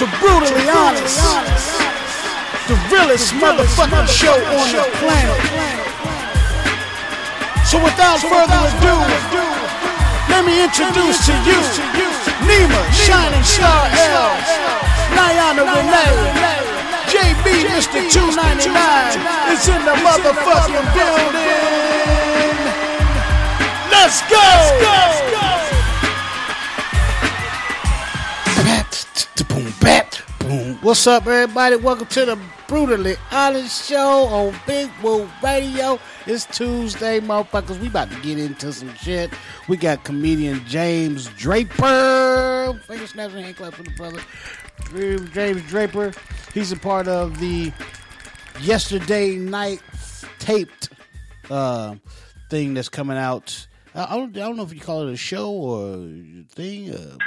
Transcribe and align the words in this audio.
to 0.00 0.08
Brutally 0.16 0.64
Honest, 0.72 1.20
the 2.64 2.76
realest 2.88 3.36
motherfucking 3.36 4.08
show 4.08 4.32
on 4.32 4.72
the 4.72 4.88
planet. 4.96 5.44
So 7.68 7.76
without 7.84 8.16
further 8.24 8.60
ado, 8.64 8.96
let 10.32 10.48
me 10.48 10.64
introduce 10.64 11.20
to 11.28 11.36
you 11.44 11.60
Nima, 12.48 12.80
Shining 12.96 13.44
Star 13.44 13.92
L, 13.92 14.32
Niana 15.12 15.68
Renee, 15.68 16.16
JB, 17.12 17.68
Mr. 17.68 18.00
299 18.08 18.72
is 19.52 19.68
in 19.68 19.84
the 19.84 19.96
motherfucking 20.00 20.86
building. 20.96 21.60
Let's 23.92 24.24
go! 24.32 24.48
Boom, 24.80 25.59
What's 30.82 31.06
up, 31.06 31.26
everybody? 31.26 31.76
Welcome 31.76 32.06
to 32.06 32.24
the 32.24 32.38
Brutally 32.66 33.14
Honest 33.30 33.86
Show 33.86 34.24
on 34.24 34.54
Big 34.66 34.90
Woo 35.02 35.28
Radio. 35.42 36.00
It's 36.24 36.46
Tuesday, 36.46 37.20
motherfuckers. 37.20 37.78
We 37.80 37.88
about 37.88 38.10
to 38.10 38.18
get 38.20 38.38
into 38.38 38.72
some 38.72 38.94
shit. 38.94 39.30
We 39.68 39.76
got 39.76 40.04
comedian 40.04 40.64
James 40.64 41.26
Draper. 41.36 42.80
Finger 42.86 43.06
snaps 43.06 43.34
and 43.34 43.44
hand 43.44 43.56
clap 43.56 43.74
for 43.74 43.82
the 43.82 43.90
brother. 43.90 44.22
James 45.34 45.60
Draper. 45.68 46.12
He's 46.54 46.72
a 46.72 46.78
part 46.78 47.08
of 47.08 47.38
the 47.40 47.74
yesterday 48.62 49.36
night 49.36 49.82
taped 50.38 50.88
uh, 51.50 51.96
thing 52.48 52.72
that's 52.72 52.88
coming 52.88 53.18
out. 53.18 53.66
I 53.94 54.16
don't, 54.16 54.34
I 54.34 54.40
don't 54.40 54.56
know 54.56 54.62
if 54.62 54.72
you 54.72 54.80
call 54.80 55.06
it 55.06 55.12
a 55.12 55.16
show 55.18 55.50
or 55.50 55.96
thing, 56.54 56.94
uh, 56.94 57.18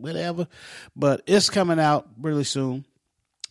whatever, 0.00 0.46
but 0.94 1.22
it's 1.26 1.50
coming 1.50 1.80
out 1.80 2.08
really 2.20 2.44
soon. 2.44 2.84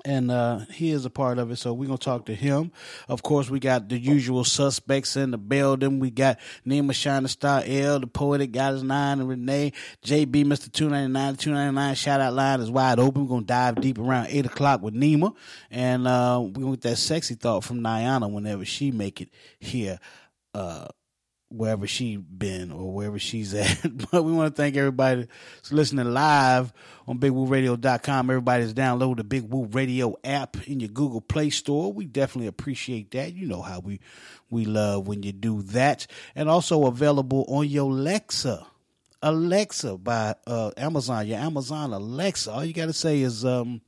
And 0.04 0.30
uh, 0.30 0.60
he 0.72 0.92
is 0.92 1.06
a 1.06 1.10
part 1.10 1.40
of 1.40 1.50
it, 1.50 1.56
so 1.56 1.74
we're 1.74 1.88
gonna 1.88 1.98
talk 1.98 2.28
to 2.28 2.36
him. 2.36 2.72
Of 3.08 3.24
course, 3.24 3.50
we 3.50 3.60
got 3.60 3.90
the 3.90 3.98
usual 3.98 4.44
suspects 4.44 5.16
in 5.16 5.32
the 5.32 5.40
building. 5.40 6.00
We 6.00 6.12
got 6.12 6.38
Nima 6.64 6.94
Shining 6.94 7.28
Star 7.28 7.64
L, 7.66 8.02
the 8.02 8.06
poetic 8.06 8.52
Goddess 8.52 8.84
Niana 8.84 9.28
Renee, 9.28 9.74
JB, 10.06 10.46
Mister 10.46 10.70
Two 10.70 10.90
Ninety 10.90 11.12
Nine, 11.12 11.36
Two 11.38 11.54
Ninety 11.54 11.74
Nine. 11.74 11.96
Shout 11.96 12.22
out 12.22 12.34
line 12.34 12.60
is 12.60 12.70
wide 12.70 13.00
open. 13.00 13.24
We're 13.24 13.30
gonna 13.30 13.46
dive 13.46 13.82
deep 13.82 13.98
around 13.98 14.28
eight 14.30 14.46
o'clock 14.46 14.84
with 14.84 14.94
Nima, 14.94 15.34
and 15.72 16.06
uh, 16.06 16.40
we're 16.44 16.52
gonna 16.52 16.72
get 16.72 16.82
that 16.82 16.98
sexy 16.98 17.34
thought 17.34 17.64
from 17.64 17.80
Niana 17.80 18.32
whenever 18.32 18.64
she 18.64 18.92
make 18.92 19.22
it 19.22 19.30
here. 19.60 19.98
Uh, 20.54 20.86
wherever 21.56 21.88
she 21.88 22.18
been 22.18 22.72
or 22.72 22.94
wherever 22.94 23.20
she's 23.20 23.54
at. 23.54 23.80
but 24.12 24.24
we 24.24 24.32
want 24.32 24.54
to 24.54 24.62
thank 24.62 24.76
everybody 24.76 25.28
that's 25.56 25.72
listening 25.72 26.14
live 26.14 26.74
on 27.08 27.20
BigWooRadio.com. 27.20 28.30
Everybody's 28.30 28.74
downloaded 28.74 29.18
the 29.18 29.24
Big 29.24 29.44
Woo 29.44 29.66
Radio 29.66 30.16
app 30.24 30.68
in 30.68 30.80
your 30.80 30.90
Google 30.90 31.22
Play 31.22 31.50
Store. 31.50 31.92
We 31.92 32.06
definitely 32.06 32.48
appreciate 32.48 33.12
that. 33.12 33.34
You 33.34 33.48
know 33.48 33.62
how 33.62 33.80
we 33.80 34.00
we 34.50 34.66
love 34.66 35.08
when 35.08 35.24
you 35.24 35.32
do 35.32 35.62
that. 35.64 36.08
And 36.36 36.50
also 36.50 36.86
available 36.86 37.46
on 37.48 37.68
your 37.68 37.90
Alexa. 37.92 38.66
Alexa 39.22 39.98
by 39.98 40.36
uh, 40.46 40.72
Amazon, 40.78 41.26
your 41.26 41.40
Amazon 41.40 41.94
Alexa. 41.94 42.52
All 42.52 42.64
you 42.64 42.74
got 42.74 42.86
to 42.86 42.94
say 42.94 43.22
is 43.22 43.44
um, 43.44 43.82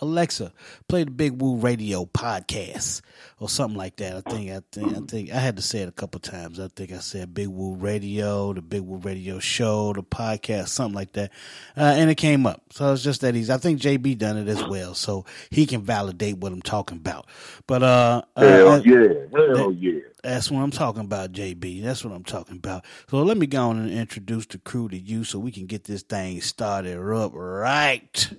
Alexa, 0.00 0.52
play 0.88 1.04
the 1.04 1.10
Big 1.10 1.40
Woo 1.40 1.56
Radio 1.56 2.04
podcast 2.04 3.02
or 3.38 3.48
something 3.48 3.76
like 3.76 3.96
that. 3.96 4.16
I 4.16 4.30
think 4.30 4.50
I 4.50 4.60
think 4.72 4.96
I 4.96 5.00
think 5.00 5.30
I 5.32 5.38
had 5.38 5.56
to 5.56 5.62
say 5.62 5.80
it 5.80 5.88
a 5.88 5.92
couple 5.92 6.20
times. 6.20 6.60
I 6.60 6.68
think 6.68 6.92
I 6.92 6.98
said 6.98 7.34
Big 7.34 7.48
Woo 7.48 7.74
Radio, 7.74 8.52
the 8.52 8.62
Big 8.62 8.82
Woo 8.82 8.98
Radio 8.98 9.38
Show, 9.38 9.92
the 9.92 10.02
podcast, 10.02 10.68
something 10.68 10.94
like 10.94 11.12
that, 11.12 11.30
uh, 11.76 11.94
and 11.96 12.10
it 12.10 12.16
came 12.16 12.46
up. 12.46 12.62
So 12.70 12.92
it's 12.92 13.02
just 13.02 13.20
that 13.22 13.36
easy. 13.36 13.52
I 13.52 13.58
think 13.58 13.80
JB 13.80 14.18
done 14.18 14.36
it 14.36 14.48
as 14.48 14.64
well, 14.64 14.94
so 14.94 15.24
he 15.50 15.66
can 15.66 15.82
validate 15.82 16.38
what 16.38 16.52
I'm 16.52 16.62
talking 16.62 16.98
about. 16.98 17.26
But 17.66 17.82
uh, 17.82 18.22
Hell 18.36 18.68
uh, 18.72 18.82
yeah, 18.84 19.08
hell 19.32 19.72
yeah. 19.72 20.00
that's 20.22 20.50
what 20.50 20.60
I'm 20.60 20.70
talking 20.70 21.02
about, 21.02 21.32
JB. 21.32 21.82
That's 21.82 22.04
what 22.04 22.14
I'm 22.14 22.24
talking 22.24 22.56
about. 22.56 22.84
So 23.10 23.22
let 23.22 23.36
me 23.36 23.46
go 23.46 23.68
on 23.68 23.78
and 23.78 23.90
introduce 23.90 24.46
the 24.46 24.58
crew 24.58 24.88
to 24.88 24.98
you 24.98 25.24
so 25.24 25.38
we 25.38 25.52
can 25.52 25.66
get 25.66 25.84
this 25.84 26.02
thing 26.02 26.40
started 26.40 26.98
up 26.98 27.32
right. 27.34 28.32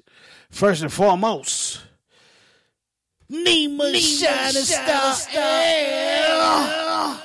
First 0.55 0.83
and 0.83 0.93
foremost, 0.93 1.81
Nima 3.29 3.93
Shining 3.93 4.63
Star 4.63 5.13
L. 5.33 7.19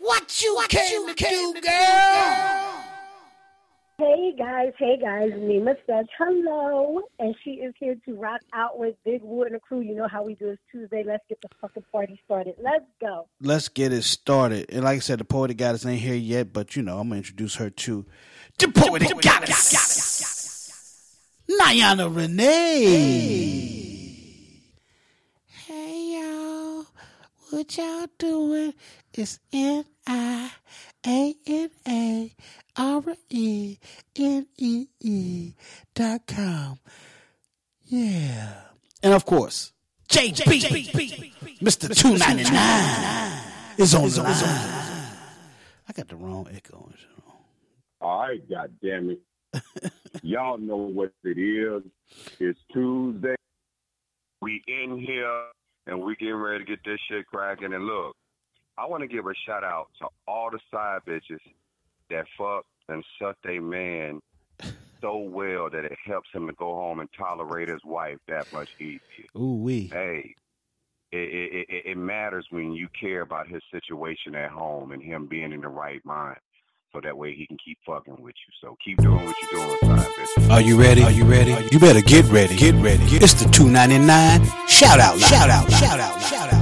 What 0.00 0.42
you 0.42 0.60
came 0.68 1.06
to 1.06 1.14
do, 1.14 1.54
girl? 1.60 2.82
Hey 3.98 4.34
guys, 4.36 4.72
hey 4.76 4.98
guys, 5.00 5.30
Nima 5.34 5.76
says 5.86 6.06
hello, 6.18 7.00
and 7.20 7.36
she 7.44 7.50
is 7.50 7.74
here 7.78 7.94
to 8.06 8.16
rock 8.16 8.40
out 8.54 8.76
with 8.76 8.96
Big 9.04 9.22
Woo 9.22 9.44
and 9.44 9.54
the 9.54 9.60
crew. 9.60 9.80
You 9.80 9.94
know 9.94 10.08
how 10.08 10.24
we 10.24 10.34
do 10.34 10.46
this 10.46 10.58
Tuesday. 10.72 11.04
Let's 11.06 11.22
get 11.28 11.40
the 11.42 11.48
fucking 11.60 11.84
party 11.92 12.20
started. 12.24 12.56
Let's 12.60 12.86
go. 13.00 13.28
Let's 13.40 13.68
get 13.68 13.92
it 13.92 14.02
started. 14.02 14.66
And 14.70 14.82
like 14.82 14.96
I 14.96 14.98
said, 14.98 15.20
the 15.20 15.24
poetic 15.24 15.58
goddess 15.58 15.86
ain't 15.86 16.00
here 16.00 16.14
yet, 16.16 16.52
but 16.52 16.74
you 16.74 16.82
know, 16.82 16.98
I'm 16.98 17.06
gonna 17.06 17.18
introduce 17.18 17.54
her 17.54 17.70
to 17.70 18.04
the 18.58 18.66
poetic 18.66 19.16
goddess, 19.20 20.29
Niana 21.50 22.14
Renee. 22.14 22.46
Hey 25.66 26.20
y'all, 26.20 26.86
what 27.50 27.76
y'all 27.76 28.06
doing? 28.18 28.72
It's 29.14 29.40
N 29.52 29.84
I 30.06 30.52
A 31.06 31.34
N 31.46 31.70
A 31.88 32.32
R 32.76 33.02
E 33.30 33.78
N 34.16 34.46
E 34.58 34.86
E 35.00 35.54
dot 35.94 36.26
com. 36.26 36.78
Yeah. 37.84 38.52
And 39.02 39.14
of 39.14 39.24
course, 39.26 39.72
JB, 40.08 40.44
Mr. 41.60 41.92
299 41.94 43.42
is 43.78 43.94
on 43.94 44.08
the 44.08 44.22
line. 44.22 44.34
I 45.88 45.92
got 45.92 46.06
the 46.06 46.16
wrong 46.16 46.46
echo. 46.54 46.92
All 48.00 48.20
right, 48.20 48.48
God 48.48 48.72
damn 48.80 49.10
it. 49.10 49.18
Y'all 50.22 50.58
know 50.58 50.76
what 50.76 51.12
it 51.24 51.38
is. 51.38 51.82
It's 52.38 52.60
Tuesday. 52.72 53.36
We 54.42 54.62
in 54.66 54.98
here 54.98 55.44
and 55.86 56.02
we 56.02 56.16
getting 56.16 56.34
ready 56.34 56.64
to 56.64 56.70
get 56.70 56.80
this 56.84 56.98
shit 57.08 57.26
cracking. 57.26 57.72
And 57.72 57.84
look, 57.84 58.16
I 58.78 58.86
want 58.86 59.02
to 59.02 59.08
give 59.08 59.26
a 59.26 59.34
shout 59.46 59.64
out 59.64 59.88
to 60.00 60.08
all 60.26 60.50
the 60.50 60.58
side 60.70 61.00
bitches 61.06 61.40
that 62.10 62.26
fuck 62.38 62.64
and 62.88 63.04
suck 63.20 63.36
their 63.44 63.60
man 63.60 64.20
so 65.00 65.18
well 65.18 65.70
that 65.70 65.84
it 65.84 65.96
helps 66.04 66.28
him 66.32 66.46
to 66.46 66.52
go 66.54 66.74
home 66.74 67.00
and 67.00 67.08
tolerate 67.16 67.68
his 67.68 67.84
wife 67.84 68.18
that 68.28 68.52
much 68.52 68.68
easier. 68.78 69.00
Ooh 69.36 69.54
wee. 69.54 69.88
hey, 69.92 70.34
it, 71.12 71.16
it, 71.16 71.66
it, 71.68 71.82
it 71.86 71.96
matters 71.96 72.46
when 72.50 72.72
you 72.72 72.88
care 72.98 73.22
about 73.22 73.48
his 73.48 73.62
situation 73.72 74.34
at 74.34 74.50
home 74.50 74.92
and 74.92 75.02
him 75.02 75.26
being 75.26 75.52
in 75.52 75.60
the 75.60 75.68
right 75.68 76.04
mind. 76.04 76.38
So 76.92 77.00
that 77.02 77.16
way 77.16 77.34
he 77.34 77.46
can 77.46 77.56
keep 77.64 77.78
fucking 77.86 78.20
with 78.20 78.34
you. 78.34 78.52
So 78.60 78.76
keep 78.84 78.98
doing 78.98 79.24
what 79.24 79.36
you're 79.42 79.60
doing, 79.62 79.78
son, 79.82 79.98
bitch. 79.98 80.50
Are 80.50 80.60
you 80.60 80.80
ready? 80.80 81.02
Are 81.02 81.10
you 81.10 81.24
ready? 81.24 81.56
You 81.70 81.78
better 81.78 82.00
get 82.00 82.24
ready. 82.26 82.56
Get 82.56 82.74
ready. 82.76 83.02
It's 83.16 83.34
the 83.34 83.48
299 83.50 84.44
shout 84.68 84.98
out 85.00 85.12
line. 85.12 85.20
Shout 85.20 85.50
out 85.50 85.68
line. 85.70 85.70
Shout 85.70 85.70
out 85.70 85.70
line. 85.70 85.80
Shout 85.80 86.00
out. 86.00 86.22
Shout 86.22 86.52
out. 86.52 86.59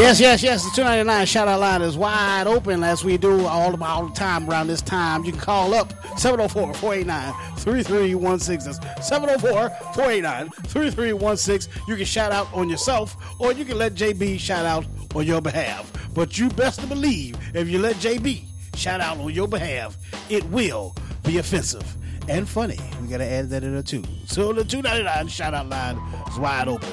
Yes, 0.00 0.18
yes, 0.18 0.42
yes. 0.42 0.64
The 0.64 0.70
299 0.70 1.26
shout 1.26 1.46
out 1.46 1.60
line 1.60 1.82
is 1.82 1.94
wide 1.94 2.46
open 2.46 2.82
as 2.82 3.04
we 3.04 3.18
do 3.18 3.44
all 3.44 3.76
the, 3.76 3.84
all 3.84 4.06
the 4.06 4.14
time 4.14 4.48
around 4.48 4.68
this 4.68 4.80
time. 4.80 5.24
You 5.24 5.32
can 5.32 5.40
call 5.40 5.74
up 5.74 5.92
704 6.18 6.72
489 6.72 7.34
3316. 7.58 8.80
That's 8.80 9.06
704 9.06 9.68
489 9.92 10.48
3316. 10.68 11.84
You 11.86 11.96
can 11.96 12.06
shout 12.06 12.32
out 12.32 12.48
on 12.54 12.70
yourself 12.70 13.14
or 13.38 13.52
you 13.52 13.66
can 13.66 13.76
let 13.76 13.92
JB 13.92 14.40
shout 14.40 14.64
out 14.64 14.86
on 15.14 15.26
your 15.26 15.42
behalf. 15.42 15.92
But 16.14 16.38
you 16.38 16.48
best 16.48 16.88
believe 16.88 17.36
if 17.54 17.68
you 17.68 17.78
let 17.78 17.96
JB 17.96 18.44
shout 18.76 19.02
out 19.02 19.18
on 19.18 19.30
your 19.34 19.48
behalf, 19.48 19.98
it 20.30 20.42
will 20.46 20.96
be 21.24 21.36
offensive 21.36 21.94
and 22.26 22.48
funny. 22.48 22.78
We 23.02 23.08
got 23.08 23.18
to 23.18 23.26
add 23.26 23.50
that 23.50 23.64
in 23.64 23.74
there 23.74 23.82
too. 23.82 24.04
So 24.24 24.54
the 24.54 24.64
299 24.64 25.28
shout 25.28 25.52
out 25.52 25.68
line 25.68 25.98
is 26.30 26.38
wide 26.38 26.68
open. 26.68 26.88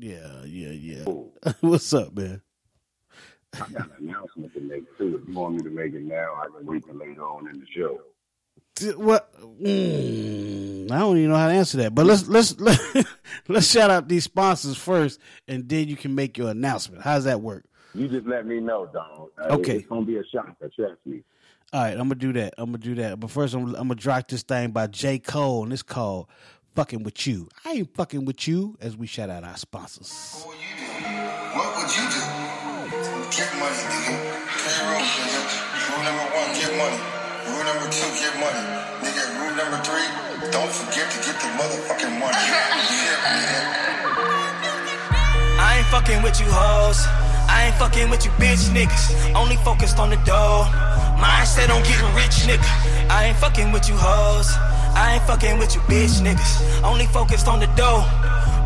Yeah, 0.00 0.35
yeah, 0.76 1.04
yeah. 1.44 1.52
What's 1.60 1.92
up, 1.94 2.16
man? 2.16 2.42
I 3.54 3.58
got 3.70 3.90
an 3.98 4.08
announcement 4.08 4.52
to 4.54 4.60
make 4.60 4.84
too. 4.98 5.20
If 5.22 5.28
you 5.28 5.34
want 5.34 5.54
me 5.56 5.62
to 5.62 5.70
make 5.70 5.94
it 5.94 6.02
now, 6.02 6.34
I 6.34 6.46
can 6.56 6.66
wait 6.66 6.84
till 6.84 6.94
later 6.94 7.22
on 7.24 7.48
in 7.48 7.58
the 7.60 7.66
show. 7.74 8.00
What? 8.98 9.32
Mm, 9.62 10.90
I 10.90 10.98
don't 10.98 11.16
even 11.16 11.30
know 11.30 11.36
how 11.36 11.48
to 11.48 11.54
answer 11.54 11.78
that. 11.78 11.94
But 11.94 12.04
let's 12.06 12.28
let's 12.28 12.58
let, 12.60 12.78
let's 13.48 13.70
shout 13.70 13.90
out 13.90 14.08
these 14.08 14.24
sponsors 14.24 14.76
first, 14.76 15.18
and 15.48 15.66
then 15.68 15.88
you 15.88 15.96
can 15.96 16.14
make 16.14 16.36
your 16.36 16.50
announcement. 16.50 17.02
How's 17.02 17.24
that 17.24 17.40
work? 17.40 17.64
You 17.94 18.08
just 18.08 18.26
let 18.26 18.46
me 18.46 18.60
know, 18.60 18.86
dog. 18.92 19.30
Uh, 19.38 19.54
Okay. 19.54 19.78
It's 19.78 19.88
gonna 19.88 20.04
be 20.04 20.18
a 20.18 20.24
shocker, 20.26 20.70
trust 20.76 20.98
me. 21.06 21.22
All 21.72 21.82
right, 21.82 21.92
I'm 21.92 22.08
gonna 22.08 22.14
do 22.16 22.32
that. 22.34 22.54
I'm 22.58 22.66
gonna 22.66 22.78
do 22.78 22.94
that. 22.96 23.18
But 23.18 23.30
first, 23.30 23.54
I'm, 23.54 23.68
I'm 23.68 23.88
gonna 23.88 23.94
drop 23.94 24.28
this 24.28 24.42
thing 24.42 24.70
by 24.72 24.86
J 24.88 25.18
Cole, 25.18 25.64
and 25.64 25.72
it's 25.72 25.82
called 25.82 26.28
"Fucking 26.76 27.02
with 27.02 27.26
You." 27.26 27.48
I 27.64 27.72
ain't 27.72 27.94
fucking 27.94 28.24
with 28.26 28.46
you. 28.46 28.76
As 28.80 28.96
we 28.96 29.06
shout 29.06 29.30
out 29.30 29.42
our 29.44 29.56
sponsors. 29.56 30.44
What 30.44 30.54
would 30.54 30.60
you 30.60 30.76
do? 30.76 31.00
What 31.56 31.68
would 31.76 31.90
you 31.96 32.04
do? 32.12 32.20
Get 33.32 33.48
money, 33.58 33.82
nigga. 33.90 34.14
Payroll, 34.60 35.00
nigga. 35.00 35.40
Rule 35.88 36.04
number 36.04 36.26
one, 36.36 36.50
get 36.52 36.72
money. 36.76 37.00
Rule 37.48 37.64
number 37.64 37.88
two, 37.90 38.08
get 38.20 38.34
money. 38.36 38.62
Nigga, 39.02 39.24
rule 39.40 39.54
number 39.56 39.78
three, 39.88 40.08
don't 40.52 40.70
forget 40.70 41.08
to 41.10 41.18
get 41.24 41.36
the 41.40 41.48
motherfucking 41.58 42.14
money. 42.20 42.36
Yeah. 43.26 43.86
I 45.58 45.78
ain't 45.78 45.86
fucking 45.88 46.22
with 46.22 46.38
you 46.40 46.46
hoes. 46.48 47.00
I 47.48 47.66
ain't 47.66 47.76
fucking 47.76 48.10
with 48.10 48.24
you 48.24 48.30
bitch 48.32 48.68
niggas. 48.76 49.34
Only 49.34 49.56
focused 49.56 49.98
on 49.98 50.10
the 50.10 50.16
dough. 50.24 50.64
Mindset 51.16 51.70
on 51.74 51.82
getting 51.82 52.12
rich 52.14 52.44
nigga. 52.48 52.68
I 53.10 53.26
ain't 53.28 53.36
fucking 53.38 53.72
with 53.72 53.88
you 53.88 53.96
hoes. 53.96 54.52
I 54.96 55.14
ain't 55.14 55.22
fucking 55.24 55.58
with 55.58 55.74
you 55.74 55.80
bitch 55.82 56.20
niggas. 56.22 56.82
Only 56.82 57.06
focused 57.06 57.48
on 57.48 57.60
the 57.60 57.66
dough. 57.76 58.02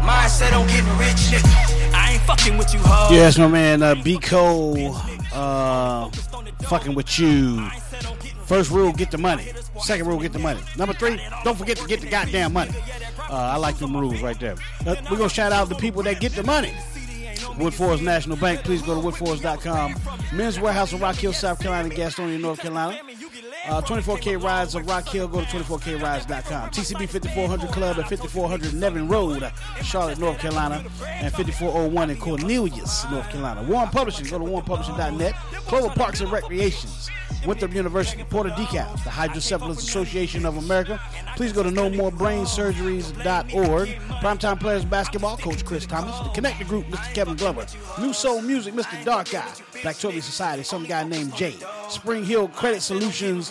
Mindset 0.02 0.52
on 0.58 0.66
getting 0.68 0.96
rich 0.96 1.28
nigga. 1.32 1.92
I 1.92 2.12
ain't 2.12 2.22
fucking 2.22 2.56
with 2.56 2.72
you 2.72 2.78
hoes. 2.82 3.10
Yes, 3.10 3.36
my 3.36 3.48
man, 3.48 3.82
uh, 3.82 3.96
B 3.96 4.16
Cole, 4.18 4.94
uh, 5.32 6.08
fucking 6.62 6.94
with 6.94 7.18
you. 7.18 7.68
First 8.46 8.70
rule, 8.70 8.92
get 8.92 9.10
the 9.10 9.18
money. 9.18 9.52
Second 9.80 10.06
rule, 10.06 10.20
get 10.20 10.32
the 10.32 10.38
money. 10.38 10.60
Number 10.78 10.94
three, 10.94 11.20
don't 11.44 11.58
forget 11.58 11.76
to 11.78 11.86
get 11.86 12.00
the 12.00 12.08
goddamn 12.08 12.52
money. 12.52 12.72
Uh, 13.18 13.34
I 13.34 13.56
like 13.56 13.78
them 13.78 13.96
rules 13.96 14.22
right 14.22 14.38
there. 14.38 14.54
Uh, 14.86 14.94
we're 15.10 15.18
gonna 15.18 15.28
shout 15.28 15.52
out 15.52 15.68
the 15.68 15.74
people 15.74 16.02
that 16.04 16.20
get 16.20 16.32
the 16.32 16.44
money. 16.44 16.72
Woodforest 17.58 18.02
National 18.02 18.36
Bank. 18.36 18.62
Please 18.62 18.82
go 18.82 18.94
to 18.94 19.06
woodforest.com. 19.06 19.94
Men's 20.32 20.58
Wearhouse 20.58 20.92
of 20.92 21.00
Rock 21.00 21.16
Hill, 21.16 21.32
South 21.32 21.60
Carolina, 21.60 21.88
Gastonia, 21.88 22.40
North 22.40 22.60
Carolina. 22.60 23.00
Uh, 23.68 23.82
24K 23.82 24.42
Rides 24.42 24.74
of 24.74 24.86
Rock 24.86 25.08
Hill. 25.08 25.28
Go 25.28 25.40
to 25.40 25.46
24krides.com. 25.46 26.70
TCB 26.70 27.08
5400 27.08 27.70
Club 27.70 27.98
at 27.98 28.08
5400 28.08 28.74
Nevin 28.74 29.06
Road, 29.06 29.52
Charlotte, 29.82 30.18
North 30.18 30.38
Carolina, 30.38 30.82
and 31.06 31.32
5401 31.34 32.10
in 32.10 32.16
Cornelius, 32.16 33.04
North 33.10 33.28
Carolina. 33.28 33.62
Warren 33.62 33.88
Publishing. 33.90 34.26
Go 34.26 34.38
to 34.38 34.44
warrenpublishing.net. 34.44 35.34
Clover 35.66 35.90
Parks 35.94 36.20
and 36.20 36.32
Recreations. 36.32 37.10
Winthrop 37.46 37.74
University, 37.74 38.24
Porter 38.24 38.50
Decals, 38.50 39.02
the 39.04 39.10
Hydrocephalus 39.10 39.78
Association 39.78 40.44
of 40.46 40.56
America. 40.56 41.00
Please 41.36 41.52
go 41.52 41.62
to 41.62 41.70
nomorebrainsurgeries.org. 41.70 43.88
Primetime 43.88 44.60
Players 44.60 44.84
Basketball, 44.84 45.36
Coach 45.36 45.64
Chris 45.64 45.86
Thomas. 45.86 46.18
The 46.20 46.28
Connected 46.30 46.68
Group, 46.68 46.86
Mr. 46.86 47.14
Kevin 47.14 47.36
Glover. 47.36 47.66
New 48.00 48.12
Soul 48.12 48.42
Music, 48.42 48.74
Mr. 48.74 49.04
Dark. 49.04 49.28
Black 49.82 49.96
Toby 49.96 50.20
Society, 50.20 50.62
some 50.62 50.84
guy 50.84 51.04
named 51.04 51.34
Jay. 51.36 51.54
Spring 51.88 52.24
Hill 52.24 52.48
Credit 52.48 52.80
Solutions, 52.80 53.50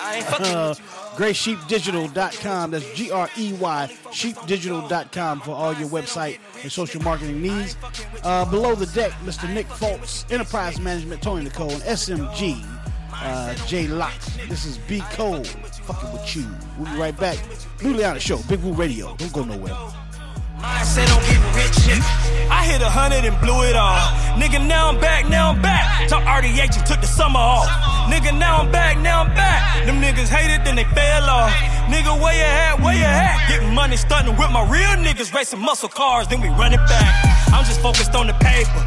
uh. 0.00 0.74
GreySheepDigital.com. 1.16 2.70
That's 2.70 2.92
G 2.94 3.10
R 3.10 3.28
E 3.38 3.52
Y, 3.54 3.90
sheepdigital.com 4.06 5.40
for 5.40 5.52
all 5.52 5.72
your 5.74 5.88
website 5.88 6.38
and 6.62 6.70
social 6.70 7.02
marketing 7.02 7.40
needs. 7.40 7.76
Uh, 8.22 8.44
below 8.44 8.74
the 8.74 8.86
deck, 8.86 9.12
Mr. 9.24 9.52
Nick 9.52 9.66
Foltz, 9.68 10.30
Enterprise 10.30 10.80
Management, 10.80 11.22
Tony 11.22 11.44
Nicole, 11.44 11.70
and 11.70 11.82
SMG, 11.82 12.62
uh, 13.22 13.54
J 13.66 13.86
Locks. 13.88 14.36
This 14.48 14.64
is 14.64 14.78
B 14.78 15.02
Cole, 15.12 15.44
fucking 15.44 16.12
with 16.12 16.36
you. 16.36 16.46
We'll 16.78 16.92
be 16.92 16.98
right 16.98 17.16
back. 17.18 17.38
Newly 17.82 18.04
on 18.04 18.14
the 18.14 18.20
show, 18.20 18.38
Big 18.48 18.60
Woo 18.62 18.72
Radio. 18.72 19.14
Don't 19.16 19.32
go 19.32 19.44
nowhere. 19.44 19.74
Mindset 20.60 21.08
on 21.14 21.20
getting 21.28 21.52
rich. 21.52 22.00
I 22.50 22.64
hit 22.64 22.80
a 22.80 22.88
hundred 22.88 23.24
and 23.24 23.38
blew 23.40 23.62
it 23.64 23.76
all. 23.76 24.00
Nigga, 24.40 24.64
now 24.66 24.88
I'm 24.88 24.98
back, 25.00 25.28
now 25.28 25.50
I'm 25.50 25.60
back. 25.60 26.08
Talk 26.08 26.22
RDH 26.24 26.78
and 26.78 26.86
took 26.86 27.00
the 27.00 27.06
summer 27.06 27.38
off. 27.38 27.68
Nigga, 28.08 28.36
now 28.38 28.58
I'm 28.62 28.72
back, 28.72 28.98
now 28.98 29.22
I'm 29.22 29.34
back. 29.34 29.84
Them 29.84 30.00
niggas 30.00 30.28
hated, 30.28 30.64
then 30.64 30.76
they 30.76 30.84
fell 30.84 31.24
off. 31.28 31.52
Nigga, 31.92 32.20
where 32.20 32.34
you 32.34 32.42
at, 32.42 32.80
where 32.80 32.96
you 32.96 33.04
at? 33.04 33.48
Getting 33.48 33.74
money, 33.74 33.96
stunting 33.96 34.36
with 34.36 34.50
my 34.50 34.64
real 34.70 34.96
niggas, 35.04 35.34
racing 35.34 35.60
muscle 35.60 35.88
cars, 35.88 36.26
then 36.28 36.40
we 36.40 36.48
run 36.48 36.72
it 36.72 36.84
back. 36.88 37.12
I'm 37.52 37.64
just 37.64 37.80
focused 37.80 38.14
on 38.14 38.26
the 38.26 38.34
paper. 38.34 38.82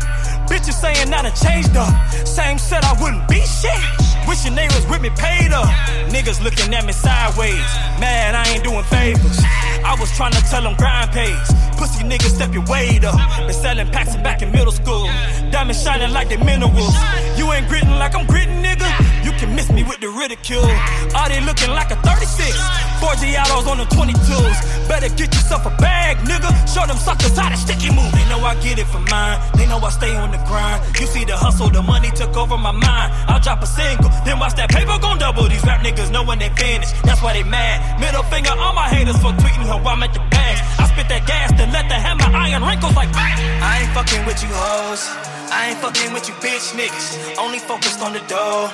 Bitches 0.50 0.74
saying 0.74 1.14
I 1.14 1.22
done 1.22 1.36
changed 1.36 1.78
up. 1.78 1.94
Same 2.26 2.58
said 2.58 2.84
I 2.84 2.98
wouldn't 3.02 3.28
be 3.28 3.42
shit. 3.46 3.78
Wishing 4.30 4.54
they 4.54 4.68
was 4.68 4.86
with 4.86 5.02
me 5.02 5.10
paid 5.18 5.52
up. 5.52 5.66
Niggas 6.14 6.44
looking 6.44 6.72
at 6.76 6.86
me 6.86 6.94
sideways. 6.94 7.66
Mad 7.98 8.36
I 8.36 8.48
ain't 8.54 8.64
doing 8.64 8.84
favors. 8.84 9.42
I 9.84 9.98
was 10.00 10.16
trying 10.16 10.34
to 10.34 10.42
tell 10.46 10.62
them 10.62 10.76
grind 10.78 11.10
pays. 11.10 11.50
Pussy 11.78 12.04
niggas 12.04 12.36
step 12.38 12.54
your 12.54 12.64
weight 12.66 13.04
up. 13.04 13.18
Been 13.40 13.54
selling 13.54 13.90
packs 13.90 14.16
back 14.18 14.44
in 14.44 14.52
middle 14.52 14.72
school. 14.72 15.08
Diamonds 15.50 15.82
shining 15.82 16.14
like 16.14 16.30
they 16.30 16.38
minerals. 16.38 16.94
You 17.38 17.52
ain't 17.54 17.68
gritting 17.68 17.98
like 17.98 18.14
I'm 18.16 18.28
gritting, 18.28 18.62
nigga. 18.62 18.86
You 19.26 19.32
can 19.40 19.56
miss 19.56 19.72
me 19.72 19.84
with 19.84 20.00
the 20.00 20.10
ridicule. 20.10 20.70
Are 21.16 21.30
they 21.30 21.42
looking 21.42 21.72
like 21.72 21.90
a 21.90 21.96
36? 22.06 22.54
4G 23.02 23.34
autos 23.42 23.66
on 23.66 23.78
the 23.78 23.86
22s. 23.86 24.88
Better 24.88 25.10
get 25.16 25.34
yourself 25.34 25.66
a 25.66 25.74
bag, 25.82 26.18
nigga. 26.28 26.52
Show 26.68 26.86
them 26.86 26.98
suckers 26.98 27.38
how 27.38 27.50
to 27.50 27.58
sticky 27.58 27.90
move. 27.96 28.12
They 28.12 28.28
know 28.30 28.40
I 28.44 28.56
get 28.62 28.78
it 28.78 28.86
for 28.86 29.00
mine. 29.10 29.40
They 29.56 29.66
know 29.66 29.80
I 29.80 29.90
stay 29.90 30.16
on 30.16 30.32
the 30.32 30.38
grind. 30.46 30.84
You 31.00 31.08
see 31.08 31.24
the 31.26 31.38
hustle, 31.38 31.70
the 31.70 31.82
money 31.82 32.12
took 32.12 32.36
over 32.36 32.58
my 32.58 32.72
mind. 32.72 33.14
I'll 33.32 33.40
drop 33.40 33.64
a 33.64 33.68
single, 33.68 34.12
then 34.26 34.40
watch 34.40 34.56
that 34.56 34.70
paper 34.70 34.98
gon' 35.00 35.18
double. 35.18 35.48
These 35.48 35.64
rap 35.64 35.82
niggas 35.82 36.12
know 36.12 36.24
when 36.24 36.40
they 36.40 36.50
finish. 36.50 36.92
That's 37.04 37.22
why 37.22 37.34
they 37.34 37.44
mad. 37.44 38.00
Middle 38.00 38.24
finger 38.24 38.52
on 38.52 38.76
my 38.76 38.88
haters 38.90 39.18
for 39.18 39.32
tweeting 39.40 39.68
how 39.68 39.80
I'm 39.80 40.04
at 40.04 40.14
the 40.14 40.24
bag. 40.32 40.56
I 40.80 40.88
spit 40.88 41.08
that 41.10 41.26
gas, 41.26 41.52
then 41.58 41.72
let 41.72 41.88
the 41.90 41.96
hammer 41.96 42.30
iron 42.36 42.64
wrinkles 42.64 42.96
like 42.96 43.10
I 43.14 43.82
ain't 43.84 43.92
fucking 43.94 44.26
with 44.26 44.42
you 44.44 44.50
hoes. 44.52 45.04
I 45.52 45.70
ain't 45.74 45.80
fucking 45.80 46.14
with 46.14 46.28
you 46.30 46.36
bitch 46.46 46.78
niggas. 46.78 47.38
Only 47.38 47.60
focused 47.60 48.02
on 48.02 48.14
the 48.14 48.22
dough. 48.30 48.70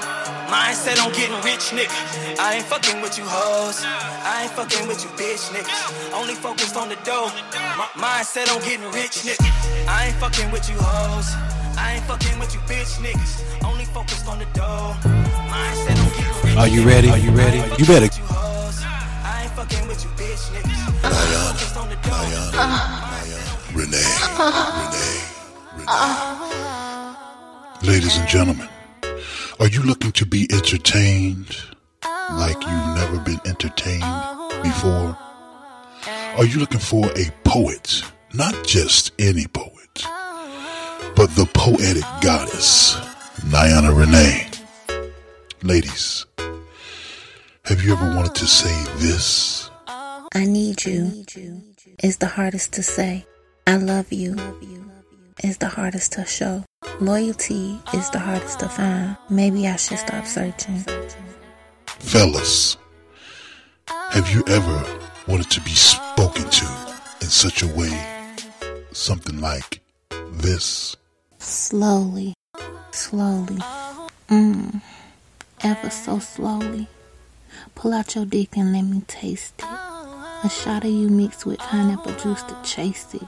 Mindset 0.52 1.00
on 1.04 1.12
getting 1.14 1.40
rich 1.42 1.72
nigga. 1.72 1.96
I 2.40 2.56
ain't 2.60 2.66
fucking 2.66 3.02
with 3.02 3.18
you 3.18 3.24
hoes. 3.26 3.82
I 3.82 4.44
ain't 4.44 4.52
fucking 4.52 4.88
with 4.88 5.02
you 5.04 5.10
bitch 5.16 5.50
niggas. 5.56 6.14
Only 6.14 6.36
focused 6.36 6.76
on 6.76 6.90
the 6.90 6.98
dough. 7.08 7.32
Mi- 7.80 7.94
Mindset 8.04 8.52
on 8.54 8.62
getting 8.62 8.92
rich 8.92 9.24
nigga. 9.24 9.48
I 9.88 10.08
ain't 10.08 10.16
fucking 10.18 10.52
with 10.52 10.70
you 10.70 10.76
hoes. 10.78 11.32
I 11.78 11.96
ain't 11.96 12.06
fucking 12.06 12.40
with 12.40 12.54
you 12.54 12.60
bitch 12.68 13.00
niggas. 13.00 13.64
Only 13.66 13.85
focused 13.96 14.28
on 14.28 14.40
the 14.40 14.46
dough. 14.48 14.94
Mindset 15.48 15.98
on 16.04 16.10
getting 16.18 16.44
rich 16.44 16.58
Are 16.58 16.68
you 16.68 16.84
ready? 16.86 17.10
Are 17.10 17.18
you 17.18 17.32
ready? 17.32 17.60
You 17.80 17.86
better. 17.86 18.08
you 18.08 18.26
hoes. 18.26 18.84
I 18.84 19.44
ain't 19.44 19.52
fucking 19.54 19.88
with 19.88 20.04
you 20.04 20.10
bitch 20.20 20.52
niggas. 20.52 20.84
Only 21.06 21.36
focused 21.48 21.78
on. 21.78 21.86
Uh. 22.58 22.76
Renee, 23.74 24.04
Renee, 24.68 25.16
uh. 25.88 26.46
Renee. 27.82 27.90
Ladies 27.90 28.18
and 28.18 28.28
gentlemen, 28.28 28.68
are 29.62 29.68
you 29.70 29.82
looking 29.82 30.12
to 30.12 30.26
be 30.26 30.46
entertained 30.52 31.56
like 32.32 32.56
you've 32.56 32.96
never 33.00 33.20
been 33.20 33.40
entertained 33.46 34.04
before? 34.62 35.18
Are 36.38 36.44
you 36.46 36.60
looking 36.60 36.82
for 36.82 37.06
a 37.16 37.32
poet? 37.46 38.02
Not 38.34 38.68
just 38.68 39.14
any 39.20 39.48
poet, 39.48 40.04
but 41.16 41.34
the 41.36 41.50
poetic 41.54 42.04
goddess, 42.22 42.98
Niana 43.50 43.96
Renee. 43.96 44.48
Ladies, 45.62 46.26
have 47.66 47.84
you 47.84 47.94
ever 47.94 48.16
wanted 48.16 48.36
to 48.36 48.48
say 48.48 48.76
this? 48.98 49.70
I 49.88 50.46
need 50.46 50.84
you 50.86 51.26
is 52.04 52.18
the 52.18 52.26
hardest 52.28 52.74
to 52.74 52.84
say. 52.84 53.26
I 53.68 53.78
love 53.78 54.12
you 54.12 54.36
is 55.44 55.60
the 55.60 55.68
hardest 55.68 56.14
to 56.14 56.26
show. 56.26 56.64
Loyalty 57.00 57.80
is 57.94 58.10
the 58.10 58.20
hardest 58.20 58.60
to 58.62 58.70
find. 58.70 59.16
Maybe 59.30 59.68
I 59.68 59.76
should 59.76 60.00
stop 60.00 60.26
searching. 60.26 60.84
Fellas, 61.86 62.78
have 63.88 64.30
you 64.34 64.44
ever 64.48 65.00
wanted 65.28 65.52
to 65.52 65.62
be 65.62 65.72
spoken 65.72 66.50
to 66.50 66.66
in 67.22 67.28
such 67.28 67.62
a 67.62 67.68
way, 67.68 67.94
something 68.92 69.40
like 69.40 69.82
this? 70.32 70.96
Slowly, 71.40 72.34
slowly, 72.96 73.62
mmm, 74.30 74.82
ever 75.62 75.90
so 75.90 76.20
slowly. 76.20 76.88
Pull 77.76 77.94
out 77.94 78.16
your 78.16 78.26
dick 78.26 78.56
and 78.58 78.72
let 78.74 78.84
me 78.84 79.02
taste 79.08 79.56
it. 79.60 79.66
A 79.66 80.50
shot 80.50 80.84
of 80.86 80.92
you 80.92 81.10
mixed 81.10 81.46
with 81.46 81.60
pineapple 81.60 82.14
juice 82.14 82.44
to 82.44 82.58
chase 82.64 83.14
it. 83.14 83.24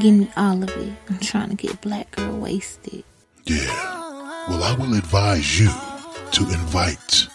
Give 0.00 0.14
me 0.14 0.30
all 0.36 0.62
of 0.62 0.68
it. 0.70 0.92
I'm 1.08 1.18
trying 1.18 1.48
to 1.50 1.54
get 1.54 1.80
black 1.80 2.10
girl 2.12 2.38
wasted. 2.38 3.04
Yeah. 3.44 3.66
Well, 4.48 4.62
I 4.62 4.74
will 4.78 4.94
advise 4.94 5.58
you 5.58 5.70
to 6.32 6.42
invite 6.44 7.26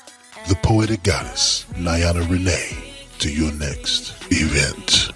the 0.48 0.56
poetic 0.62 1.04
goddess, 1.04 1.66
Niana 1.74 2.30
Renee, 2.30 2.94
to 3.20 3.32
your 3.32 3.52
next 3.54 4.14
event. 4.32 5.12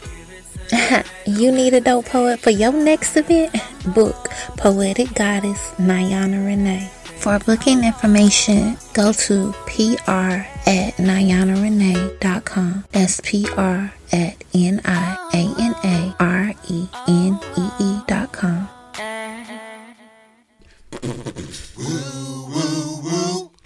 you 1.26 1.52
need 1.52 1.74
a 1.74 1.82
dope 1.82 2.06
poet 2.06 2.40
for 2.40 2.50
your 2.50 2.72
next 2.72 3.18
event? 3.18 3.56
Book 3.94 4.30
Poetic 4.58 5.14
Goddess 5.14 5.72
Niana 5.78 6.46
Renee. 6.46 6.90
For 7.22 7.38
booking 7.40 7.84
information, 7.84 8.78
go 8.94 9.12
to 9.14 9.52
pr 9.68 10.10
at 10.10 10.96
nianarenee.com. 10.98 12.86
That's 12.92 13.22
pr 13.22 13.92
at 14.12 14.44
n 14.54 14.82
i 14.86 15.18
a 15.34 15.44
n 15.62 15.76
a 15.84 16.16
r 16.20 16.54
e 16.68 16.88
n 17.08 17.40
e 17.58 17.66
e 17.80 18.02
dot 18.08 18.32
com. 18.32 18.68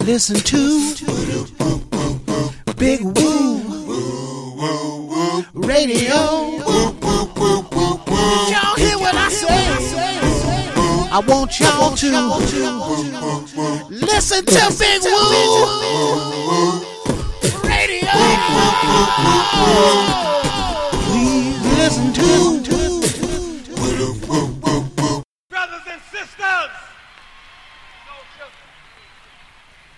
Listen 0.00 0.36
to 0.36 0.94
Big 2.76 3.00
Woo 3.02 3.66
Radio. 5.54 6.95
Y'all 9.26 9.34
hear 9.34 9.48
what 9.48 9.66
I 9.66 9.80
say? 9.80 11.10
I 11.10 11.18
want 11.26 11.58
y'all 11.58 11.96
to 11.96 12.10
listen 13.90 14.44
to 14.46 14.74
Big 14.78 15.02
Woo 15.02 15.66
Radio. 17.66 18.14
Please 21.10 21.58
listen 21.76 22.12
to. 22.12 22.22
Brothers 25.50 25.86
and 25.90 26.00
sisters, 26.12 26.70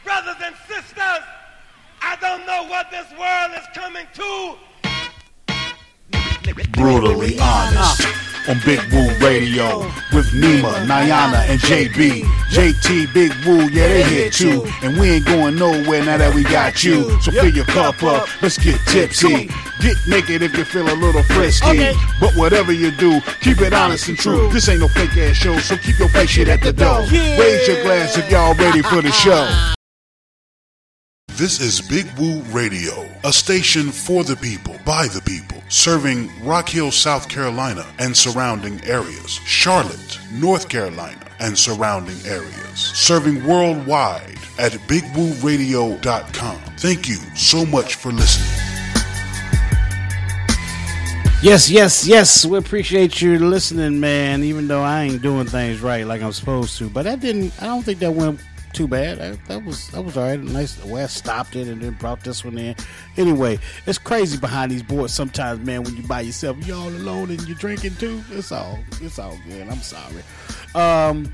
brothers 0.05 0.37
and 0.43 0.57
sisters, 0.67 1.23
I 2.01 2.17
don't 2.23 2.47
know 2.47 2.65
what 2.71 2.91
this 2.91 3.11
world 3.19 3.53
is 3.59 3.67
coming 3.75 4.07
to. 4.15 4.57
Brutally 6.73 7.39
honest. 7.39 8.38
On 8.49 8.59
Big 8.65 8.81
Woo 8.91 9.07
Radio 9.19 9.81
with 10.15 10.33
Nima, 10.33 10.73
Niana, 10.87 11.47
and 11.51 11.61
JB. 11.61 12.23
JT, 12.49 13.13
Big 13.13 13.31
Woo, 13.45 13.69
yeah, 13.69 13.89
they 13.89 14.05
here 14.05 14.31
too. 14.31 14.67
And 14.83 14.99
we 14.99 15.11
ain't 15.11 15.27
going 15.27 15.57
nowhere 15.57 16.03
now 16.03 16.17
that 16.17 16.35
we 16.35 16.45
got 16.45 16.83
you. 16.83 17.21
So 17.21 17.31
fill 17.31 17.51
your 17.51 17.67
cup 17.67 18.03
up, 18.03 18.27
let's 18.43 18.57
get 18.57 18.81
tipsy. 18.87 19.51
Get 19.81 19.97
naked 20.09 20.41
if 20.41 20.57
you 20.57 20.65
feel 20.65 20.89
a 20.89 20.97
little 20.97 21.23
frisky. 21.25 21.69
Okay. 21.69 21.93
But 22.21 22.35
whatever 22.37 22.73
you 22.73 22.91
do, 22.91 23.21
keep 23.43 23.61
it 23.61 23.75
honest 23.75 24.09
and 24.09 24.17
true. 24.17 24.49
This 24.51 24.67
ain't 24.71 24.81
no 24.81 24.89
fake 24.89 25.17
ass 25.19 25.37
show, 25.37 25.59
so 25.59 25.77
keep 25.77 25.99
your 25.99 26.09
fake 26.09 26.31
shit 26.31 26.49
at 26.49 26.63
the 26.63 26.73
door. 26.73 27.03
Raise 27.03 27.69
your 27.69 27.83
glass 27.83 28.17
if 28.17 28.31
y'all 28.31 28.55
ready 28.55 28.81
for 28.81 29.03
the 29.03 29.13
show. 29.13 29.47
This 31.39 31.61
is 31.61 31.81
Big 31.83 32.07
Woo 32.19 32.41
Radio, 32.51 33.07
a 33.23 33.33
station 33.33 33.93
for 33.93 34.25
the 34.25 34.35
people, 34.35 34.77
by 34.85 35.07
the 35.07 35.21
people, 35.21 35.58
serving 35.69 36.31
Rock 36.43 36.69
Hill, 36.69 36.91
South 36.91 37.29
Carolina 37.29 37.87
and 37.99 38.17
surrounding 38.17 38.83
areas, 38.85 39.41
Charlotte, 39.45 40.19
North 40.33 40.69
Carolina 40.69 41.27
and 41.41 41.57
surrounding 41.57 42.19
areas, 42.27 42.79
serving 42.79 43.45
worldwide 43.45 44.39
at 44.59 44.73
bigwooradio.com. 44.73 46.57
Thank 46.79 47.09
you 47.09 47.17
so 47.37 47.65
much 47.67 47.95
for 47.95 48.13
listening. 48.13 48.69
Yes, 51.41 51.71
yes, 51.71 52.05
yes. 52.05 52.45
We 52.45 52.59
appreciate 52.59 53.23
you 53.23 53.39
listening, 53.39 54.01
man. 54.01 54.43
Even 54.43 54.67
though 54.67 54.83
I 54.83 55.05
ain't 55.05 55.23
doing 55.23 55.47
things 55.47 55.81
right 55.81 56.05
like 56.05 56.21
I'm 56.21 56.33
supposed 56.33 56.77
to, 56.79 56.91
but 56.91 57.05
that 57.05 57.21
didn't. 57.21 57.53
I 57.63 57.67
don't 57.67 57.85
think 57.85 58.01
that 58.01 58.11
went 58.11 58.41
too 58.79 58.87
bad. 58.87 59.19
That, 59.49 59.65
was 59.65 59.89
that 59.89 60.03
was 60.03 60.17
all 60.17 60.29
right. 60.29 60.41
Nice. 60.41 60.77
The 60.77 60.87
West 60.87 61.17
stopped 61.17 61.57
it 61.57 61.67
and 61.67 61.83
then 61.83 61.95
brought 61.95 62.23
this 62.23 62.45
one 62.45 62.57
in. 62.57 62.77
Anyway, 63.17 63.59
it's 63.87 63.99
crazy 63.99 64.39
behind 64.39 64.71
these 64.71 64.85
boards 64.85 65.13
sometimes, 65.13 65.67
man. 65.67 65.83
When 65.83 65.97
you 65.97 66.05
by 66.05 66.21
yourself, 66.21 66.65
you 66.65 66.75
all 66.75 66.89
alone 66.89 67.31
and 67.31 67.45
you're 67.49 67.59
drinking 67.59 67.97
too. 67.97 68.23
It's 68.31 68.53
all 68.53 68.79
it's 69.03 69.19
all 69.19 69.37
good. 69.49 69.67
I'm 69.69 69.83
sorry. 69.83 70.23
Um. 70.75 71.33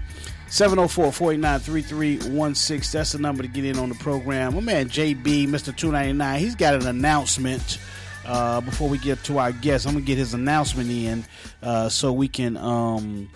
704-489-3316. 0.49 2.93
That's 2.93 3.13
the 3.13 3.19
number 3.19 3.43
to 3.43 3.49
get 3.49 3.65
in 3.65 3.77
on 3.77 3.89
the 3.89 3.97
program. 3.97 4.55
My 4.55 4.61
man 4.61 4.89
JB, 4.89 5.49
Mr. 5.49 5.77
299, 5.77 6.39
he's 6.39 6.55
got 6.55 6.75
an 6.75 6.87
announcement 6.87 7.81
uh, 8.25 8.61
before 8.61 8.89
we 8.89 8.99
get 8.99 9.21
to 9.25 9.39
our 9.39 9.51
guest. 9.51 9.85
I'm 9.85 9.95
gonna 9.95 10.05
get 10.05 10.17
his 10.17 10.33
announcement 10.33 10.91
in 10.91 11.25
uh, 11.61 11.89
so 11.89 12.13
we 12.13 12.29
can 12.29 12.57
um, 12.57 13.31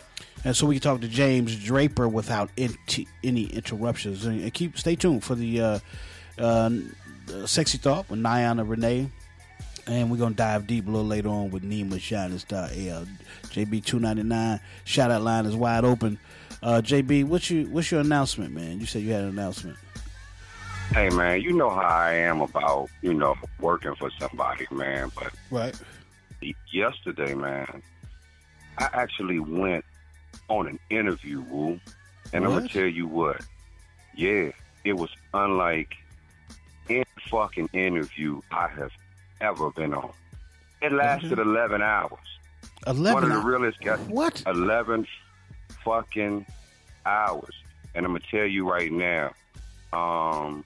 and 0.45 0.57
so 0.57 0.67
we 0.67 0.77
can 0.77 0.83
talk 0.83 1.01
to 1.01 1.09
James 1.09 1.57
Draper 1.57 2.09
without 2.09 2.55
inti- 2.57 3.07
any 3.25 3.45
interruptions. 3.45 4.25
And 4.25 4.53
keep 4.55 4.79
stay 4.79 4.97
tuned 4.97 5.25
for 5.25 5.35
the 5.35 5.61
uh, 5.61 5.79
uh, 6.39 6.71
sexy 7.47 7.79
thought 7.79 8.09
with 8.11 8.21
Niana 8.21 8.69
Renee. 8.69 9.11
And 9.87 10.11
we're 10.11 10.19
gonna 10.19 10.35
dive 10.35 10.67
deep 10.67 10.87
a 10.87 10.91
little 10.91 11.07
later 11.07 11.29
on 11.31 11.51
with 11.51 11.63
Nima 11.63 11.99
Shining 11.99 12.39
Star 12.39 12.65
L. 12.75 13.07
JB 13.45 13.85
two 13.85 13.99
ninety 13.99 14.23
nine. 14.23 14.61
Shout 14.85 15.11
out 15.11 15.23
line 15.23 15.47
is 15.47 15.57
wide 15.57 15.85
open. 15.85 16.19
Uh, 16.63 16.83
JB, 16.85 17.25
what's 17.25 17.51
your 17.51 17.67
what's 17.69 17.91
your 17.91 18.01
announcement, 18.01 18.53
man? 18.55 18.81
You 18.81 18.87
said 18.87 19.03
you 19.03 19.13
had 19.13 19.23
an 19.23 19.31
announcement. 19.31 19.79
Hey 20.93 21.09
man, 21.11 21.41
you 21.41 21.53
know 21.53 21.71
how 21.71 21.81
I 21.81 22.15
am 22.15 22.41
about 22.43 22.89
you 23.03 23.15
know 23.15 23.35
working 23.61 23.95
for 23.95 24.11
somebody, 24.19 24.67
man. 24.71 25.11
But 25.15 25.33
Right. 25.51 25.75
yesterday, 26.73 27.35
man, 27.35 27.83
I 28.79 28.89
actually 28.93 29.39
went 29.39 29.85
on 30.49 30.67
an 30.67 30.79
interview, 30.91 31.41
Woo, 31.43 31.79
and 32.33 32.45
I'm 32.45 32.51
gonna 32.53 32.69
tell 32.69 32.87
you 32.87 33.07
what. 33.07 33.41
Yeah, 34.15 34.51
it 34.85 34.95
was 34.95 35.11
unlike 35.35 35.95
any 36.89 37.05
fucking 37.31 37.69
interview 37.73 38.41
I 38.51 38.69
have 38.69 38.91
ever 39.41 39.71
been 39.71 39.95
on. 39.95 40.11
It 40.81 40.93
lasted 40.93 41.39
11 41.39 41.83
hours. 41.83 42.13
One 42.85 42.97
Eleven. 42.97 43.25
of 43.33 43.43
the 43.43 43.49
realest 43.49 43.81
guys. 43.81 43.99
What? 44.09 44.43
11 44.47 45.07
fucking 45.85 46.47
hours. 47.05 47.55
And 47.95 48.05
I'm 48.07 48.13
gonna 48.13 48.25
tell 48.31 48.47
you 48.47 48.69
right 48.69 48.91
now, 48.93 49.33
um, 49.93 50.65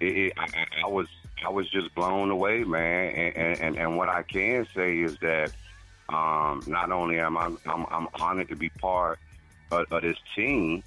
it, 0.00 0.16
it, 0.16 0.32
I, 0.38 0.44
I- 0.44 0.82
I 0.84 0.86
was 0.88 1.06
I 1.44 1.48
was 1.48 1.68
just 1.70 1.94
blown 1.94 2.30
away, 2.30 2.64
man. 2.64 3.14
And, 3.14 3.58
and, 3.60 3.76
and 3.78 3.96
what 3.96 4.10
I 4.10 4.22
can 4.22 4.66
say 4.74 4.98
is 4.98 5.16
that 5.22 5.52
um, 6.12 6.62
not 6.66 6.90
only 6.90 7.18
am 7.18 7.36
I 7.36 7.46
I'm, 7.66 7.86
I'm 7.90 8.08
honored 8.14 8.48
to 8.48 8.56
be 8.56 8.68
part 8.68 9.18
of, 9.70 9.90
of 9.92 10.02
this 10.02 10.18
team, 10.34 10.82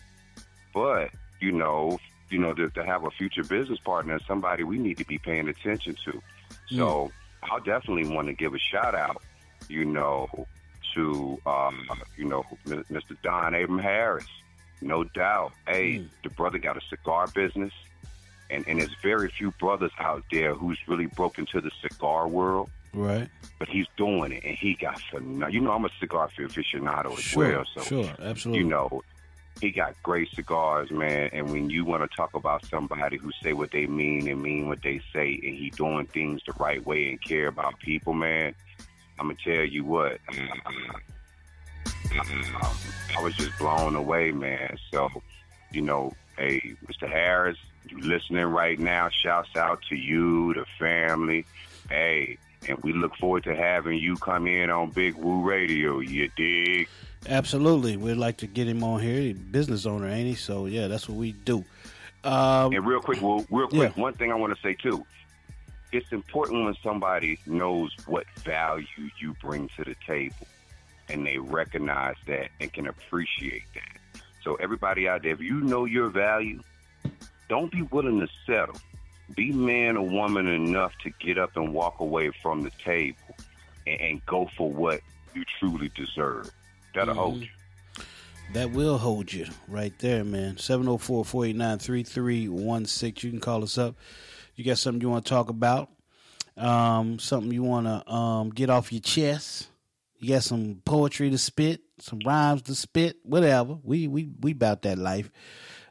but 0.73 1.11
you 1.39 1.51
know, 1.51 1.99
you 2.29 2.39
know, 2.39 2.53
to, 2.53 2.69
to 2.69 2.85
have 2.85 3.05
a 3.05 3.11
future 3.11 3.43
business 3.43 3.79
partner, 3.79 4.19
somebody 4.27 4.63
we 4.63 4.77
need 4.77 4.97
to 4.97 5.05
be 5.05 5.17
paying 5.17 5.47
attention 5.47 5.95
to. 6.05 6.21
So 6.67 7.11
I'll 7.43 7.59
definitely 7.59 8.13
want 8.13 8.27
to 8.27 8.33
give 8.33 8.53
a 8.53 8.59
shout 8.59 8.95
out, 8.95 9.21
you 9.69 9.85
know, 9.85 10.47
to 10.93 11.39
um, 11.45 11.87
you 12.17 12.25
know 12.25 12.45
Mr. 12.65 13.15
Don 13.21 13.55
Abram 13.55 13.79
Harris. 13.79 14.27
No 14.81 15.05
doubt, 15.05 15.53
hey, 15.65 16.05
the 16.23 16.29
brother 16.29 16.57
got 16.57 16.75
a 16.75 16.81
cigar 16.89 17.27
business, 17.27 17.71
and 18.49 18.67
and 18.67 18.79
there's 18.79 18.95
very 19.01 19.29
few 19.29 19.51
brothers 19.51 19.91
out 19.99 20.23
there 20.31 20.53
who's 20.53 20.77
really 20.87 21.05
broken 21.05 21.45
into 21.45 21.61
the 21.61 21.71
cigar 21.81 22.27
world. 22.27 22.69
Right. 22.93 23.27
But 23.59 23.69
he's 23.69 23.87
doing 23.97 24.31
it, 24.33 24.43
and 24.43 24.55
he 24.57 24.75
got 24.75 24.99
phenomenal. 25.01 25.49
You 25.49 25.61
know, 25.61 25.71
I'm 25.71 25.85
a 25.85 25.89
cigar 25.99 26.29
aficionado 26.37 27.13
as 27.13 27.19
Sure. 27.19 27.47
well, 27.51 27.65
so 27.73 27.81
sure. 27.81 28.13
Absolutely. 28.21 28.63
you 28.63 28.69
know, 28.69 29.01
he 29.61 29.71
got 29.71 29.95
great 30.03 30.29
cigars, 30.35 30.91
man. 30.91 31.29
And 31.33 31.51
when 31.51 31.69
you 31.69 31.85
want 31.85 32.09
to 32.09 32.15
talk 32.15 32.33
about 32.33 32.65
somebody 32.65 33.17
who 33.17 33.31
say 33.41 33.53
what 33.53 33.71
they 33.71 33.85
mean 33.87 34.27
and 34.27 34.41
mean 34.41 34.67
what 34.67 34.81
they 34.83 35.01
say, 35.13 35.39
and 35.43 35.55
he 35.55 35.69
doing 35.71 36.05
things 36.07 36.41
the 36.45 36.53
right 36.59 36.85
way 36.85 37.09
and 37.09 37.21
care 37.23 37.47
about 37.47 37.79
people, 37.79 38.13
man, 38.13 38.53
I'm 39.19 39.27
gonna 39.27 39.37
tell 39.43 39.63
you 39.63 39.83
what. 39.85 40.19
I 43.15 43.21
was 43.21 43.35
just 43.35 43.57
blown 43.57 43.95
away, 43.95 44.31
man. 44.31 44.77
So, 44.91 45.09
you 45.71 45.81
know, 45.81 46.13
hey, 46.37 46.75
Mr. 46.87 47.09
Harris, 47.09 47.57
you 47.89 47.99
listening 47.99 48.45
right 48.45 48.79
now? 48.79 49.09
Shouts 49.09 49.55
out 49.55 49.81
to 49.89 49.95
you, 49.95 50.53
the 50.53 50.65
family. 50.79 51.45
Hey, 51.89 52.37
And 52.67 52.77
we 52.79 52.93
look 52.93 53.15
forward 53.17 53.43
to 53.45 53.55
having 53.55 53.97
you 53.99 54.15
come 54.15 54.47
in 54.47 54.69
on 54.69 54.89
Big 54.91 55.15
Woo 55.15 55.41
Radio. 55.41 55.99
You 55.99 56.29
dig? 56.35 56.87
Absolutely. 57.27 57.97
We'd 57.97 58.15
like 58.15 58.37
to 58.37 58.47
get 58.47 58.67
him 58.67 58.83
on 58.83 59.01
here. 59.01 59.19
He's 59.19 59.35
a 59.35 59.39
business 59.39 59.85
owner, 59.85 60.07
ain't 60.07 60.27
he? 60.27 60.35
So, 60.35 60.65
yeah, 60.65 60.87
that's 60.87 61.07
what 61.09 61.17
we 61.17 61.31
do. 61.33 61.63
Um, 62.23 62.73
And 62.73 62.85
real 62.85 63.01
quick, 63.01 63.21
well, 63.21 63.45
real 63.49 63.67
quick, 63.67 63.93
Yeah. 63.95 64.01
one 64.01 64.13
thing 64.13 64.31
I 64.31 64.35
want 64.35 64.55
to 64.55 64.61
say 64.61 64.73
too. 64.73 65.05
It's 65.91 66.11
important 66.11 66.63
when 66.65 66.75
somebody 66.81 67.37
knows 67.45 67.93
what 68.07 68.25
value 68.39 68.85
you 69.19 69.35
bring 69.41 69.69
to 69.77 69.83
the 69.83 69.95
table 70.07 70.47
and 71.09 71.25
they 71.27 71.37
recognize 71.37 72.15
that 72.27 72.49
and 72.59 72.71
can 72.71 72.87
appreciate 72.87 73.63
that. 73.75 74.21
So 74.43 74.55
everybody 74.55 75.07
out 75.07 75.21
there, 75.23 75.33
if 75.33 75.41
you 75.41 75.59
know 75.61 75.85
your 75.85 76.09
value, 76.09 76.61
don't 77.49 77.71
be 77.71 77.81
willing 77.83 78.19
to 78.21 78.27
settle. 78.45 78.75
Be 79.35 79.51
man 79.51 79.97
or 79.97 80.07
woman 80.07 80.47
enough 80.47 80.93
to 81.03 81.09
get 81.19 81.37
up 81.37 81.55
and 81.55 81.73
walk 81.73 81.99
away 81.99 82.31
from 82.41 82.63
the 82.63 82.71
table 82.71 83.35
and, 83.87 83.99
and 83.99 84.25
go 84.25 84.49
for 84.57 84.71
what 84.71 85.01
you 85.33 85.43
truly 85.59 85.91
deserve. 85.95 86.51
That'll 86.93 87.15
hold 87.15 87.41
you. 87.41 87.47
That 88.53 88.71
will 88.71 88.97
hold 88.97 89.33
you 89.33 89.47
right 89.67 89.97
there, 89.99 90.23
man. 90.23 90.57
704 90.57 91.25
489 91.25 91.79
3316. 91.79 93.27
You 93.27 93.31
can 93.31 93.41
call 93.41 93.63
us 93.63 93.77
up. 93.77 93.95
You 94.55 94.63
got 94.63 94.77
something 94.77 95.01
you 95.01 95.09
want 95.09 95.25
to 95.25 95.29
talk 95.29 95.49
about, 95.49 95.89
um, 96.57 97.17
something 97.17 97.51
you 97.51 97.63
want 97.63 97.87
to 97.87 98.11
um, 98.11 98.49
get 98.51 98.69
off 98.69 98.91
your 98.91 99.01
chest. 99.01 99.67
You 100.19 100.29
got 100.29 100.43
some 100.43 100.81
poetry 100.85 101.31
to 101.31 101.37
spit, 101.37 101.81
some 101.99 102.19
rhymes 102.23 102.61
to 102.63 102.75
spit, 102.75 103.17
whatever. 103.23 103.77
We 103.83 104.07
we 104.07 104.29
we 104.39 104.51
about 104.51 104.83
that 104.83 104.99
life. 104.99 105.31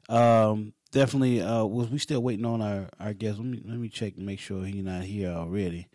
Um, 0.09 0.73
definitely. 0.93 1.43
Uh, 1.43 1.65
was 1.65 1.89
we 1.89 1.99
still 1.99 2.23
waiting 2.23 2.45
on 2.45 2.63
our 2.63 2.89
our 3.01 3.13
guest? 3.13 3.39
Let 3.39 3.47
me 3.47 3.61
let 3.65 3.79
me 3.79 3.89
check 3.89 4.15
and 4.17 4.25
make 4.25 4.39
sure 4.39 4.65
he's 4.65 4.85
not 4.85 5.03
here 5.03 5.31
already. 5.31 5.89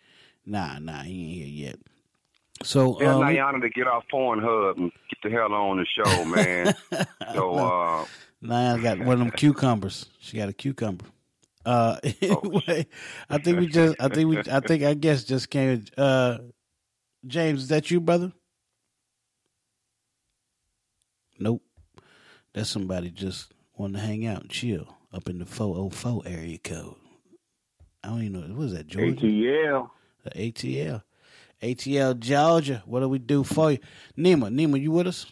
Nah, 0.46 0.80
nah, 0.80 1.04
he 1.04 1.24
ain't 1.24 1.34
here 1.34 1.68
yet. 1.68 1.80
So 2.64 2.96
Tell 2.96 3.22
um, 3.22 3.30
Niana 3.30 3.62
to 3.62 3.70
get 3.70 3.88
off 3.88 4.04
Pornhub 4.12 4.78
and 4.78 4.92
get 5.10 5.20
the 5.24 5.30
hell 5.30 5.54
on 5.54 5.78
the 5.78 5.86
show, 5.86 6.26
man. 6.26 6.76
so, 7.34 7.56
uh, 7.56 8.06
got 8.78 9.00
one 9.00 9.14
of 9.14 9.20
them 9.20 9.32
cucumbers. 9.32 10.08
She 10.20 10.38
got 10.38 10.50
a 10.50 10.54
cucumber. 10.54 11.06
Uh, 11.66 11.98
anyway, 12.22 12.88
I 13.30 13.38
think 13.38 13.60
we 13.60 13.68
just, 13.68 13.96
I 14.00 14.08
think 14.08 14.30
we, 14.30 14.40
I 14.52 14.60
think 14.62 14.84
I 14.84 14.94
guess 14.94 15.24
just 15.24 15.50
came. 15.50 15.86
Uh, 15.98 16.40
James, 17.26 17.64
is 17.64 17.68
that 17.68 17.92
you, 17.92 18.00
brother? 18.00 18.32
Nope. 21.38 21.62
That's 22.54 22.70
somebody 22.70 23.12
just 23.12 23.52
wanting 23.80 23.96
to 24.02 24.08
hang 24.08 24.26
out 24.28 24.42
and 24.42 24.50
chill 24.50 24.98
up 25.14 25.30
in 25.30 25.40
the 25.40 25.46
404 25.46 26.24
area 26.26 26.58
code. 26.60 26.96
I 28.04 28.10
don't 28.10 28.24
even 28.24 28.50
know. 28.50 28.56
What 28.56 28.66
is 28.68 28.74
that, 28.74 28.88
Georgia? 28.88 29.28
ATL. 29.28 29.90
The 30.24 30.30
ATL. 30.32 31.04
ATL, 31.62 32.20
Georgia. 32.20 32.84
What 32.86 33.02
do 33.02 33.10
we 33.10 33.20
do 33.20 33.44
for 33.44 33.72
you? 33.74 33.80
Nima, 34.18 34.50
Nima, 34.54 34.82
you 34.82 34.92
with 34.92 35.08
us? 35.08 35.28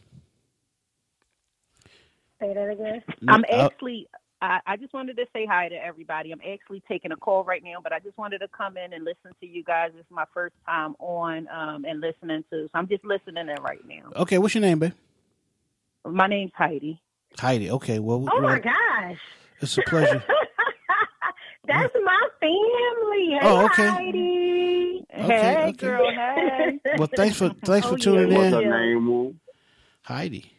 Say 2.41 2.53
that 2.53 2.69
again. 2.69 3.03
I'm 3.27 3.45
Uh, 3.51 3.69
actually. 3.69 4.07
I, 4.41 4.59
I 4.67 4.77
just 4.77 4.93
wanted 4.93 5.17
to 5.17 5.25
say 5.33 5.45
hi 5.47 5.69
to 5.69 5.75
everybody. 5.75 6.31
I'm 6.31 6.41
actually 6.41 6.83
taking 6.87 7.11
a 7.11 7.15
call 7.15 7.43
right 7.45 7.63
now, 7.63 7.77
but 7.81 7.93
I 7.93 7.99
just 7.99 8.17
wanted 8.17 8.39
to 8.39 8.47
come 8.49 8.77
in 8.77 8.93
and 8.93 9.05
listen 9.05 9.31
to 9.41 9.47
you 9.47 9.63
guys. 9.63 9.91
This 9.93 10.01
is 10.01 10.11
my 10.11 10.25
first 10.33 10.55
time 10.67 10.95
on 10.99 11.47
um, 11.47 11.85
and 11.85 12.01
listening 12.01 12.43
to, 12.51 12.65
so 12.65 12.69
I'm 12.75 12.87
just 12.87 13.05
listening 13.05 13.47
in 13.49 13.63
right 13.63 13.81
now. 13.87 14.11
Okay, 14.17 14.37
what's 14.37 14.53
your 14.55 14.61
name, 14.61 14.79
babe? 14.79 14.93
My 16.05 16.27
name's 16.27 16.51
Heidi. 16.55 17.01
Heidi. 17.39 17.69
Okay, 17.71 17.99
well, 17.99 18.27
Oh 18.31 18.41
my 18.41 18.59
gosh. 18.59 19.17
it's 19.61 19.77
a 19.77 19.81
pleasure. 19.83 20.23
That's 21.67 21.93
my 22.03 22.27
family. 22.39 23.29
Hey, 23.31 23.39
Oh, 23.41 23.65
okay. 23.65 23.87
Heidi. 23.89 25.05
Okay, 25.13 25.27
hey, 25.27 25.63
okay. 25.63 25.71
girl. 25.73 26.11
Hey. 26.11 26.79
Well, 26.97 27.09
thanks 27.15 27.37
for 27.37 27.49
thanks 27.63 27.87
for 27.87 27.93
Oh, 27.93 27.97
tuning 27.97 28.31
yeah, 28.31 28.37
What's 28.37 28.47
in, 28.47 28.71
her 28.71 28.93
name, 28.95 29.39
Heidi. 30.03 30.51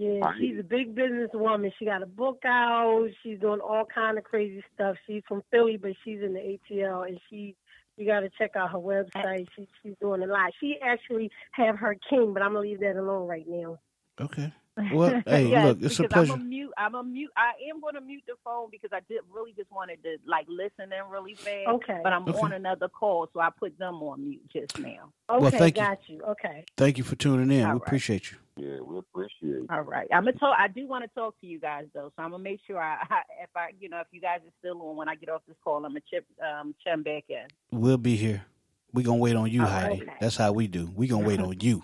Yeah, 0.00 0.32
she's 0.38 0.58
a 0.58 0.62
big 0.62 0.94
business 0.94 1.30
woman. 1.34 1.72
She 1.78 1.84
got 1.84 2.02
a 2.02 2.06
book 2.06 2.42
out. 2.44 3.08
She's 3.22 3.38
doing 3.40 3.60
all 3.60 3.84
kind 3.92 4.16
of 4.16 4.24
crazy 4.24 4.62
stuff. 4.74 4.96
She's 5.06 5.22
from 5.26 5.42
Philly, 5.50 5.76
but 5.76 5.92
she's 6.04 6.20
in 6.22 6.34
the 6.34 6.58
ATL, 6.70 7.08
and 7.08 7.18
she 7.28 7.56
you 7.96 8.06
got 8.06 8.20
to 8.20 8.30
check 8.38 8.54
out 8.54 8.70
her 8.70 8.78
website. 8.78 9.46
She, 9.56 9.66
she's 9.82 9.94
doing 10.00 10.22
a 10.22 10.26
lot. 10.26 10.52
She 10.60 10.76
actually 10.82 11.30
have 11.52 11.76
her 11.78 11.96
king, 12.08 12.32
but 12.32 12.42
I'm 12.42 12.50
gonna 12.52 12.60
leave 12.60 12.80
that 12.80 12.96
alone 12.96 13.26
right 13.26 13.46
now. 13.48 13.78
Okay. 14.20 14.52
Well, 14.92 15.22
hey, 15.26 15.44
Yes, 15.46 15.64
look, 15.64 15.78
it's 15.82 15.98
a 15.98 16.02
because 16.02 16.12
pleasure. 16.12 16.32
I'm 16.34 16.40
a 16.40 16.44
mute. 16.44 16.72
I'm 16.78 16.94
a 16.94 17.02
mute. 17.02 17.30
I 17.36 17.52
am 17.70 17.80
going 17.80 17.94
to 17.94 18.00
mute 18.00 18.22
the 18.26 18.34
phone 18.44 18.68
because 18.70 18.90
I 18.92 19.00
did 19.08 19.20
really 19.32 19.52
just 19.56 19.70
wanted 19.70 20.02
to 20.04 20.16
like 20.26 20.46
listen 20.48 20.92
in 20.92 21.10
really 21.10 21.36
fast. 21.44 21.68
Okay. 21.68 22.00
But 22.02 22.12
I'm 22.12 22.28
Okay. 22.28 22.38
on 22.40 22.52
another 22.52 22.88
call, 22.88 23.28
so 23.32 23.40
I 23.40 23.50
put 23.50 23.78
them 23.78 23.94
on 23.96 24.28
mute 24.28 24.42
just 24.52 24.78
now. 24.78 25.12
Okay, 25.30 25.40
Well, 25.42 25.50
thank 25.50 25.74
got 25.76 25.98
you. 26.08 26.22
Okay. 26.22 26.64
Thank 26.76 26.98
you 26.98 27.04
for 27.04 27.16
tuning 27.16 27.50
in. 27.50 27.64
All 27.64 27.72
we 27.74 27.78
right. 27.78 27.86
appreciate 27.86 28.30
you. 28.30 28.38
Yeah, 28.56 28.80
we 28.80 28.98
appreciate 28.98 29.62
it. 29.64 29.70
All 29.70 29.82
right. 29.82 30.08
I'm 30.12 30.24
gonna 30.24 30.32
talk. 30.36 30.56
I 30.58 30.66
do 30.68 30.86
want 30.88 31.04
to 31.04 31.10
talk 31.14 31.40
to 31.40 31.46
you 31.46 31.60
guys 31.60 31.84
though, 31.94 32.12
so 32.16 32.22
I'm 32.22 32.32
gonna 32.32 32.42
make 32.42 32.60
sure 32.66 32.80
I, 32.80 32.96
I 33.10 33.20
if 33.42 33.50
I 33.54 33.68
you 33.78 33.88
know 33.88 34.00
if 34.00 34.08
you 34.10 34.20
guys 34.20 34.40
are 34.44 34.52
still 34.58 34.82
on 34.82 34.96
when 34.96 35.08
I 35.08 35.14
get 35.14 35.28
off 35.28 35.42
this 35.46 35.56
call, 35.62 35.76
I'm 35.76 35.92
gonna 35.92 36.00
chip 36.10 36.26
um 36.42 36.74
chime 36.84 37.02
back 37.04 37.24
in. 37.28 37.46
We'll 37.70 37.98
be 37.98 38.16
here. 38.16 38.44
We 38.92 39.02
gonna 39.04 39.18
wait 39.18 39.36
on 39.36 39.48
you, 39.50 39.62
Oh, 39.62 39.66
Heidi. 39.66 40.02
okay. 40.02 40.12
That's 40.20 40.36
how 40.36 40.50
we 40.52 40.66
do. 40.66 40.90
We 40.94 41.06
gonna 41.06 41.24
wait 41.26 41.40
on 41.40 41.54
you. 41.60 41.82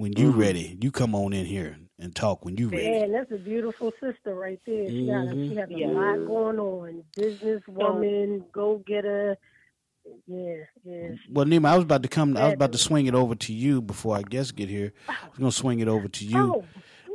When 0.00 0.14
you 0.16 0.30
mm-hmm. 0.30 0.40
ready, 0.40 0.78
you 0.80 0.90
come 0.90 1.14
on 1.14 1.34
in 1.34 1.44
here 1.44 1.76
and 1.98 2.16
talk 2.16 2.42
when 2.42 2.56
you 2.56 2.70
ready. 2.70 2.90
Man, 2.90 3.12
that's 3.12 3.30
a 3.32 3.36
beautiful 3.36 3.92
sister 4.00 4.34
right 4.34 4.58
there. 4.64 4.88
She 4.88 5.06
got 5.06 5.26
a, 5.26 5.30
she 5.32 5.36
mm-hmm. 5.36 5.58
has 5.58 5.68
a 5.68 5.74
Yeah. 5.74 5.88
lot 5.88 6.26
going 6.26 6.58
on. 6.58 7.04
Business 7.14 7.62
woman, 7.68 8.46
go 8.50 8.82
getter. 8.86 9.36
Yeah, 10.26 10.54
yeah. 10.84 11.08
Well, 11.28 11.44
Nima, 11.44 11.66
I 11.66 11.74
was 11.74 11.84
about 11.84 12.02
to 12.04 12.08
come. 12.08 12.34
I 12.38 12.46
was 12.46 12.54
about 12.54 12.72
to 12.72 12.78
swing 12.78 13.08
it 13.08 13.14
over 13.14 13.34
to 13.34 13.52
you 13.52 13.82
before 13.82 14.16
I 14.16 14.22
guess 14.22 14.52
get 14.52 14.70
here. 14.70 14.94
I 15.06 15.12
was 15.28 15.38
gonna 15.38 15.52
swing 15.52 15.80
it 15.80 15.88
over 15.88 16.08
to 16.08 16.24
you. 16.24 16.38
Oh, 16.38 16.64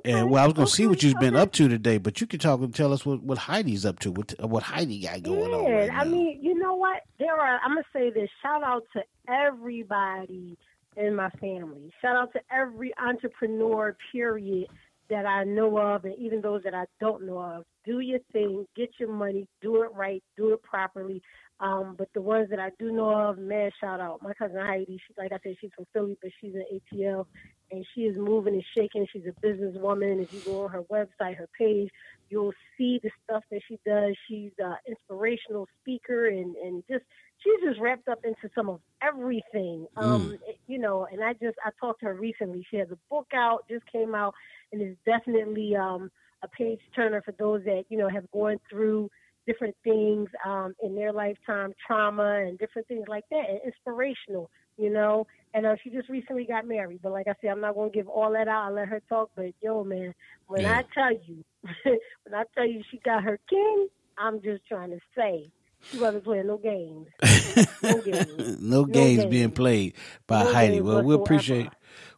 And 0.05 0.29
well, 0.29 0.43
I 0.43 0.45
was 0.45 0.53
gonna 0.53 0.67
see 0.67 0.85
what 0.85 1.01
you've 1.01 1.19
been 1.19 1.33
okay. 1.33 1.41
up 1.41 1.53
to 1.53 1.67
today, 1.67 1.97
but 1.97 2.21
you 2.21 2.27
can 2.27 2.37
talk 2.37 2.59
and 2.59 2.75
tell 2.75 2.93
us 2.93 3.03
what, 3.03 3.23
what 3.23 3.39
Heidi's 3.39 3.83
up 3.83 3.97
to, 4.01 4.11
what 4.11 4.35
what 4.39 4.61
Heidi 4.61 4.99
got 4.99 5.23
going 5.23 5.51
on. 5.51 5.63
Yeah, 5.63 5.87
right 5.87 5.91
I 5.91 6.03
mean, 6.03 6.37
you 6.39 6.53
know 6.53 6.75
what? 6.75 7.01
There 7.17 7.33
are. 7.33 7.59
I'm 7.63 7.71
gonna 7.71 7.83
say 7.91 8.11
this. 8.11 8.29
Shout 8.43 8.61
out 8.61 8.83
to 8.93 9.01
everybody 9.27 10.55
in 10.97 11.15
my 11.15 11.29
family. 11.41 11.91
Shout 12.01 12.15
out 12.15 12.33
to 12.33 12.39
every 12.51 12.93
entrepreneur. 12.97 13.95
Period. 14.11 14.67
That 15.07 15.27
I 15.27 15.43
know 15.43 15.77
of, 15.77 16.03
and 16.05 16.15
even 16.17 16.41
those 16.41 16.63
that 16.63 16.73
I 16.73 16.85
don't 16.99 17.27
know 17.27 17.37
of. 17.37 17.63
Do 17.85 17.99
your 17.99 18.17
thing. 18.33 18.65
Get 18.75 18.89
your 18.99 19.13
money. 19.13 19.47
Do 19.61 19.83
it 19.83 19.91
right. 19.93 20.23
Do 20.35 20.51
it 20.53 20.63
properly. 20.63 21.21
Um, 21.59 21.95
but 21.97 22.09
the 22.13 22.21
ones 22.21 22.49
that 22.49 22.59
I 22.59 22.71
do 22.79 22.91
know 22.91 23.09
of, 23.09 23.37
man, 23.37 23.71
shout 23.79 24.01
out. 24.01 24.21
My 24.21 24.33
cousin 24.33 24.57
Heidi, 24.57 24.97
she, 24.97 25.13
like 25.17 25.31
I 25.31 25.37
said, 25.41 25.55
she's 25.61 25.71
from 25.75 25.85
Philly, 25.93 26.17
but 26.21 26.31
she's 26.41 26.53
in 26.53 26.63
ATL, 26.99 27.25
and 27.71 27.85
she 27.93 28.01
is 28.01 28.17
moving 28.17 28.55
and 28.55 28.63
shaking. 28.75 29.07
She's 29.11 29.25
a 29.25 29.45
businesswoman. 29.45 30.21
If 30.21 30.33
you 30.33 30.41
go 30.41 30.65
on 30.65 30.71
her 30.71 30.83
website, 30.83 31.37
her 31.37 31.47
page, 31.57 31.89
you'll 32.29 32.53
see 32.77 32.99
the 33.01 33.09
stuff 33.23 33.43
that 33.51 33.61
she 33.67 33.79
does. 33.85 34.15
She's 34.27 34.51
an 34.59 34.75
inspirational 34.87 35.67
speaker, 35.81 36.27
and 36.27 36.55
and 36.57 36.83
just 36.89 37.05
she's 37.45 37.69
just 37.69 37.81
wrapped 37.81 38.09
up 38.09 38.19
into 38.25 38.49
some 38.55 38.69
of 38.69 38.81
everything. 39.03 39.87
Um, 39.97 40.37
it- 40.47 40.59
you 40.67 40.79
know, 40.79 41.05
and 41.11 41.23
I 41.23 41.33
just 41.35 41.57
I 41.65 41.71
talked 41.79 42.01
to 42.01 42.07
her 42.07 42.15
recently. 42.15 42.65
She 42.71 42.77
has 42.77 42.91
a 42.91 42.99
book 43.09 43.27
out, 43.33 43.65
just 43.69 43.85
came 43.91 44.15
out, 44.15 44.35
and 44.73 44.81
is 44.81 44.97
definitely 45.05 45.75
um 45.77 46.11
a 46.43 46.49
page 46.49 46.81
turner 46.95 47.21
for 47.23 47.33
those 47.33 47.63
that 47.65 47.85
you 47.89 47.97
know 47.97 48.09
have 48.09 48.29
gone 48.31 48.59
through 48.69 49.09
different 49.47 49.75
things 49.83 50.29
um, 50.45 50.73
in 50.83 50.95
their 50.95 51.13
lifetime, 51.13 51.73
trauma 51.85 52.43
and 52.45 52.57
different 52.59 52.87
things 52.87 53.05
like 53.07 53.25
that, 53.31 53.43
and 53.49 53.59
inspirational, 53.65 54.49
you 54.77 54.91
know. 54.91 55.25
And 55.53 55.65
uh, 55.65 55.75
she 55.83 55.89
just 55.91 56.09
recently 56.09 56.45
got 56.45 56.67
married, 56.67 57.01
but 57.03 57.11
like 57.13 57.27
I 57.27 57.35
said, 57.41 57.51
I'm 57.51 57.61
not 57.61 57.75
gonna 57.75 57.91
give 57.91 58.07
all 58.09 58.31
that 58.33 58.47
out. 58.47 58.67
I'll 58.67 58.73
let 58.73 58.89
her 58.89 59.01
talk. 59.09 59.31
But 59.35 59.53
yo, 59.61 59.83
man, 59.83 60.13
when 60.47 60.63
Yeah. 60.63 60.71
I 60.79 60.83
tell 60.93 61.11
you, 61.13 61.43
when 61.85 62.33
I 62.35 62.43
tell 62.55 62.67
you 62.67 62.81
she 62.91 62.99
got 63.05 63.23
her 63.23 63.39
king, 63.49 63.87
I'm 64.17 64.41
just 64.41 64.65
trying 64.67 64.91
to 64.91 64.99
say 65.17 65.51
she 65.81 65.99
wasn't 65.99 66.23
playing 66.23 66.47
no 66.47 66.57
games. 66.57 67.07
No 67.83 68.01
games. 68.01 68.61
no 68.61 68.85
games 68.85 69.19
games. 69.21 69.31
being 69.31 69.51
played 69.51 69.93
by 70.27 70.43
No 70.43 70.53
Heidi. 70.53 70.81
Well, 70.81 71.03
we 71.03 71.13
appreciate 71.13 71.69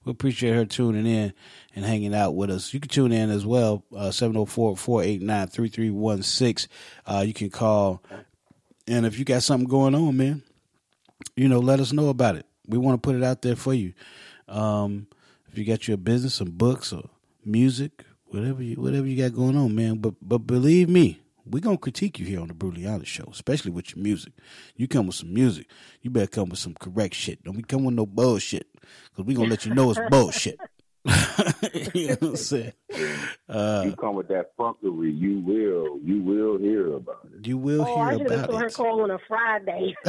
we 0.06 0.12
appreciate 0.12 0.54
her 0.56 0.66
tuning 0.66 1.06
in 1.06 1.34
and 1.76 1.84
hanging 1.86 2.16
out 2.16 2.36
with 2.36 2.50
us. 2.50 2.74
You 2.74 2.80
can 2.80 2.88
tune 2.90 3.12
in 3.12 3.30
as 3.30 3.46
well, 3.46 3.84
uh, 3.94 4.08
704-489-3316. 4.10 6.68
Uh, 7.06 7.24
you 7.28 7.34
can 7.34 7.50
call, 7.50 8.02
and 8.88 9.06
if 9.06 9.20
you 9.20 9.26
got 9.26 9.44
something 9.44 9.68
going 9.68 9.94
on, 9.94 10.16
man, 10.16 10.42
you 11.36 11.50
know, 11.50 11.60
let 11.60 11.82
us 11.82 11.92
know 11.92 12.08
about 12.10 12.38
it. 12.38 12.46
We 12.68 12.78
want 12.78 13.02
to 13.02 13.06
put 13.06 13.16
it 13.18 13.24
out 13.24 13.42
there 13.42 13.58
for 13.58 13.74
you. 13.74 13.94
Um, 14.48 15.08
if 15.52 15.58
you 15.58 15.66
got 15.66 15.88
your 15.88 15.98
business, 15.98 16.36
some 16.36 16.52
books 16.52 16.94
or 16.94 17.10
music, 17.44 18.06
whatever 18.26 18.62
you 18.64 18.76
whatever 18.76 19.08
you 19.08 19.18
got 19.22 19.34
going 19.36 19.58
on, 19.58 19.76
man. 19.76 19.98
But 19.98 20.14
but 20.22 20.40
believe 20.40 20.88
me, 20.90 21.20
we 21.50 21.62
gonna 21.62 21.78
critique 21.78 22.20
you 22.20 22.26
here 22.26 22.40
on 22.42 22.48
the 22.48 22.54
Brutally 22.54 22.86
Honest 22.88 23.12
Show, 23.12 23.28
especially 23.32 23.72
with 23.72 23.96
your 23.96 24.04
music. 24.04 24.34
You 24.76 24.88
come 24.88 25.08
with 25.08 25.16
some 25.16 25.34
music, 25.34 25.68
you 26.02 26.10
better 26.10 26.28
come 26.28 26.50
with 26.50 26.60
some 26.60 26.74
correct 26.80 27.16
shit. 27.16 27.44
Don't 27.44 27.56
be 27.58 27.64
coming 27.64 27.86
with 27.88 27.96
no 27.96 28.06
bullshit, 28.06 28.68
because 29.12 29.26
we 29.26 29.34
gonna 29.34 29.50
let 29.50 29.66
you 29.66 29.74
know 29.74 29.92
it's 29.92 30.00
bullshit. 30.10 30.60
you 31.94 32.08
know 32.10 32.16
what 32.20 32.22
I'm 32.24 32.36
saying? 32.36 32.74
Uh, 33.48 33.84
you 33.86 33.96
come 33.96 34.16
with 34.16 34.28
that 34.28 34.52
fuckery, 34.58 35.18
you 35.18 35.40
will, 35.40 36.00
you 36.04 36.22
will 36.22 36.58
hear 36.58 36.96
about 36.96 37.26
it. 37.34 37.48
You 37.48 37.58
will 37.58 37.84
Oh, 37.88 37.96
I 37.96 38.16
hear 38.16 38.28
should 38.28 38.32
have 38.32 38.50
about 38.50 38.52
saw 38.52 38.58
her 38.60 38.66
it. 38.68 38.74
call 38.74 39.02
on 39.04 39.12
a 39.12 39.20
Friday. 39.26 39.96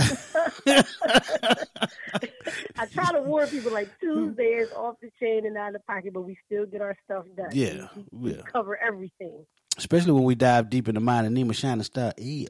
I 2.77 2.87
try 2.93 3.13
to 3.13 3.23
warn 3.23 3.49
people 3.49 3.73
like 3.73 3.89
Tuesday 4.01 4.43
is 4.55 4.73
off 4.73 4.97
the 5.01 5.11
chain 5.21 5.47
and 5.47 5.57
out 5.57 5.69
of 5.69 5.75
the 5.75 5.79
pocket, 5.81 6.13
but 6.15 6.23
we 6.23 6.37
still 6.47 6.67
get 6.67 6.81
our 6.81 6.97
stuff 7.05 7.27
done. 7.37 7.51
Yeah, 7.53 7.89
we 8.11 8.35
yeah. 8.35 8.43
cover 8.43 8.77
everything. 8.77 9.45
Especially 9.79 10.13
when 10.13 10.25
we 10.25 10.35
dive 10.35 10.69
deep 10.69 10.89
into 10.89 11.01
mine 11.01 11.25
and 11.25 11.37
Nima 11.37 11.55
Shining 11.55 11.85
Star 11.85 12.13
Ew. 12.19 12.49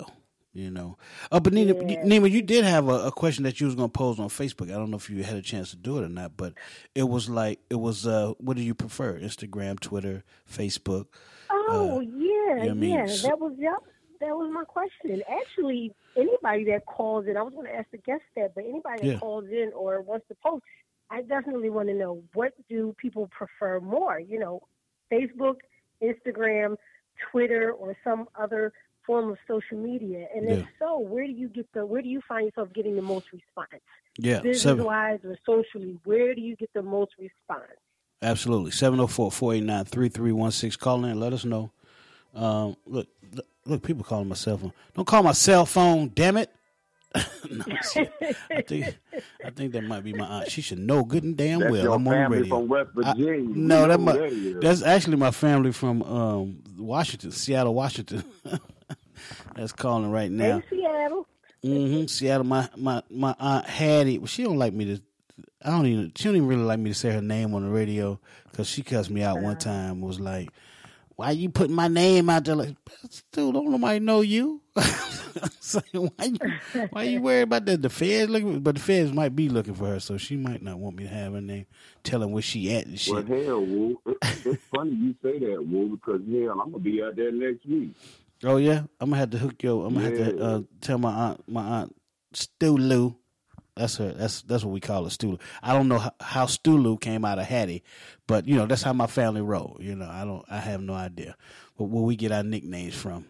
You 0.55 0.71
know. 0.73 0.97
Oh, 1.31 1.39
but 1.39 1.53
Nina, 1.53 1.75
Yeah. 1.75 2.03
Nima, 2.05 2.29
you 2.29 2.43
did 2.43 2.65
have 2.65 2.89
a, 2.89 3.07
a 3.09 3.13
question 3.13 3.45
that 3.45 3.61
you 3.61 3.67
was 3.67 3.77
going 3.77 3.91
to 3.91 3.93
pose 3.97 4.19
on 4.19 4.29
Facebook. 4.29 4.69
I 4.71 4.73
don't 4.79 4.91
know 4.91 4.97
if 4.97 5.09
you 5.09 5.23
had 5.23 5.37
a 5.37 5.43
chance 5.43 5.71
to 5.71 5.77
do 5.77 5.99
it 5.99 6.05
or 6.05 6.09
not, 6.09 6.37
but 6.37 6.55
it 6.97 7.05
was 7.05 7.29
like, 7.29 7.61
it 7.71 7.77
was, 7.77 8.07
uh, 8.09 8.33
what 8.39 8.57
do 8.57 8.63
you 8.63 8.75
prefer? 8.75 9.21
Instagram, 9.21 9.79
Twitter, 9.79 10.25
Facebook? 10.51 11.07
Oh 11.51 12.01
yeah, 12.01 12.57
what 12.65 12.71
I 12.71 12.75
mean? 12.75 12.91
yeah. 12.95 13.07
So- 13.07 13.29
That 13.29 13.39
was 13.39 13.53
yep. 13.59 13.75
That 14.21 14.37
was 14.37 14.51
my 14.53 14.65
question. 14.65 15.23
Actually, 15.31 15.95
anybody 16.17 16.65
that 16.65 16.87
calls 16.87 17.27
in, 17.29 17.37
I 17.37 17.43
was 17.43 17.53
going 17.55 17.67
to 17.67 17.75
ask 17.77 17.89
the 17.93 17.99
guest 17.99 18.23
that, 18.35 18.53
but 18.55 18.65
anybody 18.65 19.03
that 19.03 19.07
Yeah. 19.13 19.19
calls 19.19 19.45
in 19.45 19.71
or 19.77 20.01
wants 20.01 20.27
to 20.29 20.35
post, 20.45 20.65
I 21.09 21.23
definitely 21.23 21.71
want 21.71 21.89
to 21.89 21.95
know 21.95 22.25
what 22.35 22.53
do 22.69 22.97
people 22.99 23.29
prefer 23.29 23.79
more? 23.79 24.19
You 24.19 24.41
know, 24.41 24.63
Facebook, 25.13 25.57
Instagram, 26.03 26.77
Twitter, 27.31 27.73
or 27.73 27.97
some 28.05 28.29
other 28.35 28.73
form 29.07 29.31
of 29.31 29.39
social 29.47 29.79
media. 29.79 30.27
And 30.35 30.49
if 30.49 30.67
so, 30.79 30.99
where 30.99 31.27
do 31.27 31.33
you 31.33 31.49
get 31.49 31.67
the? 31.73 31.85
Where 31.85 32.03
do 32.03 32.09
you 32.09 32.21
find 32.29 32.47
yourself 32.47 32.73
getting 32.75 32.97
the 32.97 33.03
most 33.03 33.27
response? 33.33 33.83
Yeah, 34.19 34.41
business 34.41 34.81
wise 34.81 35.21
or 35.25 35.39
socially, 35.47 35.99
where 36.05 36.35
do 36.35 36.41
you 36.41 36.57
get 36.57 36.71
the 36.75 36.83
most 36.83 37.13
response? 37.19 37.79
Absolutely. 38.21 38.73
704 38.73 39.31
489 39.31 39.85
3316. 39.85 40.81
Call 40.81 41.05
in. 41.05 41.21
Let 41.21 41.33
us 41.33 41.45
know. 41.45 41.71
Um, 42.35 42.77
look, 42.87 43.07
look, 43.33 43.47
look, 43.65 43.83
people 43.83 44.05
calling 44.05 44.29
my 44.29 44.35
cell 44.35 44.59
phone. 44.59 44.73
Don't 44.95 45.07
call 45.07 45.23
my 45.23 45.33
cell 45.33 45.67
phone, 45.67 46.11
damn 46.15 46.37
it. 46.37 46.51
no, 47.51 47.65
shit. 47.93 48.13
I 48.51 48.61
think 48.63 48.99
I 49.45 49.51
think 49.51 49.73
that 49.73 49.83
might 49.83 50.05
be 50.05 50.13
my 50.13 50.27
aunt. 50.27 50.51
She 50.51 50.61
should 50.61 50.79
know 50.79 51.05
good 51.05 51.25
and 51.25 51.37
damn 51.37 51.61
That's 51.61 51.73
well 51.73 51.83
your 51.83 51.95
I'm 51.95 52.07
on 52.07 52.15
the 52.15 52.21
family 52.21 52.39
radio. 52.39 52.57
from 52.57 52.69
West 52.69 52.91
Virginia. 52.95 53.35
We 53.35 53.43
no, 53.55 53.89
that 53.89 53.99
know 53.99 54.05
might, 54.05 54.19
that 54.61 54.65
is. 54.65 54.83
actually 54.83 55.17
my 55.17 55.31
family 55.31 55.73
from 55.73 56.03
um, 56.03 56.63
Washington, 56.77 57.31
Seattle, 57.33 57.75
Washington. 57.75 58.25
that's 59.55 59.73
calling 59.73 60.11
right 60.11 60.31
now. 60.31 60.61
Hey, 60.71 60.77
Seattle. 60.77 61.27
hmm 61.63 62.07
Seattle. 62.07 62.45
My 62.45 62.69
my 62.77 63.03
my 63.11 63.35
aunt 63.39 63.67
Hattie. 63.67 64.19
Well, 64.19 64.27
she 64.27 64.43
don't 64.43 64.59
like 64.59 64.75
me 64.75 64.85
to. 64.97 65.03
I 65.65 65.71
don't 65.71 65.87
even. 65.87 66.13
She 66.15 66.25
don't 66.25 66.37
even 66.37 66.49
really 66.49 66.63
like 66.63 66.79
me 66.79 66.91
to 66.91 66.95
say 66.95 67.11
her 67.11 67.23
name 67.23 67.55
on 67.55 67.65
the 67.65 67.71
radio 67.71 68.21
because 68.51 68.69
she 68.69 68.83
cussed 68.83 69.11
me 69.11 69.23
out 69.23 69.41
one 69.41 69.57
time. 69.57 70.01
Was 70.03 70.21
like, 70.21 70.51
"Why 71.19 71.33
you 71.33 71.51
putting 71.51 71.75
my 71.75 71.89
name 71.89 72.31
out 72.31 72.45
there?" 72.45 72.55
Like, 72.55 72.77
still 73.11 73.51
don't 73.51 73.71
nobody 73.73 73.99
know 73.99 74.21
you. 74.21 74.63
so 75.61 75.81
why 75.93 76.25
you 76.27 76.39
why 76.91 77.03
you 77.03 77.21
worried 77.21 77.43
about 77.43 77.65
that? 77.67 77.83
The 77.83 77.91
feds 77.91 78.31
looking, 78.31 78.61
but 78.61 78.77
the 78.77 78.81
feds 78.81 79.13
might 79.13 79.35
be 79.35 79.49
looking 79.49 79.75
for 79.75 79.87
her, 79.87 79.99
so 79.99 80.17
she 80.17 80.37
might 80.37 80.63
not 80.63 80.79
want 80.79 80.95
me 80.95 81.03
to 81.03 81.11
have 81.11 81.33
her 81.33 81.41
name. 81.41 81.67
Tell 82.05 82.21
her 82.21 82.29
where 82.29 82.41
she 82.41 82.73
at 82.73 82.87
and 82.87 83.01
shit. 83.01 83.15
Well, 83.15 83.25
hell, 83.43 83.67
Woo. 83.67 84.01
It, 84.07 84.17
it's 84.23 84.63
funny 84.73 84.93
you 84.93 85.15
say 85.21 85.41
that, 85.41 85.67
Woo, 85.67 85.89
because 85.97 86.21
hell, 86.31 86.61
I'm 86.61 86.71
gonna 86.71 86.79
be 86.79 87.03
out 87.03 87.17
there 87.17 87.33
next 87.33 87.67
week. 87.67 87.95
Oh 88.45 88.59
yeah, 88.59 88.83
I'm 89.01 89.11
gonna 89.11 89.17
have 89.17 89.31
to 89.31 89.39
hook 89.39 89.61
yo. 89.61 89.83
I'm 89.83 89.95
gonna 89.95 90.07
have 90.07 90.17
to 90.17 90.39
uh, 90.41 90.61
tell 90.81 90.99
my 90.99 91.13
aunt, 91.13 91.49
my 91.49 91.63
aunt 91.81 91.97
Stulu. 92.33 93.15
That's 93.79 93.97
her. 93.99 94.13
That's 94.13 94.43
that's 94.43 94.65
what 94.65 94.73
we 94.73 94.81
call 94.81 95.07
a 95.07 95.11
Stulu. 95.11 95.39
I 95.63 95.73
don't 95.73 95.87
know 95.87 95.99
how, 95.99 96.13
how 96.21 96.47
Stulu 96.47 96.99
came 96.99 97.25
out 97.25 97.39
of 97.39 97.47
Hattie, 97.47 97.85
but 98.27 98.49
you 98.49 98.57
know 98.57 98.67
that's 98.67 98.83
how 98.83 98.93
my 98.93 99.07
family 99.07 99.41
roll. 99.41 99.77
You 99.81 99.95
know, 99.95 100.09
I 100.11 100.25
don't. 100.25 100.45
I 100.51 100.59
have 100.59 100.83
no 100.83 100.95
idea, 100.95 101.37
but 101.77 101.85
where 101.85 102.03
we 102.03 102.17
get 102.17 102.33
our 102.33 102.43
nicknames 102.43 102.95
from. 102.95 103.27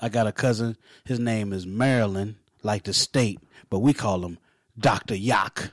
I 0.00 0.08
got 0.08 0.26
a 0.26 0.32
cousin. 0.32 0.76
His 1.04 1.20
name 1.20 1.52
is 1.52 1.64
Maryland, 1.64 2.36
like 2.62 2.84
the 2.84 2.92
state, 2.92 3.38
but 3.70 3.78
we 3.78 3.92
call 3.92 4.24
him 4.24 4.38
Doctor 4.76 5.14
Yak. 5.14 5.70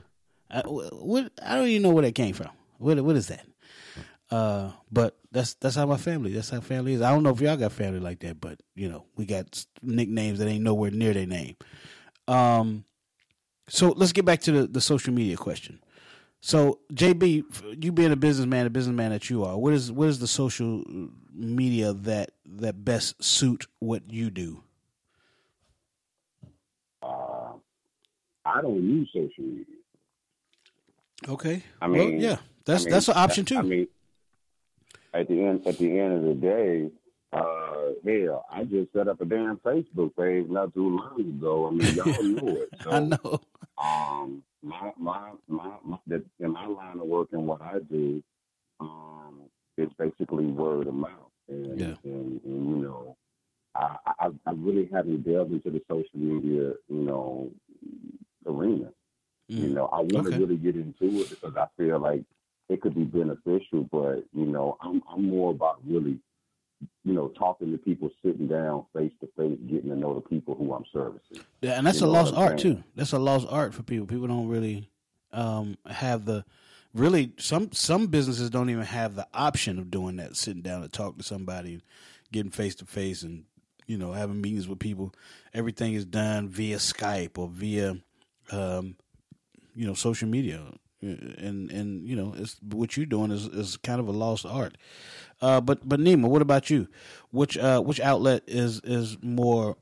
I, 0.50 0.60
what, 0.60 1.32
I 1.42 1.56
don't 1.56 1.68
even 1.68 1.82
know 1.82 1.90
where 1.90 2.04
that 2.04 2.14
came 2.14 2.34
from. 2.34 2.50
What 2.78 3.00
what 3.00 3.16
is 3.16 3.26
that? 3.26 3.44
Uh, 4.30 4.70
but 4.90 5.16
that's 5.32 5.54
that's 5.54 5.74
how 5.74 5.86
my 5.86 5.96
family. 5.96 6.32
That's 6.32 6.50
how 6.50 6.60
family 6.60 6.94
is. 6.94 7.02
I 7.02 7.10
don't 7.10 7.24
know 7.24 7.30
if 7.30 7.40
y'all 7.40 7.56
got 7.56 7.72
family 7.72 8.00
like 8.00 8.20
that, 8.20 8.40
but 8.40 8.60
you 8.76 8.88
know 8.88 9.04
we 9.16 9.26
got 9.26 9.66
nicknames 9.82 10.38
that 10.38 10.46
ain't 10.46 10.62
nowhere 10.62 10.92
near 10.92 11.12
their 11.12 11.26
name. 11.26 11.56
Um, 12.28 12.84
so 13.68 13.90
let's 13.96 14.12
get 14.12 14.24
back 14.24 14.40
to 14.42 14.52
the, 14.52 14.66
the 14.66 14.80
social 14.80 15.12
media 15.12 15.36
question. 15.36 15.80
So 16.40 16.80
JB, 16.92 17.82
you 17.82 17.90
being 17.90 18.12
a 18.12 18.16
businessman, 18.16 18.66
a 18.66 18.70
businessman 18.70 19.10
that 19.12 19.30
you 19.30 19.44
are, 19.44 19.56
what 19.56 19.72
is 19.72 19.90
what 19.90 20.08
is 20.08 20.18
the 20.18 20.26
social 20.26 20.84
media 21.32 21.94
that 21.94 22.32
that 22.44 22.84
best 22.84 23.22
suit 23.24 23.66
what 23.78 24.02
you 24.12 24.28
do? 24.30 24.62
Uh, 27.02 27.52
I 28.44 28.60
don't 28.60 28.82
use 28.82 29.08
social 29.12 29.44
media. 29.44 29.64
Okay. 31.28 31.62
I 31.80 31.88
Well, 31.88 32.06
mean, 32.08 32.20
yeah, 32.20 32.36
that's 32.66 32.82
I 32.82 32.84
mean, 32.84 32.92
that's 32.92 33.08
an 33.08 33.16
option 33.16 33.44
too. 33.46 33.56
I 33.56 33.62
mean, 33.62 33.88
at 35.14 35.28
the 35.28 35.42
end 35.42 35.66
at 35.66 35.78
the 35.78 35.98
end 35.98 36.12
of 36.12 36.22
the 36.24 36.34
day, 36.34 36.90
uh, 37.32 37.92
hell, 38.04 38.44
I 38.50 38.64
just 38.64 38.92
set 38.92 39.08
up 39.08 39.20
a 39.20 39.24
damn 39.24 39.56
Facebook 39.58 40.14
page 40.16 40.48
not 40.50 40.74
too 40.74 40.96
long 40.98 41.20
ago. 41.20 41.68
I 41.68 41.70
mean, 41.70 41.94
y'all 41.94 42.22
know 42.22 42.56
it. 42.62 42.68
So, 42.82 42.90
I 42.90 43.00
know. 43.00 43.40
Um, 43.82 44.42
my 44.62 44.92
my 44.98 45.32
my, 45.48 45.76
my 45.84 45.98
the, 46.06 46.24
in 46.40 46.52
my 46.52 46.66
line 46.66 47.00
of 47.00 47.06
work 47.06 47.28
and 47.32 47.46
what 47.46 47.60
I 47.62 47.78
do, 47.90 48.22
um, 48.80 49.42
is 49.76 49.88
basically 49.98 50.46
word 50.46 50.86
of 50.86 50.94
mouth, 50.94 51.30
and 51.48 51.80
Yeah. 51.80 51.94
and, 52.04 52.40
and 52.44 52.68
you 52.70 52.76
know, 52.76 53.16
I, 53.74 53.96
I 54.20 54.28
I 54.46 54.52
really 54.52 54.88
haven't 54.92 55.22
delved 55.24 55.52
into 55.52 55.70
the 55.70 55.82
social 55.88 56.18
media, 56.18 56.74
you 56.88 57.02
know, 57.04 57.50
arena. 58.46 58.90
You 59.48 59.68
know, 59.68 59.86
I 59.86 60.00
want 60.00 60.26
Mm. 60.26 60.28
Okay. 60.28 60.30
to 60.38 60.40
really 60.40 60.56
get 60.56 60.76
into 60.76 61.22
it 61.22 61.30
because 61.30 61.56
I 61.56 61.66
feel 61.76 61.98
like 62.00 62.24
it 62.68 62.80
could 62.80 62.94
be 62.94 63.04
beneficial, 63.04 63.84
but 63.92 64.24
you 64.32 64.46
know, 64.46 64.76
I'm 64.80 65.02
I'm 65.08 65.24
more 65.28 65.50
about 65.52 65.80
really, 65.86 66.18
you 67.04 67.12
know, 67.12 67.28
talking 67.28 67.70
to 67.72 67.78
people, 67.78 68.10
sitting 68.24 68.46
down 68.46 68.84
face 68.94 69.12
to 69.20 69.28
face, 69.36 69.58
getting 69.68 69.90
to 69.90 69.96
know 69.96 70.14
the 70.14 70.20
people 70.20 70.54
who 70.54 70.72
I'm 70.72 70.84
servicing. 70.92 71.44
Yeah, 71.60 71.72
and 71.72 71.86
that's 71.86 72.00
You 72.00 72.06
a 72.06 72.08
lost 72.08 72.34
art 72.34 72.58
too. 72.58 72.82
That's 72.96 73.12
a 73.12 73.18
lost 73.18 73.46
art 73.50 73.74
for 73.74 73.82
people. 73.82 74.06
People 74.06 74.26
don't 74.26 74.48
really 74.48 74.88
um, 75.32 75.76
have 75.86 76.24
the 76.24 76.44
really 76.94 77.32
some 77.38 77.72
some 77.72 78.06
businesses 78.06 78.50
don't 78.50 78.70
even 78.70 78.84
have 78.84 79.14
the 79.14 79.26
option 79.34 79.78
of 79.78 79.90
doing 79.90 80.16
that, 80.16 80.36
sitting 80.36 80.62
down 80.62 80.82
and 80.82 80.92
talk 80.92 81.18
to 81.18 81.22
somebody, 81.24 81.80
getting 82.32 82.50
face 82.50 82.74
to 82.76 82.86
face, 82.86 83.22
and 83.22 83.44
you 83.86 83.98
know 83.98 84.12
having 84.12 84.40
meetings 84.40 84.68
with 84.68 84.78
people. 84.78 85.12
Everything 85.52 85.94
is 85.94 86.04
done 86.04 86.48
via 86.48 86.76
Skype 86.76 87.36
or 87.36 87.48
via 87.48 87.96
um, 88.50 88.96
you 89.74 89.86
know 89.86 89.94
social 89.94 90.28
media. 90.28 90.62
And 91.04 91.70
and 91.70 92.08
you 92.08 92.16
know 92.16 92.34
it's 92.36 92.56
what 92.62 92.96
you're 92.96 93.06
doing 93.06 93.30
is, 93.30 93.46
is 93.46 93.76
kind 93.76 94.00
of 94.00 94.08
a 94.08 94.12
lost 94.12 94.46
art, 94.46 94.76
uh, 95.42 95.60
but 95.60 95.86
but 95.88 96.00
Nima, 96.00 96.28
what 96.28 96.42
about 96.42 96.70
you? 96.70 96.88
Which 97.30 97.58
uh, 97.58 97.80
which 97.80 98.00
outlet 98.00 98.42
is 98.46 98.80
is 98.84 99.18
more 99.22 99.76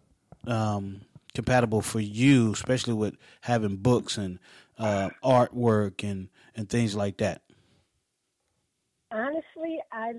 um, 0.46 1.02
compatible 1.34 1.80
for 1.82 2.00
you, 2.00 2.52
especially 2.52 2.94
with 2.94 3.16
having 3.42 3.76
books 3.76 4.18
and 4.18 4.38
uh, 4.78 5.10
artwork 5.22 6.02
and, 6.08 6.28
and 6.56 6.68
things 6.68 6.94
like 6.96 7.18
that. 7.18 7.42
Honestly, 9.12 9.78
I, 9.92 10.12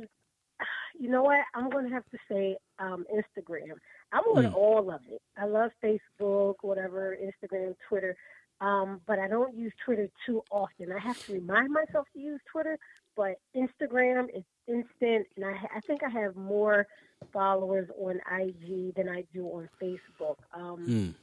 you 0.99 1.09
know 1.09 1.23
what? 1.23 1.39
I'm 1.55 1.69
going 1.69 1.85
to 1.87 1.91
have 1.93 2.05
to 2.11 2.17
say 2.29 2.57
um, 2.79 3.05
Instagram. 3.13 3.73
I'm 4.11 4.23
on 4.37 4.45
Mm. 4.45 4.55
all 4.55 4.91
of 4.93 5.01
it. 5.09 5.21
I 5.37 5.45
love 5.45 5.71
Facebook, 5.83 6.55
whatever, 6.61 7.17
Instagram, 7.21 7.75
Twitter, 7.89 8.15
um, 8.63 9.01
but 9.05 9.19
I 9.19 9.27
don't 9.27 9.53
use 9.55 9.73
Twitter 9.85 10.07
too 10.25 10.41
often. 10.49 10.91
I 10.91 10.99
have 10.99 11.19
to 11.25 11.33
remind 11.33 11.69
myself 11.71 12.07
to 12.13 12.19
use 12.19 12.39
Twitter, 12.51 12.77
but 13.15 13.35
Instagram 13.55 14.25
is 14.35 14.43
instant, 14.67 15.27
and 15.35 15.45
I, 15.45 15.55
I 15.75 15.79
think 15.85 16.01
I 16.03 16.09
have 16.09 16.35
more 16.35 16.87
followers 17.31 17.89
on 17.99 18.19
IG 18.41 18.95
than 18.95 19.09
I 19.09 19.23
do 19.33 19.45
on 19.47 19.69
Facebook. 19.81 20.37
Um, 20.53 20.85
Mm. 20.87 21.13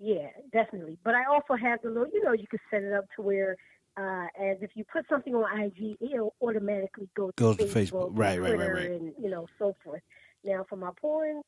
yeah, 0.00 0.28
definitely. 0.52 0.98
But 1.04 1.14
I 1.14 1.24
also 1.32 1.54
have 1.54 1.80
the 1.82 1.88
little, 1.90 2.08
you 2.12 2.22
know, 2.24 2.32
you 2.32 2.46
can 2.48 2.60
set 2.70 2.82
it 2.82 2.92
up 2.92 3.06
to 3.16 3.22
where, 3.22 3.56
uh, 3.96 4.26
as 4.40 4.58
if 4.60 4.70
you 4.74 4.84
put 4.84 5.04
something 5.08 5.34
on 5.34 5.60
IG, 5.60 5.96
it'll 6.00 6.34
automatically 6.40 7.08
go 7.16 7.28
to 7.30 7.32
Goes 7.36 7.56
to 7.58 7.64
Facebook, 7.64 8.10
Facebook. 8.10 8.10
Right, 8.14 8.40
right, 8.40 8.58
right, 8.58 8.72
right. 8.72 8.90
and 8.90 9.12
you 9.18 9.30
know, 9.30 9.46
so 9.58 9.74
forth. 9.84 10.02
Now, 10.44 10.64
for 10.68 10.76
my 10.76 10.90
porn, 11.00 11.42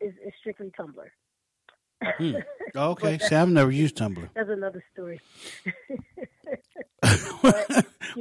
is 0.00 0.14
strictly 0.40 0.70
Tumblr. 0.78 1.08
Hmm. 2.02 2.36
Okay, 2.76 3.16
But 3.16 3.28
see, 3.28 3.34
I've 3.34 3.48
never 3.48 3.72
used 3.72 3.96
Tumblr. 3.96 4.30
That's 4.32 4.48
another 4.48 4.84
story. 4.92 5.20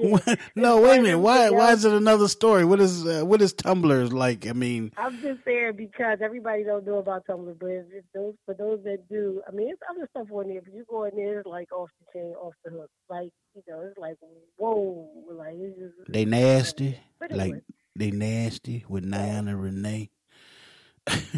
no, 0.55 0.81
wait 0.81 0.99
a 0.99 1.01
minute. 1.01 1.19
Why? 1.19 1.49
Why 1.49 1.71
is 1.73 1.85
it 1.85 1.93
another 1.93 2.27
story? 2.27 2.65
What 2.65 2.79
is 2.79 3.05
uh, 3.05 3.23
what 3.25 3.41
is 3.41 3.53
Tumblr 3.53 4.11
like? 4.11 4.47
I 4.47 4.53
mean, 4.53 4.91
I'm 4.97 5.21
just 5.21 5.43
saying 5.45 5.73
because 5.75 6.19
everybody 6.21 6.63
don't 6.63 6.85
know 6.85 6.97
about 6.97 7.25
Tumblr, 7.27 7.57
but 7.59 7.67
it's 7.67 8.07
those 8.13 8.35
for 8.45 8.53
those 8.53 8.83
that 8.85 9.07
do, 9.09 9.41
I 9.47 9.51
mean, 9.51 9.69
it's 9.69 9.81
other 9.89 10.07
stuff 10.11 10.27
on 10.31 10.47
there. 10.49 10.61
But 10.61 10.73
you 10.73 10.85
go 10.89 11.03
in 11.05 11.15
there, 11.15 11.39
it's 11.39 11.47
like 11.47 11.71
off 11.71 11.89
the 11.99 12.19
chain, 12.19 12.33
off 12.41 12.53
the 12.63 12.71
hook. 12.71 12.89
Like 13.09 13.31
you 13.55 13.61
know, 13.67 13.81
it's 13.81 13.97
like 13.97 14.17
whoa, 14.57 15.09
like 15.31 15.55
it's 15.55 15.77
just. 15.77 16.11
They 16.11 16.25
nasty, 16.25 16.99
But 17.19 17.31
like 17.31 17.53
they 17.95 18.11
nasty 18.11 18.85
with 18.87 19.05
Niana 19.05 19.61
Renee. 19.61 20.09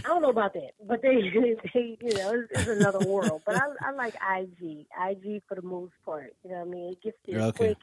I 0.03 0.07
don't 0.07 0.21
know 0.21 0.29
about 0.29 0.53
that, 0.53 0.71
but 0.87 1.01
they, 1.01 1.15
they 1.73 1.97
you 2.01 2.15
know, 2.17 2.31
it's, 2.33 2.51
it's 2.51 2.69
another 2.69 3.01
world. 3.01 3.41
But 3.45 3.55
I, 3.55 3.67
I 3.81 3.91
like 3.91 4.15
IG, 4.15 4.85
IG 4.99 5.41
for 5.47 5.55
the 5.55 5.61
most 5.61 5.93
part. 6.05 6.33
You 6.43 6.51
know 6.51 6.57
what 6.57 6.67
I 6.67 6.69
mean? 6.69 6.91
It 6.93 7.01
gets 7.03 7.17
there 7.27 7.41
Okay. 7.41 7.57
quick. 7.57 7.77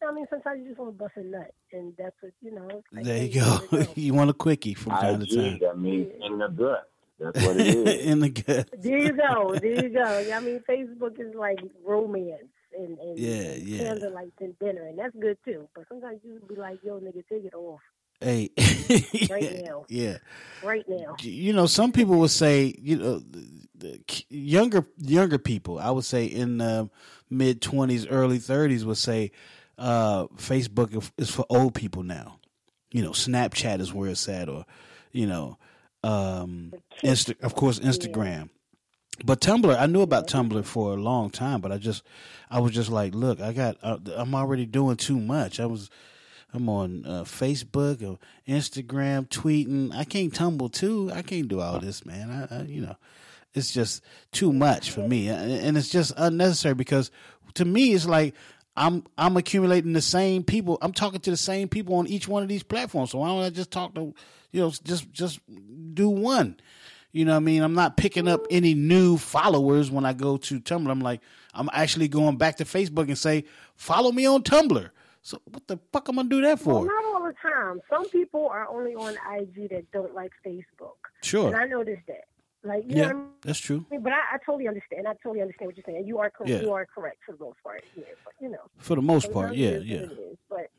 You 0.00 0.06
know 0.06 0.12
I 0.12 0.16
mean, 0.16 0.26
sometimes 0.30 0.60
you 0.62 0.68
just 0.68 0.78
want 0.80 0.96
to 0.96 0.98
bust 0.98 1.12
a 1.16 1.22
nut, 1.22 1.52
and 1.72 1.92
that's 1.98 2.16
what 2.20 2.32
you 2.42 2.54
know. 2.54 2.82
like, 2.92 3.04
There 3.04 3.22
you 3.22 3.40
go. 3.40 3.58
you 3.94 4.14
want 4.14 4.30
a 4.30 4.34
quickie 4.34 4.74
from 4.74 4.92
time 4.92 5.20
to 5.20 5.26
time. 5.26 5.54
IG, 5.56 5.62
I 5.64 5.74
mean, 5.74 6.10
in 6.22 6.38
the 6.38 6.48
gut. 6.48 6.88
That's 7.18 7.44
what 7.44 7.56
it 7.60 7.66
is. 7.86 8.06
In 8.06 8.20
the 8.20 8.30
gut. 8.30 8.70
There 8.82 8.98
you 8.98 9.12
go. 9.12 9.58
There 9.60 9.82
you 9.84 9.90
go. 9.90 10.30
I 10.34 10.40
mean, 10.40 10.62
Facebook 10.68 11.20
is 11.20 11.34
like 11.34 11.58
romance 11.84 12.44
and, 12.74 12.98
and 12.98 13.18
Yeah, 13.18 13.52
yeah. 13.56 13.78
candlelight 13.90 14.32
and 14.40 14.58
dinner, 14.58 14.86
and 14.86 14.98
that's 14.98 15.14
good 15.20 15.36
too. 15.44 15.68
But 15.74 15.84
sometimes 15.88 16.20
you 16.24 16.40
be 16.48 16.54
like, 16.56 16.78
"Yo, 16.82 16.98
nigga, 16.98 17.22
take 17.28 17.44
it 17.44 17.54
off 17.54 17.80
Hey, 18.20 18.50
right 19.30 19.62
now, 19.64 19.84
yeah. 19.88 20.18
right 20.62 20.84
now." 20.88 21.16
You 21.20 21.52
know, 21.52 21.66
some 21.66 21.92
people 21.92 22.16
would 22.18 22.30
say, 22.30 22.74
you 22.78 22.96
know, 22.96 23.22
younger 24.28 24.86
younger 24.98 25.38
people, 25.38 25.78
I 25.78 25.90
would 25.90 26.04
say 26.04 26.26
in 26.26 26.58
the 26.58 26.90
mid 27.30 27.62
twenties, 27.62 28.06
early 28.06 28.38
thirties, 28.38 28.84
would 28.84 28.98
say 28.98 29.32
uh, 29.78 30.26
Facebook 30.36 31.10
is- 31.16 31.30
for 31.30 31.46
old 31.48 31.74
people 31.74 32.02
now. 32.02 32.38
You 32.92 33.02
know, 33.02 33.10
Snapchat 33.10 33.80
is 33.80 33.92
where 33.94 34.10
it's 34.10 34.28
at, 34.28 34.48
or 34.48 34.66
you 35.12 35.26
know, 35.26 35.58
um, 36.02 36.72
Insta- 37.02 37.40
of 37.40 37.54
course, 37.54 37.78
Instagram. 37.78 38.50
But 39.24 39.40
Tumblr, 39.40 39.78
I 39.78 39.84
knew 39.86 40.00
about 40.00 40.28
Tumblr 40.28 40.64
for 40.64 40.92
a 40.94 40.96
long 40.96 41.28
time, 41.30 41.60
but 41.60 41.70
I 41.72 41.76
just, 41.76 42.02
I 42.50 42.58
was 42.60 42.72
just 42.72 42.88
like, 42.88 43.14
look, 43.14 43.38
I 43.38 43.52
got, 43.52 43.76
uh, 43.82 43.98
I'm 44.16 44.34
already 44.34 44.64
doing 44.64 44.96
too 44.96 45.20
much. 45.20 45.60
I 45.60 45.66
was, 45.66 45.90
I'm 46.52 46.68
on 46.68 47.04
uh, 47.06 47.24
Facebook 47.24 48.02
or 48.02 48.18
Instagram, 48.48 49.28
tweeting. 49.28 49.94
I 49.94 50.04
can't 50.04 50.34
tumble 50.34 50.68
too. 50.68 51.10
I 51.14 51.22
can't 51.22 51.48
do 51.48 51.60
all 51.60 51.78
this, 51.78 52.04
man. 52.04 52.30
I, 52.30 52.58
I 52.58 52.62
you 52.62 52.80
know, 52.80 52.96
it's 53.54 53.72
just 53.72 54.02
too 54.32 54.52
much 54.52 54.90
for 54.90 55.06
me, 55.06 55.28
and 55.28 55.52
and 55.52 55.78
it's 55.78 55.90
just 55.90 56.12
unnecessary 56.16 56.74
because 56.74 57.10
to 57.54 57.64
me, 57.64 57.92
it's 57.92 58.06
like 58.06 58.34
I'm 58.76 59.04
I'm 59.18 59.36
accumulating 59.36 59.92
the 59.92 60.00
same 60.00 60.42
people. 60.42 60.78
I'm 60.82 60.92
talking 60.92 61.20
to 61.20 61.30
the 61.30 61.36
same 61.36 61.68
people 61.68 61.96
on 61.96 62.06
each 62.06 62.28
one 62.28 62.42
of 62.42 62.48
these 62.48 62.62
platforms. 62.62 63.10
So 63.10 63.18
why 63.18 63.28
don't 63.28 63.42
I 63.42 63.50
just 63.50 63.70
talk 63.70 63.94
to, 63.94 64.14
you 64.52 64.60
know, 64.60 64.70
just 64.84 65.10
just 65.12 65.40
do 65.94 66.08
one? 66.08 66.58
You 67.12 67.24
know 67.24 67.32
what 67.32 67.38
I 67.38 67.40
mean? 67.40 67.62
I'm 67.62 67.74
not 67.74 67.96
picking 67.96 68.28
up 68.28 68.46
any 68.50 68.74
new 68.74 69.18
followers 69.18 69.90
when 69.90 70.04
I 70.04 70.12
go 70.12 70.36
to 70.36 70.60
Tumblr. 70.60 70.88
I'm 70.88 71.00
like, 71.00 71.20
I'm 71.52 71.68
actually 71.72 72.06
going 72.06 72.36
back 72.36 72.58
to 72.58 72.64
Facebook 72.64 73.08
and 73.08 73.18
say, 73.18 73.44
follow 73.74 74.12
me 74.12 74.26
on 74.26 74.44
Tumblr. 74.44 74.90
So 75.22 75.40
what 75.44 75.66
the 75.66 75.78
fuck 75.92 76.08
am 76.08 76.18
I 76.18 76.22
gonna 76.22 76.28
do 76.30 76.40
that 76.42 76.64
Well, 76.64 76.80
for? 76.80 76.86
not 76.86 77.04
all 77.04 77.22
the 77.24 77.34
time. 77.42 77.80
Some 77.90 78.08
people 78.08 78.48
are 78.48 78.66
only 78.68 78.94
on 78.94 79.14
IG 79.38 79.68
that 79.70 79.90
don't 79.92 80.14
like 80.14 80.32
Facebook. 80.44 80.96
Sure. 81.22 81.48
And 81.48 81.56
I 81.56 81.66
noticed 81.66 82.06
that. 82.08 82.24
Like, 82.62 82.84
you 82.84 82.90
know 82.90 82.96
Yeah, 82.96 83.06
what 83.06 83.10
I 83.10 83.18
mean? 83.18 83.28
that's 83.42 83.58
true. 83.58 83.86
But 83.90 84.12
I, 84.12 84.34
I 84.34 84.38
totally 84.44 84.68
understand. 84.68 85.06
I 85.06 85.12
totally 85.22 85.40
understand 85.40 85.68
what 85.68 85.76
you're 85.76 85.84
saying. 85.86 86.06
You 86.06 86.18
are 86.18 86.30
correct. 86.30 86.50
Yeah. 86.50 86.60
You 86.62 86.72
are 86.72 86.86
correct 86.86 87.18
for 87.24 87.32
the 87.32 87.42
most 87.44 87.56
part. 87.62 87.82
Yeah, 87.96 88.04
but 88.24 88.34
you 88.40 88.48
know. 88.50 88.58
For 88.78 88.96
the 88.96 89.02
most 89.02 89.32
part, 89.32 89.54
yeah, 89.54 89.78
yeah. 89.78 90.06
But 90.48 90.70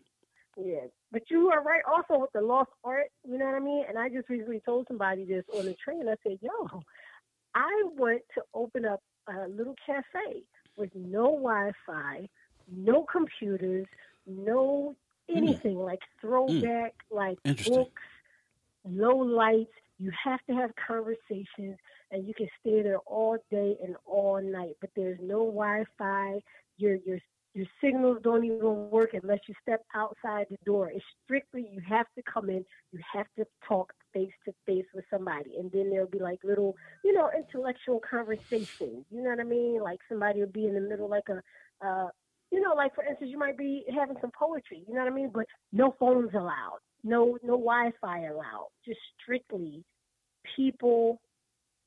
yeah, 0.57 0.81
but 1.11 1.23
you 1.29 1.49
are 1.49 1.63
right 1.63 1.81
also 1.91 2.19
with 2.21 2.31
the 2.33 2.41
lost 2.41 2.69
art. 2.83 3.07
You 3.27 3.37
know 3.37 3.45
what 3.45 3.55
I 3.55 3.59
mean? 3.59 3.85
And 3.87 3.97
I 3.97 4.09
just 4.09 4.29
recently 4.29 4.59
told 4.63 4.87
somebody 4.87 5.23
this 5.25 5.43
on 5.57 5.65
the 5.65 5.73
train. 5.75 6.07
I 6.07 6.15
said, 6.23 6.37
"Yo, 6.41 6.81
I 7.55 7.83
want 7.97 8.21
to 8.35 8.43
open 8.53 8.85
up 8.85 9.01
a 9.27 9.47
little 9.47 9.75
cafe 9.85 10.43
with 10.77 10.93
no 10.93 11.23
Wi-Fi, 11.31 12.29
no 12.71 13.05
computers, 13.11 13.87
no 14.27 14.95
anything 15.29 15.77
like 15.77 16.01
throwback, 16.19 16.93
like 17.09 17.37
books, 17.43 18.01
low 18.85 19.17
lights. 19.17 19.71
You 19.97 20.11
have 20.23 20.39
to 20.47 20.53
have 20.53 20.71
conversations, 20.87 21.77
and 22.11 22.27
you 22.27 22.33
can 22.33 22.47
stay 22.59 22.81
there 22.81 22.97
all 22.99 23.37
day 23.51 23.77
and 23.83 23.95
all 24.05 24.41
night. 24.41 24.75
But 24.81 24.89
there's 24.95 25.19
no 25.21 25.45
Wi-Fi. 25.45 26.41
Your 26.77 26.95
your 27.05 27.19
your 27.53 27.67
signals 27.83 28.19
don't 28.23 28.43
even 28.45 28.89
work 28.89 29.13
unless 29.13 29.39
you 29.47 29.53
step 29.61 29.83
outside 29.93 30.47
the 30.49 30.57
door. 30.65 30.89
It's 30.89 31.03
strictly 31.23 31.67
you 31.71 31.81
have 31.87 32.07
to 32.15 32.23
come 32.23 32.49
in. 32.49 32.65
You 32.91 32.99
have 33.13 33.27
to 33.37 33.45
talk 33.67 33.93
face 34.13 34.31
to 34.45 34.53
face 34.65 34.85
with 34.93 35.05
somebody, 35.11 35.57
and 35.57 35.71
then 35.71 35.89
there'll 35.89 36.07
be 36.07 36.19
like 36.19 36.39
little, 36.43 36.75
you 37.03 37.13
know, 37.13 37.29
intellectual 37.35 37.99
conversations. 38.09 39.05
You 39.11 39.21
know 39.21 39.29
what 39.29 39.39
I 39.39 39.43
mean? 39.43 39.81
Like 39.81 39.99
somebody 40.09 40.39
will 40.39 40.47
be 40.47 40.65
in 40.65 40.73
the 40.73 40.81
middle, 40.81 41.09
like 41.09 41.29
a. 41.29 41.41
Uh, 41.85 42.07
you 42.51 42.59
know, 42.59 42.73
like 42.75 42.93
for 42.93 43.03
instance, 43.03 43.31
you 43.31 43.39
might 43.39 43.57
be 43.57 43.85
having 43.95 44.17
some 44.21 44.31
poetry. 44.37 44.83
You 44.87 44.93
know 44.93 45.03
what 45.03 45.11
I 45.11 45.15
mean? 45.15 45.31
But 45.33 45.45
no 45.71 45.95
phones 45.99 46.33
allowed, 46.33 46.79
no 47.03 47.37
no 47.43 47.53
Wi-Fi 47.53 48.25
allowed. 48.25 48.69
Just 48.85 48.99
strictly 49.21 49.83
people, 50.55 51.21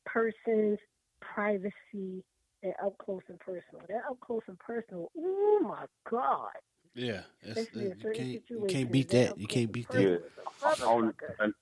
persons, 0.06 0.78
privacy, 1.20 2.24
and 2.62 2.74
up 2.84 2.96
close 2.98 3.22
and 3.28 3.38
personal. 3.40 3.84
That 3.88 4.02
up 4.10 4.18
close 4.20 4.42
and 4.48 4.58
personal. 4.58 5.10
Oh 5.16 5.60
my 5.62 5.84
God! 6.10 6.50
Yeah, 6.94 7.22
it's, 7.42 7.58
Especially 7.58 7.90
in 7.90 7.98
you 8.00 8.12
can't 8.12 8.42
you 8.48 8.66
can't 8.68 8.90
beat 8.90 9.08
that 9.10 9.28
that. 9.28 9.38
You 9.40 9.46
can't 9.46 9.70
beat 9.70 9.86
and 9.90 10.04
that. 10.04 10.22
personal 10.60 10.90
On, 10.90 11.14
and 11.40 11.54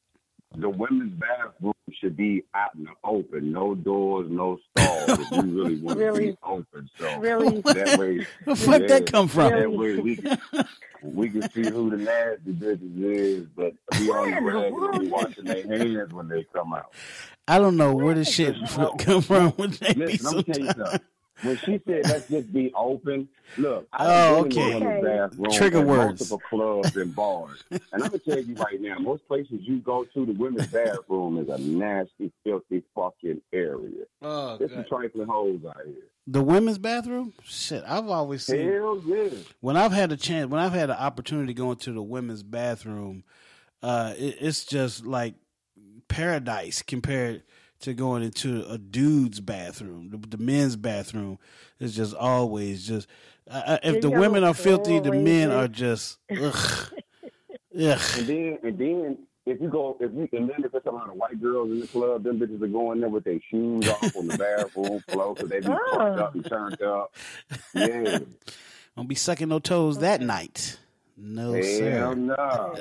the 0.56 0.68
women's 0.68 1.12
bathroom 1.14 1.72
should 1.92 2.16
be 2.16 2.44
out 2.54 2.74
in 2.74 2.84
the 2.84 2.90
open, 3.04 3.52
no 3.52 3.74
doors, 3.74 4.26
no 4.30 4.58
stalls. 4.76 5.18
if 5.20 5.30
you 5.32 5.42
really 5.42 5.80
want 5.80 5.98
to 5.98 6.04
Really? 6.04 6.26
be 6.32 6.36
open, 6.42 6.90
so 6.98 7.18
Really? 7.18 7.60
that 7.62 7.98
way, 7.98 8.26
Where 8.44 8.54
the 8.54 8.56
fuck 8.56 8.82
that 8.88 9.06
come 9.10 9.28
from? 9.28 9.50
That 9.52 9.70
way 9.72 9.96
we 9.96 10.16
can, 10.16 10.38
we 11.02 11.28
can 11.30 11.50
see 11.50 11.62
who 11.68 11.90
the 11.90 11.96
nasty 11.98 12.52
bitches 12.52 13.02
is, 13.02 13.46
but 13.56 13.72
we 13.98 14.10
only 14.10 14.32
rag 14.40 14.72
and 14.72 15.00
be 15.00 15.08
washing 15.08 15.44
their 15.44 15.66
hands 15.66 16.12
when 16.12 16.28
they 16.28 16.44
come 16.54 16.72
out. 16.74 16.92
I 17.48 17.58
don't 17.58 17.76
know 17.76 17.94
where 17.94 18.14
this 18.14 18.30
shit 18.32 18.54
come 18.98 19.20
from. 19.22 19.52
With 19.56 19.80
JB 19.80 19.96
Listen, 19.96 20.26
I'm 20.26 20.32
gonna 20.32 20.42
tell 20.44 20.58
you 20.58 20.66
something. 20.66 21.00
When 21.42 21.56
she 21.58 21.80
said 21.86 22.02
let's 22.04 22.28
just 22.28 22.52
be 22.52 22.72
open, 22.74 23.28
look, 23.58 23.86
Oh, 23.98 24.44
I've 24.44 24.48
been 24.48 24.58
in 24.60 24.62
okay. 24.62 24.72
the 24.72 24.78
women's 24.86 25.04
bathroom 25.04 25.50
Trigger 25.52 25.78
at 25.80 25.86
words. 25.86 26.20
multiple 26.30 26.42
clubs 26.48 26.96
and 26.96 27.14
bars, 27.14 27.64
and 27.70 27.80
I'm 27.94 28.00
gonna 28.00 28.18
tell 28.18 28.38
you 28.38 28.54
right 28.54 28.80
now, 28.80 28.98
most 28.98 29.26
places 29.26 29.58
you 29.62 29.78
go 29.78 30.04
to, 30.04 30.24
the 30.26 30.32
women's 30.32 30.68
bathroom 30.68 31.38
is 31.38 31.48
a 31.48 31.58
nasty, 31.58 32.32
filthy 32.44 32.82
fucking 32.94 33.40
area. 33.52 34.04
Oh, 34.22 34.56
There's 34.56 34.72
some 34.72 34.84
trifling 34.88 35.26
hoes 35.28 35.60
out 35.68 35.76
here. 35.84 35.94
The 36.28 36.42
women's 36.42 36.78
bathroom? 36.78 37.32
Shit, 37.44 37.82
I've 37.84 38.08
always 38.08 38.44
seen. 38.46 38.70
Hell 38.70 39.02
yeah. 39.04 39.30
When 39.60 39.76
I've 39.76 39.90
had 39.92 40.12
a 40.12 40.16
chance, 40.16 40.48
when 40.48 40.60
I've 40.60 40.72
had 40.72 40.90
an 40.90 40.96
opportunity 40.96 41.48
to 41.48 41.54
go 41.58 41.72
into 41.72 41.92
the 41.92 42.02
women's 42.02 42.44
bathroom, 42.44 43.24
uh, 43.82 44.14
it, 44.16 44.36
it's 44.40 44.64
just 44.64 45.04
like 45.04 45.34
paradise 46.06 46.82
compared 46.82 47.42
to 47.82 47.94
going 47.94 48.22
into 48.22 48.66
a 48.68 48.78
dude's 48.78 49.40
bathroom. 49.40 50.10
The, 50.10 50.36
the 50.36 50.42
men's 50.42 50.76
bathroom 50.76 51.38
is 51.78 51.94
just 51.94 52.14
always 52.14 52.86
just. 52.86 53.06
Uh, 53.50 53.78
if 53.82 54.00
the 54.00 54.10
women 54.10 54.44
are 54.44 54.54
filthy, 54.54 54.98
the 55.00 55.12
men 55.12 55.50
are 55.50 55.68
just. 55.68 56.18
Ugh. 56.30 56.92
And 57.74 58.26
then, 58.26 58.58
and 58.62 58.78
then, 58.78 59.18
if 59.46 59.60
you 59.60 59.68
go, 59.68 59.96
if 59.98 60.12
you, 60.12 60.28
and 60.38 60.48
then 60.50 60.62
if 60.64 60.72
there's 60.72 60.84
a 60.86 60.90
lot 60.90 61.08
of 61.08 61.16
white 61.16 61.40
girls 61.40 61.70
in 61.70 61.80
the 61.80 61.86
club, 61.86 62.22
them 62.22 62.38
bitches 62.38 62.62
are 62.62 62.66
going 62.68 63.00
there 63.00 63.08
with 63.08 63.24
their 63.24 63.40
shoes 63.50 63.88
off 63.88 64.14
on 64.16 64.28
the 64.28 64.36
bathroom 64.38 65.00
floor 65.08 65.34
because 65.34 65.48
they 65.50 65.60
be 65.60 65.66
Oh. 65.68 65.90
fucked 65.98 66.18
up 66.20 66.34
and 66.34 66.44
turned 66.46 66.82
up. 66.82 67.14
Yeah. 67.74 68.18
Don't 68.96 69.08
be 69.08 69.14
sucking 69.14 69.48
no 69.48 69.58
toes 69.58 69.98
that 69.98 70.20
night. 70.20 70.78
No, 71.16 71.60
sir. 71.62 71.90
Hell 71.90 72.14
no. 72.16 72.74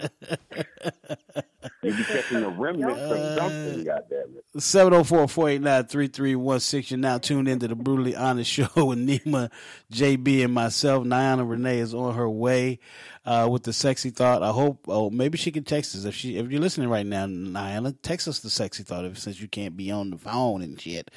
You 1.83 1.93
be 1.93 2.03
catching 2.03 2.41
the 2.41 2.49
remnants 2.49 2.99
Uh, 2.99 3.13
of 3.15 3.37
something, 3.37 3.83
goddamn 3.85 4.35
it. 4.37 4.45
704-489-3316. 4.57 6.91
You're 6.91 6.97
now 6.99 7.17
tuned 7.17 7.47
into 7.47 7.67
the 7.67 7.75
Brutally 7.75 8.15
Honest 8.15 8.51
Show 8.51 8.67
with 8.75 8.99
Nima, 8.99 9.49
JB, 9.91 10.43
and 10.43 10.53
myself. 10.53 11.05
Niana 11.05 11.47
Renee 11.49 11.79
is 11.79 11.93
on 11.93 12.15
her 12.15 12.29
way 12.29 12.79
uh, 13.25 13.47
with 13.49 13.63
the 13.63 13.73
sexy 13.73 14.09
thought. 14.09 14.43
I 14.43 14.49
hope, 14.49 14.85
oh, 14.87 15.09
maybe 15.09 15.37
she 15.37 15.51
can 15.51 15.63
text 15.63 15.95
us. 15.95 16.05
If 16.05 16.15
she, 16.15 16.37
if 16.37 16.51
you're 16.51 16.61
listening 16.61 16.89
right 16.89 17.05
now, 17.05 17.25
Niana, 17.25 17.95
text 18.01 18.27
us 18.27 18.39
the 18.39 18.49
sexy 18.49 18.83
thought 18.83 19.05
if, 19.05 19.17
since 19.17 19.39
you 19.39 19.47
can't 19.47 19.77
be 19.77 19.91
on 19.91 20.09
the 20.09 20.17
phone 20.17 20.61
and 20.61 20.79
shit. 20.79 21.11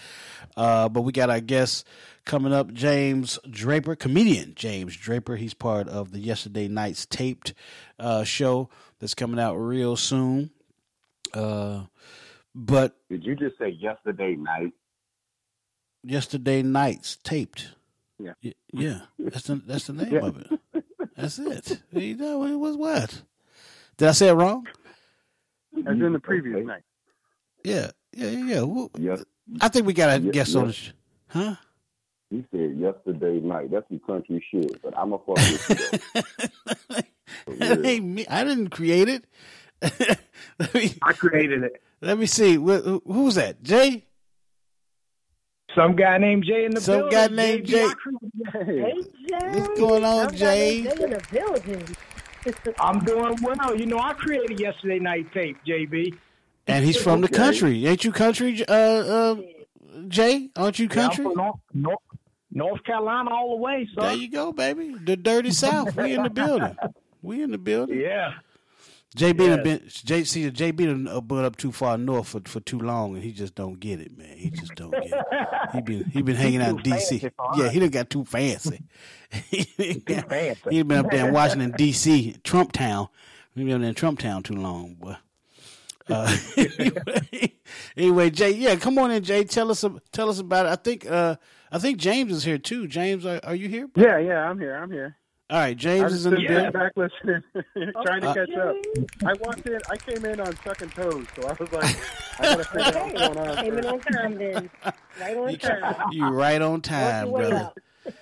Uh, 0.57 0.88
but 0.88 1.02
we 1.02 1.12
got 1.12 1.30
our 1.30 1.40
guest 1.40 1.87
coming 2.24 2.52
up, 2.52 2.72
James 2.72 3.38
Draper, 3.50 3.96
comedian 3.96 4.54
James 4.54 4.96
Draper. 4.96 5.37
He's 5.37 5.54
part 5.54 5.88
of 5.88 6.12
the 6.12 6.20
Yesterday 6.20 6.68
Night's 6.68 7.07
taped 7.07 7.54
uh, 7.98 8.24
show 8.24 8.68
that's 9.04 9.14
coming 9.14 9.38
out 9.38 9.56
real 9.56 9.96
soon. 9.96 10.48
Uh, 11.34 11.82
but 12.54 12.96
Did 13.10 13.22
you 13.22 13.36
just 13.36 13.58
say 13.58 13.68
yesterday 13.68 14.34
night? 14.34 14.72
yesterday 16.02 16.62
nights 16.62 17.18
taped. 17.22 17.68
Yeah. 18.18 18.32
Yeah, 18.72 19.00
that's 19.18 19.42
the 19.42 19.56
that's 19.56 19.88
the 19.88 19.92
name 20.04 20.10
Yeah. 20.14 20.20
of 20.26 20.38
it. 20.38 20.84
That's 21.14 21.38
it. 21.38 21.82
You 21.92 22.16
know, 22.16 22.44
it 22.44 22.54
was 22.54 22.78
what? 22.78 23.20
Did 23.98 24.08
I 24.08 24.12
say 24.12 24.28
it 24.28 24.32
wrong? 24.32 24.66
As 25.76 25.84
in 26.00 26.12
the 26.14 26.18
previous 26.18 26.64
night. 26.66 26.82
Yeah, 27.62 27.90
yeah, 28.14 28.28
yeah. 28.30 28.44
yeah. 28.54 28.62
Well, 28.62 28.90
Yes. 28.98 29.22
I 29.60 29.68
think 29.68 29.84
we 29.86 29.92
got 29.92 30.18
a 30.18 30.22
Yes, 30.22 30.32
guest 30.32 30.56
on 30.56 30.68
the 30.68 30.72
sh- 30.72 30.92
Huh? 31.28 31.56
He 32.30 32.42
said 32.50 32.78
yesterday 32.78 33.38
night. 33.40 33.70
That's 33.70 33.86
some 33.88 34.00
country 34.06 34.42
shit, 34.50 34.80
but 34.82 34.96
I'm 34.96 35.12
a 35.12 35.18
fuck 35.18 35.36
with 35.36 35.68
you. 36.14 36.22
though. 36.88 37.00
That 37.46 37.84
ain't 37.84 38.04
me. 38.04 38.26
I 38.28 38.44
didn't 38.44 38.68
create 38.70 39.08
it. 39.08 39.24
me, 40.74 40.94
I 41.02 41.12
created 41.12 41.62
it. 41.62 41.82
let 42.00 42.18
me 42.18 42.26
see. 42.26 42.56
Wh- 42.56 42.82
who- 42.84 43.02
Who's 43.06 43.34
that? 43.37 43.62
Jay? 43.62 44.04
Some 45.74 45.96
guy 45.96 46.18
named 46.18 46.44
Jay 46.44 46.64
in 46.64 46.72
the 46.72 46.80
Some 46.80 47.08
building. 47.10 47.10
guy 47.12 47.26
named 47.28 47.66
JB, 47.66 47.66
Jay. 47.66 47.84
I 47.84 48.64
Hey, 48.64 48.92
Jay. 49.28 49.58
What's 49.60 49.80
going 49.80 50.04
on, 50.04 50.28
Some 50.28 50.38
guy 50.38 50.54
Jay? 50.56 50.82
named 50.82 50.96
Jay 50.98 51.04
in 51.04 51.10
the 51.10 51.26
building. 51.32 51.96
I'm 52.78 52.98
doing 53.04 53.37
well. 53.42 53.74
You 53.76 53.87
know, 53.87 53.98
I 53.98 54.12
created 54.12 54.60
yesterday 54.60 54.98
night 54.98 55.32
tape, 55.32 55.56
JB. 55.66 56.16
And 56.66 56.84
he's 56.84 56.96
from 56.96 57.20
the 57.22 57.28
country. 57.28 57.87
Ain't 57.87 58.04
you 58.04 58.12
country, 58.12 58.64
uh, 58.68 58.72
uh, 58.72 59.37
Jay? 60.08 60.50
Aren't 60.56 60.78
you 60.78 60.88
Yeah, 60.92 61.02
I'm 61.02 61.08
country? 61.08 61.24
from 61.24 61.34
North, 61.34 61.56
North, 61.74 61.98
North 62.52 62.84
Carolina 62.84 63.30
all 63.34 63.50
the 63.56 63.62
way, 63.62 63.88
son. 63.94 64.04
There 64.04 64.14
you 64.16 64.30
go, 64.30 64.52
baby. 64.52 64.94
The 65.04 65.16
dirty 65.16 65.50
South. 65.50 65.96
We 65.96 66.12
in 66.14 66.22
the 66.22 66.30
building. 66.30 66.76
We 67.24 67.42
in 67.42 67.50
the 67.50 67.58
building. 67.58 68.00
Yeah. 68.00 68.34
JB 69.16 69.37
done 69.38 69.48
Yes. 69.48 69.62
been 69.62 69.82
J 70.04 70.24
see 70.24 70.50
JB 70.50 70.87
done 70.87 71.08
uh, 71.08 71.20
been 71.20 71.44
up 71.44 71.56
too 71.56 71.70
far 71.70 71.96
north 71.96 72.28
for, 72.28 72.40
for 72.46 72.58
too 72.60 72.80
long, 72.80 73.14
and 73.14 73.22
he 73.22 73.30
just 73.32 73.54
don't 73.54 73.78
get 73.78 74.00
it, 74.00 74.16
man. 74.18 74.37
He 74.37 74.50
just 74.50 74.74
don't 74.74 74.90
get 74.90 75.04
it. 75.12 75.24
He 75.72 75.80
been 75.82 76.04
he 76.10 76.22
been 76.22 76.34
hanging 76.44 76.60
out 76.60 76.70
in 76.70 76.76
D.C. 76.78 77.30
Yeah, 77.56 77.68
he 77.68 77.78
done 77.78 77.90
got 77.90 78.10
too 78.10 78.24
fancy. 78.24 78.82
he 79.50 79.64
Too 80.00 80.20
fancy. 80.28 80.60
he 80.70 80.82
been 80.82 80.98
up 81.04 81.10
there 81.12 81.28
in 81.28 81.32
Washington 81.40 81.72
D.C. 81.78 82.37
Trump 82.42 82.72
Town. 82.72 83.08
He 83.54 83.62
been 83.62 83.74
up 83.74 83.80
there 83.82 83.88
in 83.90 83.94
Trump 83.94 84.18
Town 84.18 84.42
too 84.42 84.56
long, 84.56 84.94
boy. 84.94 85.16
Uh, 86.10 86.37
anyway, 86.56 87.52
anyway, 87.96 88.30
Jay, 88.30 88.50
yeah, 88.50 88.74
come 88.76 88.98
on 88.98 89.10
in, 89.12 89.22
Jay. 89.22 89.44
Tell 89.44 89.70
us 89.70 89.84
tell 90.12 90.28
us 90.28 90.40
about 90.40 90.66
it. 90.66 90.70
I 90.70 90.76
think 90.76 91.08
uh, 91.08 91.37
I 91.70 91.78
think 91.78 91.98
James 91.98 92.32
is 92.32 92.42
here 92.44 92.58
too. 92.58 92.88
James, 92.88 93.24
are, 93.24 93.40
are 93.44 93.54
you 93.54 93.68
here? 93.68 93.88
Yeah, 93.94 94.18
yeah, 94.18 94.40
I'm 94.50 94.58
here. 94.58 94.74
I'm 94.74 94.90
here. 94.90 95.16
All 95.50 95.59
right, 95.59 95.76
James 95.76 96.12
is 96.12 96.24
in 96.24 96.35
the 96.35 96.40
just 96.40 96.48
sitting 96.54 96.72
back 96.72 96.92
listening, 96.96 97.42
trying 98.07 98.22
to 98.22 98.28
Uh, 98.30 98.35
catch 98.35 98.50
up. 98.52 98.76
I 99.26 99.33
walked 99.40 99.66
in. 99.66 99.78
I 99.90 99.96
came 99.98 100.24
in 100.24 100.40
on 100.40 100.57
second 100.64 100.90
toes, 100.92 101.26
so 101.37 101.46
I 101.46 101.52
was 101.52 101.70
like, 101.70 101.96
I 102.40 102.42
gotta 102.42 102.64
figure 102.64 102.98
out 102.98 103.12
what's 103.12 103.37
going 103.37 103.48
on. 103.48 103.57
Came 103.64 103.78
in 103.78 103.87
on 103.87 104.00
time 104.00 104.35
then. 104.38 104.70
Right 105.20 105.37
on 105.37 105.59
time. 105.59 105.94
You 106.12 106.28
right 106.28 106.62
on 106.62 106.80
time, 106.80 107.30
Work 107.30 107.42
your 107.42 107.50
way 107.50 107.59
brother. 107.59 107.72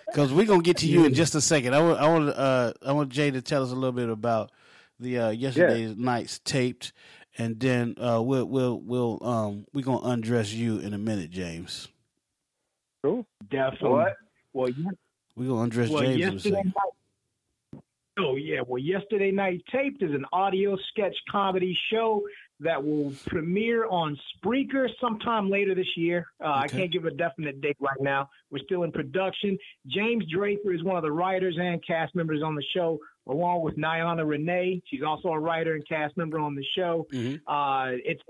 Because 0.06 0.32
we're 0.32 0.46
gonna 0.46 0.62
get 0.62 0.78
to 0.78 0.86
you 0.86 1.04
in 1.04 1.14
just 1.14 1.36
a 1.36 1.40
second. 1.40 1.74
I 1.74 1.80
want, 1.80 2.00
I 2.00 2.08
want, 2.08 2.28
uh, 2.30 2.72
I 2.84 2.92
want 2.92 3.08
Jay 3.10 3.30
to 3.30 3.40
tell 3.40 3.62
us 3.62 3.70
a 3.70 3.74
little 3.74 3.92
bit 3.92 4.08
about 4.08 4.50
the 4.98 5.18
uh, 5.18 5.30
yesterday's 5.30 5.96
night's 5.96 6.40
taped, 6.40 6.92
and 7.38 7.58
then 7.60 7.94
uh, 8.00 8.20
we'll, 8.20 8.46
we'll, 8.46 8.80
we'll, 8.80 9.18
um, 9.24 9.66
we're 9.72 9.84
gonna 9.84 10.06
undress 10.08 10.52
you 10.52 10.78
in 10.78 10.92
a 10.92 10.98
minute, 10.98 11.30
James. 11.30 11.86
Cool. 13.04 13.26
Definitely. 13.48 13.90
What? 13.90 14.16
Well, 14.52 14.68
you, 14.70 14.90
We're 15.36 15.48
gonna 15.48 15.62
undress 15.62 15.88
well 15.88 16.02
James 16.02 16.16
in 16.16 16.28
a 16.28 16.32
yesterday 16.34 16.56
second. 16.56 16.72
night. 16.76 16.92
Oh 18.18 18.36
yeah, 18.36 18.60
well, 18.66 18.78
yesterday 18.82 19.30
night 19.30 19.62
taped 19.72 20.02
is 20.02 20.10
an 20.12 20.26
audio 20.32 20.76
sketch 20.90 21.16
comedy 21.30 21.76
show 21.90 22.22
that 22.60 22.84
will 22.84 23.12
premiere 23.26 23.86
on 23.86 24.18
Spreaker 24.36 24.86
sometime 25.00 25.48
later 25.48 25.74
this 25.74 25.96
year. 25.96 26.26
Uh, 26.38 26.48
I 26.48 26.68
can't 26.68 26.92
give 26.92 27.06
a 27.06 27.10
definite 27.10 27.60
date 27.62 27.78
right 27.80 28.00
now. 28.00 28.28
We're 28.50 28.62
still 28.64 28.82
in 28.82 28.92
production. 28.92 29.56
James 29.86 30.24
Draper 30.30 30.72
is 30.72 30.82
one 30.84 30.96
of 30.96 31.02
the 31.02 31.10
writers 31.10 31.56
and 31.58 31.84
cast 31.84 32.14
members 32.14 32.42
on 32.42 32.54
the 32.54 32.62
show, 32.74 32.98
along 33.28 33.62
with 33.62 33.76
Niana 33.76 34.28
Renee. 34.28 34.82
She's 34.86 35.02
also 35.02 35.28
a 35.28 35.40
writer 35.40 35.74
and 35.74 35.88
cast 35.88 36.16
member 36.18 36.38
on 36.38 36.54
the 36.54 36.64
show. 36.76 37.06
Mhm. 37.12 37.40
Uh, 37.46 37.96
it's 38.04 38.22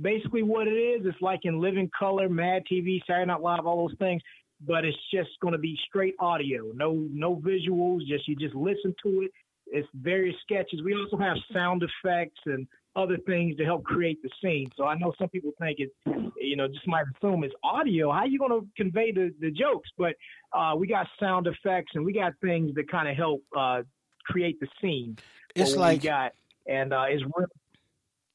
basically 0.00 0.42
what 0.42 0.66
it 0.66 0.72
is. 0.74 1.04
It's 1.04 1.20
like 1.20 1.40
in 1.44 1.60
Living 1.60 1.90
Color, 1.96 2.30
Mad 2.30 2.62
TV, 2.70 3.02
Saturday 3.06 3.26
Night 3.26 3.42
Live, 3.42 3.66
all 3.66 3.86
those 3.86 3.98
things. 3.98 4.22
But 4.66 4.84
it's 4.84 4.98
just 5.12 5.30
going 5.40 5.52
to 5.52 5.58
be 5.58 5.78
straight 5.88 6.14
audio, 6.18 6.70
no 6.74 7.06
no 7.12 7.36
visuals. 7.36 8.00
Just 8.06 8.28
you 8.28 8.36
just 8.36 8.54
listen 8.54 8.94
to 9.02 9.22
it. 9.22 9.30
It's 9.72 9.88
various 9.94 10.34
sketches. 10.42 10.82
We 10.84 10.94
also 10.94 11.16
have 11.16 11.36
sound 11.52 11.82
effects 11.82 12.40
and 12.46 12.66
other 12.96 13.16
things 13.24 13.56
to 13.56 13.64
help 13.64 13.84
create 13.84 14.20
the 14.20 14.28
scene. 14.42 14.68
So 14.76 14.84
I 14.84 14.96
know 14.98 15.12
some 15.16 15.28
people 15.28 15.52
think 15.60 15.78
it's, 15.78 15.94
you 16.36 16.56
know, 16.56 16.66
just 16.66 16.88
might 16.88 17.04
assume 17.16 17.44
it's 17.44 17.54
audio. 17.62 18.10
How 18.10 18.24
you 18.24 18.36
going 18.38 18.50
to 18.50 18.66
convey 18.76 19.12
the, 19.12 19.32
the 19.40 19.52
jokes? 19.52 19.88
But 19.96 20.16
uh, 20.52 20.74
we 20.76 20.88
got 20.88 21.06
sound 21.20 21.46
effects 21.46 21.92
and 21.94 22.04
we 22.04 22.12
got 22.12 22.32
things 22.42 22.74
that 22.74 22.90
kind 22.90 23.08
of 23.08 23.16
help 23.16 23.42
uh, 23.56 23.82
create 24.24 24.58
the 24.58 24.66
scene. 24.80 25.16
It's 25.54 25.76
like- 25.76 26.02
got, 26.02 26.32
and 26.66 26.92
uh, 26.92 27.04
it's 27.08 27.22
real. 27.22 27.46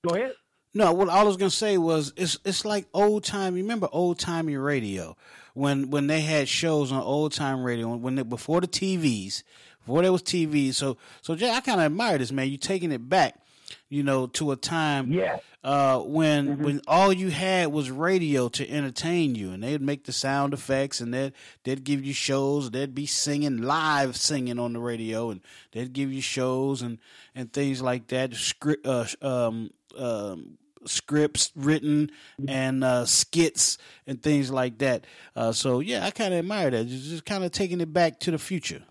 Go 0.07 0.15
ahead. 0.15 0.31
No, 0.77 0.91
what 0.93 1.09
I 1.09 1.23
was 1.23 1.37
gonna 1.37 1.49
say 1.49 1.77
was 1.77 2.13
it's 2.17 2.37
it's 2.45 2.65
like 2.65 2.85
old 2.93 3.23
time. 3.23 3.55
Remember 3.55 3.87
old 3.91 4.19
timey 4.19 4.57
radio 4.57 5.15
when 5.53 5.89
when 5.89 6.07
they 6.07 6.19
had 6.21 6.47
shows 6.49 6.91
on 6.91 7.01
old 7.01 7.31
time 7.31 7.63
radio 7.63 7.95
when 7.95 8.15
they, 8.15 8.23
before 8.23 8.59
the 8.61 8.67
TVs, 8.67 9.41
before 9.85 10.01
there 10.03 10.11
was 10.11 10.21
TV. 10.21 10.73
So 10.73 10.97
so 11.21 11.33
Jay, 11.35 11.49
I 11.49 11.61
kind 11.61 11.79
of 11.79 11.85
admire 11.85 12.17
this 12.17 12.31
man. 12.33 12.49
You're 12.49 12.57
taking 12.57 12.91
it 12.91 13.07
back, 13.07 13.39
you 13.89 14.03
know, 14.03 14.27
to 14.27 14.51
a 14.51 14.57
time 14.57 15.13
Yeah. 15.13 15.37
uh, 15.63 15.99
when 15.99 16.47
Mm-hmm. 16.49 16.63
when 16.65 16.81
all 16.89 17.13
you 17.13 17.29
had 17.31 17.67
was 17.71 17.89
radio 17.89 18.49
to 18.49 18.69
entertain 18.69 19.33
you, 19.33 19.51
and 19.51 19.63
they'd 19.63 19.81
make 19.81 20.03
the 20.03 20.11
sound 20.11 20.53
effects, 20.53 20.99
and 20.99 21.13
they'd 21.13 21.31
they'd 21.63 21.85
give 21.85 22.03
you 22.03 22.11
shows. 22.13 22.69
They'd 22.69 22.93
be 22.93 23.05
singing 23.05 23.61
live, 23.61 24.17
singing 24.17 24.59
on 24.59 24.73
the 24.73 24.79
radio, 24.79 25.29
and 25.29 25.39
they'd 25.71 25.93
give 25.93 26.11
you 26.11 26.21
shows 26.21 26.81
and 26.81 26.97
and 27.33 27.53
things 27.53 27.81
like 27.81 28.07
that. 28.07 28.33
Script, 28.33 28.85
uh, 28.85 29.05
um, 29.21 29.69
um, 29.97 30.57
scripts 30.85 31.51
written 31.55 32.11
and 32.47 32.83
uh, 32.83 33.05
skits 33.05 33.77
and 34.07 34.21
things 34.21 34.51
like 34.51 34.77
that. 34.79 35.05
Uh, 35.35 35.51
so 35.51 35.79
yeah, 35.79 36.05
I 36.05 36.11
kind 36.11 36.33
of 36.33 36.39
admire 36.39 36.71
that. 36.71 36.87
Just, 36.87 37.09
just 37.09 37.25
kind 37.25 37.43
of 37.43 37.51
taking 37.51 37.81
it 37.81 37.91
back 37.91 38.19
to 38.21 38.31
the 38.31 38.37
future. 38.37 38.83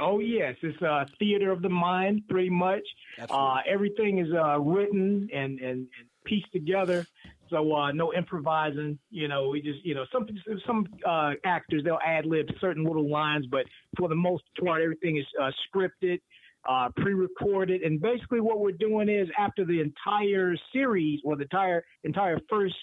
Oh 0.00 0.18
yes, 0.18 0.56
it's 0.62 0.80
uh, 0.82 1.04
theater 1.18 1.50
of 1.50 1.60
the 1.60 1.68
mind, 1.68 2.22
pretty 2.28 2.48
much. 2.50 2.82
Uh, 3.28 3.56
everything 3.68 4.18
is 4.18 4.28
uh, 4.32 4.58
written 4.58 5.28
and, 5.32 5.60
and, 5.60 5.78
and 5.78 5.86
pieced 6.24 6.50
together, 6.52 7.06
so 7.50 7.74
uh, 7.74 7.92
no 7.92 8.12
improvising. 8.14 8.98
You 9.10 9.28
know, 9.28 9.48
we 9.48 9.60
just 9.60 9.84
you 9.84 9.94
know 9.94 10.06
some 10.10 10.26
some 10.66 10.86
uh, 11.06 11.32
actors 11.44 11.82
they'll 11.84 11.98
ad 12.04 12.24
lib 12.24 12.46
certain 12.60 12.84
little 12.84 13.10
lines, 13.10 13.46
but 13.50 13.66
for 13.98 14.08
the 14.08 14.14
most 14.14 14.44
part, 14.64 14.80
everything 14.80 15.18
is 15.18 15.26
uh, 15.40 15.50
scripted, 15.68 16.20
uh, 16.68 16.88
pre-recorded, 16.96 17.82
and 17.82 18.00
basically 18.00 18.40
what 18.40 18.60
we're 18.60 18.72
doing 18.72 19.08
is 19.08 19.28
after 19.38 19.64
the 19.64 19.80
entire 19.80 20.54
series 20.72 21.20
or 21.24 21.36
the 21.36 21.42
entire 21.42 21.84
entire 22.04 22.38
first 22.48 22.74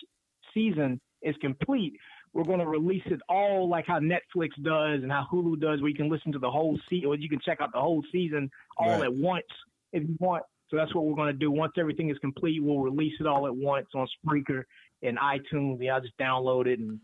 season 0.54 1.00
is 1.22 1.36
complete, 1.42 1.94
we're 2.34 2.44
going 2.44 2.60
to 2.60 2.68
release 2.68 3.04
it 3.06 3.20
all 3.30 3.70
like 3.70 3.86
how 3.88 4.00
Netflix 4.00 4.50
does 4.64 5.02
and 5.04 5.12
how 5.12 5.26
Hulu 5.32 5.60
does, 5.60 5.82
where 5.82 5.90
you 5.90 5.96
can 5.96 6.10
listen 6.10 6.32
to 6.34 6.40
the 6.40 6.50
whole 6.50 6.78
season, 6.90 7.08
or 7.08 7.16
you 7.16 7.30
can 7.30 7.40
check 7.44 7.62
out 7.62 7.72
the 7.74 7.80
whole 7.80 8.04
season 8.12 8.50
all 8.78 8.90
Right. 8.90 9.04
at 9.04 9.14
once 9.14 9.46
if 9.94 10.04
you 10.04 10.16
want. 10.20 10.44
So 10.70 10.76
that's 10.76 10.94
what 10.94 11.06
we're 11.06 11.16
going 11.16 11.32
to 11.32 11.38
do. 11.40 11.50
Once 11.50 11.74
everything 11.78 12.10
is 12.10 12.18
complete, 12.20 12.62
we'll 12.62 12.80
release 12.80 13.14
it 13.20 13.26
all 13.26 13.48
at 13.48 13.56
once 13.56 13.88
on 13.96 14.06
Spreaker 14.26 14.64
and 15.02 15.18
iTunes. 15.18 15.78
Yeah, 15.80 15.96
I'll 15.96 16.02
just 16.02 16.18
download 16.18 16.68
it 16.68 16.80
and 16.80 17.00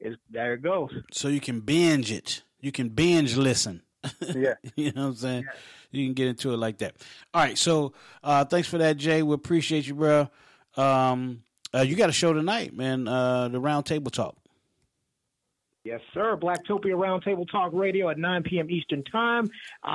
it's, 0.00 0.16
there 0.30 0.54
it 0.54 0.62
goes. 0.62 0.90
So 1.12 1.28
you 1.28 1.40
can 1.40 1.60
binge 1.60 2.10
it. 2.10 2.42
You 2.60 2.72
can 2.72 2.88
binge 2.88 3.36
listen. 3.36 3.82
Yeah. 4.34 4.54
you 4.76 4.92
know 4.92 5.02
what 5.02 5.08
I'm 5.08 5.14
saying? 5.16 5.44
You 5.90 6.06
can 6.06 6.14
get 6.14 6.26
into 6.28 6.52
it 6.52 6.56
like 6.56 6.78
that. 6.78 6.94
All 7.32 7.40
right. 7.42 7.56
So 7.56 7.92
uh, 8.22 8.44
thanks 8.44 8.68
for 8.68 8.78
that, 8.78 8.96
Jay. 8.96 9.22
We 9.22 9.34
appreciate 9.34 9.86
you, 9.86 9.94
bro. 9.94 10.28
Um, 10.76 11.42
uh, 11.72 11.80
you 11.82 11.94
got 11.96 12.08
a 12.08 12.12
show 12.12 12.32
tonight, 12.32 12.74
man. 12.76 13.06
Uh, 13.08 13.48
the 13.48 13.60
Round 13.60 13.86
Table 13.86 14.10
Talk. 14.10 14.36
Yes, 15.84 16.00
sir. 16.14 16.36
Blacktopia 16.36 16.94
Roundtable 16.94 17.46
Talk 17.50 17.72
Radio 17.74 18.08
at 18.08 18.16
9 18.18 18.42
p.m. 18.44 18.70
Eastern 18.70 19.04
Time. 19.04 19.50
Uh, 19.84 19.88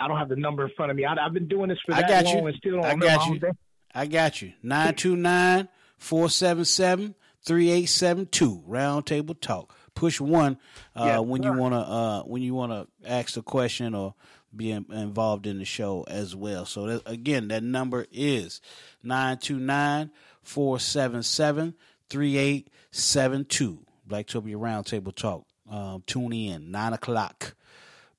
I 0.00 0.04
don't 0.06 0.16
have 0.18 0.28
the 0.28 0.36
number 0.36 0.64
in 0.64 0.70
front 0.76 0.90
of 0.90 0.96
me. 0.96 1.04
I, 1.04 1.14
I've 1.14 1.32
been 1.32 1.48
doing 1.48 1.68
this 1.68 1.78
for 1.84 1.94
I 1.94 2.02
that 2.02 2.08
got 2.08 2.24
long 2.26 2.38
you. 2.38 2.46
and 2.46 2.56
still 2.56 2.72
don't 2.80 2.84
I 2.84 2.94
got 2.94 3.26
you. 3.26 3.38
day. 3.40 3.50
I 3.94 4.06
got 4.06 4.40
you. 4.40 4.52
929 4.62 5.68
477 5.98 7.14
3872. 7.44 8.62
Round 8.66 9.04
Table 9.04 9.34
Talk. 9.34 9.74
Push 9.94 10.20
one 10.20 10.58
uh, 10.96 11.04
Yes, 11.04 11.20
when 11.20 11.42
you 11.42 11.52
wanna 11.52 11.80
uh, 11.80 12.22
when 12.22 12.42
you 12.42 12.54
wanna 12.54 12.86
ask 13.04 13.36
a 13.36 13.42
question 13.42 13.94
or 13.94 14.14
be 14.54 14.70
in, 14.70 14.86
involved 14.90 15.46
in 15.46 15.58
the 15.58 15.64
show 15.64 16.04
as 16.08 16.36
well. 16.36 16.66
So 16.66 16.86
that, 16.86 17.02
again, 17.06 17.48
that 17.48 17.62
number 17.62 18.06
is 18.12 18.60
929 19.02 20.10
477 20.42 21.74
3872. 22.08 23.78
Blacktopia 24.08 24.56
Roundtable 24.56 25.14
Talk. 25.14 25.46
Um, 25.70 26.02
tune 26.06 26.32
in 26.32 26.70
nine 26.70 26.92
o'clock. 26.92 27.54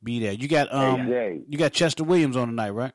Be 0.04 0.20
there. 0.20 0.34
You 0.34 0.48
got 0.48 0.74
um 0.74 1.08
Jay. 1.08 1.42
you 1.48 1.58
got 1.58 1.72
Chester 1.72 2.04
Williams 2.04 2.36
on 2.36 2.48
tonight, 2.48 2.72
right? 2.72 2.94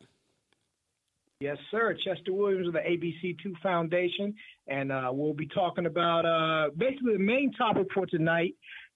Yes, 1.40 1.57
sir. 1.70 1.94
Chester 2.05 2.32
Williams 2.32 2.66
of 2.66 2.72
the 2.72 2.80
ABC2 2.80 3.61
Foundation. 3.62 4.34
And 4.66 4.91
uh, 4.91 5.11
we'll 5.12 5.34
be 5.34 5.47
talking 5.47 5.86
about 5.86 6.26
uh, 6.26 6.70
basically 6.76 7.12
the 7.12 7.18
main 7.22 7.53
topic 7.53 7.86
for 7.95 8.07
tonight 8.07 8.55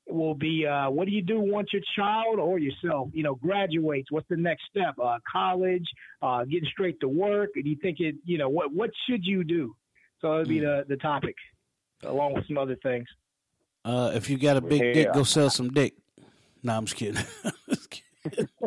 will 0.08 0.34
be 0.34 0.66
uh, 0.66 0.90
what 0.90 1.06
do 1.06 1.12
you 1.12 1.22
do 1.22 1.38
once 1.38 1.68
your 1.72 1.82
child 1.94 2.40
or 2.40 2.58
yourself, 2.58 3.10
you 3.12 3.22
know, 3.22 3.36
graduates? 3.36 4.10
What's 4.10 4.28
the 4.28 4.36
next 4.36 4.64
step? 4.68 4.94
Uh, 5.00 5.18
college, 5.30 5.86
uh, 6.20 6.42
getting 6.44 6.68
straight 6.72 6.98
to 7.00 7.08
work. 7.08 7.50
Do 7.54 7.60
you 7.68 7.76
think 7.80 8.00
it? 8.00 8.16
You 8.24 8.38
know, 8.38 8.48
what 8.48 8.74
what 8.74 8.90
should 9.08 9.24
you 9.24 9.44
do? 9.44 9.76
So 10.20 10.32
it'll 10.40 10.48
be 10.48 10.58
Hmm. 10.58 10.64
the 10.64 10.84
the 10.88 10.96
topic, 10.96 11.36
along 12.02 12.34
with 12.34 12.44
some 12.48 12.58
other 12.58 12.74
things. 12.82 13.06
Uh, 13.84 14.10
if 14.16 14.28
you 14.28 14.36
got 14.36 14.56
a 14.56 14.60
big 14.60 14.80
Yeah. 14.82 14.92
dick, 14.92 15.12
go 15.12 15.22
sell 15.22 15.48
some 15.48 15.70
dick. 15.70 15.94
No, 16.64 16.72
I'm 16.76 16.86
just 16.86 16.96
kidding. 16.96 17.22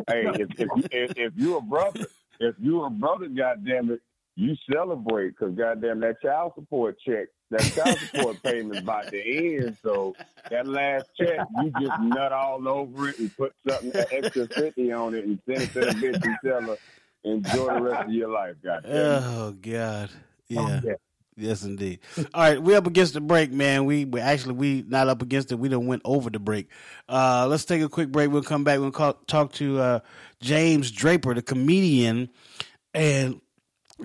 hey, 0.08 0.24
if, 0.38 0.48
if, 0.58 0.68
if, 0.90 1.12
if 1.16 1.32
you 1.36 1.58
a 1.58 1.60
brother, 1.60 2.06
if 2.40 2.54
you 2.58 2.84
a 2.84 2.90
brother, 2.90 3.28
goddamn 3.28 3.90
it, 3.90 4.00
you 4.34 4.54
celebrate 4.70 5.30
because 5.30 5.54
goddamn 5.54 6.00
that 6.00 6.20
child 6.20 6.52
support 6.54 6.98
check, 7.00 7.28
that 7.50 7.62
child 7.74 7.98
support 7.98 8.42
payment 8.44 8.78
about 8.80 9.08
to 9.08 9.20
end. 9.20 9.76
So 9.82 10.14
that 10.50 10.66
last 10.66 11.06
check, 11.18 11.40
you 11.62 11.72
just 11.80 12.00
nut 12.00 12.32
all 12.32 12.68
over 12.68 13.08
it 13.08 13.18
and 13.18 13.34
put 13.36 13.54
something 13.66 13.94
an 13.94 14.06
extra 14.10 14.46
fifty 14.48 14.92
on 14.92 15.14
it 15.14 15.24
and 15.24 15.38
send 15.46 15.62
it 15.62 15.72
to 15.72 15.80
the 15.80 15.86
bitch 15.86 16.22
and 16.22 16.36
tell 16.44 16.60
her 16.62 16.76
enjoy 17.24 17.74
the 17.74 17.82
rest 17.82 18.06
of 18.06 18.12
your 18.12 18.28
life, 18.28 18.56
goddamn. 18.62 19.22
Oh 19.24 19.52
God, 19.52 20.10
oh, 20.56 20.80
yeah. 20.84 20.94
Yes, 21.36 21.64
indeed. 21.64 22.00
All 22.32 22.42
right, 22.42 22.62
we 22.62 22.74
up 22.74 22.86
against 22.86 23.12
the 23.12 23.20
break, 23.20 23.52
man. 23.52 23.84
We, 23.84 24.06
we 24.06 24.20
actually 24.20 24.54
we 24.54 24.84
not 24.88 25.08
up 25.08 25.20
against 25.20 25.52
it. 25.52 25.58
We 25.58 25.68
done 25.68 25.86
went 25.86 26.02
over 26.04 26.30
the 26.30 26.38
break. 26.38 26.68
Uh, 27.08 27.46
let's 27.48 27.66
take 27.66 27.82
a 27.82 27.90
quick 27.90 28.10
break. 28.10 28.30
We'll 28.30 28.42
come 28.42 28.64
back. 28.64 28.80
We'll 28.80 28.90
call, 28.90 29.14
talk 29.26 29.52
to 29.54 29.78
uh, 29.78 30.00
James 30.40 30.90
Draper, 30.90 31.34
the 31.34 31.42
comedian, 31.42 32.30
and 32.94 33.42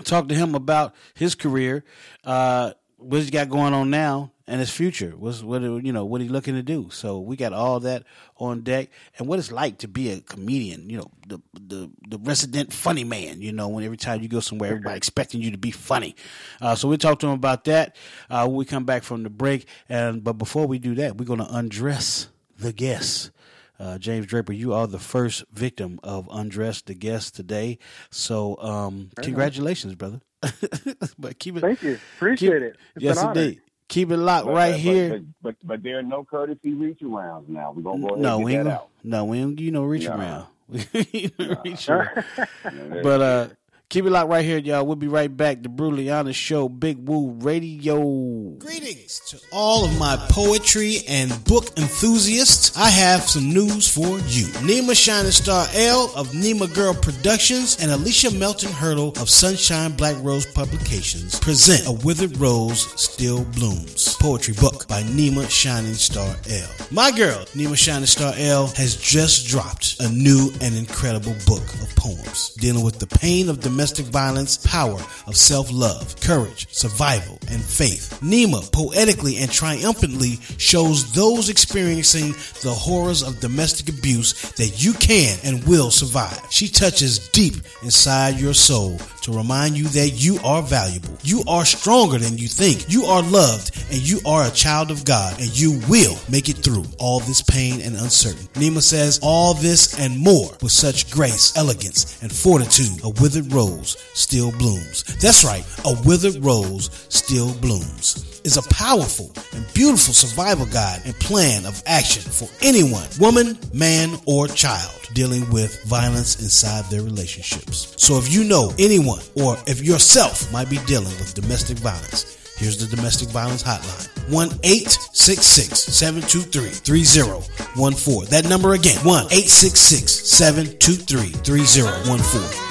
talk 0.04 0.28
to 0.28 0.36
him 0.36 0.56
about 0.56 0.94
his 1.14 1.36
career, 1.36 1.86
uh, 2.26 2.74
what 3.02 3.20
he's 3.20 3.30
got 3.30 3.50
going 3.50 3.74
on 3.74 3.90
now, 3.90 4.32
and 4.48 4.60
his 4.60 4.70
future. 4.70 5.12
What's 5.18 5.42
what 5.42 5.62
you 5.62 5.94
know 5.94 6.06
what 6.06 6.22
he's 6.22 6.30
looking 6.30 6.56
to 6.56 6.64
do. 6.64 6.90
So 6.92 7.20
we 7.20 7.36
got 7.36 7.54
all 7.54 7.80
that 7.82 8.04
on 8.38 8.62
deck, 8.62 8.90
and 9.18 9.28
what 9.28 9.40
it's 9.40 9.52
like 9.52 9.80
to 9.80 9.88
be 9.88 10.12
a 10.12 10.20
comedian. 10.20 10.90
You 10.90 10.98
know, 11.00 11.12
the 11.28 11.42
the 11.54 11.90
the 12.08 12.18
resident 12.20 12.74
funny 12.74 13.04
man. 13.04 13.42
You 13.42 13.54
know, 13.54 13.68
when 13.70 13.84
every 13.84 13.98
time 13.98 14.22
you 14.22 14.28
go 14.28 14.40
somewhere, 14.40 14.72
everybody 14.72 14.98
expecting 14.98 15.42
you 15.42 15.52
to 15.52 15.58
be 15.58 15.72
funny. 15.72 16.16
Uh, 16.60 16.76
so 16.76 16.88
we 16.88 16.98
talk 16.98 17.20
to 17.20 17.28
him 17.28 17.34
about 17.34 17.64
that. 17.66 17.96
Uh, 18.30 18.46
when 18.46 18.58
we 18.58 18.66
come 18.66 18.84
back 18.84 19.04
from 19.04 19.24
the 19.24 19.30
break, 19.30 19.68
and 19.88 20.24
but 20.24 20.34
before 20.34 20.68
we 20.68 20.80
do 20.80 20.96
that, 20.96 21.18
we're 21.18 21.26
going 21.26 21.40
to 21.40 21.56
undress 21.56 22.28
the 22.58 22.74
guests. 22.74 23.32
Uh, 23.80 23.98
James 23.98 24.28
Draper, 24.28 24.54
you 24.54 24.74
are 24.74 24.86
the 24.86 25.00
first 25.00 25.44
victim 25.52 26.00
of 26.04 26.28
Undress 26.28 26.84
the 26.84 26.94
Guest 26.94 27.36
today. 27.36 27.80
So, 28.12 28.56
um, 28.60 29.10
congratulations, 29.24 29.96
brother. 29.96 30.22
but 31.20 31.38
keep 31.40 31.58
it. 31.58 31.62
Thank 31.62 31.84
you. 31.84 32.00
Appreciate 32.18 32.50
keep- 32.50 32.62
it. 32.62 32.76
It's 32.96 33.04
yes, 33.04 33.24
indeed. 33.24 33.62
Keep 33.88 34.12
it 34.12 34.18
locked 34.18 34.46
But- 34.48 34.54
right 34.54 34.72
but- 34.72 34.80
here. 34.80 35.10
But, 35.10 35.22
but, 35.42 35.56
but 35.64 35.84
there 35.84 36.00
are 36.00 36.04
no 36.04 36.24
courtesy 36.24 36.74
reach 36.74 37.00
arounds 37.00 37.48
now. 37.50 37.74
We're 37.76 37.82
gonna 37.84 38.02
go 38.02 38.08
ahead 38.10 38.20
no, 38.22 38.36
and 38.38 38.46
we 38.46 38.52
get 38.52 38.58
ain't 38.60 38.66
that 38.70 38.74
out. 38.82 38.90
no, 39.04 39.26
we 39.26 39.38
ain't 39.40 39.60
you 39.60 39.72
know 39.72 39.84
reach 39.84 40.06
Nah. 40.06 40.18
around. 40.18 40.46
We 40.94 41.32
ain't 41.38 41.64
reach 41.66 41.90
around. 41.90 42.24
but 43.04 43.22
uh, 43.22 43.48
keep 43.92 44.06
it 44.06 44.10
locked 44.10 44.30
right 44.30 44.44
here, 44.46 44.58
y'all. 44.58 44.86
We'll 44.86 44.96
be 44.96 45.10
right 45.10 45.36
back. 45.36 45.62
The 45.62 45.70
Brutally 45.70 46.10
Honest 46.10 46.40
Show, 46.40 46.70
Big 46.70 46.98
Woo 47.08 47.32
Radio. 47.42 48.56
Greetings 48.58 49.20
to 49.28 49.40
all 49.52 49.84
of 49.84 50.00
my 50.00 50.16
poetry 50.30 51.00
and 51.10 51.30
book 51.44 51.78
enthusiasts. 51.78 52.76
I 52.78 52.90
have 52.90 53.22
some 53.24 53.54
news 53.54 53.94
for 53.94 54.08
you. 54.08 54.48
Nima 54.64 54.96
Shining 54.96 55.32
Star 55.32 55.68
L 55.74 56.10
of 56.16 56.30
Nima 56.30 56.74
Girl 56.74 56.94
Productions 56.94 57.78
and 57.82 57.92
Alicia 57.92 58.32
Melton 58.32 58.72
Hurdle 58.72 59.10
of 59.20 59.30
Sunshine 59.30 59.92
Black 59.92 60.16
Rose 60.24 60.46
Publications 60.46 61.38
present 61.40 61.86
A 61.86 62.06
Withered 62.06 62.38
Rose 62.38 62.88
Still 63.00 63.44
Blooms 63.44 64.16
poetry 64.22 64.54
book 64.54 64.88
by 64.88 65.04
Nima 65.04 65.50
Shining 65.50 65.96
Star 65.96 66.34
L. 66.50 66.70
My 66.92 67.12
girl, 67.12 67.40
Nima 67.56 67.76
Shining 67.76 68.06
Star 68.06 68.34
L, 68.38 68.68
has 68.68 68.96
just 68.96 69.48
dropped 69.48 69.98
a 70.00 70.08
new 70.10 70.50
and 70.62 70.76
incredible 70.76 71.36
book 71.46 71.64
of 71.82 71.94
poems 71.98 72.54
dealing 72.56 72.86
with 72.86 73.00
the 73.00 73.08
pain 73.08 73.50
of 73.50 73.60
domestic 73.60 73.81
violence, 73.90 74.58
power 74.58 75.00
of 75.28 75.36
self-love, 75.36 76.20
courage, 76.22 76.68
survival, 76.72 77.40
and 77.50 77.62
faith. 77.62 78.20
Nima 78.22 78.72
poetically 78.72 79.38
and 79.38 79.52
triumphantly 79.52 80.40
shows 80.58 81.12
those 81.14 81.50
experiencing 81.50 82.32
the 82.62 82.72
horrors 82.72 83.24
of 83.24 83.40
domestic 83.40 83.90
abuse 83.90 84.34
that 84.52 84.84
you 84.84 84.94
can 84.94 85.38
and 85.44 85.64
will 85.66 85.90
survive. 85.92 86.40
She 86.50 86.68
touches 86.68 87.30
deep 87.30 87.56
inside 87.84 88.40
your 88.40 88.54
soul 88.54 89.00
to 89.22 89.32
remind 89.32 89.78
you 89.78 89.86
that 89.90 90.10
you 90.10 90.40
are 90.44 90.62
valuable. 90.62 91.18
You 91.24 91.44
are 91.48 91.66
stronger 91.66 92.18
than 92.18 92.38
you 92.38 92.48
think. 92.48 92.86
You 92.90 93.04
are 93.06 93.22
loved 93.22 93.76
and 93.92 94.00
you 94.00 94.20
are 94.26 94.48
a 94.48 94.52
child 94.52 94.92
of 94.92 95.06
God 95.06 95.40
and 95.40 95.58
you 95.58 95.80
will 95.90 96.18
make 96.30 96.50
it 96.50 96.58
through 96.58 96.86
all 97.00 97.20
this 97.20 97.42
pain 97.42 97.82
and 97.82 97.96
uncertainty. 97.96 98.48
Nima 98.60 98.82
says 98.82 99.20
all 99.22 99.54
this 99.54 100.00
and 100.00 100.18
more 100.18 100.52
with 100.62 100.72
such 100.72 101.12
grace, 101.12 101.56
elegance, 101.58 102.22
and 102.22 102.32
fortitude. 102.32 103.04
A 103.04 103.10
withered 103.22 103.52
rose 103.54 103.98
still 104.14 104.52
blooms. 104.52 105.04
That's 105.20 105.44
right. 105.44 105.66
A 105.86 105.96
withered 106.06 106.44
rose 106.44 106.90
still 107.10 107.54
blooms 107.56 108.31
is 108.44 108.58
a 108.58 108.70
powerful 108.74 109.32
and 109.54 109.74
beautiful 109.74 110.14
survival 110.14 110.66
guide 110.66 111.02
and 111.06 111.16
plan 111.16 111.66
of 111.66 111.82
action 111.86 112.22
for 112.22 112.48
anyone, 112.62 113.08
woman, 113.20 113.58
man, 113.74 114.18
or 114.26 114.48
child 114.48 114.92
dealing 115.14 115.50
with 115.50 115.84
violence 115.84 116.42
inside 116.42 116.86
their 116.86 117.04
relationships. 117.04 117.94
So 117.98 118.18
if 118.18 118.32
you 118.32 118.44
know 118.44 118.74
anyone 118.80 119.22
or 119.36 119.58
if 119.68 119.82
yourself 119.84 120.52
might 120.52 120.70
be 120.70 120.78
dealing 120.86 121.14
with 121.20 121.34
domestic 121.34 121.78
violence, 121.78 122.38
Here's 122.62 122.78
the 122.78 122.96
domestic 122.96 123.30
violence 123.30 123.64
hotline 123.64 124.08
1 124.30 124.48
866 124.62 125.80
723 125.80 126.70
3014. 126.70 128.30
That 128.30 128.48
number 128.48 128.74
again 128.74 128.98
1 129.04 129.26
866 129.34 130.12
723 130.30 131.42
3014. 131.42 132.22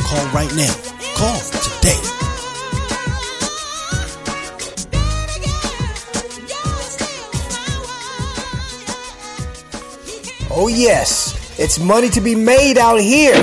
Call 0.06 0.26
right 0.30 0.54
now. 0.54 0.74
Call 1.18 1.40
today. 1.58 2.29
Oh, 10.62 10.68
yes. 10.68 11.39
It's 11.62 11.78
money 11.78 12.08
to 12.08 12.22
be 12.22 12.34
made 12.34 12.78
out 12.78 13.02
here. 13.02 13.34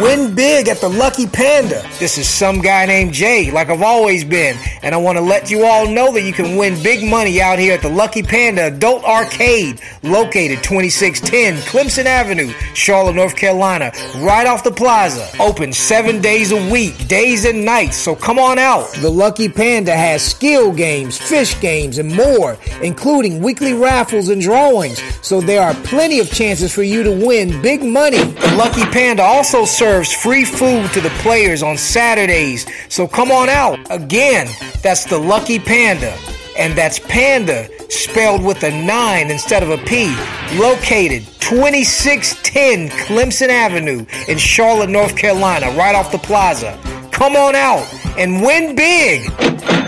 Win 0.00 0.36
big 0.36 0.68
at 0.68 0.80
the 0.80 0.88
Lucky 0.88 1.26
Panda. 1.26 1.84
This 1.98 2.16
is 2.16 2.28
some 2.28 2.60
guy 2.60 2.86
named 2.86 3.12
Jay, 3.12 3.50
like 3.50 3.70
I've 3.70 3.82
always 3.82 4.22
been. 4.22 4.56
And 4.82 4.94
I 4.94 4.98
want 4.98 5.18
to 5.18 5.24
let 5.24 5.50
you 5.50 5.64
all 5.64 5.88
know 5.88 6.12
that 6.12 6.22
you 6.22 6.32
can 6.32 6.56
win 6.56 6.80
big 6.84 7.02
money 7.10 7.40
out 7.40 7.58
here 7.58 7.74
at 7.74 7.82
the 7.82 7.88
Lucky 7.88 8.22
Panda 8.22 8.68
Adult 8.68 9.02
Arcade, 9.02 9.80
located 10.04 10.62
2610 10.62 11.56
Clemson 11.62 12.04
Avenue, 12.04 12.52
Charlotte, 12.74 13.16
North 13.16 13.34
Carolina, 13.34 13.90
right 14.18 14.46
off 14.46 14.62
the 14.62 14.70
plaza. 14.70 15.28
Open 15.40 15.72
seven 15.72 16.20
days 16.20 16.52
a 16.52 16.70
week, 16.70 17.08
days 17.08 17.44
and 17.44 17.64
nights, 17.64 17.96
so 17.96 18.14
come 18.14 18.38
on 18.38 18.60
out. 18.60 18.92
The 18.98 19.10
Lucky 19.10 19.48
Panda 19.48 19.96
has 19.96 20.24
skill 20.24 20.72
games, 20.72 21.18
fish 21.18 21.60
games, 21.60 21.98
and 21.98 22.14
more, 22.14 22.56
including 22.80 23.42
weekly 23.42 23.72
raffles 23.72 24.28
and 24.28 24.40
drawings, 24.40 25.02
so 25.20 25.40
there 25.40 25.62
are 25.62 25.74
plenty 25.82 26.20
of 26.20 26.30
chances 26.30 26.72
for 26.72 26.84
you 26.84 27.02
to 27.02 27.10
win 27.10 27.55
big 27.62 27.82
money. 27.82 28.22
The 28.22 28.54
Lucky 28.56 28.84
Panda 28.84 29.22
also 29.22 29.64
serves 29.64 30.12
free 30.12 30.44
food 30.44 30.90
to 30.92 31.00
the 31.00 31.10
players 31.20 31.62
on 31.62 31.76
Saturdays, 31.76 32.66
so 32.88 33.06
come 33.06 33.30
on 33.30 33.48
out. 33.48 33.78
Again, 33.90 34.48
that's 34.82 35.04
the 35.04 35.18
Lucky 35.18 35.58
Panda, 35.58 36.16
and 36.58 36.74
that's 36.74 36.98
Panda 36.98 37.68
spelled 37.90 38.42
with 38.44 38.62
a 38.62 38.70
9 38.70 39.30
instead 39.30 39.62
of 39.62 39.70
a 39.70 39.78
P, 39.78 40.14
located 40.58 41.24
2610 41.40 42.88
Clemson 43.06 43.48
Avenue 43.48 44.04
in 44.28 44.38
Charlotte, 44.38 44.90
North 44.90 45.16
Carolina, 45.16 45.70
right 45.76 45.94
off 45.94 46.12
the 46.12 46.18
plaza. 46.18 46.78
Come 47.12 47.36
on 47.36 47.54
out 47.54 47.86
and 48.18 48.42
win 48.42 48.76
big. 48.76 49.30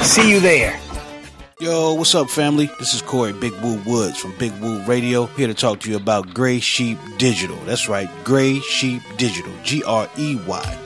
See 0.02 0.30
you 0.30 0.40
there. 0.40 0.78
Yo, 1.60 1.92
what's 1.94 2.14
up, 2.14 2.30
family? 2.30 2.70
This 2.78 2.94
is 2.94 3.02
Corey 3.02 3.32
Big 3.32 3.52
Woo 3.54 3.82
Woods 3.84 4.16
from 4.16 4.32
Big 4.38 4.52
Woo 4.60 4.80
Radio, 4.84 5.26
here 5.26 5.48
to 5.48 5.54
talk 5.54 5.80
to 5.80 5.90
you 5.90 5.96
about 5.96 6.32
Gray 6.32 6.60
Sheep 6.60 6.96
Digital. 7.18 7.56
That's 7.64 7.88
right, 7.88 8.08
Gray 8.22 8.60
Sheep 8.60 9.02
Digital. 9.16 9.52
G 9.64 9.82
R 9.82 10.08
E 10.16 10.36
Y, 10.46 10.78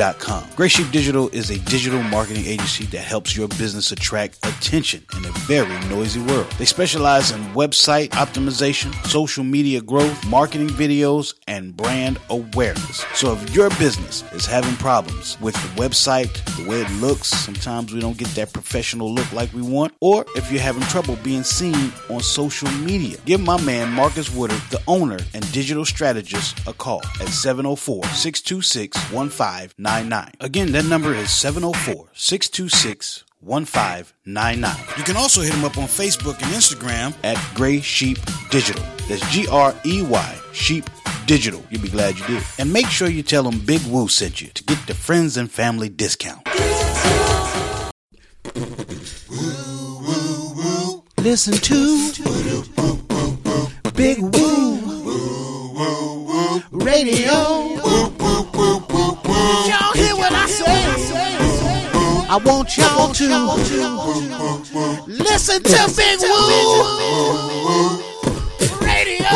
sheepdigital.com. 0.00 0.44
Gray 0.56 0.68
Sheep 0.68 0.90
Digital 0.90 1.28
is 1.30 1.50
a 1.50 1.58
digital 1.60 2.02
marketing 2.02 2.46
agency 2.46 2.84
that 2.86 3.00
helps 3.00 3.36
your 3.36 3.48
business 3.48 3.92
attract 3.92 4.38
attention 4.46 5.04
in 5.16 5.24
a 5.24 5.32
very 5.46 5.78
noisy 5.88 6.20
world. 6.22 6.50
They 6.58 6.64
specialize 6.64 7.30
in 7.30 7.40
website 7.52 8.08
optimization, 8.10 8.94
social 9.06 9.44
media 9.44 9.80
growth, 9.80 10.26
marketing 10.26 10.68
videos, 10.68 11.34
and 11.46 11.76
brand 11.76 12.18
awareness. 12.30 13.04
So 13.14 13.34
if 13.34 13.54
your 13.54 13.70
business 13.70 14.24
is 14.32 14.46
having 14.46 14.74
problems 14.76 15.38
with 15.40 15.54
the 15.54 15.80
website, 15.80 16.32
the 16.56 16.68
way 16.68 16.80
it 16.80 16.90
looks, 16.92 17.28
sometimes 17.28 17.92
we 17.92 18.00
don't 18.00 18.16
get 18.16 18.28
that 18.28 18.52
professional 18.52 19.12
look 19.12 19.30
like 19.32 19.52
we 19.52 19.62
want, 19.62 19.94
or 20.00 20.24
if 20.36 20.50
you're 20.50 20.60
having 20.60 20.82
trouble 20.84 21.16
being 21.22 21.42
seen 21.42 21.92
on 22.08 22.20
social 22.20 22.70
media, 22.72 23.16
give 23.24 23.40
my 23.40 23.60
man 23.62 23.90
Marcus 23.92 24.30
Woodard, 24.30 24.60
the 24.70 24.80
owner 24.86 25.18
and 25.34 25.52
digital 25.52 25.84
strategist, 25.84 26.58
a 26.66 26.72
call 26.72 27.02
at 27.20 27.28
704 27.28 28.04
626 28.04 28.96
1599. 29.12 29.89
Oh 29.92 30.24
Again, 30.38 30.70
that 30.70 30.84
number 30.84 31.12
is 31.14 31.32
704 31.32 32.10
626 32.14 33.24
1599. 33.40 34.76
You 34.96 35.02
can 35.02 35.16
also 35.16 35.40
hit 35.40 35.52
him 35.52 35.64
up 35.64 35.76
on 35.78 35.88
Facebook 35.88 36.40
and 36.40 36.52
Instagram 36.52 37.12
at 37.24 37.36
Gray 37.56 37.80
Sheep 37.80 38.18
Digital. 38.50 38.84
That's 39.08 39.28
G 39.32 39.48
R 39.48 39.74
E 39.84 40.02
Y, 40.02 40.38
Sheep 40.52 40.84
Digital. 41.26 41.64
You'll 41.70 41.82
be 41.82 41.88
glad 41.88 42.16
you 42.16 42.24
did. 42.26 42.44
And 42.60 42.72
make 42.72 42.86
sure 42.86 43.08
you 43.08 43.24
tell 43.24 43.42
them 43.42 43.58
Big 43.58 43.82
Woo 43.88 44.06
sent 44.06 44.40
you 44.40 44.46
to 44.48 44.62
get 44.62 44.78
the 44.86 44.94
friends 44.94 45.36
and 45.36 45.50
family 45.50 45.88
discount. 45.88 46.46
Listen 51.18 51.54
to 51.54 52.12
Big 53.96 54.20
Woo 54.20 54.70
Radio. 56.70 58.19
Y'all 59.30 59.92
hear 59.94 60.16
what 60.16 60.32
I 60.32 60.46
say? 60.46 60.66
I 62.28 62.36
want 62.44 62.76
y'all 62.76 63.12
to 63.12 63.26
listen 65.06 65.62
to 65.62 65.92
Big 65.96 66.20
Woo 66.20 66.90
Radio. 68.84 69.30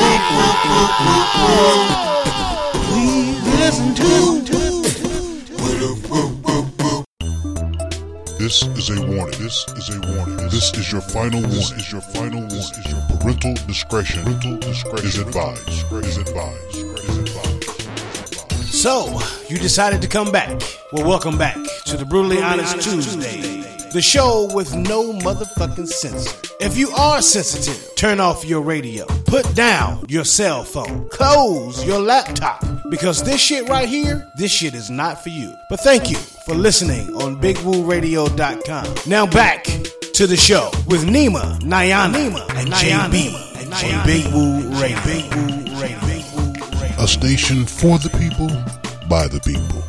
Please 2.84 3.42
listen 3.60 3.94
to. 3.94 4.04
This 8.38 8.62
is 8.62 8.90
a 8.90 9.00
warning. 9.06 9.38
This 9.40 9.64
is 9.76 9.88
a 9.88 10.00
warning. 10.00 10.36
This 10.50 10.72
is 10.74 10.92
your 10.92 11.00
final 11.00 11.40
warning. 11.40 11.56
This 11.56 11.72
is 11.72 11.92
your 11.92 12.02
final 12.02 12.40
warning. 12.40 12.56
Is 12.56 12.90
your 12.90 13.00
parental 13.18 13.54
discretion. 13.66 14.22
Parental 14.24 14.58
discretion 14.58 15.06
is 15.06 15.18
advised. 15.18 15.68
Is 15.68 16.18
advised. 16.18 16.76
Is 16.76 17.18
advised. 17.18 17.33
So, 18.84 19.18
you 19.48 19.56
decided 19.56 20.02
to 20.02 20.08
come 20.08 20.30
back. 20.30 20.60
Well, 20.92 21.08
welcome 21.08 21.38
back 21.38 21.56
to 21.86 21.96
the 21.96 22.04
Brutally 22.04 22.42
Honest 22.42 22.82
Tuesday, 22.82 23.62
the 23.94 24.02
show 24.02 24.50
with 24.52 24.74
no 24.74 25.14
motherfucking 25.14 25.88
censor. 25.88 26.36
If 26.60 26.76
you 26.76 26.90
are 26.90 27.22
sensitive, 27.22 27.96
turn 27.96 28.20
off 28.20 28.44
your 28.44 28.60
radio, 28.60 29.06
put 29.24 29.54
down 29.54 30.04
your 30.10 30.26
cell 30.26 30.64
phone, 30.64 31.08
close 31.08 31.82
your 31.86 31.98
laptop, 31.98 32.62
because 32.90 33.22
this 33.22 33.40
shit 33.40 33.66
right 33.70 33.88
here, 33.88 34.30
this 34.36 34.52
shit 34.52 34.74
is 34.74 34.90
not 34.90 35.22
for 35.22 35.30
you. 35.30 35.54
But 35.70 35.80
thank 35.80 36.10
you 36.10 36.18
for 36.44 36.54
listening 36.54 37.08
on 37.14 37.40
BigWooRadio.com. 37.40 39.10
Now 39.10 39.24
back 39.24 39.64
to 39.64 40.26
the 40.26 40.36
show 40.36 40.70
with 40.86 41.06
Nima, 41.06 41.58
Niana, 41.60 42.12
Nima, 42.12 42.50
and 42.58 42.68
JB 42.68 43.54
on 43.94 44.06
Big 44.06 44.26
Woo 44.26 44.78
Radio. 44.78 45.00
Big 45.06 45.34
Woo 45.34 45.80
Radio. 45.80 46.13
A 46.96 47.08
station 47.08 47.66
for 47.66 47.98
the 47.98 48.08
people, 48.18 48.48
by 49.08 49.26
the 49.26 49.40
people. 49.40 49.82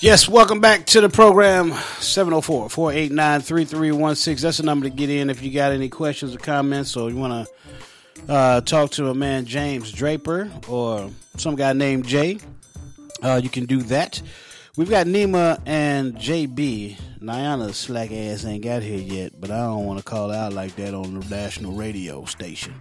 Yes, 0.00 0.28
welcome 0.28 0.60
back 0.60 0.86
to 0.86 1.02
the 1.02 1.10
program 1.10 1.72
704 1.98 2.70
489 2.70 3.40
3316. 3.42 4.42
That's 4.42 4.56
the 4.56 4.62
number 4.64 4.88
to 4.88 4.94
get 4.94 5.10
in 5.10 5.28
if 5.28 5.42
you 5.42 5.52
got 5.52 5.72
any 5.72 5.90
questions 5.90 6.34
or 6.34 6.38
comments 6.38 6.96
or 6.96 7.10
you 7.10 7.16
want 7.16 7.46
to 7.46 8.32
uh, 8.32 8.60
talk 8.62 8.90
to 8.92 9.10
a 9.10 9.14
man, 9.14 9.44
James 9.44 9.92
Draper, 9.92 10.50
or 10.66 11.10
some 11.36 11.56
guy 11.56 11.74
named 11.74 12.06
Jay. 12.06 12.38
Uh, 13.22 13.40
you 13.42 13.50
can 13.50 13.66
do 13.66 13.82
that. 13.82 14.22
We've 14.76 14.88
got 14.88 15.06
Nima 15.06 15.60
and 15.66 16.16
JB. 16.16 16.96
Niana's 17.20 17.76
slack 17.76 18.12
ass 18.12 18.46
ain't 18.46 18.64
got 18.64 18.82
here 18.82 18.98
yet, 18.98 19.38
but 19.38 19.50
I 19.50 19.58
don't 19.58 19.84
want 19.84 19.98
to 19.98 20.04
call 20.04 20.32
out 20.32 20.54
like 20.54 20.74
that 20.76 20.94
on 20.94 21.20
the 21.20 21.26
national 21.28 21.72
radio 21.72 22.24
station. 22.24 22.74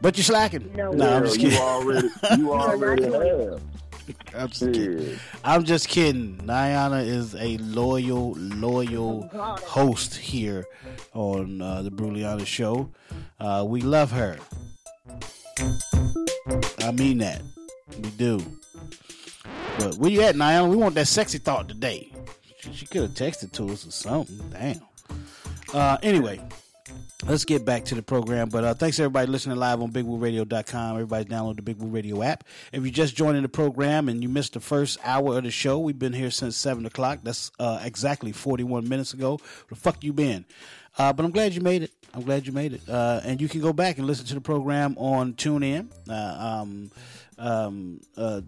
But 0.00 0.16
you're 0.16 0.24
slacking. 0.24 0.72
No, 0.74 0.92
I'm 0.92 1.24
just 1.24 1.40
you 1.40 1.48
kidding. 1.48 1.62
already, 1.62 2.08
you 2.38 2.52
already 2.52 3.04
have. 3.04 3.62
I'm 4.34 4.48
just 4.48 4.72
kidding. 4.72 5.18
I'm 5.42 5.64
just 5.64 5.88
kidding. 5.88 6.36
Niana 6.38 7.04
is 7.04 7.34
a 7.34 7.56
loyal, 7.58 8.32
loyal 8.36 9.28
host 9.64 10.14
here 10.16 10.66
on 11.14 11.60
uh, 11.60 11.82
the 11.82 12.24
Honest 12.24 12.50
Show. 12.50 12.90
Uh, 13.40 13.64
we 13.66 13.80
love 13.80 14.12
her. 14.12 14.38
I 16.78 16.92
mean 16.92 17.18
that. 17.18 17.42
We 17.98 18.10
do. 18.10 18.40
But 19.78 19.96
where 19.96 20.10
you 20.10 20.22
at, 20.22 20.36
Niana? 20.36 20.68
We 20.68 20.76
want 20.76 20.94
that 20.96 21.08
sexy 21.08 21.38
thought 21.38 21.68
today. 21.68 22.12
She, 22.60 22.72
she 22.72 22.86
could 22.86 23.02
have 23.02 23.10
texted 23.12 23.52
to 23.52 23.70
us 23.70 23.86
or 23.86 23.90
something. 23.90 24.38
Damn. 24.50 24.80
Uh, 25.74 25.98
anyway, 26.02 26.40
let's 27.28 27.44
get 27.44 27.64
back 27.64 27.84
to 27.86 27.94
the 27.94 28.02
program. 28.02 28.48
But 28.48 28.64
uh, 28.64 28.74
thanks 28.74 28.98
everybody 28.98 29.30
listening 29.30 29.56
live 29.56 29.82
on 29.82 29.90
BigWooRadio.com. 29.90 30.94
Everybody 30.94 31.24
download 31.24 31.56
the 31.56 31.62
Big 31.62 31.78
Woo 31.78 31.88
Radio 31.88 32.22
app. 32.22 32.44
If 32.72 32.84
you 32.84 32.90
just 32.90 33.16
joining 33.16 33.42
the 33.42 33.48
program 33.48 34.08
and 34.08 34.22
you 34.22 34.28
missed 34.28 34.54
the 34.54 34.60
first 34.60 34.98
hour 35.04 35.38
of 35.38 35.44
the 35.44 35.50
show, 35.50 35.78
we've 35.78 35.98
been 35.98 36.12
here 36.12 36.30
since 36.30 36.56
seven 36.56 36.86
o'clock. 36.86 37.20
That's 37.22 37.50
uh, 37.58 37.80
exactly 37.82 38.32
forty-one 38.32 38.88
minutes 38.88 39.12
ago. 39.14 39.36
Where 39.36 39.66
the 39.70 39.76
fuck 39.76 40.02
you 40.04 40.12
been? 40.12 40.44
Uh, 40.98 41.12
but 41.12 41.24
I'm 41.24 41.30
glad 41.30 41.54
you 41.54 41.60
made 41.60 41.82
it. 41.82 41.92
I'm 42.14 42.22
glad 42.22 42.46
you 42.46 42.52
made 42.52 42.72
it. 42.72 42.88
Uh, 42.88 43.20
and 43.24 43.40
you 43.40 43.48
can 43.48 43.60
go 43.60 43.72
back 43.72 43.98
and 43.98 44.06
listen 44.06 44.24
to 44.26 44.34
the 44.34 44.40
program 44.40 44.94
on 44.96 45.34
TuneIn. 45.34 45.90
Uh, 46.08 46.62
um, 46.62 46.90
um, 47.38 48.00
uh, 48.16 48.40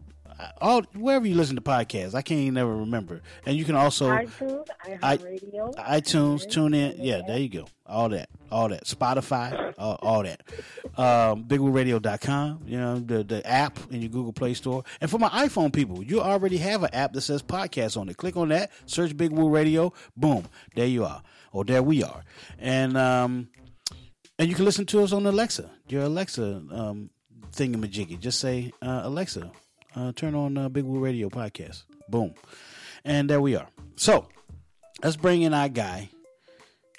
all 0.61 0.83
wherever 0.95 1.27
you 1.27 1.35
listen 1.35 1.57
to 1.57 1.63
podcasts. 1.63 2.15
I 2.15 2.23
can't 2.23 2.41
even 2.41 2.55
never 2.55 2.77
remember. 2.77 3.21
And 3.47 3.57
you 3.57 3.65
can 3.65 3.75
also 3.75 4.09
iTunes, 4.09 4.67
iHeartRadio, 4.85 5.75
iTunes, 5.77 6.49
tune 6.49 6.75
in. 6.75 6.97
Yeah, 6.99 7.23
there 7.27 7.39
you 7.39 7.49
go. 7.49 7.67
All 7.87 8.09
that. 8.11 8.29
All 8.51 8.69
that. 8.69 8.85
Spotify, 8.85 9.75
all, 9.79 9.99
all 10.03 10.23
that. 10.23 10.43
Um, 10.97 11.45
BigWooRadio.com, 11.45 12.63
you 12.67 12.79
know, 12.79 12.99
the, 12.99 13.25
the 13.25 13.47
app 13.47 13.79
in 13.91 14.03
your 14.03 14.11
Google 14.11 14.33
Play 14.33 14.55
Store. 14.55 14.85
And 15.01 15.11
for 15.11 15.19
my 15.19 15.29
iPhone 15.29 15.73
people, 15.73 16.03
you 16.03 16.21
already 16.21 16.59
have 16.59 16.83
an 16.83 16.91
app 16.93 17.13
that 17.15 17.23
says 17.23 17.43
podcast 17.43 17.97
on 17.97 18.09
it. 18.09 18.17
Click 18.17 18.37
on 18.37 18.49
that, 18.49 18.71
search 18.87 19.17
Big 19.17 19.33
Radio, 19.33 19.93
boom, 20.17 20.45
there 20.75 20.87
you 20.87 21.05
are. 21.05 21.23
Or 21.53 21.65
there 21.65 21.83
we 21.83 22.03
are. 22.03 22.23
And 22.59 22.97
um, 22.97 23.49
and 24.39 24.49
you 24.49 24.55
can 24.55 24.65
listen 24.65 24.87
to 24.87 25.03
us 25.03 25.13
on 25.13 25.27
Alexa, 25.27 25.71
your 25.89 26.03
Alexa 26.03 26.63
um, 26.71 27.11
thingamajiggy. 27.53 28.21
Just 28.21 28.39
say, 28.39 28.71
uh, 28.83 29.01
Alexa, 29.05 29.51
uh, 29.97 30.13
turn 30.13 30.35
on 30.35 30.57
uh, 30.57 30.69
Big 30.69 30.85
Woo 30.85 30.99
Radio 31.01 31.29
podcast. 31.29 31.85
Boom. 32.09 32.35
And 33.05 33.29
there 33.29 33.41
we 33.41 33.57
are. 33.57 33.69
So 33.97 34.29
let's 35.03 35.17
bring 35.17 35.43
in 35.43 35.55
our 35.55 35.69
guy, 35.69 36.11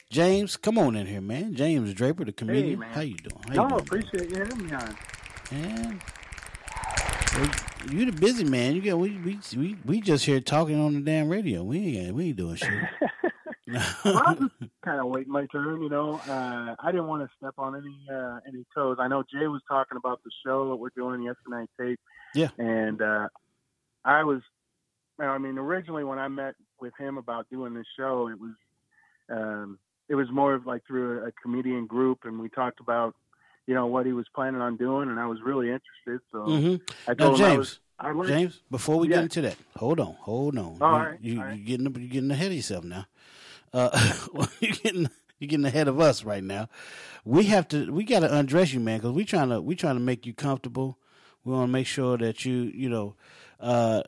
James. 0.10 0.58
Come 0.58 0.78
on 0.78 0.96
in 0.96 1.08
here, 1.08 1.22
man. 1.22 1.56
James 1.56 1.94
Draper, 1.94 2.26
the 2.26 2.32
comedian. 2.32 2.80
man. 2.80 2.92
How 2.92 3.02
you 3.02 3.16
doing? 3.18 3.44
How 3.48 3.54
No, 3.54 3.64
you 3.64 3.70
doing? 3.70 3.82
appreciate 3.82 4.30
you 4.32 4.38
having 4.40 4.66
me 4.68 4.74
on. 4.74 4.98
Man, 5.52 6.02
well, 7.36 7.52
you 7.92 8.06
the 8.06 8.12
busy 8.12 8.44
man. 8.44 8.76
You 8.76 8.82
got 8.82 8.98
we 9.00 9.18
we 9.20 9.40
we 9.58 9.78
we 9.86 10.02
just 10.02 10.26
here 10.26 10.40
talking 10.42 10.80
on 10.80 10.94
the 10.94 11.02
damn 11.02 11.30
radio. 11.30 11.64
We 11.64 11.98
ain't 11.98 12.16
we 12.16 12.28
ain't 12.28 12.38
doing 12.38 12.56
shit. 12.56 12.70
Well, 13.72 14.24
I 14.26 14.34
was 14.34 14.50
just 14.60 14.72
kind 14.84 15.00
of 15.00 15.06
waiting 15.10 15.32
my 15.32 15.46
turn, 15.52 15.84
you 15.84 15.90
know. 15.90 16.16
Uh, 16.28 16.74
I 16.84 16.92
didn't 16.92 17.06
want 17.06 17.22
to 17.22 17.30
step 17.38 17.54
on 17.60 17.76
any 17.76 17.96
uh, 18.12 18.40
any 18.48 18.66
toes. 18.74 18.98
I 19.00 19.08
know 19.08 19.22
Jay 19.32 19.46
was 19.46 19.62
talking 19.70 19.96
about 19.96 20.22
the 20.24 20.32
show 20.44 20.70
that 20.70 20.76
we're 20.78 20.90
doing 20.96 21.22
yesterday 21.22 21.50
night 21.52 21.70
tape. 21.80 22.00
Yeah. 22.34 22.50
And 22.58 23.02
uh, 23.02 23.28
I 24.06 24.24
was, 24.24 24.42
I 25.20 25.38
mean, 25.38 25.58
originally 25.58 26.04
when 26.04 26.20
I 26.20 26.28
met 26.28 26.56
with 26.80 26.94
him 26.98 27.18
about 27.18 27.48
doing 27.50 27.74
this 27.74 27.88
show, 27.98 28.30
it 28.30 28.40
was, 28.40 28.52
um, 29.30 29.80
it 30.08 30.16
was 30.16 30.28
more 30.32 30.54
of 30.54 30.66
like 30.66 30.86
through 30.88 31.24
a, 31.24 31.28
a 31.28 31.32
comedian 31.32 31.86
group, 31.86 32.20
and 32.24 32.40
we 32.40 32.50
talked 32.50 32.80
about, 32.80 33.16
you 33.68 33.76
know, 33.76 33.86
what 33.86 34.06
he 34.06 34.14
was 34.14 34.26
planning 34.34 34.62
on 34.62 34.78
doing, 34.78 35.10
and 35.10 35.20
I 35.20 35.28
was 35.28 35.40
really 35.44 35.68
interested. 35.68 36.26
So 36.32 36.40
Mhm. 36.40 36.82
I 37.08 37.12
Now, 37.12 37.16
told 37.16 37.40
him 37.40 37.46
I 37.46 37.50
James, 37.50 37.58
was, 37.58 37.80
I 38.00 38.28
James, 38.28 38.62
before 38.72 38.98
we 39.00 39.08
Yeah. 39.08 39.18
get 39.18 39.24
into 39.24 39.42
that, 39.42 39.58
hold 39.78 40.00
on, 40.00 40.16
hold 40.20 40.58
on. 40.58 40.78
All 40.82 40.90
you, 40.90 40.96
right, 40.98 41.18
you, 41.22 41.40
all 41.40 41.46
right. 41.46 41.56
you're 41.58 41.66
getting 41.66 41.86
you're 41.96 42.10
getting 42.10 42.32
ahead 42.32 42.48
of 42.48 42.54
yourself 42.54 42.84
now. 42.84 43.06
Uh, 43.74 43.90
you're 44.60 44.72
getting 44.72 45.10
you're 45.40 45.48
getting 45.48 45.66
ahead 45.66 45.88
of 45.88 46.00
us 46.00 46.24
right 46.24 46.44
now. 46.44 46.70
We 47.26 47.46
have 47.46 47.68
to 47.70 47.92
we 47.92 48.04
got 48.04 48.22
to 48.22 48.34
undress 48.34 48.74
you, 48.74 48.80
man, 48.80 48.98
because 49.00 49.12
we 49.12 49.26
trying 49.26 49.50
to 49.50 49.62
we 49.62 49.76
trying 49.76 49.96
to 49.96 50.02
make 50.02 50.26
you 50.26 50.34
comfortable. 50.34 50.98
We 51.44 51.54
want 51.54 51.70
to 51.70 51.72
make 51.72 51.88
sure 51.88 52.18
that 52.18 52.46
you 52.46 52.72
you 52.74 52.90
know 52.90 53.16
uh 53.60 54.04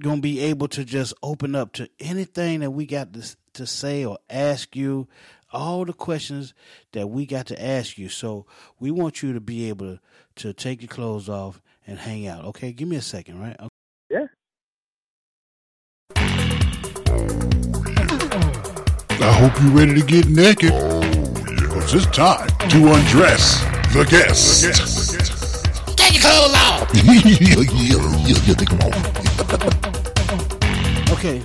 gonna 0.00 0.20
be 0.20 0.40
able 0.40 0.68
to 0.68 0.84
just 0.84 1.14
open 1.22 1.54
up 1.54 1.72
to 1.74 1.88
anything 2.00 2.60
that 2.60 2.70
we 2.70 2.86
got 2.86 3.12
to 3.12 3.36
to 3.54 3.66
say 3.66 4.04
or 4.04 4.18
ask 4.28 4.76
you. 4.76 5.08
All 5.52 5.84
the 5.84 5.92
questions 5.92 6.52
that 6.94 7.06
we 7.06 7.26
got 7.26 7.46
to 7.46 7.64
ask 7.64 7.96
you. 7.96 8.08
So 8.08 8.44
we 8.80 8.90
want 8.90 9.22
you 9.22 9.32
to 9.34 9.40
be 9.40 9.68
able 9.68 9.86
to, 9.86 10.00
to 10.36 10.52
take 10.52 10.82
your 10.82 10.88
clothes 10.88 11.28
off 11.28 11.62
and 11.86 11.96
hang 11.96 12.26
out. 12.26 12.44
Okay, 12.46 12.72
give 12.72 12.88
me 12.88 12.96
a 12.96 13.00
second, 13.00 13.40
right? 13.40 13.54
Okay. 13.60 13.68
Yeah. 14.10 14.26
I 19.20 19.32
hope 19.32 19.52
you're 19.62 19.70
ready 19.70 20.00
to 20.00 20.06
get 20.06 20.26
naked. 20.28 20.72
Because 21.56 21.94
it's 21.94 22.06
time 22.06 22.48
to 22.70 22.92
undress 22.92 23.60
the 23.94 24.04
guest. 24.10 24.64
Take 24.64 24.76
your 24.76 24.86
clothes 24.86 25.30
off. 25.30 25.33
'em 28.70 28.80
off. 28.80 28.94
Okay. 31.12 31.42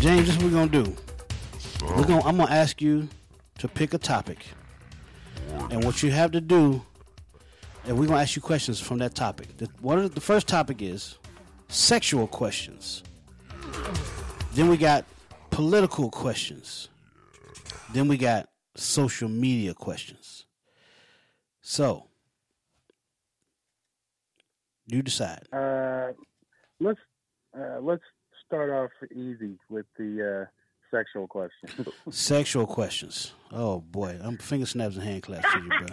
James, 0.00 0.26
this 0.26 0.36
is 0.36 0.36
what 0.36 0.44
we're 0.44 0.50
gonna 0.50 0.84
do. 0.84 0.96
We're 1.96 2.04
gonna 2.04 2.22
I'm 2.24 2.36
gonna 2.36 2.50
ask 2.52 2.80
you 2.80 3.08
to 3.58 3.68
pick 3.68 3.94
a 3.94 3.98
topic. 3.98 4.38
And 5.70 5.84
what 5.84 6.02
you 6.02 6.10
have 6.10 6.32
to 6.32 6.40
do, 6.40 6.82
and 7.84 7.98
we're 7.98 8.06
gonna 8.06 8.20
ask 8.20 8.36
you 8.36 8.42
questions 8.42 8.80
from 8.80 8.98
that 8.98 9.14
topic. 9.14 9.56
The, 9.56 9.68
one 9.80 9.98
of 9.98 10.04
the, 10.04 10.10
the 10.10 10.20
first 10.20 10.46
topic 10.46 10.82
is 10.82 11.18
sexual 11.68 12.26
questions. 12.26 13.02
Then 14.54 14.68
we 14.68 14.76
got 14.76 15.04
political 15.50 16.10
questions. 16.10 16.88
Then 17.92 18.08
we 18.08 18.16
got 18.16 18.48
social 18.76 19.28
media 19.28 19.74
questions. 19.74 20.44
So, 21.62 22.06
you 24.86 25.02
decide. 25.02 25.42
Uh, 25.52 26.12
let's 26.80 27.00
uh, 27.58 27.80
let's 27.80 28.02
start 28.46 28.70
off 28.70 28.90
easy 29.12 29.58
with 29.68 29.86
the 29.98 30.44
uh, 30.44 30.96
sexual 30.96 31.26
questions. 31.26 31.88
Sexual 32.10 32.66
questions. 32.66 33.32
Oh 33.52 33.80
boy, 33.80 34.18
I'm 34.22 34.38
finger 34.38 34.66
snaps 34.66 34.96
and 34.96 35.04
hand 35.04 35.22
claps 35.22 35.52
to 35.52 35.58
you, 35.60 35.68
bro. 35.68 35.86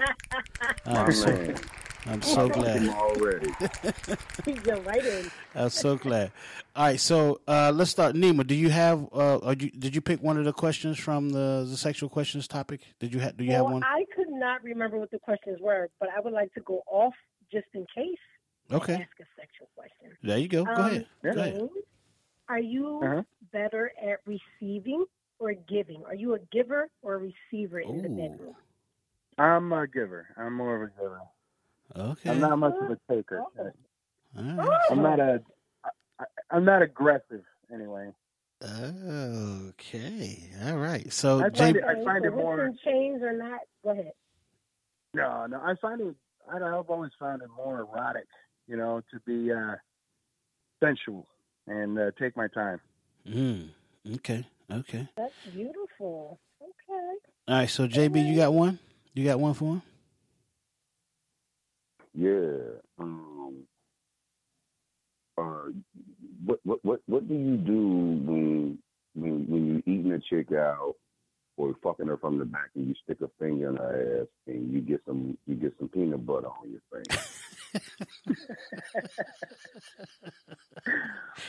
My 0.85 0.93
I'm 1.05 1.11
so. 1.11 1.55
I'm 2.05 2.21
so 2.21 2.49
glad. 2.49 2.85
already. 2.89 3.49
You're 4.65 4.81
right 4.81 5.05
in. 5.05 5.31
I'm 5.55 5.69
so 5.69 5.95
glad. 5.95 6.33
All 6.75 6.87
right, 6.87 6.99
so 6.99 7.39
uh, 7.47 7.71
let's 7.73 7.91
start. 7.91 8.13
Nima, 8.15 8.45
do 8.45 8.55
you 8.55 8.69
have? 8.69 9.07
Uh, 9.13 9.37
or 9.37 9.53
you, 9.53 9.71
did 9.71 9.95
you 9.95 10.01
pick 10.01 10.21
one 10.21 10.37
of 10.37 10.43
the 10.43 10.51
questions 10.51 10.99
from 10.99 11.29
the, 11.29 11.65
the 11.69 11.77
sexual 11.77 12.09
questions 12.09 12.45
topic? 12.45 12.81
Did 12.99 13.13
you 13.13 13.21
have? 13.21 13.37
Do 13.37 13.45
you 13.45 13.53
have 13.53 13.63
one? 13.63 13.83
I 13.83 14.03
could 14.15 14.29
not 14.29 14.63
remember 14.63 14.99
what 14.99 15.11
the 15.11 15.19
questions 15.19 15.59
were, 15.61 15.89
but 15.99 16.09
I 16.09 16.19
would 16.19 16.33
like 16.33 16.53
to 16.55 16.61
go 16.61 16.81
off 16.91 17.13
just 17.51 17.67
in 17.73 17.85
case. 17.95 18.17
And 18.69 18.81
Okay. 18.81 18.93
Ask 18.95 19.19
a 19.19 19.25
sexual 19.39 19.67
question. 19.75 20.11
There 20.23 20.37
you 20.37 20.47
go. 20.47 20.63
Go 20.65 20.71
Um, 20.71 20.79
ahead. 20.91 21.07
Go 21.23 21.29
ahead. 21.31 21.69
Are 22.49 22.59
you 22.59 22.99
Uh-huh. 23.03 23.23
better 23.51 23.91
at 24.01 24.19
receiving 24.25 25.05
or 25.39 25.53
giving? 25.53 26.03
Are 26.05 26.15
you 26.15 26.33
a 26.35 26.39
giver 26.51 26.89
or 27.01 27.15
a 27.15 27.17
receiver 27.17 27.79
in 27.79 28.01
the 28.01 28.09
Ooh. 28.09 28.15
bedroom? 28.29 28.55
I'm 29.37 29.71
a 29.73 29.87
giver. 29.87 30.27
I'm 30.37 30.53
more 30.53 30.75
of 30.75 30.81
a 30.89 31.01
giver. 31.01 31.21
Okay. 31.95 32.29
I'm 32.29 32.39
not 32.39 32.57
much 32.57 32.75
of 32.81 32.91
a 32.91 32.97
taker. 33.13 33.39
All 33.41 33.51
right. 33.57 33.73
I'm 34.89 35.01
not 35.01 35.19
a. 35.19 35.41
I, 36.19 36.25
I'm 36.51 36.65
not 36.65 36.81
aggressive 36.81 37.43
anyway. 37.71 38.13
Okay. 38.61 40.49
All 40.65 40.77
right. 40.77 41.11
So, 41.11 41.41
I 41.43 41.49
J- 41.49 41.57
find 41.63 41.75
it- 41.77 41.83
I 41.83 42.03
find 42.03 42.25
it 42.25 42.31
more- 42.33 42.71
chains 42.83 43.21
or 43.21 43.33
not? 43.33 43.61
Go 43.83 43.89
ahead. 43.91 44.13
No, 45.13 45.45
no. 45.47 45.59
I 45.61 45.75
find 45.75 46.01
it. 46.01 46.15
I, 46.51 46.57
I've 46.57 46.89
always 46.89 47.11
found 47.19 47.41
it 47.41 47.49
more 47.49 47.79
erotic, 47.81 48.27
you 48.67 48.77
know, 48.77 49.01
to 49.11 49.19
be 49.25 49.51
uh, 49.51 49.75
sensual 50.81 51.27
and 51.67 51.97
uh, 51.97 52.11
take 52.19 52.35
my 52.35 52.47
time. 52.47 52.79
Mm, 53.27 53.69
okay. 54.15 54.45
Okay. 54.71 55.07
That's 55.15 55.33
beautiful. 55.53 56.39
Okay. 56.61 57.17
All 57.47 57.55
right. 57.55 57.69
So, 57.69 57.87
JB, 57.87 58.25
you 58.27 58.35
got 58.37 58.53
one? 58.53 58.79
You 59.13 59.25
got 59.25 59.39
one 59.39 59.53
for 59.53 59.73
him? 59.73 59.81
Yeah. 62.15 62.79
Um. 62.99 63.63
Uh. 65.37 65.69
What 66.45 66.59
what 66.63 66.79
what 66.83 67.01
what 67.05 67.27
do 67.27 67.33
you 67.33 67.57
do 67.57 67.81
when 67.81 68.79
when 69.15 69.45
when 69.47 69.65
you 69.67 69.83
eating 69.85 70.11
a 70.11 70.19
chick 70.19 70.51
out 70.51 70.95
or 71.57 71.75
fucking 71.81 72.07
her 72.07 72.17
from 72.17 72.37
the 72.39 72.45
back 72.45 72.69
and 72.75 72.87
you 72.87 72.95
stick 73.03 73.17
a 73.21 73.29
finger 73.39 73.69
in 73.69 73.75
her 73.77 74.21
ass 74.21 74.27
and 74.47 74.71
you 74.73 74.81
get 74.81 75.01
some 75.05 75.37
you 75.45 75.55
get 75.55 75.73
some 75.79 75.87
peanut 75.87 76.25
butter 76.25 76.47
on 76.47 76.71
your 76.71 76.81
finger? 76.91 77.23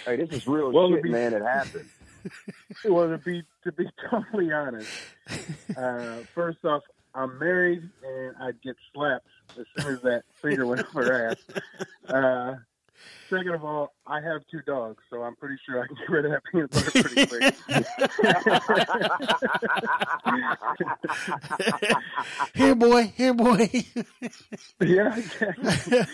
hey, 0.04 0.16
this 0.16 0.30
is 0.30 0.46
real 0.46 0.70
Well, 0.72 0.90
shit, 0.90 1.02
be- 1.02 1.10
man. 1.10 1.34
It 1.34 1.42
happened. 1.46 1.88
well, 2.84 3.08
to 3.08 3.18
be 3.18 3.42
to 3.64 3.72
be 3.72 3.88
totally 4.10 4.52
honest, 4.52 4.88
uh, 5.76 6.18
first 6.34 6.64
off, 6.64 6.82
I'm 7.14 7.38
married 7.38 7.82
and 8.04 8.34
I'd 8.40 8.60
get 8.62 8.76
slapped 8.92 9.26
as 9.58 9.66
soon 9.78 9.94
as 9.94 10.02
that 10.02 10.22
finger 10.40 10.66
went 10.66 10.80
up 10.80 10.88
her 10.88 11.28
ass. 11.30 11.36
Uh, 12.08 12.54
second 13.30 13.54
of 13.54 13.64
all, 13.64 13.92
I 14.06 14.20
have 14.20 14.42
two 14.50 14.60
dogs, 14.66 15.02
so 15.10 15.22
I'm 15.22 15.34
pretty 15.36 15.56
sure 15.66 15.82
I 15.82 15.86
can 15.86 15.96
get 15.96 16.08
rid 16.10 16.24
of 16.26 16.30
that 16.32 16.42
peanut 16.50 16.70
butter 16.70 16.90
pretty 17.02 17.26
quick. 17.26 17.54
Here, 22.54 22.74
boy. 22.74 23.12
Here, 23.16 23.34
boy. 23.34 23.68
yeah, 24.80 25.16
exactly. 25.16 25.98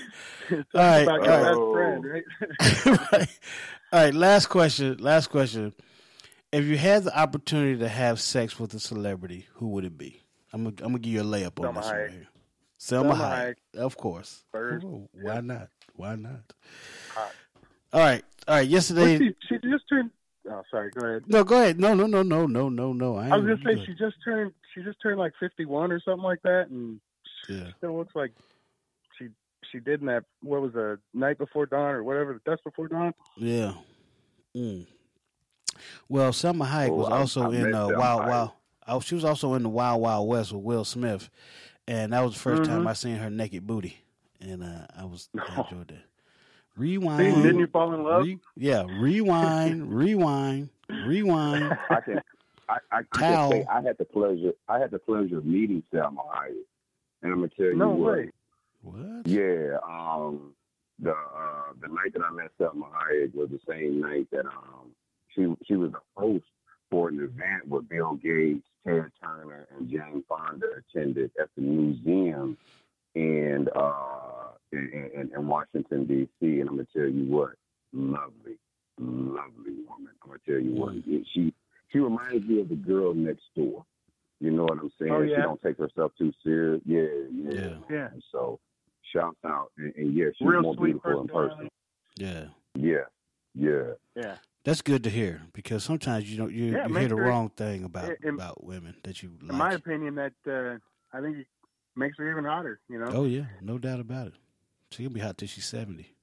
All 0.75 0.81
right. 0.81 1.03
about 1.03 1.21
all 1.21 1.27
best 1.27 1.59
Oh. 1.59 1.73
friend, 1.73 2.05
right? 2.05 2.25
right. 3.13 3.29
All 3.93 4.03
right, 4.05 4.15
last 4.15 4.47
question. 4.47 4.97
Last 4.99 5.29
question. 5.29 5.73
If 6.53 6.65
you 6.65 6.77
had 6.77 7.05
the 7.05 7.17
opportunity 7.17 7.79
to 7.79 7.89
have 7.89 8.21
sex 8.21 8.59
with 8.59 8.75
a 8.75 8.81
celebrity, 8.81 9.47
who 9.55 9.69
would 9.69 9.85
it 9.85 9.97
be? 9.97 10.23
I'm 10.53 10.65
gonna, 10.65 10.75
I'm 10.81 10.87
gonna 10.93 10.99
give 10.99 11.13
you 11.13 11.21
a 11.21 11.25
layup 11.25 11.61
on 11.65 11.73
Salma 11.73 11.77
this 11.77 11.85
one 11.85 11.95
Hayek. 11.95 12.01
right 12.03 12.11
here. 12.11 12.27
Salma, 12.81 13.13
Salma 13.15 13.21
Hayek, 13.21 13.55
of 13.81 13.97
course. 13.97 14.43
First. 14.51 14.85
Oh, 14.87 15.09
why 15.13 15.41
not? 15.41 15.69
Why 16.01 16.17
not? 16.17 16.53
All 17.17 17.23
right, 17.25 17.33
all 17.93 18.01
right. 18.01 18.25
Well, 18.49 18.63
Yesterday, 18.63 19.19
she, 19.19 19.35
she 19.49 19.55
just 19.59 19.85
turned. 19.89 20.11
Oh, 20.51 20.63
sorry. 20.71 20.91
Go 20.91 21.07
ahead. 21.07 21.25
no, 21.29 21.45
go 21.45 21.57
ahead. 21.61 21.79
No, 21.79 21.95
no, 21.95 22.07
no, 22.07 22.23
no, 22.23 22.47
no, 22.47 22.69
no, 22.69 22.93
no. 22.93 23.17
I, 23.17 23.29
I 23.29 23.37
was 23.37 23.59
gonna 23.59 23.77
say 23.77 23.85
she 23.85 23.93
just 23.95 24.17
turned. 24.25 24.53
She 24.75 24.83
just 24.83 25.01
turned 25.03 25.19
like 25.19 25.33
51 25.39 25.93
or 25.93 26.01
something 26.01 26.23
like 26.23 26.43
that, 26.43 26.69
and. 26.71 27.01
Yeah. 27.49 27.69
still 27.79 27.97
looks 27.97 28.15
like 28.15 28.33
she 29.19 29.27
she 29.73 29.81
did 29.81 30.01
in 30.01 30.07
that 30.07 30.25
what 30.43 30.61
was 30.61 30.73
the 30.75 30.99
night 31.15 31.37
before 31.39 31.67
dawn 31.67 31.95
or 31.95 32.05
whatever 32.05 32.35
the 32.35 32.51
dusk 32.51 32.63
before 32.65 32.87
dawn. 32.87 33.13
Yeah. 33.37 33.73
Mm. 34.57 34.87
Well, 36.09 36.31
Salma 36.33 36.67
Hayek 36.69 36.91
Oh, 36.91 36.95
was 36.95 37.09
I- 37.09 37.17
also 37.19 37.51
I 37.51 37.55
in 37.57 37.75
uh, 37.75 37.89
Wild 37.89 38.27
Wild. 38.29 38.51
Oh, 38.87 39.01
she 39.01 39.15
was 39.15 39.25
also 39.25 39.55
in 39.55 39.63
the 39.63 39.69
Wild 39.69 40.01
Wild 40.01 40.29
West 40.29 40.53
with 40.53 40.63
Will 40.63 40.85
Smith, 40.85 41.29
and 41.89 42.13
that 42.13 42.21
was 42.21 42.35
the 42.41 42.51
1st 42.51 42.65
time 42.67 42.83
Mhm. 42.85 42.89
I 42.89 42.93
seen 42.93 43.17
her 43.17 43.31
naked 43.31 43.67
booty, 43.67 43.99
and 44.41 44.63
uh, 44.63 44.87
I 44.97 45.05
was 45.05 45.29
I 45.39 45.43
Oh. 45.57 45.63
enjoyed 45.71 45.89
that. 45.89 45.95
See, 45.97 46.83
Rewind. 46.83 47.43
didn't 47.43 47.59
you 47.59 47.67
fall 47.67 47.93
in 47.95 48.03
love? 48.05 48.25
Re- 48.25 48.39
yeah, 48.57 48.85
rewind, 49.01 49.93
rewind, 49.95 50.71
rewind. 51.07 51.77
I 51.91 52.01
can 52.01 52.21
I, 52.69 52.77
I, 52.93 52.99
I 52.99 53.03
Towel. 53.19 53.51
can 53.51 53.61
say 53.63 53.67
I 53.71 53.83
had 53.83 53.99
the 53.99 54.05
pleasure 54.05 54.53
I 54.69 54.79
had 54.79 54.91
the 54.91 54.99
pleasure 54.99 55.39
of 55.39 55.45
meeting 55.45 55.83
Salma 55.93 56.25
Hayek, 56.35 56.65
and 57.23 57.33
I'm 57.33 57.39
gonna 57.41 57.49
tell 57.57 57.67
you 57.67 57.77
No 57.77 57.91
what. 57.91 58.13
way. 58.17 58.31
What? 58.83 59.27
Yeah, 59.27 59.77
um, 59.87 60.55
the 61.01 61.11
uh, 61.11 61.73
the 61.83 61.89
night 61.89 62.13
that 62.15 62.23
I 62.23 62.31
met 62.33 62.51
Salma 62.59 62.85
Hayek 62.93 63.35
was 63.35 63.51
the 63.51 63.61
same 63.69 64.01
night 64.01 64.29
that 64.33 64.47
um, 64.47 64.93
she 65.35 65.53
she 65.67 65.75
was 65.75 65.91
the 65.93 65.99
host 66.17 66.45
for 66.91 67.09
an 67.09 67.17
event 67.19 67.69
where 67.69 67.83
Bill 67.83 68.15
Gates, 68.15 68.67
Ted 68.87 69.11
Turner, 69.23 69.67
and 69.77 69.91
Jane 69.91 70.25
Fonda 70.29 70.67
attended 70.79 71.31
at 71.41 71.49
the 71.57 71.63
museum 71.63 72.57
in 73.15 73.69
uh, 73.75 74.53
in, 74.73 75.11
in, 75.15 75.31
in 75.37 75.47
Washington 75.47 76.07
D.C. 76.07 76.61
And 76.61 76.69
I'm 76.69 76.77
gonna 76.77 76.87
tell 76.95 77.09
you 77.09 77.25
what, 77.31 77.51
lovely, 77.93 78.59
lovely 78.99 79.75
woman. 79.89 80.13
I'm 80.23 80.29
gonna 80.29 80.39
tell 80.47 80.59
you 80.59 80.73
what, 80.75 80.95
she 81.35 81.53
she 81.93 81.99
reminds 81.99 82.47
me 82.47 82.61
of 82.61 82.69
the 82.69 82.77
girl 82.77 83.15
next 83.15 83.43
door. 83.57 83.85
You 84.41 84.51
know 84.53 84.63
what 84.65 84.79
I'm 84.79 84.91
saying? 84.99 85.13
Oh, 85.13 85.21
yeah. 85.23 85.37
She 85.37 85.43
don't 85.43 85.61
take 85.63 85.77
herself 85.79 86.13
too 86.17 86.33
serious. 86.43 86.81
Yeah, 86.87 87.03
yeah. 87.33 87.53
Yeah. 87.61 87.75
Yeah. 87.91 88.09
So, 88.33 88.59
shouts 89.13 89.37
out, 89.45 89.71
and, 89.77 89.93
and 89.97 90.15
yeah, 90.15 90.27
she's 90.39 90.49
Real 90.49 90.63
more 90.63 90.75
sweet 90.77 90.93
beautiful 91.03 91.21
in 91.23 91.29
person. 91.29 91.69
Yeah, 92.17 92.45
Yeah, 92.75 93.05
yeah. 93.55 93.93
Yeah. 94.17 94.37
that's 94.65 94.81
good 94.83 95.05
to 95.05 95.11
hear 95.11 95.43
because 95.53 95.85
sometimes 95.85 96.31
you 96.31 96.39
don't 96.39 96.53
you, 96.53 96.73
Yeah, 96.73 96.87
you 96.89 96.95
hear 96.95 97.09
the 97.09 97.17
sure- 97.17 97.25
wrong 97.25 97.51
thing 97.51 97.85
about 97.85 98.13
in- 98.23 98.35
about 98.35 98.65
women 98.65 98.95
that 99.05 99.23
you 99.23 99.31
In 99.49 99.57
my 99.57 99.73
opinion, 99.75 100.15
that 100.15 100.33
uh, 100.47 100.79
I 101.17 101.21
think 101.21 101.37
it 101.39 101.47
makes 102.01 102.17
her 102.19 102.29
even 102.31 102.45
hotter. 102.45 102.81
You 102.89 102.99
know. 102.99 103.11
Oh 103.13 103.25
yeah, 103.27 103.45
no 103.61 103.79
doubt 103.79 104.01
about 104.01 104.27
it. 104.29 104.35
She'll 104.91 105.11
be 105.11 105.21
hot 105.21 105.39
till 105.39 105.47
she's 105.49 105.67
seventy. 105.67 106.09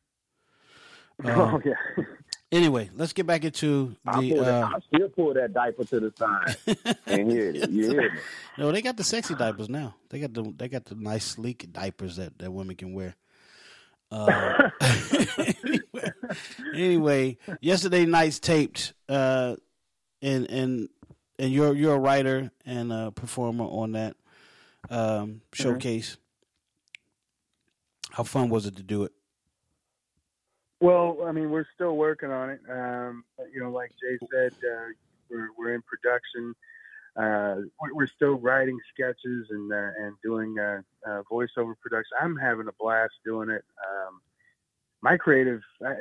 Oh, 1.26 1.42
Um, 1.56 1.62
yeah. 1.66 2.04
Anyway, 2.52 2.92
let's 2.94 3.12
get 3.12 3.26
back 3.26 3.44
into 3.44 3.96
I 4.06 4.22
the. 4.22 4.30
pull 4.36 4.44
that, 4.44 4.64
Uh, 4.64 4.68
I 4.76 4.80
still 4.96 5.10
pull 5.10 5.34
that 5.34 5.52
diaper 5.52 5.84
to 5.86 6.00
the 6.00 6.14
side 6.16 6.56
and 7.08 7.32
hit 7.32 7.56
it. 7.56 7.70
You 7.72 7.90
hear 7.90 8.02
me? 8.14 8.20
no, 8.60 8.72
they 8.72 8.84
got 8.84 8.98
the 8.98 9.04
sexy 9.04 9.34
diapers 9.34 9.68
now. 9.68 9.96
They 10.10 10.20
got 10.20 10.34
the 10.36 10.54
they 10.56 10.70
got 10.70 10.86
the 10.86 10.94
nice 10.96 11.26
sleek 11.26 11.74
diapers 11.74 12.18
that, 12.18 12.38
that 12.38 12.52
women 12.52 12.76
can 12.76 12.94
wear. 12.94 13.16
Uh, 14.12 14.70
anyway, 15.64 16.12
anyway, 16.76 17.38
yesterday 17.62 18.06
night's 18.06 18.40
taped, 18.40 18.94
uh, 19.10 19.56
and 20.22 20.46
and 20.50 20.90
and 21.40 21.52
you're 21.52 21.76
you're 21.76 21.96
a 21.96 22.00
writer 22.00 22.52
and 22.66 22.94
a 22.94 23.12
performer 23.12 23.66
on 23.66 23.94
that 23.94 24.16
um, 24.90 25.42
showcase. 25.54 26.18
How 28.12 28.24
fun 28.24 28.50
was 28.50 28.66
it 28.66 28.76
to 28.78 28.84
do 28.84 29.04
it? 29.04 29.12
Well, 30.80 31.20
I 31.26 31.32
mean, 31.32 31.50
we're 31.50 31.66
still 31.74 31.98
working 31.98 32.30
on 32.32 32.50
it. 32.52 32.62
Um, 32.70 33.24
you 33.54 33.62
know, 33.62 33.72
like 33.72 33.92
Jay 34.02 34.18
said, 34.32 34.54
uh, 34.64 34.86
we're 35.30 35.50
we're 35.58 35.74
in 35.74 35.82
production. 35.84 36.56
Uh, 37.16 37.62
we're- 37.94 38.08
still 38.16 38.36
writing 38.40 38.78
sketches 38.94 39.48
and 39.50 39.72
uh, 39.74 39.90
and 40.00 40.16
doing 40.24 40.58
uh, 40.60 40.82
uh, 41.06 41.22
voiceover 41.32 41.74
production. 41.80 42.16
I'm 42.22 42.36
having 42.38 42.68
a 42.68 42.72
blast 42.80 43.14
doing 43.26 43.50
it. 43.50 43.64
Um, 43.88 44.22
my 45.02 45.18
creative, 45.18 45.62
I, 45.86 45.94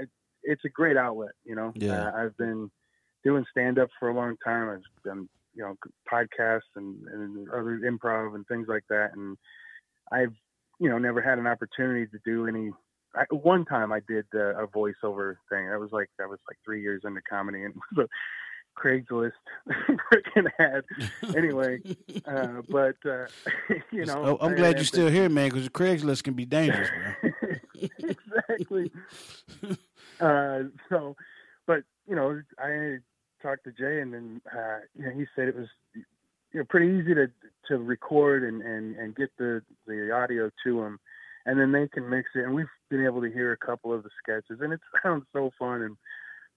it's 0.43 0.65
a 0.65 0.69
great 0.69 0.97
outlet. 0.97 1.33
You 1.45 1.55
know, 1.55 1.73
Yeah. 1.75 2.09
uh, 2.09 2.13
I've 2.15 2.37
been 2.37 2.71
doing 3.25 3.45
stand 3.51 3.79
up 3.79 3.89
for 3.99 4.09
a 4.11 4.15
long 4.15 4.37
time. 4.45 4.69
I've 4.69 5.03
done 5.05 5.29
you 5.57 5.63
know 5.63 5.75
podcasts 6.13 6.61
and, 6.77 6.97
and 7.09 7.49
other 7.51 7.81
improv 7.85 8.35
and 8.35 8.47
things 8.47 8.67
like 8.69 8.85
that, 8.91 9.11
and 9.15 9.37
I've 10.13 10.35
you 10.79 10.89
know 10.89 10.99
never 10.99 11.21
had 11.23 11.39
an 11.39 11.47
opportunity 11.47 12.07
to 12.07 12.19
do 12.25 12.47
any 12.47 12.71
I, 13.15 13.25
one 13.35 13.65
time 13.65 13.93
I 13.93 14.01
did 14.07 14.27
uh, 14.35 14.63
a 14.63 14.67
voiceover 14.67 15.37
thing. 15.49 15.69
I 15.71 15.77
was 15.79 15.91
like, 15.91 16.11
I 16.21 16.27
was 16.27 16.39
like 16.49 16.59
three 16.65 16.83
years 16.83 17.03
into 17.05 17.21
comedy, 17.29 17.65
and 17.65 17.75
it 17.93 17.97
was 17.97 18.09
Craigslist 18.79 19.33
freaking 20.13 20.51
ad. 20.59 20.85
Anyway, 21.35 21.81
uh, 22.27 22.61
but 22.69 22.97
uh, 23.07 23.27
you 23.91 24.05
know, 24.05 24.39
Oh, 24.39 24.47
I'm 24.47 24.55
glad 24.55 24.75
I- 24.75 24.79
you're 24.79 24.85
still 24.85 25.09
here, 25.09 25.31
man, 25.31 25.49
because 25.49 25.67
Craigslist 25.71 26.25
can 26.25 26.35
be 26.35 26.45
dangerous, 26.45 26.91
exactly. 27.99 28.91
uh, 30.21 30.59
so, 30.91 31.17
but 31.67 31.83
you 32.07 32.15
know, 32.15 32.43
I 32.59 32.99
talked 33.47 33.65
to 33.65 33.73
Jay, 33.73 34.01
and 34.01 34.13
then 34.13 34.41
uh, 34.53 34.79
you 34.99 35.05
know, 35.05 35.11
he 35.13 35.27
said 35.35 35.49
it 35.49 35.57
was 35.57 35.69
you 35.95 36.61
know 36.61 36.65
pretty 36.69 36.89
easy 36.99 37.15
to 37.15 37.29
to 37.69 37.79
record 37.79 38.43
and 38.43 38.63
and 38.63 38.97
and 38.97 39.15
get 39.15 39.31
the 39.39 39.63
the 39.87 40.11
audio 40.11 40.51
to 40.65 40.83
him, 40.83 40.99
and 41.45 41.61
then 41.61 41.73
they 41.73 41.87
can 41.89 42.09
mix 42.09 42.31
it. 42.35 42.45
And 42.45 42.55
we've 42.55 42.67
been 42.91 43.05
able 43.05 43.21
to 43.23 43.31
hear 43.31 43.53
a 43.53 43.57
couple 43.57 43.93
of 43.93 44.03
the 44.03 44.11
sketches, 44.23 44.61
and 44.61 44.73
it 44.73 44.81
sounds 45.03 45.25
so 45.33 45.51
fun, 45.59 45.83
and 45.83 45.97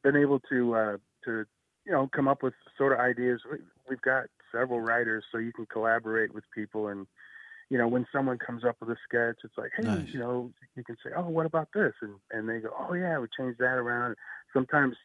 been 0.03 0.15
able 0.15 0.39
to 0.49 0.75
uh, 0.75 0.97
to 1.25 1.45
you 1.85 1.91
know 1.91 2.09
come 2.13 2.27
up 2.27 2.41
with 2.41 2.53
sort 2.77 2.93
of 2.93 2.99
ideas. 2.99 3.41
We, 3.49 3.59
we've 3.89 4.01
got 4.01 4.25
several 4.51 4.79
writers, 4.79 5.23
so 5.31 5.37
you 5.37 5.53
can 5.53 5.67
collaborate 5.67 6.33
with 6.33 6.43
people 6.55 6.87
and 6.87 7.05
you 7.69 7.77
know, 7.77 7.87
when 7.87 8.07
someone 8.11 8.39
comes 8.39 8.63
up 8.65 8.77
with 8.79 8.89
a 8.89 8.95
sketch, 9.07 9.37
it's 9.43 9.55
like, 9.55 9.69
hey, 9.77 9.83
Nice. 9.83 10.07
you 10.11 10.19
know, 10.19 10.49
you 10.75 10.83
can 10.83 10.97
say, 11.03 11.11
oh, 11.15 11.29
what 11.29 11.45
about 11.45 11.69
this? 11.71 11.93
And 12.01 12.15
and 12.31 12.49
they 12.49 12.59
go, 12.61 12.69
oh 12.75 12.93
yeah, 12.93 13.19
we 13.19 13.27
changed 13.37 13.59
that 13.59 13.77
around. 13.77 14.15
Sometimes 14.53 14.95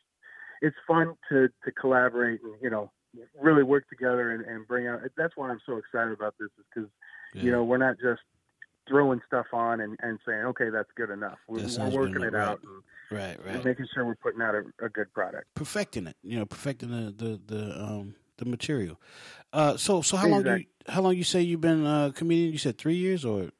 it's 0.64 0.76
fun 0.86 1.14
to 1.28 1.48
to 1.64 1.72
collaborate 1.72 2.40
and 2.42 2.54
you 2.62 2.70
know 2.70 2.90
really 3.40 3.62
work 3.62 3.88
together 3.88 4.32
and, 4.32 4.44
and 4.44 4.66
bring 4.66 4.88
out. 4.88 5.00
That's 5.16 5.36
why 5.36 5.50
I'm 5.50 5.60
so 5.66 5.76
excited 5.76 6.12
about 6.12 6.34
this 6.38 6.48
is 6.58 6.64
because 6.74 6.90
you 7.34 7.50
know 7.50 7.64
we're 7.64 7.78
not 7.78 7.96
just 8.00 8.22
throwing 8.88 9.20
stuff 9.26 9.46
on 9.52 9.80
and, 9.80 9.96
and 10.00 10.18
saying, 10.26 10.44
okay, 10.44 10.68
that's 10.68 10.90
good 10.94 11.08
enough. 11.08 11.38
We're, 11.48 11.66
we're 11.78 11.88
working 11.88 12.22
it 12.22 12.34
right. 12.34 12.48
out 12.48 12.60
and, 12.62 12.82
Right, 13.10 13.38
right. 13.46 13.64
making 13.64 13.86
sure 13.94 14.04
we're 14.04 14.16
putting 14.16 14.42
out 14.42 14.54
a, 14.54 14.64
a 14.84 14.88
good 14.88 15.12
product. 15.12 15.46
Perfecting 15.54 16.06
it, 16.06 16.16
you 16.22 16.38
know, 16.38 16.46
perfecting 16.46 16.90
the 16.90 17.12
the 17.12 17.40
the 17.46 17.82
um 17.82 18.14
the 18.38 18.44
material. 18.44 19.00
Uh, 19.52 19.76
so 19.76 20.02
so 20.02 20.16
how 20.16 20.26
long 20.26 20.42
do 20.42 20.56
you 20.56 20.64
how 20.88 21.00
long 21.02 21.14
you 21.14 21.24
say 21.24 21.40
you've 21.40 21.60
been 21.60 21.86
a 21.86 22.12
comedian? 22.14 22.52
You 22.52 22.58
said 22.58 22.78
three 22.78 22.96
years 22.96 23.24
or 23.24 23.50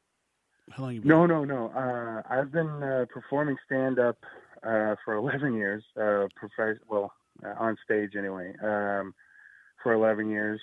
how 0.71 0.85
long 0.85 0.95
you 0.95 1.01
been? 1.01 1.09
No, 1.09 1.27
no, 1.27 1.45
no. 1.45 1.69
Uh, 1.69 2.23
I've 2.29 2.51
been 2.51 2.83
uh, 2.83 3.05
performing 3.13 3.57
stand 3.67 3.99
up 3.99 4.17
uh, 4.65 4.97
for 5.05 5.15
11 5.17 5.55
years, 5.55 5.85
uh, 5.97 6.27
prof- 6.37 6.79
well, 6.89 7.13
uh, 7.45 7.55
on 7.59 7.77
stage 7.85 8.13
anyway, 8.17 8.55
um, 8.63 9.15
for 9.83 9.93
11 9.93 10.31
years. 10.31 10.61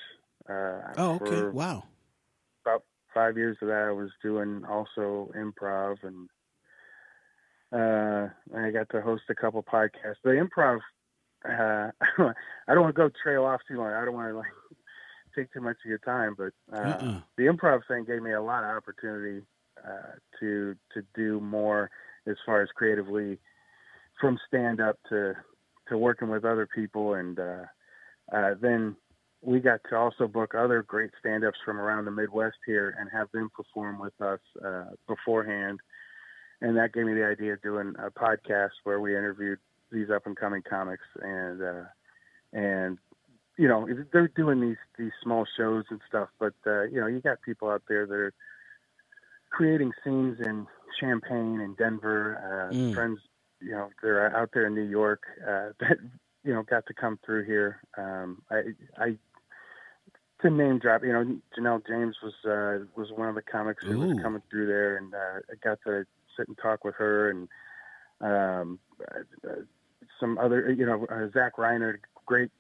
Uh, 0.50 0.80
Oh, 0.98 1.20
okay. 1.22 1.56
Wow. 1.56 1.84
About 2.66 2.84
five 3.14 3.38
years 3.38 3.58
of 3.62 3.68
that, 3.68 3.86
I 3.88 3.92
was 3.92 4.10
doing 4.22 4.64
also 4.66 5.32
improv, 5.36 5.98
and 6.04 6.30
uh, 7.72 8.30
I 8.58 8.72
got 8.72 8.90
to 8.90 9.02
host 9.02 9.24
a 9.30 9.36
couple 9.36 9.64
podcasts. 9.64 10.22
The 10.24 10.32
improv, 10.32 10.80
uh, 11.48 11.92
I 12.68 12.74
don't 12.74 12.82
want 12.84 12.96
to 12.96 13.02
go 13.02 13.10
trail 13.24 13.46
off 13.46 13.62
too 13.68 13.78
long. 13.78 13.92
I 13.94 14.04
don't 14.06 14.14
want 14.14 14.30
to 14.30 14.38
like 14.38 14.48
take 15.36 15.54
too 15.54 15.62
much 15.62 15.78
of 15.84 15.90
your 15.90 16.00
time, 16.00 16.36
but 16.38 16.54
uh, 16.76 16.88
Uh-uh. 16.90 17.22
the 17.38 17.44
improv 17.44 17.82
thing 17.88 18.06
gave 18.06 18.22
me 18.22 18.34
a 18.34 18.42
lot 18.42 18.64
of 18.64 18.76
opportunity 18.76 19.46
uh, 19.86 20.14
to 20.40 20.76
to 20.94 21.04
do 21.16 21.40
more 21.40 21.90
as 22.28 22.36
far 22.46 22.62
as 22.62 22.70
creatively 22.76 23.40
from 24.22 24.40
stand 24.48 24.80
up 24.80 24.98
to 25.10 25.34
to 25.90 25.98
working 25.98 26.30
with 26.30 26.46
other 26.46 26.68
people 26.74 27.16
and 27.16 27.38
uh, 27.40 27.66
uh, 28.32 28.54
then 28.62 28.96
we 29.42 29.60
got 29.60 29.82
to 29.90 29.98
also 29.98 30.28
book 30.28 30.54
other 30.56 30.84
great 30.84 31.10
stand 31.20 31.44
ups 31.44 31.58
from 31.66 31.80
around 31.80 32.06
the 32.06 32.12
Midwest 32.12 32.58
here 32.66 32.96
and 33.00 33.10
have 33.12 33.28
them 33.32 33.50
perform 33.56 34.00
with 34.00 34.14
us 34.22 34.40
uh, 34.64 34.86
beforehand. 35.08 35.80
And 36.62 36.78
that 36.78 36.94
gave 36.94 37.06
me 37.06 37.14
the 37.16 37.26
idea 37.26 37.54
of 37.54 37.62
doing 37.64 37.96
a 37.98 38.12
podcast 38.12 38.70
where 38.84 39.00
we 39.00 39.18
interviewed 39.18 39.58
these 39.92 40.12
up 40.12 40.28
and 40.28 40.38
coming 40.38 40.62
comics 40.62 41.04
and 41.22 41.62
uh, 41.62 41.84
and 42.54 42.98
you 43.58 43.68
know 43.68 43.88
they're 44.14 44.28
doing 44.30 44.62
these 44.62 44.78
these 44.98 45.12
small 45.24 45.46
shows 45.58 45.86
and 45.90 46.00
stuff, 46.08 46.30
but 46.40 46.54
uh, 46.68 46.84
you 46.84 47.02
know 47.02 47.08
you 47.08 47.20
got 47.20 47.42
people 47.42 47.70
out 47.70 47.82
there 47.90 48.06
that 48.06 48.14
are 48.14 48.34
creating 49.50 49.92
scenes 50.04 50.40
in 50.40 50.68
Champaign 51.00 51.60
and 51.62 51.76
Denver. 51.78 52.38
Uh, 52.38 52.74
Mm. 52.74 52.94
Friends, 52.94 53.20
you 53.62 53.72
know, 53.72 53.90
they're 54.02 54.36
out 54.36 54.50
there 54.54 54.68
in 54.68 54.76
New 54.76 54.82
York 54.82 55.24
uh, 55.42 55.70
that 55.80 55.98
you 56.44 56.54
know 56.54 56.64
got 56.64 56.86
to 56.88 56.94
come 56.94 57.20
through 57.26 57.46
here. 57.46 57.82
Um, 57.98 58.42
I, 58.50 58.62
I 58.98 59.18
to 60.42 60.50
name 60.50 60.80
drop, 60.80 61.04
you 61.04 61.14
know, 61.14 61.38
Janelle 61.58 61.86
James 61.88 62.18
was 62.24 62.34
uh, 62.46 62.86
was 62.96 63.12
one 63.12 63.30
of 63.30 63.36
the 63.36 63.42
comics 63.42 63.84
who 63.84 64.00
was 64.00 64.20
coming 64.22 64.42
through 64.50 64.68
there, 64.68 64.98
and 64.98 65.14
uh, 65.14 65.40
I 65.50 65.56
got 65.64 65.80
to 65.86 66.06
sit 66.36 66.48
and 66.48 66.58
talk 66.58 66.84
with 66.84 66.96
her 66.96 67.30
and 67.30 67.48
um, 68.22 68.80
uh, 69.02 69.50
uh, 69.50 69.56
some 70.20 70.38
other, 70.38 70.72
you 70.72 70.86
know, 70.86 71.06
uh, 71.10 71.28
Zach 71.34 71.58
Reiner, 71.58 71.98
great 72.26 72.52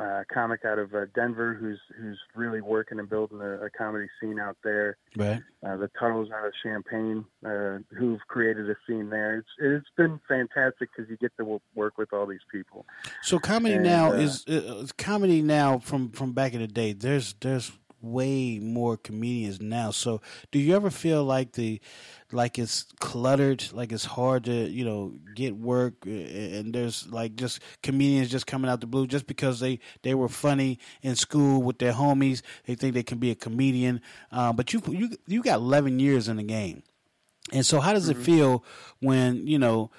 uh, 0.00 0.22
comic 0.32 0.64
out 0.64 0.78
of 0.78 0.94
uh, 0.94 1.06
Denver, 1.14 1.54
who's 1.54 1.78
who's 2.00 2.18
really 2.34 2.60
working 2.60 2.98
and 2.98 3.08
building 3.08 3.40
a, 3.40 3.66
a 3.66 3.70
comedy 3.70 4.06
scene 4.20 4.38
out 4.40 4.56
there. 4.64 4.96
Right. 5.16 5.42
Uh, 5.64 5.76
the 5.76 5.88
Tuttles 5.98 6.30
out 6.30 6.46
of 6.46 6.52
Champaign, 6.62 7.24
uh, 7.46 7.78
who've 7.96 8.20
created 8.28 8.68
a 8.68 8.74
scene 8.86 9.10
there. 9.10 9.38
It's 9.38 9.48
it's 9.58 9.86
been 9.96 10.20
fantastic 10.28 10.90
because 10.94 11.08
you 11.10 11.16
get 11.16 11.32
to 11.38 11.60
work 11.74 11.98
with 11.98 12.12
all 12.12 12.26
these 12.26 12.44
people. 12.50 12.86
So 13.22 13.38
comedy 13.38 13.74
And, 13.74 13.84
now 13.84 14.12
uh, 14.12 14.16
is 14.16 14.44
uh, 14.48 14.82
is 14.82 14.92
comedy 14.92 15.42
now 15.42 15.78
from 15.78 16.10
from 16.10 16.32
back 16.32 16.54
in 16.54 16.60
the 16.60 16.68
day. 16.68 16.92
There's 16.92 17.34
there's 17.40 17.72
way 18.04 18.58
more 18.58 18.96
comedians 18.96 19.60
now. 19.60 19.90
So 19.90 20.20
do 20.52 20.58
you 20.58 20.76
ever 20.76 20.90
feel 20.90 21.24
like 21.24 21.52
the 21.52 21.80
like 22.32 22.58
it's 22.58 22.84
cluttered, 23.00 23.64
like 23.72 23.92
it's 23.92 24.04
hard 24.04 24.44
to 24.44 24.52
you 24.52 24.84
know 24.84 25.14
get 25.34 25.56
work, 25.56 25.94
and 26.04 26.74
there's 26.74 27.06
like 27.08 27.36
just 27.36 27.60
comedians 27.82 28.30
just 28.30 28.46
coming 28.46 28.70
out 28.70 28.80
the 28.80 28.86
blue 28.86 29.06
just 29.06 29.26
because 29.26 29.60
they 29.60 29.78
they 30.02 30.14
were 30.14 30.28
funny 30.28 30.78
in 31.02 31.16
school 31.16 31.62
with 31.62 31.78
their 31.78 31.92
homies. 31.92 32.42
They 32.66 32.74
think 32.74 32.94
they 32.94 33.02
can 33.02 33.18
be 33.18 33.30
a 33.30 33.36
comedian, 33.36 34.00
uh, 34.32 34.52
but 34.52 34.72
you 34.72 34.82
you 34.88 35.10
you 35.26 35.42
got 35.42 35.60
11 35.60 35.98
years 35.98 36.28
in 36.28 36.36
the 36.36 36.42
game. 36.42 36.82
And 37.52 37.64
so, 37.64 37.80
how 37.80 37.92
does 37.92 38.08
it 38.08 38.16
feel 38.16 38.64
when 39.00 39.46
you 39.46 39.58
know 39.58 39.90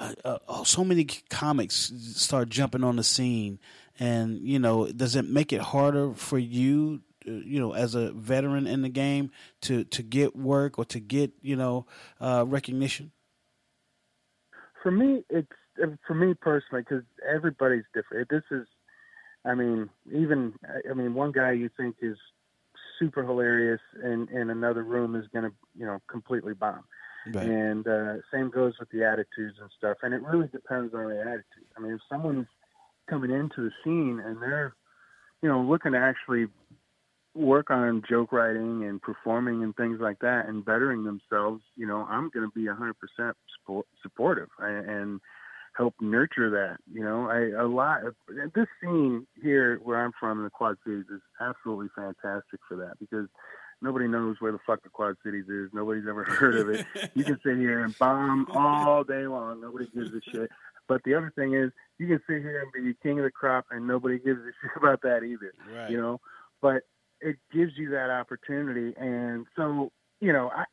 uh, 0.00 0.14
uh, 0.24 0.38
oh, 0.48 0.64
so 0.64 0.84
many 0.84 1.04
comics 1.04 1.92
start 2.14 2.48
jumping 2.48 2.82
on 2.84 2.96
the 2.96 3.04
scene? 3.04 3.58
And 3.98 4.40
you 4.40 4.58
know, 4.58 4.88
does 4.88 5.14
it 5.14 5.28
make 5.28 5.52
it 5.52 5.60
harder 5.60 6.14
for 6.14 6.38
you, 6.38 7.02
you 7.24 7.60
know, 7.60 7.72
as 7.72 7.94
a 7.94 8.12
veteran 8.12 8.66
in 8.66 8.82
the 8.82 8.88
game, 8.88 9.30
to 9.62 9.84
to 9.84 10.02
get 10.02 10.36
work 10.36 10.78
or 10.78 10.84
to 10.86 11.00
get 11.00 11.32
you 11.42 11.56
know 11.56 11.86
uh, 12.20 12.44
recognition? 12.46 13.12
For 14.82 14.90
me, 14.90 15.24
it's 15.30 15.48
for 16.06 16.14
me 16.14 16.34
personally 16.34 16.82
because 16.82 17.04
everybody's 17.28 17.84
different. 17.94 18.28
This 18.28 18.42
is, 18.50 18.66
I 19.44 19.54
mean, 19.54 19.88
even 20.12 20.54
I 20.88 20.94
mean, 20.94 21.14
one 21.14 21.32
guy 21.32 21.52
you 21.52 21.70
think 21.76 21.96
is 22.02 22.16
super 22.98 23.24
hilarious, 23.24 23.80
and 24.02 24.28
in 24.30 24.50
another 24.50 24.82
room 24.82 25.14
is 25.16 25.26
going 25.32 25.44
to, 25.44 25.52
you 25.76 25.86
know, 25.86 26.00
completely 26.08 26.54
bomb. 26.54 26.84
Right. 27.32 27.46
And 27.46 27.86
uh, 27.86 28.14
same 28.32 28.50
goes 28.50 28.74
with 28.78 28.90
the 28.90 29.04
attitudes 29.04 29.56
and 29.60 29.70
stuff. 29.78 29.98
And 30.02 30.12
it 30.12 30.22
really 30.22 30.48
depends 30.48 30.94
on 30.94 31.08
the 31.08 31.20
attitude. 31.20 31.66
I 31.76 31.80
mean, 31.80 31.92
if 31.92 32.00
someone's 32.08 32.46
coming 33.08 33.30
into 33.30 33.62
the 33.62 33.70
scene 33.82 34.20
and 34.24 34.40
they're, 34.42 34.74
you 35.42 35.48
know, 35.48 35.62
looking 35.62 35.92
to 35.92 35.98
actually 35.98 36.46
work 37.34 37.70
on 37.70 38.02
joke 38.08 38.32
writing 38.32 38.84
and 38.84 39.02
performing 39.02 39.62
and 39.62 39.74
things 39.76 39.98
like 40.00 40.20
that 40.20 40.46
and 40.46 40.64
bettering 40.64 41.04
themselves, 41.04 41.62
you 41.76 41.86
know, 41.86 42.06
I'm 42.08 42.30
going 42.30 42.48
to 42.48 42.52
be 42.54 42.66
100% 42.66 42.92
support, 43.58 43.86
supportive 44.02 44.48
and, 44.58 45.20
help 45.76 45.94
nurture 46.00 46.50
that. 46.50 46.78
You 46.92 47.04
know, 47.04 47.28
I 47.28 47.60
a 47.60 47.66
lot 47.66 48.06
of 48.06 48.14
this 48.54 48.66
scene 48.80 49.26
here 49.40 49.80
where 49.82 50.02
I'm 50.04 50.12
from 50.18 50.38
in 50.38 50.44
the 50.44 50.50
Quad 50.50 50.76
Cities 50.86 51.06
is 51.12 51.20
absolutely 51.40 51.88
fantastic 51.94 52.60
for 52.68 52.76
that 52.76 52.98
because 53.00 53.26
nobody 53.82 54.06
knows 54.06 54.36
where 54.38 54.52
the 54.52 54.58
fuck 54.66 54.82
the 54.82 54.88
Quad 54.88 55.16
Cities 55.24 55.46
is. 55.48 55.70
Nobody's 55.72 56.06
ever 56.08 56.24
heard 56.24 56.56
of 56.56 56.68
it. 56.68 56.86
you 57.14 57.24
can 57.24 57.38
sit 57.44 57.56
here 57.58 57.84
and 57.84 57.96
bomb 57.98 58.46
all 58.52 59.04
day 59.04 59.26
long. 59.26 59.60
Nobody 59.60 59.86
gives 59.94 60.10
a 60.14 60.20
shit. 60.30 60.50
But 60.86 61.02
the 61.04 61.14
other 61.14 61.32
thing 61.34 61.54
is, 61.54 61.70
you 61.98 62.06
can 62.06 62.20
sit 62.28 62.42
here 62.42 62.60
and 62.60 62.72
be 62.72 62.94
king 63.02 63.18
of 63.18 63.24
the 63.24 63.30
crop, 63.30 63.66
and 63.70 63.86
nobody 63.86 64.18
gives 64.18 64.40
a 64.40 64.52
shit 64.60 64.70
about 64.76 65.02
that 65.02 65.22
either. 65.24 65.52
Right. 65.74 65.90
You 65.90 66.00
know, 66.00 66.20
but 66.60 66.82
it 67.24 67.36
gives 67.52 67.72
you 67.76 67.90
that 67.90 68.10
opportunity, 68.10 68.94
and 68.98 69.46
so 69.56 69.90
you 70.20 70.32
know, 70.32 70.50
I, 70.54 70.64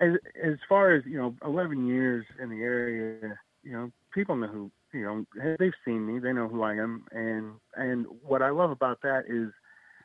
as 0.00 0.14
as 0.42 0.54
far 0.68 0.94
as 0.94 1.04
you 1.06 1.16
know, 1.18 1.34
11 1.44 1.86
years 1.86 2.24
in 2.40 2.50
the 2.50 2.62
area, 2.62 3.38
you 3.62 3.72
know, 3.72 3.92
people 4.12 4.36
know 4.36 4.48
who 4.48 4.70
you 4.92 5.04
know 5.04 5.56
they've 5.58 5.72
seen 5.84 6.06
me, 6.06 6.18
they 6.18 6.32
know 6.32 6.48
who 6.48 6.62
I 6.62 6.74
am, 6.74 7.04
and 7.12 7.52
and 7.74 8.06
what 8.22 8.42
I 8.42 8.50
love 8.50 8.70
about 8.70 9.02
that 9.02 9.24
is 9.28 9.52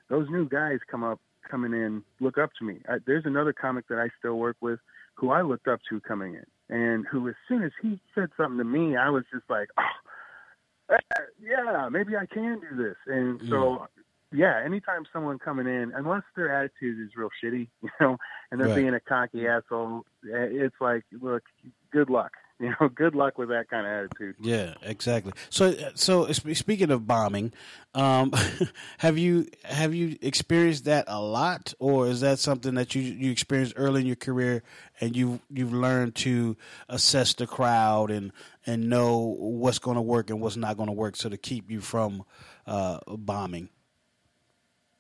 those 0.10 0.30
new 0.30 0.48
guys 0.48 0.80
come 0.90 1.04
up 1.04 1.20
coming 1.50 1.74
in 1.74 2.04
look 2.20 2.38
up 2.38 2.52
to 2.60 2.66
me. 2.66 2.80
I, 2.90 2.96
there's 3.06 3.26
another 3.26 3.54
comic 3.54 3.88
that 3.88 4.00
I 4.00 4.10
still 4.20 4.36
work 4.36 4.58
with 4.62 4.80
who 5.16 5.32
I 5.32 5.42
looked 5.42 5.68
up 5.68 5.80
to 5.90 6.02
coming 6.02 6.36
in, 6.36 6.76
and 6.76 7.06
who 7.08 7.30
as 7.30 7.36
soon 7.48 7.64
as 7.64 7.72
he 7.82 8.00
said 8.14 8.30
something 8.36 8.58
to 8.58 8.66
me, 8.66 8.98
I 8.98 9.10
was 9.10 9.24
just 9.34 9.50
like, 9.50 9.70
oh, 9.78 10.94
eh, 10.94 10.98
yeah, 11.42 11.88
maybe 11.90 12.18
I 12.18 12.26
can 12.26 12.60
do 12.60 12.76
this, 12.76 12.98
and 13.08 13.40
so. 13.50 13.88
Yeah, 14.36 14.62
anytime 14.64 15.06
someone 15.12 15.40
coming 15.40 15.68
in, 15.68 15.94
unless 15.96 16.24
their 16.36 16.54
attitude 16.54 17.00
is 17.06 17.16
real 17.16 17.30
shitty, 17.44 17.70
you 17.82 17.90
know, 18.00 18.18
and 18.52 18.60
they're 18.60 18.68
Right. 18.68 18.76
being 18.76 18.94
a 18.94 19.00
cocky 19.00 19.48
asshole, 19.48 20.06
eh, 20.26 20.48
it's 20.52 20.76
like, 20.80 21.04
look, 21.22 21.44
good 21.92 22.10
luck. 22.10 22.32
you 22.60 22.74
know, 22.80 22.88
good 22.88 23.16
luck 23.16 23.38
with 23.38 23.50
that 23.50 23.70
kind 23.70 23.86
of 23.86 23.92
attitude. 23.92 24.36
Yeah, 24.40 24.76
exactly. 24.82 25.34
So, 25.50 25.76
so 25.96 26.32
speaking 26.32 26.90
of 26.90 27.06
bombing, 27.06 27.52
um, 27.94 28.32
have 29.00 29.18
you 29.18 29.48
have 29.66 29.94
you 29.94 30.18
experienced 30.22 30.86
that 30.86 31.04
a 31.08 31.22
lot, 31.22 31.74
or 31.80 32.08
is 32.08 32.22
that 32.22 32.40
something 32.40 32.76
that 32.76 32.96
you 32.96 33.02
you 33.02 33.30
experienced 33.30 33.74
early 33.76 34.02
in 34.02 34.08
your 34.08 34.16
career, 34.16 34.64
and 35.02 35.18
you 35.18 35.42
you've 35.50 35.74
learned 35.74 36.16
to 36.16 36.56
assess 36.88 37.34
the 37.34 37.46
crowd 37.46 38.10
and 38.10 38.32
and 38.66 38.90
know 38.90 39.36
what's 39.38 39.80
going 39.80 39.96
to 39.96 40.02
work 40.02 40.30
and 40.30 40.40
what's 40.40 40.56
not 40.56 40.78
going 40.78 40.88
to 40.88 40.94
work, 40.94 41.18
so 41.18 41.28
to 41.28 41.38
keep 41.38 41.70
you 41.70 41.82
from 41.82 42.24
uh, 42.66 43.00
bombing? 43.06 43.68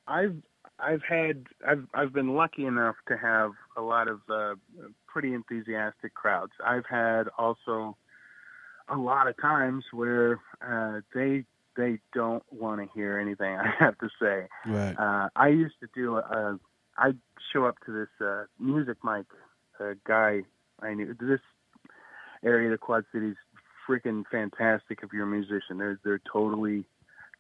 I've 0.08 0.36
I've 0.80 1.02
had 1.04 1.46
I've 1.68 1.86
I've 1.94 2.14
been 2.14 2.36
lucky 2.36 2.66
enough 2.66 2.96
to 3.08 3.18
have 3.18 3.52
a 3.78 3.82
lot 3.82 4.08
of 4.08 4.22
uh, 4.30 4.56
pretty 5.08 5.34
enthusiastic 5.34 6.14
crowds. 6.14 6.52
I've 6.64 6.86
had 6.86 7.24
also 7.38 7.98
a 8.90 8.98
lot 8.98 9.28
of 9.28 9.40
times 9.42 9.86
where 9.92 10.40
uh, 10.66 11.02
they 11.14 11.46
they 11.78 12.00
don't 12.14 12.44
want 12.52 12.82
to 12.82 12.88
hear 12.94 13.20
anything 13.20 13.56
I 13.60 13.74
have 13.80 13.98
to 14.00 14.10
say. 14.22 14.48
Right. 14.66 14.96
Uh, 14.98 15.30
I 15.36 15.50
used 15.50 15.76
to 15.82 15.88
do 15.94 16.18
a, 16.18 16.60
I'd 16.98 17.18
show 17.52 17.66
up 17.66 17.78
to 17.86 17.92
this 17.92 18.26
uh, 18.26 18.44
music 18.60 18.98
mic 19.04 19.26
uh, 19.80 19.94
guy 20.06 20.42
I 20.82 20.94
knew. 20.94 21.16
This 21.20 21.40
area 22.44 22.68
of 22.68 22.72
the 22.72 22.78
Quad 22.78 23.06
Cities 23.12 23.36
freaking 23.88 24.24
fantastic 24.32 25.00
if 25.04 25.14
you're 25.14 25.24
a 25.24 25.28
musician. 25.28 25.78
They're 25.78 26.00
they're 26.04 26.22
totally 26.32 26.86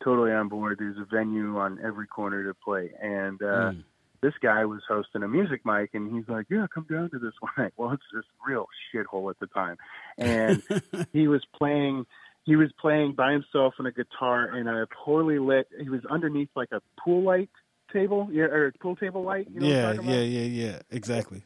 totally 0.03 0.31
on 0.31 0.47
board. 0.49 0.77
There's 0.79 0.97
a 0.97 1.05
venue 1.05 1.57
on 1.57 1.79
every 1.83 2.07
corner 2.07 2.43
to 2.43 2.53
play, 2.53 2.91
and 3.01 3.41
uh, 3.41 3.71
mm. 3.71 3.83
this 4.21 4.33
guy 4.41 4.65
was 4.65 4.81
hosting 4.87 5.23
a 5.23 5.27
music 5.27 5.61
mic, 5.65 5.91
and 5.93 6.13
he's 6.13 6.27
like, 6.27 6.47
"Yeah, 6.49 6.67
come 6.73 6.85
down 6.89 7.09
to 7.11 7.19
this 7.19 7.33
one." 7.55 7.71
Well, 7.77 7.91
it's 7.91 8.03
this 8.13 8.25
real 8.47 8.67
shithole 8.93 9.29
at 9.29 9.39
the 9.39 9.47
time, 9.47 9.77
and 10.17 10.61
he 11.13 11.27
was 11.27 11.43
playing. 11.57 12.05
He 12.43 12.55
was 12.55 12.69
playing 12.79 13.13
by 13.13 13.31
himself 13.31 13.73
on 13.79 13.87
a 13.87 13.91
guitar 13.91 14.55
in 14.55 14.67
a 14.67 14.85
poorly 15.03 15.39
lit. 15.39 15.67
He 15.81 15.89
was 15.89 16.01
underneath 16.05 16.49
like 16.55 16.69
a 16.71 16.81
pool 17.03 17.23
light 17.23 17.49
table, 17.91 18.29
yeah, 18.31 18.43
or 18.43 18.71
pool 18.79 18.95
table 18.95 19.23
light. 19.23 19.47
You 19.51 19.61
know 19.61 19.67
yeah, 19.67 19.93
yeah, 19.93 20.21
yeah, 20.21 20.65
yeah, 20.65 20.79
exactly. 20.91 21.43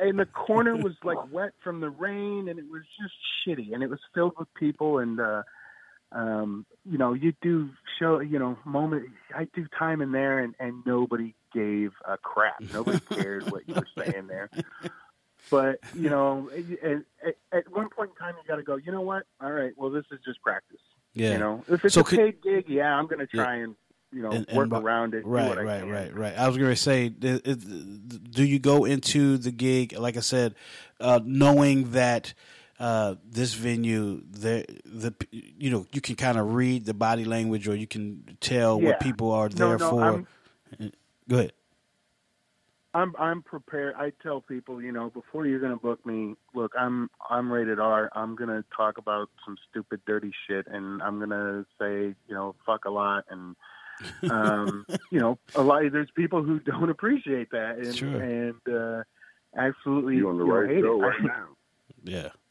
And 0.00 0.18
the 0.18 0.26
corner 0.26 0.76
was 0.82 0.94
like 1.02 1.18
wet 1.32 1.52
from 1.62 1.80
the 1.80 1.90
rain, 1.90 2.48
and 2.48 2.58
it 2.58 2.66
was 2.70 2.82
just 3.00 3.14
shitty, 3.46 3.72
and 3.72 3.82
it 3.82 3.88
was 3.88 4.00
filled 4.14 4.34
with 4.38 4.52
people, 4.54 4.98
and 4.98 5.20
uh, 5.20 5.42
um, 6.12 6.66
you 6.84 6.98
know, 6.98 7.12
you 7.12 7.34
do 7.42 7.70
show, 7.98 8.20
you 8.20 8.38
know, 8.38 8.58
moment. 8.64 9.08
I 9.34 9.48
do 9.54 9.66
time 9.78 10.00
in 10.00 10.12
there, 10.12 10.38
and 10.38 10.54
and 10.58 10.82
nobody 10.86 11.34
gave 11.52 11.92
a 12.04 12.16
crap. 12.16 12.60
Nobody 12.72 13.00
cared 13.10 13.50
what 13.50 13.68
you 13.68 13.74
were 13.74 14.04
saying 14.04 14.26
there. 14.28 14.50
But 15.50 15.80
you 15.94 16.10
know, 16.10 16.50
at, 16.82 17.34
at 17.52 17.72
one 17.72 17.88
point 17.90 18.10
in 18.10 18.16
time, 18.16 18.34
you 18.40 18.48
got 18.48 18.56
to 18.56 18.62
go. 18.62 18.76
You 18.76 18.92
know 18.92 19.02
what? 19.02 19.24
All 19.40 19.52
right. 19.52 19.72
Well, 19.76 19.90
this 19.90 20.04
is 20.10 20.18
just 20.24 20.40
practice. 20.42 20.80
Yeah. 21.12 21.32
You 21.32 21.38
know, 21.38 21.64
if 21.68 21.84
it's 21.84 21.94
so 21.94 22.00
a 22.00 22.04
paid 22.04 22.42
gig, 22.42 22.68
yeah, 22.68 22.94
I'm 22.94 23.06
going 23.06 23.20
to 23.20 23.26
try 23.26 23.56
yeah. 23.56 23.64
and 23.64 23.76
you 24.12 24.22
know 24.22 24.30
and, 24.30 24.46
work 24.52 24.72
and, 24.72 24.84
around 24.84 25.14
it. 25.14 25.26
Right, 25.26 25.56
right, 25.56 25.86
right, 25.86 26.14
right. 26.14 26.38
I 26.38 26.46
was 26.48 26.56
going 26.56 26.70
to 26.70 26.76
say, 26.76 27.08
do 27.08 28.44
you 28.44 28.58
go 28.58 28.84
into 28.84 29.36
the 29.36 29.50
gig, 29.50 29.96
like 29.98 30.16
I 30.16 30.20
said, 30.20 30.54
uh, 31.00 31.20
knowing 31.24 31.92
that? 31.92 32.34
Uh, 32.78 33.14
this 33.24 33.54
venue, 33.54 34.22
the 34.30 34.64
the 34.84 35.14
you 35.30 35.70
know 35.70 35.86
you 35.92 36.00
can 36.00 36.16
kind 36.16 36.38
of 36.38 36.54
read 36.54 36.84
the 36.84 36.94
body 36.94 37.24
language, 37.24 37.68
or 37.68 37.76
you 37.76 37.86
can 37.86 38.36
tell 38.40 38.80
yeah. 38.80 38.88
what 38.88 39.00
people 39.00 39.32
are 39.32 39.48
there 39.48 39.76
no, 39.78 39.90
no, 39.90 39.90
for. 39.90 40.04
I'm, 40.04 40.26
Go 41.28 41.36
ahead. 41.38 41.52
I'm 42.94 43.14
I'm 43.18 43.42
prepared. 43.42 43.94
I 43.96 44.12
tell 44.22 44.40
people, 44.40 44.80
you 44.80 44.92
know, 44.92 45.10
before 45.10 45.46
you're 45.46 45.58
going 45.58 45.72
to 45.72 45.78
book 45.78 46.04
me, 46.06 46.36
look, 46.54 46.72
I'm 46.78 47.10
I'm 47.28 47.50
rated 47.50 47.80
R. 47.80 48.08
I'm 48.14 48.36
going 48.36 48.50
to 48.50 48.64
talk 48.76 48.98
about 48.98 49.28
some 49.44 49.56
stupid, 49.68 50.00
dirty 50.06 50.32
shit, 50.46 50.66
and 50.68 51.02
I'm 51.02 51.18
going 51.18 51.30
to 51.30 51.66
say, 51.80 52.14
you 52.28 52.34
know, 52.34 52.54
fuck 52.64 52.84
a 52.84 52.90
lot, 52.90 53.24
and 53.28 53.56
um, 54.30 54.86
you 55.10 55.18
know, 55.18 55.38
a 55.56 55.62
lot. 55.62 55.82
There's 55.90 56.10
people 56.14 56.44
who 56.44 56.60
don't 56.60 56.88
appreciate 56.88 57.50
that, 57.50 57.78
and 57.78 57.96
sure. 57.96 58.22
and 58.22 58.60
uh, 58.68 59.02
absolutely 59.56 60.16
you're 60.16 60.30
on 60.30 60.38
the 60.38 60.44
you 60.44 60.52
right 60.52 60.70
hate 60.70 60.82
show 60.82 61.00
right 61.00 61.22
now. 61.22 61.48
Yeah. 62.04 62.28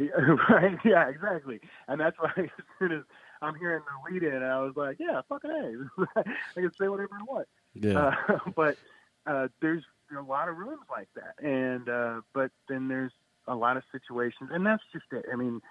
right. 0.50 0.78
Yeah. 0.84 1.08
Exactly. 1.10 1.60
And 1.88 2.02
that's 2.02 2.18
why 2.20 2.32
as 2.38 2.50
soon 2.80 2.92
as 2.92 3.04
I'm 3.42 3.56
hearing 3.56 3.84
the 3.86 4.14
lead 4.14 4.24
in, 4.24 4.44
I 4.44 4.60
was 4.62 4.74
like, 4.76 4.98
yeah, 5.00 5.22
fucking 5.30 5.52
a, 5.52 6.02
I 6.20 6.24
can 6.56 6.72
say 6.80 6.88
whatever 6.88 7.12
I 7.20 7.24
want. 7.24 7.48
Yeah. 7.74 8.14
Uh, 8.30 8.40
but 8.56 8.78
uh, 9.26 9.48
there's 9.62 9.84
a 10.18 10.22
lot 10.22 10.50
of 10.50 10.58
rooms 10.58 10.84
like 10.92 11.08
that, 11.16 11.44
and 11.44 11.90
uh, 11.90 12.22
but 12.34 12.52
then 12.70 12.88
there's 12.88 13.12
a 13.48 13.56
lot 13.56 13.78
of 13.78 13.84
situations, 13.92 14.50
and 14.54 14.66
that's 14.66 14.84
just 14.92 15.06
it. 15.12 15.26
I 15.32 15.36
mean, 15.36 15.62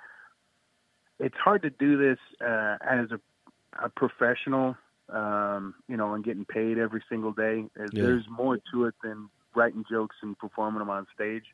it's 1.21 1.37
hard 1.37 1.63
to 1.63 1.71
do 1.71 1.97
this 1.97 2.19
uh, 2.41 2.77
as 2.81 3.11
a, 3.13 3.21
a 3.85 3.89
professional, 3.89 4.77
um, 5.11 5.75
you 5.89 5.97
know, 5.97 6.15
and 6.15 6.25
getting 6.25 6.45
paid 6.45 6.79
every 6.79 7.03
single 7.09 7.33
day. 7.33 7.65
There's, 7.77 7.91
Yeah. 7.93 8.03
there's 8.03 8.25
more 8.29 8.59
to 8.73 8.87
it 8.87 8.95
than 9.03 9.29
writing 9.55 9.85
jokes 9.89 10.17
and 10.23 10.37
performing 10.39 10.81
them 10.81 10.91
on 10.91 11.07
stage, 11.15 11.45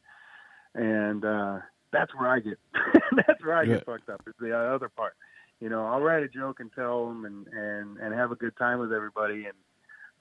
and 0.74 1.24
uh, 1.24 1.58
that's 1.92 2.14
where 2.14 2.28
I 2.28 2.40
get 2.40 2.58
that's 3.26 3.42
where 3.42 3.56
I 3.56 3.62
Yeah. 3.62 3.74
get 3.74 3.86
fucked 3.86 4.08
up. 4.08 4.22
Is 4.26 4.34
the 4.40 4.56
other 4.56 4.88
part. 4.88 5.14
You 5.60 5.68
know, 5.68 5.86
I'll 5.86 6.00
write 6.00 6.22
a 6.22 6.28
joke 6.28 6.60
and 6.60 6.70
tell 6.72 7.06
them 7.06 7.24
and 7.24 7.46
and 7.48 7.98
and 7.98 8.14
have 8.14 8.30
a 8.32 8.36
good 8.36 8.56
time 8.56 8.78
with 8.78 8.92
everybody, 8.92 9.46
and 9.46 9.56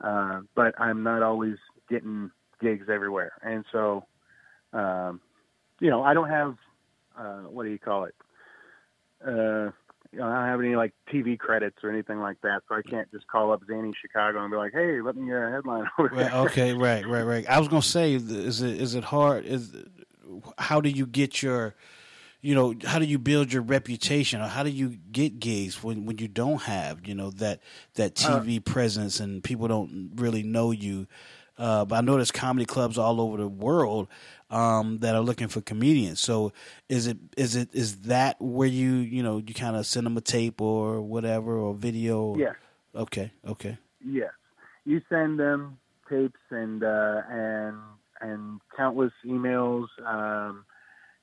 uh, 0.01 0.41
but 0.55 0.79
I'm 0.79 1.03
not 1.03 1.23
always 1.23 1.57
getting 1.89 2.31
gigs 2.61 2.87
everywhere, 2.89 3.33
and 3.43 3.63
so 3.71 4.05
um, 4.73 5.21
you 5.79 5.89
know, 5.89 6.03
I 6.03 6.13
don't 6.13 6.29
have 6.29 6.55
uh, 7.17 7.41
what 7.49 7.63
do 7.63 7.69
you 7.69 7.79
call 7.79 8.05
it? 8.05 8.15
Uh, 9.25 9.71
you 10.11 10.19
know, 10.19 10.25
I 10.27 10.35
don't 10.35 10.45
have 10.47 10.59
any 10.61 10.75
like 10.75 10.93
TV 11.11 11.37
credits 11.37 11.77
or 11.83 11.89
anything 11.91 12.19
like 12.19 12.39
that, 12.41 12.61
so 12.67 12.75
I 12.75 12.81
can't 12.81 13.11
just 13.11 13.27
call 13.27 13.51
up 13.51 13.61
Zany 13.67 13.91
Chicago 13.99 14.41
and 14.41 14.51
be 14.51 14.57
like, 14.57 14.73
"Hey, 14.73 15.01
let 15.01 15.15
me 15.15 15.31
uh, 15.33 15.51
headline 15.51 15.85
over 15.99 16.09
there." 16.09 16.25
Right, 16.25 16.33
okay, 16.33 16.73
right, 16.73 17.05
right, 17.07 17.23
right. 17.23 17.49
I 17.49 17.59
was 17.59 17.67
gonna 17.67 17.81
say, 17.81 18.13
is 18.13 18.61
it 18.61 18.81
is 18.81 18.95
it 18.95 19.03
hard? 19.03 19.45
Is 19.45 19.73
how 20.57 20.81
do 20.81 20.89
you 20.89 21.05
get 21.05 21.41
your, 21.41 21.75
you 22.41 22.55
know, 22.55 22.75
how 22.85 22.99
do 22.99 23.05
you 23.05 23.17
build 23.19 23.51
your 23.51 23.61
reputation, 23.63 24.41
or 24.41 24.47
how 24.47 24.63
do 24.63 24.69
you 24.69 24.97
get 25.11 25.39
gigs 25.39 25.83
when 25.83 26.05
when 26.05 26.17
you 26.17 26.27
don't 26.27 26.63
have, 26.63 27.07
you 27.07 27.15
know, 27.15 27.31
that 27.31 27.61
that 27.95 28.13
Uh, 28.23 28.39
TV 28.41 28.63
presence 28.63 29.19
and 29.19 29.43
people 29.43 29.67
don't 29.67 30.11
really 30.15 30.43
know 30.43 30.71
you? 30.71 31.07
Uh, 31.57 31.83
but 31.85 31.95
I 31.95 32.01
know 32.01 32.15
there's 32.15 32.29
comedy 32.31 32.65
clubs 32.67 32.99
all 32.99 33.19
over 33.19 33.37
the 33.37 33.47
world 33.47 34.07
um, 34.51 34.99
that 34.99 35.15
are 35.15 35.21
looking 35.21 35.47
for 35.47 35.59
comedians. 35.61 36.19
So 36.19 36.53
is 36.87 37.07
it 37.07 37.17
is 37.35 37.55
it 37.55 37.69
is 37.73 38.01
that 38.01 38.39
where 38.39 38.67
you 38.67 38.93
you 38.93 39.23
know 39.23 39.37
you 39.39 39.53
kind 39.55 39.75
of 39.75 39.87
send 39.87 40.05
them 40.05 40.15
a 40.17 40.21
tape 40.21 40.61
or 40.61 41.01
whatever 41.01 41.57
or 41.57 41.73
video? 41.73 42.37
Yes. 42.37 42.55
Okay. 42.95 43.31
Okay. 43.47 43.77
Yes, 44.05 44.31
you 44.85 45.01
send 45.09 45.39
them 45.39 45.79
tapes 46.07 46.39
and 46.51 46.83
uh, 46.83 47.21
and 47.29 47.75
and 48.21 48.59
countless 48.75 49.13
emails. 49.25 49.87
Um, 50.05 50.65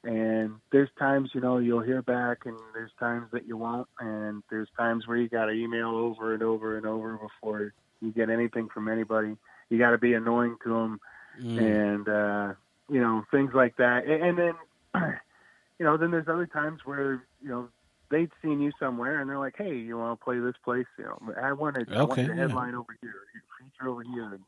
and 0.04 0.56
there's 0.70 0.90
times 0.98 1.30
you 1.34 1.40
know 1.40 1.58
you'll 1.58 1.82
hear 1.82 2.02
back, 2.02 2.38
and 2.44 2.56
there's 2.74 2.92
times 3.00 3.28
that 3.32 3.46
you 3.46 3.56
won't, 3.56 3.88
and 4.00 4.42
there's 4.50 4.68
times 4.76 5.06
where 5.06 5.16
you 5.16 5.28
got 5.28 5.46
to 5.46 5.52
email 5.52 5.88
over 5.88 6.34
and 6.34 6.42
over 6.42 6.76
and 6.76 6.86
over 6.86 7.16
before 7.18 7.72
you 8.00 8.12
get 8.12 8.28
anything 8.28 8.68
from 8.72 8.88
anybody. 8.88 9.36
You 9.70 9.78
got 9.78 9.90
to 9.90 9.98
be 9.98 10.12
annoying 10.14 10.56
to 10.64 10.68
them, 10.70 11.00
Mm. 11.40 11.58
and 11.58 12.08
uh, 12.08 12.54
you 12.90 13.00
know 13.00 13.24
things 13.30 13.52
like 13.54 13.76
that. 13.78 14.04
And, 14.06 14.22
and 14.22 14.38
then 14.38 14.54
you 15.78 15.86
know 15.86 15.96
then 15.96 16.10
there's 16.10 16.28
other 16.28 16.46
times 16.46 16.80
where 16.84 17.22
you 17.42 17.48
know 17.48 17.68
they'd 18.10 18.30
seen 18.42 18.60
you 18.60 18.72
somewhere 18.78 19.20
and 19.20 19.28
they're 19.28 19.38
like, 19.38 19.54
hey, 19.56 19.74
you 19.74 19.96
want 19.96 20.18
to 20.20 20.24
play 20.24 20.38
this 20.38 20.54
place? 20.64 20.86
You 20.98 21.04
know, 21.04 21.34
I 21.42 21.52
wanted 21.52 21.88
I 21.98 22.02
want 22.02 22.20
Okay, 22.20 22.28
the 22.28 22.34
yeah. 22.36 22.42
headline 22.42 22.74
over 22.74 22.96
here, 23.00 23.14
feature 23.58 23.88
over 23.88 24.02
here. 24.02 24.38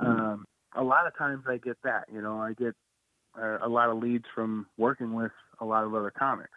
Um, 0.00 0.46
a 0.74 0.82
lot 0.82 1.06
of 1.06 1.16
times 1.16 1.44
I 1.48 1.56
get 1.58 1.76
that. 1.84 2.06
You 2.12 2.22
know, 2.22 2.40
I 2.40 2.52
get 2.52 2.74
uh, 3.40 3.58
a 3.62 3.68
lot 3.68 3.90
of 3.90 3.98
leads 3.98 4.24
from 4.34 4.66
working 4.76 5.14
with 5.14 5.32
a 5.60 5.64
lot 5.64 5.84
of 5.84 5.94
other 5.94 6.10
comics. 6.10 6.50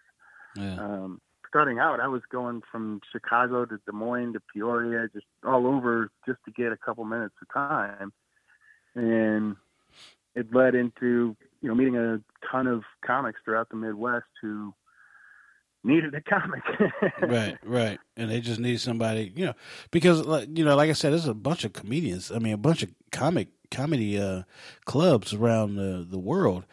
Yeah. 0.56 0.76
Um, 0.80 1.22
starting 1.48 1.80
out, 1.80 2.00
I 2.00 2.08
was 2.08 2.22
going 2.32 2.62
from 2.72 3.00
Chicago 3.12 3.66
to 3.66 3.78
Des 3.86 3.92
Moines 3.92 4.34
to 4.34 4.42
Peoria, 4.54 5.08
just 5.14 5.26
all 5.46 5.68
over, 5.68 6.10
just 6.26 6.40
to 6.46 6.52
get 6.52 6.72
a 6.72 6.78
couple 6.78 7.06
minutes 7.06 7.36
of 7.42 7.54
time, 7.54 8.12
and 8.96 9.56
it 10.36 10.54
led 10.54 10.76
into 10.76 11.36
you 11.62 11.70
know 11.70 11.76
meeting 11.76 11.96
a 11.96 12.20
ton 12.52 12.68
of 12.68 12.84
comics 13.06 13.40
throughout 13.46 13.70
the 13.70 13.76
Midwest 13.76 14.26
who 14.42 14.74
needed 15.84 16.14
a 16.16 16.22
comic. 16.22 16.64
right, 17.22 17.58
right, 17.64 18.00
and 18.18 18.32
they 18.32 18.42
just 18.42 18.60
need 18.60 18.80
somebody, 18.80 19.32
you 19.36 19.46
know, 19.46 19.54
because 19.92 20.26
you 20.50 20.66
know, 20.66 20.76
like 20.76 20.90
I 20.90 20.94
said, 20.94 21.12
there's 21.12 21.28
a 21.28 21.34
bunch 21.34 21.64
of 21.66 21.74
comedians. 21.74 22.32
I 22.32 22.40
mean, 22.40 22.54
a 22.54 22.58
bunch 22.58 22.84
of 22.84 22.90
comic 23.12 23.50
comedy 23.74 24.18
uh, 24.20 24.44
clubs 24.86 25.34
around 25.34 25.76
the 25.76 26.06
the 26.10 26.20
world. 26.20 26.66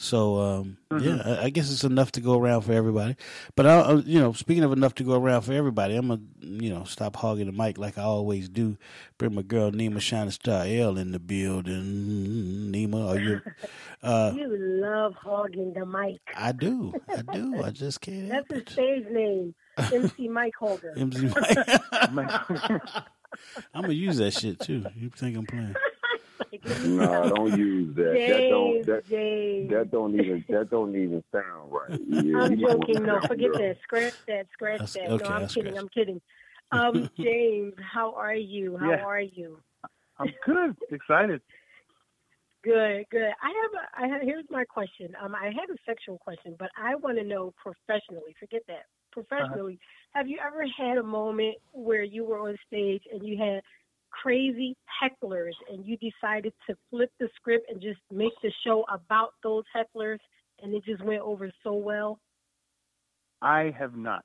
So 0.00 0.38
um, 0.38 0.76
Mhm. 0.92 1.02
yeah, 1.04 1.22
I, 1.40 1.44
I 1.46 1.50
guess 1.50 1.72
it's 1.72 1.82
enough 1.82 2.12
to 2.12 2.20
go 2.20 2.38
around 2.38 2.60
for 2.62 2.72
everybody. 2.72 3.16
But 3.56 3.66
I, 3.66 3.80
I, 3.80 3.94
you 3.94 4.20
know, 4.20 4.32
speaking 4.32 4.62
of 4.62 4.72
enough 4.72 4.94
to 4.96 5.02
go 5.02 5.14
around 5.20 5.42
for 5.42 5.52
everybody, 5.52 5.96
I'm 5.96 6.06
gonna 6.08 6.20
you 6.40 6.70
know 6.70 6.84
stop 6.84 7.16
hogging 7.16 7.46
the 7.46 7.52
mic 7.52 7.78
like 7.78 7.98
I 7.98 8.02
always 8.02 8.48
do. 8.48 8.76
Bring 9.18 9.34
my 9.34 9.42
girl 9.42 9.72
Nima 9.72 10.00
Shining 10.00 10.30
Star 10.30 10.64
L 10.68 10.98
in 10.98 11.10
the 11.10 11.18
building. 11.18 12.70
Nima, 12.72 13.08
are 13.08 13.18
you 13.18 13.40
Uh, 14.02 14.32
you 14.36 14.46
love 14.80 15.14
hogging 15.16 15.72
the 15.72 15.84
mic. 15.84 16.20
I 16.36 16.52
do. 16.52 16.94
I 17.08 17.22
do. 17.22 17.60
I 17.60 17.70
just 17.82 18.00
can't. 18.00 18.28
That's 18.28 18.48
his 18.52 18.62
stage 18.72 19.06
name, 19.10 19.52
MC 19.76 20.28
Mike 20.38 20.54
Holder. 20.56 20.94
MC 20.96 21.32
Mike. 22.12 22.30
I'm 23.74 23.82
gonna 23.82 23.92
use 23.94 24.18
that 24.18 24.30
shit 24.32 24.60
too. 24.60 24.84
You 24.96 25.10
think 25.10 25.36
I'm 25.36 25.46
playing? 25.46 25.74
No, 26.84 27.28
don't 27.34 27.58
use 27.58 27.94
that. 27.96 28.14
that 28.14 28.48
don't 28.50 28.86
that, 28.86 29.06
James. 29.08 29.70
that 29.70 29.90
don't 29.90 30.14
even 30.14 30.44
that 30.48 30.70
don't 30.70 30.94
even 30.96 31.22
sound 31.32 31.70
right. 31.72 32.00
Yeah, 32.08 32.38
I'm 32.42 32.58
joking. 32.58 33.02
No, 33.04 33.14
what? 33.14 33.28
forget 33.28 33.52
that. 33.54 33.76
Scratch 33.82 34.14
that. 34.26 34.46
Scratch 34.52 34.78
That's- 34.80 34.94
that. 34.94 35.10
okay, 35.10 35.24
no, 35.28 35.34
I'm 35.34 35.48
kidding. 35.48 35.72
scratch. 35.72 35.82
I'm 35.82 35.88
kidding. 35.88 36.20
Um, 36.70 37.10
James, 37.18 37.74
how 37.92 38.12
are 38.14 38.34
you? 38.34 38.76
How 38.76 38.90
Yeah. 38.90 39.04
are 39.04 39.20
you? 39.20 39.58
I'm 40.18 40.32
good. 40.44 40.76
Excited. 40.90 41.40
Good, 42.64 43.04
good. 43.10 43.30
I 43.40 43.52
have 43.62 43.72
a, 43.72 44.04
I 44.04 44.06
have, 44.14 44.22
here's 44.22 44.44
my 44.50 44.64
question. 44.64 45.14
Um, 45.22 45.34
I 45.34 45.44
have 45.46 45.70
a 45.70 45.78
sexual 45.86 46.18
question, 46.18 46.56
but 46.58 46.70
I 46.76 46.96
want 46.96 47.16
to 47.18 47.24
know 47.24 47.54
professionally. 47.56 48.34
Forget 48.38 48.62
that. 48.66 48.86
Professionally, 49.12 49.78
have 50.14 50.28
you 50.28 50.38
ever 50.44 50.64
had 50.76 50.98
a 50.98 51.02
moment 51.02 51.56
where 51.72 52.02
you 52.02 52.24
were 52.24 52.38
on 52.48 52.56
stage 52.66 53.02
and 53.12 53.26
you 53.26 53.38
had 53.38 53.62
crazy 54.22 54.76
hecklers 55.02 55.52
and 55.70 55.84
you 55.86 55.96
decided 55.96 56.52
to 56.68 56.76
flip 56.90 57.10
the 57.20 57.28
script 57.36 57.70
and 57.70 57.80
just 57.80 58.00
make 58.12 58.32
the 58.42 58.52
show 58.64 58.84
about 58.92 59.30
those 59.42 59.64
hecklers 59.74 60.18
and 60.62 60.74
it 60.74 60.84
just 60.84 61.02
went 61.04 61.20
over 61.20 61.50
so 61.62 61.72
well? 61.72 62.18
I 63.40 63.72
have 63.78 63.96
not. 63.96 64.24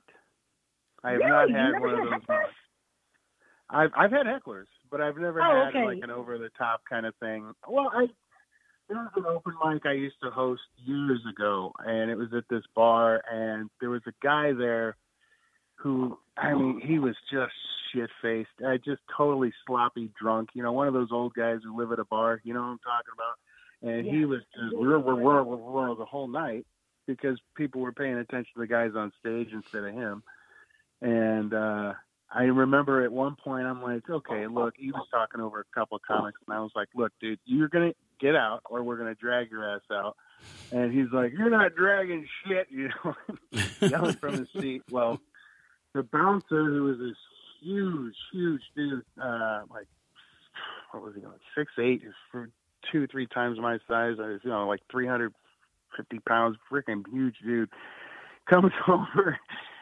I 1.03 1.11
have 1.11 1.21
Really? 1.21 1.51
not 1.53 1.59
had 1.59 1.79
one 1.79 1.93
of 1.93 2.01
those 2.01 2.11
hecklers? 2.13 2.29
moments. 2.29 2.55
I've 3.69 3.91
I've 3.97 4.11
had 4.11 4.25
hecklers, 4.25 4.67
but 4.91 5.01
I've 5.01 5.17
never 5.17 5.41
Oh, 5.41 5.65
had 5.65 5.69
okay. 5.69 5.85
like 5.85 6.03
an 6.03 6.11
over 6.11 6.37
the 6.37 6.49
top 6.57 6.81
kind 6.89 7.05
of 7.05 7.15
thing. 7.15 7.53
Well, 7.67 7.91
I 7.93 8.07
there 8.89 8.97
was 8.97 9.11
an 9.15 9.25
open 9.25 9.53
mic 9.63 9.85
I 9.85 9.93
used 9.93 10.19
to 10.23 10.29
host 10.29 10.61
years 10.85 11.21
ago, 11.29 11.71
and 11.85 12.11
it 12.11 12.15
was 12.17 12.27
at 12.35 12.43
this 12.49 12.63
bar, 12.75 13.23
and 13.31 13.69
there 13.79 13.89
was 13.89 14.01
a 14.07 14.13
guy 14.21 14.51
there 14.51 14.97
who, 15.75 16.17
I 16.37 16.53
mean, 16.53 16.81
he 16.83 16.99
was 16.99 17.15
just 17.31 17.53
shit 17.93 18.09
faced, 18.21 18.49
uh, 18.65 18.77
just 18.83 19.01
totally 19.15 19.53
sloppy 19.65 20.09
drunk. 20.19 20.49
You 20.53 20.63
know, 20.63 20.71
one 20.71 20.87
of 20.87 20.93
those 20.93 21.09
old 21.11 21.33
guys 21.33 21.59
who 21.63 21.77
live 21.77 21.91
at 21.91 21.99
a 21.99 22.05
bar. 22.05 22.41
You 22.43 22.53
know 22.53 22.61
what 22.61 22.67
I'm 22.67 22.79
talking 22.79 23.13
about? 23.13 23.95
And 23.95 24.07
he 24.07 24.25
was 24.25 24.39
just 24.55 24.75
whir, 24.77 24.97
whir, 24.97 25.15
whir, 25.15 25.43
whir, 25.43 25.57
whir 25.57 25.95
the 25.95 26.05
whole 26.05 26.27
night 26.27 26.65
because 27.05 27.37
people 27.55 27.81
were 27.81 27.91
paying 27.91 28.17
attention 28.17 28.51
to 28.55 28.61
the 28.61 28.67
guys 28.67 28.91
on 28.95 29.11
stage 29.19 29.49
instead 29.51 29.83
of 29.83 29.93
him. 29.93 30.23
And 31.01 31.53
uh 31.53 31.93
I 32.35 32.43
remember 32.43 33.03
at 33.03 33.11
one 33.11 33.35
point 33.35 33.67
I'm 33.67 33.83
like, 33.83 34.09
okay, 34.09 34.47
look, 34.47 34.73
he 34.75 34.91
was 34.91 35.05
talking 35.11 35.39
over 35.39 35.59
a 35.59 35.79
couple 35.79 35.97
of 35.97 36.01
comics, 36.01 36.39
and 36.47 36.57
I 36.57 36.61
was 36.61 36.71
like, 36.75 36.87
look, 36.95 37.11
dude, 37.21 37.39
you're 37.45 37.67
gonna 37.67 37.93
get 38.19 38.35
out, 38.35 38.61
or 38.65 38.81
we're 38.81 38.97
gonna 38.97 39.13
drag 39.13 39.51
your 39.51 39.69
ass 39.69 39.81
out. 39.91 40.17
And 40.71 40.91
he's 40.91 41.11
like, 41.13 41.31
you're 41.37 41.51
not 41.51 41.75
dragging 41.75 42.27
shit, 42.45 42.67
you 42.71 42.89
know, 42.89 43.15
yelling 43.81 44.15
from 44.15 44.39
his 44.39 44.47
seat. 44.59 44.81
Well, 44.89 45.19
the 45.93 46.01
bouncer, 46.01 46.65
who 46.65 46.83
was 46.85 46.97
this 46.97 47.17
huge, 47.63 48.15
huge 48.31 48.61
dude, 48.75 49.03
uh, 49.21 49.61
like 49.69 49.87
what 50.91 51.03
was 51.03 51.13
he, 51.15 51.21
like 51.25 51.39
six 51.57 51.71
eight, 51.79 52.01
is 52.05 52.13
for 52.31 52.49
two, 52.91 53.07
three 53.07 53.27
times 53.27 53.57
my 53.59 53.77
size. 53.87 54.15
I 54.19 54.27
was, 54.27 54.39
you 54.43 54.49
know, 54.49 54.67
like 54.67 54.81
three 54.91 55.07
hundred 55.07 55.33
fifty 55.97 56.19
pounds, 56.19 56.57
freaking 56.71 57.03
huge 57.11 57.35
dude, 57.43 57.69
comes 58.49 58.71
over. 58.87 59.37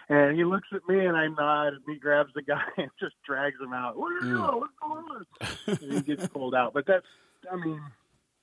And 0.10 0.36
he 0.36 0.44
looks 0.44 0.68
at 0.74 0.82
me 0.90 1.06
and 1.06 1.16
I 1.16 1.28
nod 1.28 1.68
and 1.70 1.82
he 1.88 1.96
grabs 1.96 2.34
the 2.36 2.42
guy 2.42 2.62
and 2.78 2.90
just 3.00 3.16
drags 3.26 3.56
him 3.62 3.74
out. 3.74 3.98
Where 3.98 4.12
are 4.18 4.26
you 4.28 4.36
Mm. 4.36 4.48
going? 4.48 4.60
What's 4.60 4.74
going 4.82 5.06
on? 5.06 5.26
and 5.82 5.94
he 5.94 6.02
gets 6.02 6.22
pulled 6.34 6.54
out. 6.54 6.74
But 6.74 6.86
that's, 6.86 7.06
I 7.50 7.56
mean, 7.56 7.82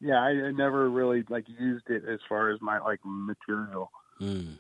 yeah, 0.00 0.22
I, 0.22 0.28
I 0.30 0.50
never 0.52 0.88
really 0.88 1.24
like 1.28 1.44
used 1.48 1.90
it 1.90 2.04
as 2.08 2.20
far 2.28 2.50
as 2.50 2.60
my 2.62 2.78
like 2.78 3.00
material. 3.04 3.90
Mm. 4.20 4.54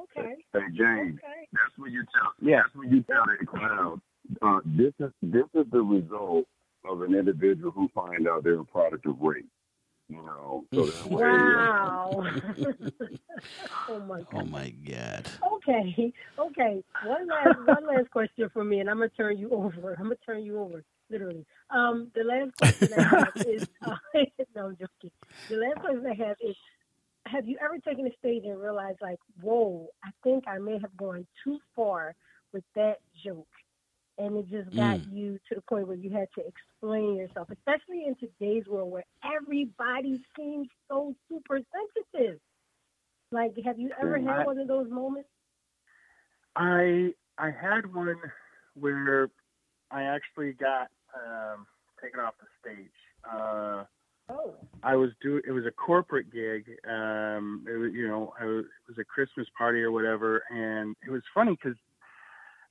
Okay. 0.00 0.34
Hey 0.52 0.60
Jane, 0.76 1.18
Okay. 1.24 1.48
that's 1.52 1.78
when 1.78 1.92
you 1.92 2.02
tell. 2.14 2.32
Yeah. 2.40 2.62
That's 2.64 2.74
when 2.74 2.90
you 2.90 3.02
tell 3.02 3.24
that 3.26 3.46
crowd. 3.46 4.00
Uh, 4.40 4.60
this 4.64 4.92
is 4.98 5.10
this 5.22 5.46
is 5.54 5.66
the 5.72 5.82
result 5.82 6.46
of 6.84 7.02
an 7.02 7.14
individual 7.14 7.70
who 7.70 7.88
find 7.94 8.28
out 8.28 8.44
they're 8.44 8.60
a 8.60 8.64
product 8.64 9.06
of 9.06 9.20
rape. 9.20 9.48
You 10.08 10.22
know, 10.22 10.64
so 10.74 10.86
that 10.86 11.06
way, 11.10 11.22
uh, 11.24 11.28
Wow. 11.28 12.26
oh 13.88 14.00
my 14.00 14.18
God. 14.18 14.26
Oh 14.34 14.44
my 14.44 14.70
god. 14.70 15.28
Okay, 15.54 16.12
okay. 16.38 16.84
One 17.04 17.26
last, 17.28 17.58
one 17.64 17.86
last 17.86 18.10
question 18.10 18.50
for 18.52 18.64
me, 18.64 18.80
and 18.80 18.90
I'm 18.90 18.96
gonna 18.98 19.08
turn 19.10 19.38
you 19.38 19.50
over. 19.50 19.94
I'm 19.94 20.04
gonna 20.04 20.16
turn 20.26 20.44
you 20.44 20.58
over, 20.60 20.82
literally. 21.10 21.46
Um, 21.70 22.10
the 22.14 22.24
last 22.24 22.56
question 22.58 22.92
I 22.98 23.02
have 23.02 23.32
is, 23.46 23.66
uh, 23.86 23.96
no, 24.54 24.66
I'm 24.66 24.76
joking. 24.76 25.10
The 25.48 25.56
last 25.56 25.80
question 25.80 26.06
I 26.06 26.14
have 26.14 26.36
is, 26.44 26.56
have 27.26 27.48
you 27.48 27.56
ever 27.64 27.78
taken 27.78 28.06
a 28.06 28.10
stage 28.18 28.44
and 28.44 28.60
realized, 28.60 28.98
like, 29.00 29.20
whoa, 29.40 29.88
I 30.04 30.10
think 30.24 30.44
I 30.48 30.58
may 30.58 30.78
have 30.80 30.96
gone 30.96 31.26
too 31.44 31.58
far 31.74 32.14
with 32.52 32.64
that 32.74 32.98
joke, 33.00 33.01
and 34.22 34.36
it 34.36 34.48
just 34.48 34.74
got 34.76 34.98
Mm. 35.00 35.12
you 35.12 35.38
to 35.48 35.56
the 35.56 35.60
point 35.62 35.86
where 35.88 35.96
you 35.96 36.10
had 36.10 36.28
to 36.34 36.46
explain 36.46 37.16
yourself, 37.16 37.50
especially 37.50 38.06
in 38.06 38.14
today's 38.16 38.66
world 38.68 38.92
where 38.92 39.04
everybody 39.24 40.24
seems 40.36 40.68
so 40.88 41.14
super 41.28 41.58
sensitive. 41.58 42.40
Like, 43.32 43.56
have 43.64 43.78
you 43.80 43.90
ever 44.00 44.18
had 44.18 44.40
I- 44.40 44.44
one 44.44 44.58
of 44.58 44.68
those 44.68 44.88
moments? 44.90 45.28
I 46.54 47.14
I 47.38 47.50
had 47.50 47.92
one 47.92 48.20
where 48.74 49.30
I 49.90 50.02
actually 50.02 50.52
got 50.52 50.90
um, 51.14 51.66
taken 52.00 52.20
off 52.20 52.34
the 52.38 52.46
stage. 52.60 52.92
Uh, 53.24 53.84
Oh. 54.28 54.54
I 54.84 54.94
was 54.94 55.10
doing 55.20 55.42
it 55.46 55.50
was 55.50 55.66
a 55.66 55.70
corporate 55.72 56.30
gig. 56.30 56.78
Um, 56.88 57.66
it 57.68 57.76
was 57.76 57.92
you 57.92 58.06
know 58.06 58.32
I 58.38 58.44
was, 58.44 58.64
it 58.66 58.88
was 58.88 58.98
a 58.98 59.04
Christmas 59.04 59.48
party 59.58 59.82
or 59.82 59.90
whatever, 59.90 60.44
and 60.48 60.94
it 61.06 61.10
was 61.10 61.22
funny 61.34 61.52
because 61.52 61.76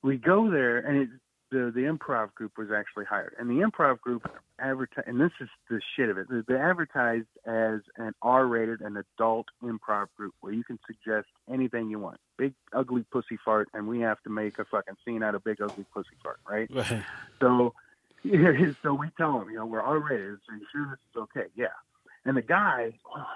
we 0.02 0.16
go 0.16 0.50
there 0.50 0.78
and 0.78 0.96
it, 0.96 1.08
the 1.52 1.70
the 1.72 1.82
improv 1.82 2.34
group 2.34 2.58
was 2.58 2.68
actually 2.74 3.04
hired, 3.04 3.34
and 3.38 3.48
the 3.48 3.64
improv 3.64 4.00
group 4.00 4.28
advertised, 4.58 5.06
and 5.06 5.20
this 5.20 5.30
is 5.40 5.48
the 5.70 5.80
shit 5.94 6.08
of 6.08 6.18
it. 6.18 6.26
They- 6.48 6.56
advertised 6.56 7.28
as 7.46 7.80
an 7.96 8.14
R-rated 8.22 8.80
and 8.80 8.96
adult 8.96 9.46
improv 9.62 10.06
group 10.16 10.34
where 10.40 10.52
you 10.52 10.64
can 10.64 10.78
suggest 10.86 11.28
anything 11.52 11.90
you 11.90 11.98
want. 11.98 12.18
Big 12.38 12.54
ugly 12.72 13.04
pussy 13.12 13.38
fart, 13.44 13.68
and 13.74 13.86
we 13.86 14.00
have 14.00 14.20
to 14.22 14.30
make 14.30 14.58
a 14.58 14.64
fucking 14.64 14.96
scene 15.04 15.22
out 15.22 15.34
of 15.34 15.44
big 15.44 15.60
ugly 15.60 15.84
pussy 15.92 16.16
fart, 16.22 16.40
right? 16.48 16.68
Right. 16.82 17.02
So, 17.40 17.74
yeah, 18.22 18.72
so 18.82 18.94
we 18.94 19.10
tell 19.16 19.38
them, 19.38 19.50
you 19.50 19.56
know, 19.56 19.66
we're 19.66 19.80
R-rated. 19.82 20.38
So 20.46 20.54
you 20.54 20.66
sure 20.72 20.86
this 20.90 20.98
is 21.14 21.22
okay? 21.22 21.48
Yeah. 21.54 21.66
And 22.24 22.36
the 22.36 22.42
guy, 22.42 22.94
oh, 23.14 23.26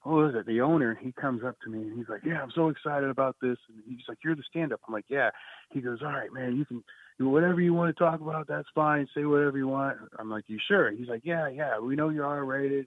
who 0.00 0.24
is 0.26 0.34
it? 0.34 0.46
The 0.46 0.60
owner, 0.60 0.94
he 0.94 1.12
comes 1.12 1.42
up 1.44 1.56
to 1.64 1.70
me 1.70 1.80
and 1.80 1.96
he's 1.96 2.08
like, 2.08 2.24
"Yeah, 2.24 2.42
I'm 2.42 2.50
so 2.50 2.68
excited 2.68 3.08
about 3.08 3.36
this." 3.40 3.56
And 3.68 3.82
he's 3.88 4.06
like, 4.06 4.18
"You're 4.22 4.36
the 4.36 4.42
stand-up." 4.48 4.80
I'm 4.86 4.92
like, 4.92 5.06
"Yeah." 5.08 5.30
He 5.70 5.80
goes, 5.80 6.00
"All 6.02 6.12
right, 6.12 6.32
man. 6.32 6.56
You 6.56 6.64
can 6.66 6.84
whatever 7.18 7.60
you 7.60 7.72
want 7.74 7.96
to 7.96 8.04
talk 8.04 8.20
about. 8.20 8.46
That's 8.48 8.68
fine. 8.74 9.08
Say 9.14 9.24
whatever 9.24 9.56
you 9.58 9.68
want." 9.68 9.98
I'm 10.18 10.30
like, 10.30 10.44
"You 10.48 10.58
sure?" 10.66 10.90
He's 10.90 11.08
like, 11.08 11.22
"Yeah, 11.24 11.48
yeah. 11.48 11.78
We 11.78 11.96
know 11.96 12.08
you're 12.08 12.26
R-rated." 12.26 12.86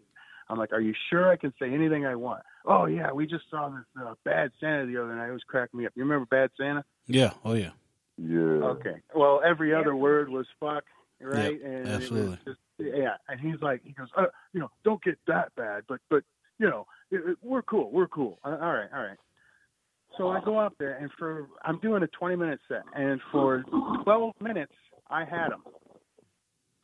I'm 0.50 0.58
like, 0.58 0.72
"Are 0.74 0.80
you 0.82 0.94
sure 1.10 1.30
I 1.30 1.36
can 1.36 1.54
say 1.60 1.74
anything 1.74 2.06
I 2.06 2.16
want?" 2.16 2.44
Oh 2.66 2.86
yeah, 2.86 3.12
we 3.12 3.26
just 3.28 3.44
saw 3.50 3.70
this 3.70 3.86
uh, 4.02 4.14
Bad 4.24 4.52
Santa 4.60 4.86
the 4.86 5.02
other 5.02 5.16
night. 5.16 5.30
It 5.30 5.34
was 5.34 5.44
cracking 5.48 5.80
me 5.80 5.86
up. 5.86 5.94
You 5.96 6.04
remember 6.04 6.26
Bad 6.26 6.52
Santa? 6.58 6.84
Yeah. 7.08 7.34
Oh 7.46 7.54
yeah. 7.54 7.72
yeah. 8.18 8.40
Okay. 8.40 8.96
Well, 9.16 9.42
every 9.46 9.74
other 9.74 9.96
word 9.96 10.30
was 10.30 10.46
fuck, 10.60 10.84
right? 11.22 11.54
Yep, 11.54 11.62
and 11.64 11.88
absolutely. 11.88 12.38
Just, 12.46 12.60
yeah. 12.80 13.16
And 13.28 13.40
he's 13.40 13.62
like, 13.62 13.82
he 13.84 13.92
goes, 13.92 14.08
uh, 14.18 14.26
you 14.54 14.60
know, 14.60 14.70
don't 14.84 15.02
get 15.04 15.18
that 15.28 15.54
bad, 15.56 15.84
but 15.88 16.00
but 16.10 16.24
you 16.60 16.70
know, 16.70 16.86
it, 17.12 17.18
it- 17.28 17.38
we're 17.42 17.62
cool, 17.62 17.90
we're 17.92 18.08
cool. 18.08 18.40
Uh, 18.44 18.58
all 18.62 18.74
right, 18.74 18.90
all 18.94 19.02
right. 19.04 19.18
So 20.18 20.30
I 20.30 20.40
go 20.44 20.58
up 20.58 20.74
there, 20.80 20.94
and 20.94 21.12
for 21.18 21.48
I'm 21.64 21.80
doing 21.80 22.04
a 22.04 22.08
20 22.08 22.36
minute 22.36 22.60
set, 22.68 22.84
and 22.96 23.22
for 23.32 23.64
12 24.04 24.34
minutes 24.42 24.74
I 25.10 25.26
had 25.26 25.52
him, 25.52 25.64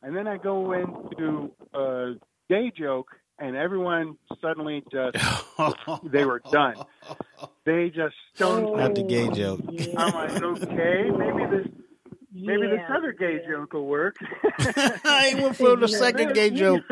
and 0.02 0.16
then 0.16 0.26
I 0.26 0.36
go 0.36 0.72
into 0.72 1.50
a 1.74 2.14
gay 2.48 2.70
joke, 2.76 3.08
and 3.38 3.56
everyone 3.56 4.16
suddenly 4.40 4.84
just 4.92 5.16
they 6.12 6.24
were 6.24 6.40
done. 6.52 6.76
They 7.66 7.90
just 7.94 8.14
stoned 8.36 8.76
Not 8.76 8.94
the 8.94 9.02
me. 9.02 9.08
gay 9.08 9.28
joke. 9.30 9.60
I'm 9.96 10.14
like, 10.14 10.42
okay, 10.42 11.10
maybe 11.10 11.44
this 11.50 11.66
maybe 12.32 12.66
this 12.68 12.80
other 12.96 13.12
gay 13.12 13.40
joke 13.48 13.72
will 13.72 13.86
work. 13.86 14.16
I 14.58 15.38
went 15.40 15.56
for 15.56 15.76
the 15.76 15.88
second 15.88 16.34
gay 16.34 16.50
joke. 16.54 16.82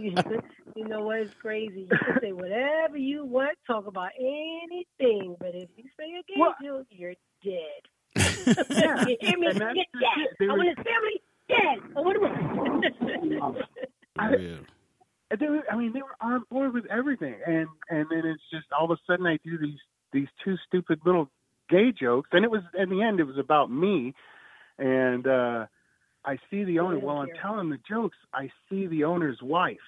You 0.00 0.14
you 0.76 0.84
know 0.88 1.02
what? 1.02 1.18
It's 1.20 1.34
crazy. 1.40 1.82
You 1.90 1.98
can 1.98 2.20
say 2.20 2.32
whatever 2.32 2.96
you 2.96 3.24
want, 3.24 3.56
talk 3.66 3.86
about 3.86 4.10
anything, 4.18 5.36
but 5.38 5.54
if 5.54 5.68
you 5.76 5.84
say 5.98 6.04
a 6.18 6.22
gay 6.26 6.34
Well- 6.38 6.54
joke, 6.62 6.86
you're 6.90 7.14
dead. 7.44 7.82
Yeah. 8.70 9.04
you 9.08 9.16
hear 9.20 9.38
me? 9.38 9.46
And 9.48 9.60
that's 9.60 9.74
Get 9.74 9.86
the 9.92 10.00
dead. 10.00 10.48
I 10.48 10.52
were- 10.52 10.58
want 10.58 10.68
his 10.68 10.84
family 10.84 11.22
dead. 11.48 11.78
I 11.96 12.00
want 12.00 13.22
him. 13.26 13.62
I, 14.18 14.30
Yeah. 14.36 14.56
they 15.38 15.46
were, 15.48 15.62
I 15.70 15.76
mean, 15.76 15.92
they 15.92 16.02
were 16.02 16.16
on 16.20 16.44
board 16.50 16.74
with 16.74 16.86
everything, 16.86 17.36
and 17.46 17.68
and 17.88 18.06
then 18.10 18.22
it's 18.26 18.42
just 18.50 18.66
all 18.78 18.90
of 18.90 18.90
a 18.90 19.00
sudden 19.06 19.26
I 19.26 19.38
do 19.44 19.58
these 19.58 19.78
these 20.12 20.28
two 20.44 20.56
stupid 20.66 21.00
little 21.04 21.30
gay 21.70 21.92
jokes, 21.92 22.28
and 22.32 22.44
it 22.44 22.50
was 22.50 22.62
in 22.78 22.90
the 22.90 23.02
end 23.02 23.20
it 23.20 23.24
was 23.24 23.38
about 23.38 23.70
me, 23.70 24.14
and 24.78 25.26
uh 25.26 25.66
I 26.24 26.38
see 26.50 26.64
the 26.64 26.78
owner 26.78 26.98
Yeah, 26.98 27.04
while 27.04 27.16
I'm 27.18 27.30
telling 27.40 27.70
the 27.70 27.80
jokes. 27.88 28.16
I 28.32 28.50
see 28.68 28.86
the 28.86 29.04
owner's 29.04 29.40
wife 29.42 29.78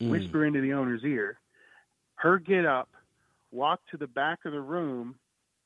Mm. 0.00 0.10
whisper 0.10 0.46
into 0.46 0.60
the 0.60 0.72
owner's 0.72 1.04
ear, 1.04 1.38
her 2.16 2.38
get 2.38 2.64
up, 2.64 2.88
walk 3.50 3.80
to 3.90 3.96
the 3.96 4.06
back 4.06 4.40
of 4.44 4.52
the 4.52 4.60
room, 4.60 5.14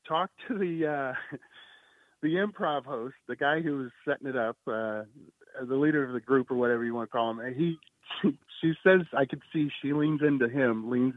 talk 0.07 0.29
to 0.47 0.57
the 0.57 0.85
uh, 0.85 1.13
the 2.21 2.35
improv 2.35 2.85
host, 2.85 3.15
the 3.27 3.35
guy 3.35 3.61
who 3.61 3.77
was 3.77 3.91
setting 4.03 4.27
it 4.27 4.35
up, 4.35 4.57
uh, 4.67 5.03
the 5.65 5.75
leader 5.75 6.03
of 6.03 6.13
the 6.13 6.19
group 6.19 6.51
or 6.51 6.55
whatever 6.55 6.83
you 6.83 6.93
want 6.93 7.09
to 7.09 7.11
call 7.11 7.31
him. 7.31 7.39
And 7.39 7.55
he, 7.55 7.77
she, 8.21 8.37
she 8.61 8.73
says, 8.83 9.01
I 9.13 9.25
could 9.25 9.41
see 9.53 9.69
she 9.81 9.93
leans 9.93 10.21
into 10.21 10.49
him, 10.49 10.89
leans, 10.89 11.13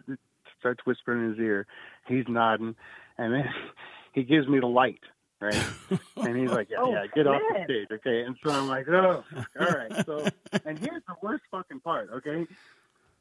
starts 0.58 0.80
whispering 0.84 1.24
in 1.24 1.30
his 1.30 1.38
ear. 1.38 1.66
He's 2.06 2.24
nodding, 2.28 2.74
and 3.16 3.34
then 3.34 3.44
he 4.12 4.22
gives 4.22 4.46
me 4.48 4.60
the 4.60 4.66
light. 4.66 5.00
Right, 5.40 5.62
and 6.16 6.36
he's 6.36 6.50
like, 6.50 6.68
"Yeah, 6.68 6.78
Oh, 6.80 6.90
yeah, 6.92 7.06
get 7.14 7.26
off 7.28 7.40
the 7.52 7.64
stage, 7.64 7.88
okay?" 7.92 8.22
And 8.22 8.36
so 8.42 8.50
I'm 8.50 8.66
like, 8.66 8.88
"Oh, 8.88 9.22
all 9.60 9.66
right." 9.66 10.04
So, 10.04 10.26
and 10.64 10.78
here's 10.78 11.02
the 11.06 11.14
worst 11.22 11.44
fucking 11.50 11.80
part, 11.80 12.10
okay? 12.12 12.44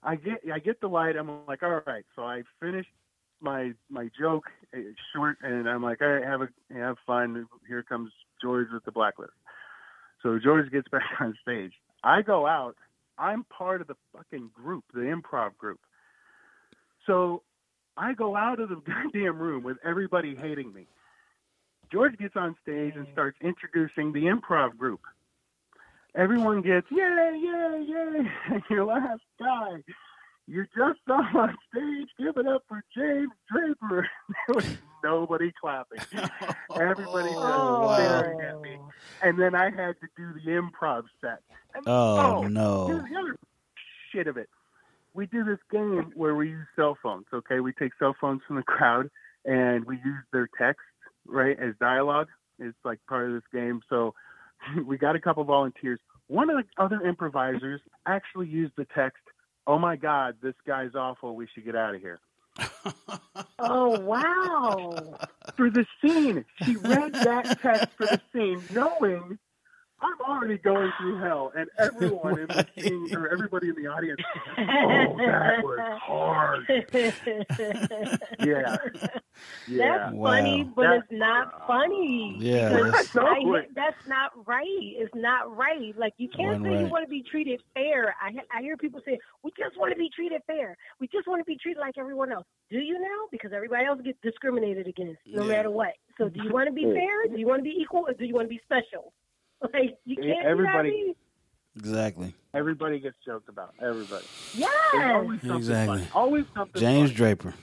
I 0.03 0.15
get 0.15 0.41
I 0.51 0.59
get 0.59 0.80
the 0.82 0.88
light. 0.88 1.15
I'm 1.15 1.45
like, 1.47 1.63
all 1.63 1.82
right. 1.86 2.05
So 2.15 2.24
I 2.24 2.43
finished 2.59 2.89
my 3.41 3.74
my 3.89 4.09
joke 4.20 4.45
uh, 4.76 4.80
short, 5.13 5.38
and 5.41 5.70
I'm 5.70 5.84
like, 5.84 6.01
all 6.01 6.07
right, 6.07 6.24
have 6.24 6.41
a 6.41 6.49
have 6.74 6.97
fun. 7.05 7.47
Here 7.68 7.84
comes 7.84 8.11
George 8.41 8.68
with 8.72 8.84
the 8.86 8.91
blacklist. 8.91 9.34
So 10.24 10.39
George 10.39 10.72
gets 10.72 10.88
back 10.88 11.03
on 11.20 11.36
stage. 11.41 11.74
I 12.03 12.22
go 12.22 12.47
out. 12.47 12.76
I'm 13.18 13.43
part 13.45 13.82
of 13.82 13.88
the 13.88 13.95
fucking 14.15 14.51
group, 14.53 14.86
the 14.93 15.01
improv 15.01 15.57
group. 15.57 15.80
So 17.05 17.41
I 17.95 18.13
go 18.13 18.36
out 18.36 18.59
of 18.59 18.70
the 18.70 18.76
goddamn 18.86 19.39
room 19.39 19.63
with 19.63 19.78
everybody 19.84 20.36
hating 20.36 20.74
me. 20.74 20.88
George 21.91 22.17
gets 22.17 22.35
on 22.35 22.55
stage 22.61 22.93
and 22.95 23.07
starts 23.13 23.38
introducing 23.41 24.11
the 24.11 24.23
improv 24.25 24.77
group. 24.77 25.01
Everyone 26.15 26.61
gets, 26.61 26.88
yay, 26.89 27.39
yay, 27.41 27.85
yay. 27.88 28.31
And 28.53 28.63
your 28.69 28.85
last 28.85 29.21
guy, 29.39 29.83
you 30.47 30.65
just 30.75 30.99
saw 31.07 31.21
on 31.38 31.57
stage, 31.71 32.07
give 32.17 32.38
it 32.38 32.47
up 32.47 32.63
for 32.67 32.83
James 32.95 33.31
Draper. 33.51 34.07
there 34.47 34.55
was 34.55 34.77
nobody 35.03 35.51
clapping. 35.59 35.99
Everybody 36.75 37.29
Oh, 37.33 37.93
staring 37.95 38.41
at 38.41 38.59
me. 38.61 38.77
And 39.21 39.39
then 39.39 39.53
I 39.55 39.65
had 39.65 39.95
to 40.01 40.07
do 40.15 40.33
the 40.33 40.51
improv 40.51 41.03
set. 41.21 41.41
And 41.75 41.83
oh, 41.85 42.17
oh, 42.17 42.41
here's 42.41 42.53
no. 42.53 42.88
the 42.88 42.93
other 43.19 43.35
shit 44.11 44.27
of 44.27 44.38
it. 44.38 44.49
We 45.13 45.25
do 45.25 45.43
this 45.43 45.59
game 45.71 46.11
where 46.15 46.35
we 46.35 46.49
use 46.49 46.67
cell 46.75 46.97
phones, 47.01 47.25
okay? 47.33 47.59
We 47.59 47.73
take 47.73 47.91
cell 47.99 48.15
phones 48.19 48.41
from 48.47 48.55
the 48.55 48.63
crowd 48.63 49.09
and 49.45 49.85
we 49.85 49.95
use 49.97 50.23
their 50.31 50.47
text, 50.59 50.81
right, 51.28 51.57
as 51.59 51.73
dialogue. 51.80 52.28
It's 52.59 52.78
like 52.84 52.99
part 53.07 53.28
of 53.28 53.34
this 53.34 53.43
game. 53.53 53.82
So 53.89 54.13
we 54.86 54.97
got 54.97 55.15
a 55.15 55.19
couple 55.19 55.43
volunteers. 55.43 55.99
One 56.28 56.49
of 56.49 56.57
the 56.57 56.84
other 56.84 57.01
improvisers 57.05 57.82
actually 58.05 58.47
used 58.47 58.73
the 58.78 58.86
text, 58.95 59.21
Oh 59.65 59.78
my 59.78 59.97
God, 59.97 60.36
this 60.41 60.55
guy's 60.65 60.95
awful. 60.95 61.36
We 61.36 61.47
should 61.53 61.65
get 61.65 61.75
out 61.75 61.93
of 61.95 62.01
here. 62.01 62.19
Oh 63.59 63.99
wow! 63.99 65.17
For 65.55 65.69
the 65.71 65.86
scene, 65.99 66.45
she 66.63 66.75
read 66.75 67.13
that 67.13 67.59
text 67.59 67.88
for 67.97 68.05
the 68.05 68.21
scene, 68.32 68.61
knowing 68.71 69.39
I'm 69.99 70.21
already 70.29 70.57
going 70.59 70.91
through 70.99 71.17
hell, 71.19 71.51
and 71.57 71.67
everyone 71.79 72.39
in 72.39 72.47
the 72.47 72.67
scene 72.77 73.15
or 73.15 73.27
everybody 73.29 73.69
in 73.69 73.75
the 73.75 73.87
audience, 73.87 74.19
oh, 74.57 75.17
that 75.17 75.63
was 75.63 75.99
hard. 76.01 76.65
Yeah, 78.39 78.77
yeah. 79.67 79.99
That's 80.09 80.15
funny, 80.17 80.63
but 80.75 80.81
That- 80.83 80.97
it's 80.99 81.07
not 81.11 81.47
uh, 81.53 81.67
funny. 81.67 82.35
Yeah, 82.39 82.69
Because 82.69 82.91
that's- 83.13 83.17
I, 83.17 83.67
that's 83.75 84.07
not 84.07 84.31
right. 84.47 84.65
It's 84.69 85.13
not 85.15 85.55
right. 85.55 85.97
Like 85.97 86.13
you 86.17 86.29
can't 86.29 86.61
One 86.61 86.63
say 86.63 86.69
right. 86.77 86.79
you 86.85 86.87
want 86.91 87.05
to 87.05 87.09
be 87.09 87.23
treated 87.29 87.61
fair. 87.73 88.15
I 88.21 88.31
I 88.55 88.61
hear 88.61 88.77
people 88.77 89.01
say 89.05 89.17
we 89.43 89.51
just 89.57 89.77
want 89.77 89.91
to 89.93 89.97
be 89.97 90.09
treated 90.15 90.41
fair. 90.47 90.75
We 90.99 91.07
just 91.07 91.27
want 91.27 91.39
to 91.41 91.45
be 91.45 91.57
treated 91.57 91.79
like 91.79 91.97
everyone 91.97 92.31
else. 92.31 92.45
Do 92.69 92.77
you 92.77 92.99
now? 92.99 93.27
Because 93.31 93.51
everybody 93.53 93.85
else 93.85 93.99
gets 94.03 94.19
discriminated 94.21 94.87
against, 94.87 95.19
no 95.25 95.43
Yeah. 95.43 95.47
matter 95.49 95.71
what. 95.71 95.93
So 96.17 96.29
do 96.29 96.41
you 96.43 96.51
want 96.51 96.67
to 96.67 96.73
be 96.73 96.83
fair? 96.83 97.27
Do 97.33 97.39
you 97.39 97.47
want 97.47 97.59
to 97.59 97.63
be 97.63 97.75
equal, 97.79 98.05
or 98.07 98.13
do 98.13 98.25
you 98.25 98.33
want 98.33 98.45
to 98.45 98.49
be 98.49 98.61
special? 98.63 99.13
Like 99.74 99.97
you 100.05 100.16
can't. 100.16 100.45
everybody- 100.45 100.89
You 100.89 101.08
know 101.08 101.14
Exactly. 101.76 102.34
Everybody 102.55 102.99
gets 102.99 103.16
joked 103.24 103.49
about. 103.49 103.74
Everybody. 103.80 104.24
what 104.24 104.24
There's 104.53 104.58
Yes. 104.58 105.16
always 105.16 105.39
something 105.41 105.58
Exactly. 105.58 105.97
funny. 105.99 106.10
Always 106.16 106.45
something. 106.55 106.80
James 106.82 107.10
funny. 107.12 107.18
Draper. 107.18 107.53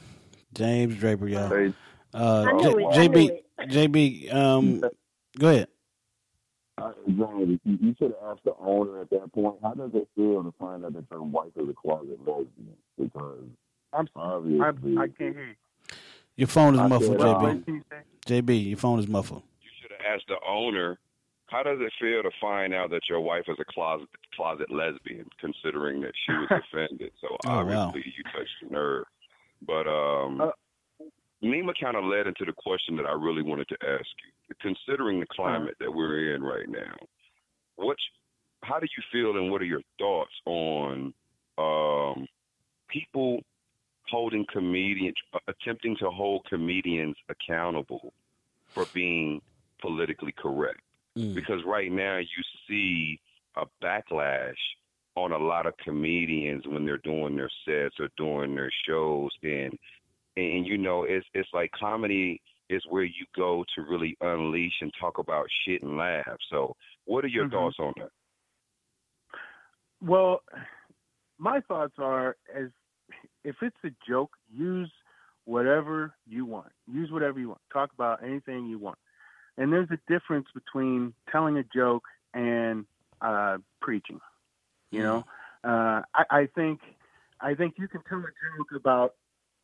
James 0.55 0.97
Draper, 0.97 1.27
y'all. 1.29 1.49
Hey, 1.49 1.75
Uh, 2.13 2.45
J- 2.63 3.09
JB. 3.09 3.41
JB, 3.69 4.33
um, 4.35 4.81
go 5.37 5.49
ahead. 5.49 5.69
uh, 6.79 6.93
you, 7.09 7.59
you 7.65 7.95
should 7.99 8.13
have 8.21 8.31
asked 8.37 8.45
the 8.45 8.55
owner 8.61 9.01
at 9.01 9.11
that 9.11 9.33
point. 9.33 9.57
How 9.63 9.75
does 9.75 9.91
it 9.95 10.09
feel 10.15 10.45
to 10.45 10.53
find 10.61 10.85
out 10.85 10.93
that 10.93 11.05
your 11.11 11.23
wife 11.23 11.51
is 11.57 11.69
a 11.69 11.73
closet 11.73 12.19
lesbian? 12.21 12.77
Because 12.97 13.43
I'm, 13.93 14.09
obviously, 14.15 14.61
I'm, 14.61 14.99
I 14.99 15.07
can't 15.09 15.35
hear 15.35 15.47
you. 15.47 15.55
Your 16.37 16.49
phone 16.49 16.75
is 16.75 16.81
I 16.81 16.87
muffled, 16.87 17.19
said, 17.19 17.21
uh, 17.21 17.35
JB. 17.35 17.43
What 17.43 17.67
did 17.67 17.75
you 17.75 17.83
say? 17.91 18.41
JB, 18.43 18.69
your 18.69 18.79
phone 18.79 18.99
is 19.01 19.09
muffled. 19.09 19.43
you 19.63 19.71
should 19.83 19.91
have 19.91 20.15
asked 20.15 20.29
the 20.29 20.37
owner. 20.49 20.99
How 21.55 21.63
does 21.63 21.79
it 21.81 21.93
feel 22.01 22.21
to 22.25 22.31
find 22.41 22.75
out 22.75 22.91
that 22.91 23.03
your 23.09 23.21
wife 23.21 23.45
is 23.47 23.57
a 23.61 23.65
closet 23.73 24.09
closet 24.35 24.73
lesbian, 24.73 25.27
considering 25.41 26.01
that 26.01 26.11
she 26.27 26.33
was 26.33 26.49
offended? 26.73 27.13
So 27.21 27.29
Oh, 27.47 27.65
wow. 27.65 27.87
obviously 27.89 28.13
you 28.17 28.25
touched 28.25 28.51
a 28.69 28.73
nerve. 28.73 29.05
But 29.65 29.87
um, 29.87 30.41
Uh, 30.41 30.51
Nima 31.45 31.73
kind 31.81 31.97
of 31.97 32.03
led 32.05 32.27
into 32.27 32.45
the 32.45 32.53
question 32.53 32.97
that 32.97 33.07
I 33.07 33.13
really 33.13 33.43
wanted 33.43 33.69
to 33.69 33.77
ask 33.87 34.07
you. 34.27 34.55
Considering 34.61 35.21
the 35.21 35.27
climate 35.27 35.77
that 35.79 35.93
we're 35.95 36.35
in 36.35 36.43
right 36.43 36.69
now, 36.69 36.97
what, 37.77 37.99
how 38.65 38.81
do 38.81 38.87
you 38.97 39.03
feel, 39.13 39.41
and 39.41 39.51
what 39.53 39.63
are 39.63 39.65
your 39.67 39.83
thoughts 39.99 40.33
on 40.47 41.15
um, 41.57 42.27
people 42.89 43.41
holding 44.11 44.45
comedians, 44.53 45.15
uh, 45.33 45.39
attempting 45.47 45.97
to 46.01 46.11
hold 46.11 46.45
comedians 46.47 47.17
accountable 47.29 48.13
for 48.75 48.87
being 48.93 49.41
politically 49.81 50.33
correct? 50.37 50.81
Mm. 51.17 51.35
Because 51.35 51.61
right 51.67 51.93
now 51.93 52.19
you 52.19 52.43
see 52.69 53.21
a 53.57 53.65
backlash 53.83 54.55
on 55.17 55.33
a 55.33 55.39
lot 55.39 55.67
of 55.67 55.77
comedians 55.77 56.67
when 56.67 56.85
they're 56.85 56.99
doing 56.99 57.37
their 57.37 57.51
sets 57.65 57.95
or 58.01 58.09
doing 58.17 58.55
their 58.55 58.71
shows 58.87 59.31
and 59.45 59.79
and 60.37 60.67
you 60.67 60.77
know 60.77 61.05
it's 61.05 61.25
it's 61.35 61.49
like 61.53 61.71
comedy 61.79 62.41
is 62.69 62.83
where 62.89 63.05
you 63.05 63.25
go 63.37 63.65
to 63.75 63.83
really 63.83 64.17
unleash 64.23 64.73
and 64.81 64.93
talk 64.99 65.19
about 65.19 65.47
shit 65.65 65.83
and 65.83 65.97
laugh. 65.97 66.37
So 66.51 66.75
what 67.05 67.25
are 67.25 67.29
your 67.29 67.47
Mhm. 67.47 67.53
thoughts 67.53 67.79
on 67.79 67.93
that? 67.99 68.11
Well, 70.01 70.43
my 71.39 71.61
thoughts 71.61 71.99
are 71.99 72.37
as 72.53 72.71
if 73.45 73.63
it's 73.63 73.77
a 73.85 73.91
joke, 74.09 74.37
use 74.51 74.93
whatever 75.45 76.17
you 76.27 76.47
want. 76.47 76.73
Use 76.87 77.13
whatever 77.13 77.39
you 77.39 77.51
want. 77.51 77.61
Talk 77.71 77.93
about 77.93 78.23
anything 78.23 78.67
you 78.67 78.79
want. 78.79 78.99
And 79.57 79.73
there's 79.73 79.89
a 79.91 79.99
difference 80.13 80.47
between 80.55 81.15
telling 81.31 81.57
a 81.57 81.65
joke 81.65 82.05
and 82.33 82.87
uh, 83.21 83.59
preaching. 83.81 84.21
You 84.91 85.03
know, 85.03 85.25
uh, 85.65 86.03
I, 86.15 86.25
I 86.31 86.47
think 86.55 86.81
I 87.41 87.55
think 87.55 87.75
you 87.79 87.89
can 87.89 88.03
tell 88.09 88.19
a 88.19 88.23
joke 88.23 88.69
about 88.75 89.15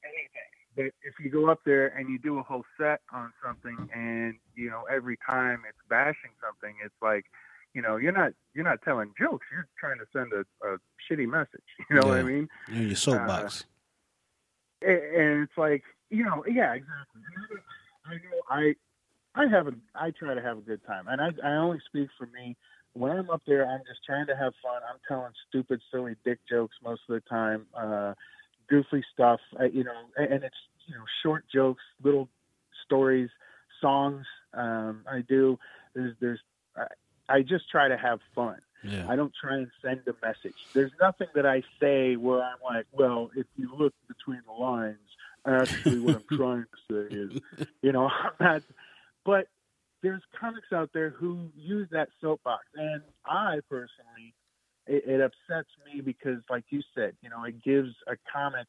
anything, 0.04 0.50
but 0.76 0.84
if 1.02 1.14
you 1.22 1.30
go 1.30 1.48
up 1.50 1.60
there 1.64 1.88
and 1.88 2.08
you 2.08 2.18
do 2.18 2.38
a 2.38 2.42
whole 2.42 2.64
set 2.78 3.00
on 3.12 3.32
something, 3.44 3.76
and 3.94 4.34
you 4.56 4.70
know 4.70 4.84
every 4.90 5.18
time 5.26 5.62
it's 5.68 5.78
bashing 5.88 6.32
something, 6.44 6.74
it's 6.84 6.94
like 7.02 7.26
you 7.74 7.82
know 7.82 7.96
you're 7.96 8.12
not 8.12 8.32
you're 8.54 8.64
not 8.64 8.82
telling 8.82 9.12
jokes. 9.18 9.46
You're 9.52 9.68
trying 9.78 9.98
to 9.98 10.06
send 10.12 10.32
a, 10.32 10.44
a 10.66 10.78
shitty 11.08 11.28
message. 11.28 11.62
You 11.90 11.96
know 11.96 12.06
what 12.08 12.18
I 12.18 12.22
mean? 12.22 12.48
You're 12.68 12.84
your 12.84 12.96
soapbox. 12.96 13.64
A- 14.82 14.86
and 15.20 15.42
it's 15.42 15.58
like 15.58 15.82
you 16.10 16.24
know 16.24 16.44
yeah 16.46 16.72
exactly 16.74 17.20
i 18.06 18.14
know 18.14 18.40
i 18.48 18.74
i 19.40 19.48
have 19.48 19.66
a 19.66 19.72
i 19.94 20.10
try 20.10 20.34
to 20.34 20.42
have 20.42 20.58
a 20.58 20.60
good 20.62 20.80
time 20.86 21.04
and 21.08 21.20
i 21.20 21.28
i 21.44 21.52
only 21.56 21.80
speak 21.86 22.08
for 22.18 22.26
me 22.26 22.56
when 22.92 23.12
i'm 23.12 23.30
up 23.30 23.42
there 23.46 23.66
i'm 23.66 23.80
just 23.88 24.00
trying 24.04 24.26
to 24.26 24.36
have 24.36 24.52
fun 24.62 24.80
i'm 24.90 24.98
telling 25.08 25.32
stupid 25.48 25.80
silly 25.90 26.14
dick 26.24 26.38
jokes 26.48 26.76
most 26.82 27.00
of 27.08 27.14
the 27.14 27.28
time 27.28 27.66
uh 27.74 28.12
goofy 28.68 29.04
stuff 29.12 29.40
uh, 29.60 29.64
you 29.64 29.84
know 29.84 29.98
and 30.16 30.32
and 30.32 30.44
it's 30.44 30.56
you 30.86 30.94
know 30.94 31.04
short 31.22 31.44
jokes 31.52 31.82
little 32.02 32.28
stories 32.84 33.30
songs 33.80 34.26
um 34.54 35.02
i 35.10 35.20
do 35.28 35.58
there's 35.94 36.14
there's 36.20 36.40
i, 36.76 36.86
I 37.28 37.42
just 37.42 37.70
try 37.70 37.88
to 37.88 37.96
have 37.96 38.20
fun 38.34 38.60
Yeah. 38.82 39.06
I 39.08 39.16
don't 39.16 39.32
try 39.38 39.56
and 39.56 39.70
send 39.82 40.00
a 40.08 40.14
message. 40.26 40.56
There's 40.74 40.92
nothing 41.00 41.28
that 41.34 41.44
I 41.44 41.62
say 41.78 42.16
where 42.16 42.42
I'm 42.42 42.56
like, 42.64 42.86
well, 42.92 43.30
if 43.36 43.46
you 43.56 43.68
look 43.76 43.92
between 44.08 44.40
the 44.46 44.52
lines, 44.52 44.96
actually 45.46 46.00
what 46.00 46.16
I'm 46.16 46.24
trying 46.36 46.64
to 46.64 46.80
say 46.88 47.14
is, 47.14 47.66
you 47.82 47.92
know, 47.92 48.08
I'm 48.24 48.32
not. 48.40 48.62
But 49.24 49.46
there's 50.02 50.22
comics 50.38 50.68
out 50.72 50.90
there 50.94 51.10
who 51.10 51.50
use 51.54 51.88
that 51.92 52.08
soapbox, 52.20 52.64
and 52.74 53.02
I 53.26 53.60
personally, 53.68 54.34
it, 54.86 55.04
it 55.06 55.20
upsets 55.20 55.68
me 55.86 56.00
because, 56.00 56.38
like 56.48 56.64
you 56.70 56.80
said, 56.94 57.14
you 57.22 57.30
know, 57.30 57.44
it 57.44 57.62
gives 57.62 57.90
a 58.06 58.16
comic 58.32 58.66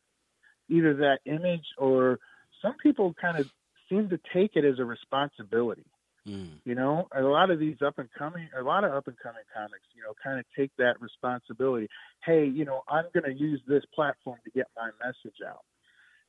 either 0.70 0.94
that 0.96 1.20
image 1.26 1.66
or 1.78 2.20
some 2.62 2.76
people 2.82 3.14
kind 3.20 3.38
of 3.38 3.50
seem 3.90 4.10
to 4.10 4.20
take 4.34 4.52
it 4.56 4.66
as 4.66 4.80
a 4.80 4.86
responsibility. 4.86 5.86
Mm. 6.28 6.60
You 6.66 6.76
know, 6.76 7.08
a 7.16 7.22
lot 7.22 7.50
of 7.50 7.60
these 7.60 7.78
up 7.86 7.98
and 7.98 8.08
coming, 8.18 8.48
a 8.58 8.62
lot 8.62 8.84
of 8.84 8.94
up 8.94 9.08
and 9.08 9.18
coming 9.18 9.42
comics, 9.54 9.86
you 9.96 10.04
know, 10.04 10.14
kind 10.24 10.40
of 10.40 10.46
take 10.56 10.72
that 10.78 11.02
responsibility. 11.02 11.88
Hey, 12.24 12.46
you 12.46 12.64
know, 12.64 12.84
I'm 12.88 13.06
going 13.14 13.26
to 13.26 13.34
use 13.34 13.60
this 13.68 13.84
platform 13.96 14.38
to 14.44 14.52
get 14.52 14.68
my 14.78 14.92
message 15.04 15.38
out. 15.48 15.64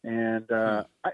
And 0.02 0.50
uh, 0.50 0.84
I, 1.04 1.10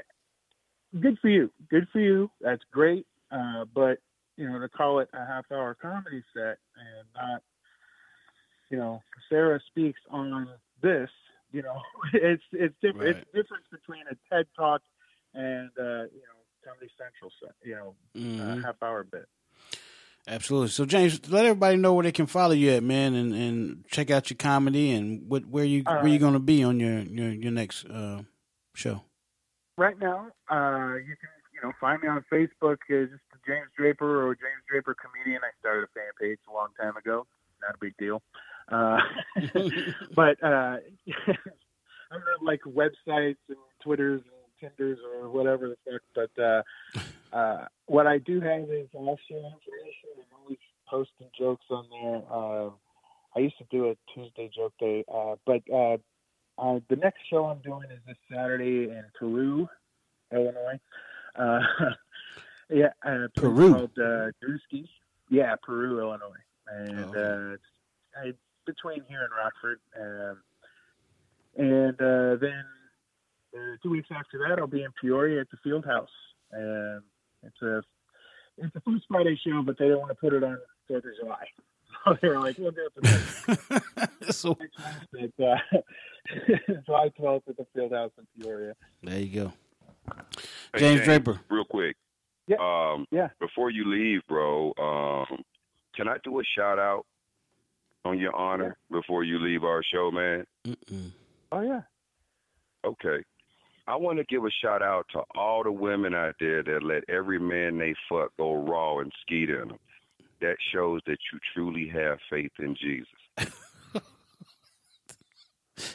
good 1.01 1.19
for 1.21 1.29
you. 1.29 1.51
Good 1.71 1.89
for 1.93 2.01
you. 2.01 2.31
That's 2.41 2.63
great. 2.73 3.07
Uh, 3.31 3.65
but 3.75 3.99
you 4.37 4.49
know, 4.49 4.59
to 4.61 4.69
call 4.69 5.01
it 5.01 5.09
a 5.13 5.25
half 5.27 5.47
hour 5.53 5.75
comedy 5.81 6.23
set 6.33 6.59
and 6.77 7.07
not, 7.17 7.43
you 8.71 8.79
know, 8.79 9.03
Sarah 9.29 9.61
speaks 9.69 10.01
on 10.11 10.49
this. 10.83 11.11
You 11.53 11.63
know, 11.63 11.81
it's 12.13 12.43
it's 12.53 12.75
different. 12.81 13.07
Right. 13.07 13.17
It's 13.17 13.33
difference 13.35 13.65
between 13.71 14.03
a 14.11 14.15
TED 14.35 14.47
talk 14.57 14.83
and 15.35 15.71
uh, 15.79 16.05
you 16.13 16.23
know 16.23 16.39
Comedy 16.65 16.91
Central 16.99 17.31
set. 17.43 17.55
You 17.65 17.75
know, 17.75 17.95
Mhm. 18.17 18.41
uh, 18.59 18.63
half 18.67 18.83
hour 18.83 19.05
bit. 19.05 19.27
Absolutely. 20.27 20.69
So 20.69 20.85
James, 20.85 21.31
let 21.31 21.47
everybody 21.47 21.79
know 21.79 21.95
where 21.95 22.03
they 22.05 22.13
can 22.13 22.27
follow 22.27 22.53
you 22.53 22.73
at, 22.73 22.83
man, 22.83 23.15
and, 23.15 23.33
and 23.35 23.85
check 23.91 24.11
out 24.11 24.29
your 24.29 24.37
comedy 24.37 24.91
and 24.93 25.27
what 25.29 25.47
where 25.47 25.65
you 25.65 25.83
All 25.87 25.97
where 25.97 26.09
you 26.09 26.19
going 26.19 26.35
to 26.35 26.39
be 26.39 26.63
on 26.63 26.79
your 26.79 26.99
your 27.01 27.31
your 27.31 27.51
next 27.53 27.87
uh, 27.87 28.23
show. 28.75 29.03
Right 29.79 29.99
now, 29.99 30.27
uh, 30.51 30.97
you 30.97 31.15
can 31.17 31.31
you 31.55 31.61
know 31.63 31.73
find 31.81 32.03
me 32.03 32.09
on 32.09 32.25
Facebook 32.31 32.79
as 32.91 33.09
just 33.09 33.23
James 33.47 33.71
Draper 33.77 34.27
or 34.27 34.35
James 34.35 34.63
Draper 34.69 34.95
comedian. 34.95 35.41
I 35.43 35.51
started 35.61 35.85
a 35.85 35.93
fan 35.95 36.11
page 36.21 36.39
a 36.51 36.53
long 36.53 36.69
time 36.81 36.97
ago. 36.97 37.27
Not 37.63 37.77
a 37.77 37.79
big 37.81 37.97
deal. 37.97 38.23
Uh, 38.71 38.99
but 40.15 40.43
uh, 40.43 40.77
I'm 42.11 42.21
not 42.21 42.43
like 42.43 42.61
websites 42.67 43.37
and 43.49 43.59
Twitters 43.83 44.23
and 44.61 44.73
Tinders 44.79 44.99
or 45.15 45.31
whatever 45.31 45.69
the 45.69 45.77
fuck. 45.85 46.31
But 46.37 46.43
uh, 46.43 46.63
uh, 47.37 47.65
what 47.87 48.07
I 48.07 48.19
do 48.19 48.41
have 48.41 48.65
is 48.71 48.89
I'll 48.95 49.19
share 49.29 49.39
information. 49.39 50.11
I'm 50.19 50.43
always 50.43 50.59
posting 50.89 51.29
jokes 51.39 51.67
on 51.71 51.87
there. 51.91 52.23
Uh, 52.31 52.71
I 53.37 53.41
used 53.41 53.59
to 53.59 53.65
do 53.71 53.91
a 53.91 53.95
Tuesday 54.15 54.51
joke 54.55 54.73
day, 54.81 55.05
uh, 55.13 55.37
but 55.47 55.63
uh, 55.73 55.99
uh, 56.59 56.81
the 56.89 56.97
next 56.97 57.21
show 57.31 57.47
I'm 57.47 57.59
doing 57.59 57.85
is 57.91 58.01
this 58.07 58.17
Saturday 58.31 58.85
in 58.91 59.05
Peru, 59.19 59.69
Illinois. 60.33 60.79
Uh, 61.37 61.61
yeah, 62.71 62.89
uh, 63.07 63.29
Peru. 63.37 63.73
called 63.75 63.91
uh, 63.99 64.31
Drewski's. 64.43 64.89
Yeah, 65.31 65.55
Peru, 65.63 66.01
Illinois, 66.01 66.45
and 66.69 67.15
Oh. 67.17 67.53
uh, 67.55 68.25
it's, 68.25 68.39
between 68.67 69.03
here 69.09 69.21
and 69.23 69.31
Rockford. 69.33 69.81
Um, 69.99 70.43
and 71.57 71.95
uh, 72.01 72.37
then 72.37 72.65
uh, 73.57 73.77
two 73.83 73.91
weeks 73.91 74.09
after 74.15 74.39
that, 74.47 74.59
I'll 74.59 74.67
be 74.67 74.83
in 74.83 74.91
Peoria 75.01 75.41
at 75.41 75.51
the 75.51 75.57
Field 75.65 75.85
House. 75.87 76.11
And 76.53 77.03
it's 77.43 77.61
a 77.63 77.83
it's 78.59 78.75
a 78.77 78.81
first 78.81 79.05
Friday 79.09 79.39
show, 79.47 79.63
but 79.63 79.79
they 79.79 79.89
don't 79.89 80.01
want 80.01 80.11
to 80.11 80.15
put 80.17 80.33
it 80.35 80.43
on 80.45 80.59
Fourth 80.87 81.05
of 81.05 81.11
July. 81.21 81.45
So 82.05 82.17
they 82.23 82.29
were 82.29 82.39
like, 82.39 82.57
"We'll 82.59 82.71
do 82.71 82.87
it 82.87 82.93
the 82.95 83.81
next 84.21 84.39
so 84.39 84.57
at 85.21 85.31
uh, 85.45 85.57
July 86.87 87.11
12th 87.19 87.49
at 87.49 87.57
the 87.57 87.67
Field 87.75 87.93
House 87.93 88.13
in 88.19 88.27
Peoria." 88.41 88.75
there 89.03 89.21
you 89.21 89.41
go. 89.41 89.53
Hey, 90.75 90.81
James 90.81 91.03
Draper. 91.03 91.41
Real 91.51 91.65
quick. 91.65 91.97
Yeah. 92.47 92.57
Um, 92.61 93.07
yeah. 93.11 93.29
Before 93.41 93.71
you 93.71 93.85
leave, 93.87 94.21
bro, 94.27 94.73
um, 94.79 95.43
can 95.95 96.09
I 96.09 96.17
do 96.25 96.41
a 96.41 96.43
shout 96.57 96.79
out 96.79 97.05
on 98.05 98.19
your 98.19 98.35
honor 98.35 98.77
before 98.91 99.23
you 99.25 99.39
leave 99.39 99.65
our 99.65 99.83
show, 99.83 100.11
man? 100.11 100.47
Mm-mm. 100.67 101.11
Oh 101.53 101.61
yeah. 101.61 101.83
Okay. 102.85 103.23
I 103.87 103.97
want 103.97 104.19
to 104.19 104.25
give 104.25 104.45
a 104.45 104.51
shout 104.63 104.83
out 104.83 105.07
to 105.13 105.23
all 105.35 105.63
the 105.63 105.73
women 105.73 106.15
out 106.15 106.35
there 106.41 106.63
that 106.63 106.83
let 106.83 107.05
every 107.09 107.39
man 107.39 107.79
they 107.79 107.95
fuck 108.09 108.31
go 108.39 108.55
raw 108.63 108.99
and 108.99 109.11
skeet 109.23 109.51
in 109.51 109.69
them. 109.69 109.79
That 110.41 110.57
shows 110.73 111.01
that 111.07 111.19
you 111.33 111.39
truly 111.55 111.89
have 111.89 112.19
faith 112.31 112.53
in 112.59 112.77
Jesus. 112.77 113.09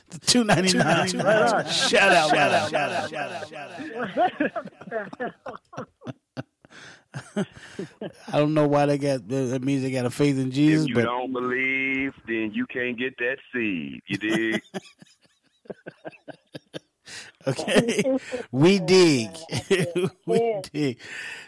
The 0.10 0.20
two 0.20 0.44
ninety 0.44 0.78
nine. 0.78 1.10
Right 1.18 1.54
on. 1.54 1.66
Shout 1.68 2.12
out, 2.12 2.30
shout 2.30 2.52
out, 2.52 2.70
shout 2.70 2.92
out, 2.92 3.10
shout 3.10 3.32
out, 3.32 3.50
shout 3.50 3.72
out. 5.32 5.34
I 8.28 8.40
don't 8.40 8.54
know 8.54 8.68
why 8.68 8.86
they 8.86 8.98
got 8.98 9.28
that 9.28 9.62
means 9.64 9.84
they 9.84 9.92
got 9.92 10.06
a 10.06 10.10
faith 10.10 10.38
in 10.38 10.52
Jesus, 10.52 10.84
if 10.84 10.90
you 10.90 10.96
but 10.96 11.04
don't 11.04 11.32
believe, 11.32 12.14
then 12.28 12.52
you 12.54 12.66
can't 12.66 12.98
get 12.98 13.18
that 13.18 13.38
seed. 13.54 14.02
You 14.08 14.18
dig? 14.18 14.62
okay, 17.48 18.18
we 18.52 18.80
dig, 18.80 19.30
we 20.26 20.62
dig. 20.72 21.00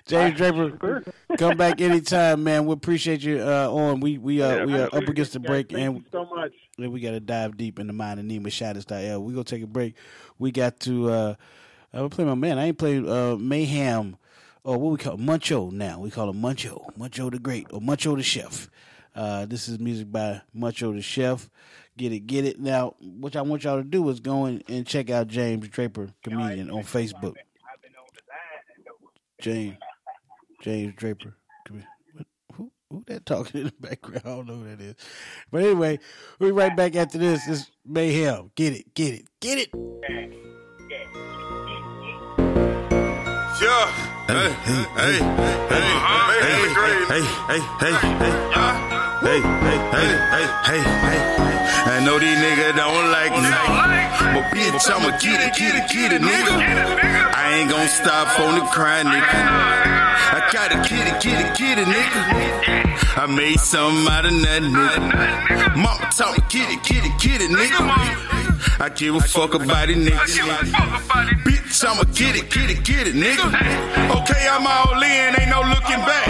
James 0.05 0.37
Draper, 0.37 1.03
come 1.37 1.57
back 1.57 1.81
anytime, 1.81 2.43
man. 2.43 2.65
We 2.65 2.73
appreciate 2.73 3.23
you 3.23 3.41
uh, 3.41 3.69
on. 3.71 3.99
We 4.01 4.17
we 4.17 4.41
uh, 4.41 4.65
we 4.65 4.75
are 4.75 4.85
up 4.95 5.07
against 5.07 5.33
the 5.33 5.39
break, 5.39 5.71
Thank 5.71 5.81
and 5.81 5.97
you 5.97 6.03
so 6.11 6.25
much. 6.25 6.53
Then 6.77 6.91
we 6.91 6.99
got 6.99 7.11
to 7.11 7.19
dive 7.19 7.57
deep 7.57 7.79
in 7.79 7.87
the 7.87 7.93
mind 7.93 8.19
of 8.19 8.25
Nima 8.25 8.51
Shadow 8.51 8.79
style. 8.81 9.23
We 9.23 9.33
gonna 9.33 9.43
take 9.43 9.63
a 9.63 9.67
break. 9.67 9.95
We 10.39 10.51
got 10.51 10.79
to. 10.81 11.09
uh 11.09 11.35
I'm 11.93 11.99
gonna 11.99 12.09
play 12.09 12.25
my 12.25 12.35
man. 12.35 12.59
I 12.59 12.65
ain't 12.65 12.77
played 12.77 13.07
uh, 13.07 13.37
Mayhem 13.37 14.17
or 14.65 14.77
what 14.77 14.91
we 14.91 14.97
call 14.97 15.17
Muncho 15.17 15.71
now. 15.71 15.99
We 15.99 16.11
call 16.11 16.29
him 16.29 16.41
Muncho, 16.41 16.93
Muncho 16.97 17.31
the 17.31 17.39
Great 17.39 17.67
or 17.71 17.79
Muncho 17.79 18.17
the 18.17 18.23
Chef. 18.23 18.69
Uh, 19.15 19.45
this 19.45 19.69
is 19.69 19.79
music 19.79 20.11
by 20.11 20.41
Muncho 20.53 20.93
the 20.93 21.01
Chef. 21.01 21.49
Get 21.95 22.11
it, 22.11 22.27
get 22.27 22.43
it. 22.43 22.59
Now, 22.59 22.95
what 22.99 23.37
I 23.37 23.41
want 23.43 23.63
y'all 23.63 23.77
to 23.77 23.83
do 23.83 24.09
is 24.09 24.19
go 24.19 24.45
in 24.47 24.61
and 24.67 24.85
check 24.85 25.09
out 25.09 25.29
James 25.29 25.69
Draper, 25.69 26.09
comedian, 26.21 26.69
on 26.69 26.83
Facebook. 26.83 27.35
James, 29.39 29.77
James 30.61 30.93
Draper. 30.97 31.33
Come 32.95 33.03
here. 33.07 33.11
What, 33.11 33.11
who, 33.11 33.13
who 33.13 33.13
that 33.13 33.25
talking 33.25 33.61
in 33.61 33.67
the 33.67 33.73
background? 33.79 34.21
I 34.25 34.29
don't 34.29 34.47
know 34.47 34.55
who 34.55 34.75
that 34.75 34.81
is. 34.81 34.95
But 35.51 35.63
anyway, 35.63 35.99
we'll 36.39 36.49
be 36.49 36.53
right 36.53 36.75
back 36.75 36.95
after 36.95 37.17
this. 37.17 37.45
This 37.45 37.69
Mayhem. 37.85 38.51
Get 38.55 38.73
it, 38.73 38.93
get 38.93 39.13
it, 39.13 39.25
get 39.39 39.57
it. 39.57 39.69
Yeah. 43.61 43.87
Hey, 44.27 44.51
hey, 44.51 44.83
hey, 44.95 45.15
hey, 45.15 45.23
hey, 45.69 46.19
hey, 46.41 46.55
hey, 46.55 46.89
hey, 47.07 47.21
hey, 47.21 47.23
hey, 47.47 47.61
hey, 47.79 47.91
hey, 47.91 48.31
hey. 48.51 48.71
Hey, 49.21 49.41
hey, 49.41 49.79
hey, 49.89 50.45
hey, 50.65 50.81
hey. 50.81 51.21
I 51.87 52.03
know 52.05 52.19
these 52.19 52.37
niggas 52.37 52.75
don't 52.75 53.11
like 53.11 53.31
me, 53.31 53.49
but 54.33 54.51
bitch, 54.51 54.89
I'ma 54.91 55.17
get 55.17 55.39
it, 55.39 55.55
get 55.57 55.75
it, 55.75 55.89
get 55.89 56.11
it, 56.11 56.21
nigga. 56.21 57.33
I 57.33 57.57
ain't 57.59 57.69
gon' 57.69 57.87
stop 57.87 58.39
on 58.39 58.59
the 58.59 58.65
crying, 58.65 59.07
nigga. 59.07 60.04
I 60.35 60.43
gotta 60.51 60.75
get 60.83 61.07
it, 61.07 61.23
get 61.23 61.39
it, 61.39 61.55
get 61.55 61.79
it, 61.79 61.87
nigga. 61.87 62.19
I 63.15 63.23
made 63.23 63.55
something 63.55 64.03
out 64.11 64.27
of 64.27 64.35
nothing, 64.35 64.75
nigga. 64.75 66.11
Taught 66.11 66.35
me, 66.35 66.43
get 66.51 66.67
it, 66.75 66.83
get 66.83 67.07
it, 67.07 67.15
get 67.23 67.39
it, 67.39 67.51
nigga. 67.55 67.79
I 68.83 68.91
give 68.91 69.15
a 69.15 69.21
fuck 69.21 69.55
about 69.55 69.87
it, 69.87 69.95
niggas. 69.95 70.35
Bitch, 71.47 71.87
I'ma 71.87 72.03
get 72.11 72.35
it, 72.35 72.51
get 72.51 72.67
it, 72.67 72.83
get 72.83 73.07
it, 73.07 73.15
nigga. 73.15 73.47
Okay, 74.11 74.43
I'm 74.51 74.67
all 74.67 74.99
in, 74.99 75.39
ain't 75.39 75.55
no 75.55 75.63
looking 75.71 76.03
back. 76.03 76.27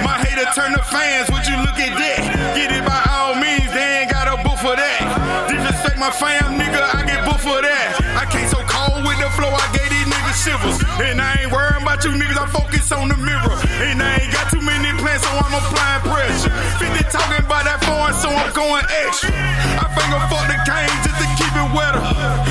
My 0.00 0.16
hater 0.24 0.48
turn 0.56 0.72
to 0.72 0.80
fans, 0.88 1.28
would 1.28 1.44
you 1.44 1.60
look 1.60 1.76
at 1.76 1.92
that? 2.00 2.56
Get 2.56 2.72
it 2.72 2.80
by 2.80 2.96
all 3.12 3.36
means, 3.36 3.68
they 3.76 4.08
ain't 4.08 4.10
got 4.10 4.24
a 4.24 4.40
book 4.40 4.56
for 4.56 4.72
that. 4.72 5.04
Disrespect 5.52 6.00
my 6.00 6.08
fam, 6.08 6.56
nigga, 6.56 6.80
I 6.80 7.04
get 7.04 7.20
book 7.28 7.44
for 7.44 7.60
that. 7.60 8.00
I 8.16 8.24
came 8.24 8.48
so 8.48 8.64
cold 8.64 9.04
with 9.04 9.20
the 9.20 9.28
flow, 9.36 9.52
I 9.52 9.68
gave 9.76 9.92
these 9.92 10.08
niggas 10.08 10.38
shivers. 10.40 10.80
And 11.04 11.20
I 11.20 11.44
ain't 11.44 11.52
worrying 11.52 11.63
you 12.04 12.12
niggas, 12.12 12.36
I 12.36 12.46
focus 12.52 12.92
on 12.92 13.08
the 13.08 13.16
mirror. 13.16 13.56
And 13.80 13.96
I 14.04 14.20
ain't 14.20 14.32
got 14.32 14.52
too 14.52 14.60
many 14.60 14.92
plans, 15.00 15.24
so 15.24 15.30
I'm 15.32 15.56
applying 15.56 16.04
pressure. 16.04 16.52
50 16.76 17.00
talking 17.08 17.40
about 17.40 17.64
that 17.64 17.80
foreign, 17.80 18.12
so 18.12 18.28
I'm 18.28 18.52
going 18.52 18.84
extra. 19.08 19.32
I 19.32 19.88
finger 19.88 20.20
fuck 20.28 20.44
the 20.44 20.58
cane 20.68 20.92
just 21.00 21.16
to 21.16 21.26
keep 21.40 21.54
it 21.56 21.68
wetter. 21.72 22.04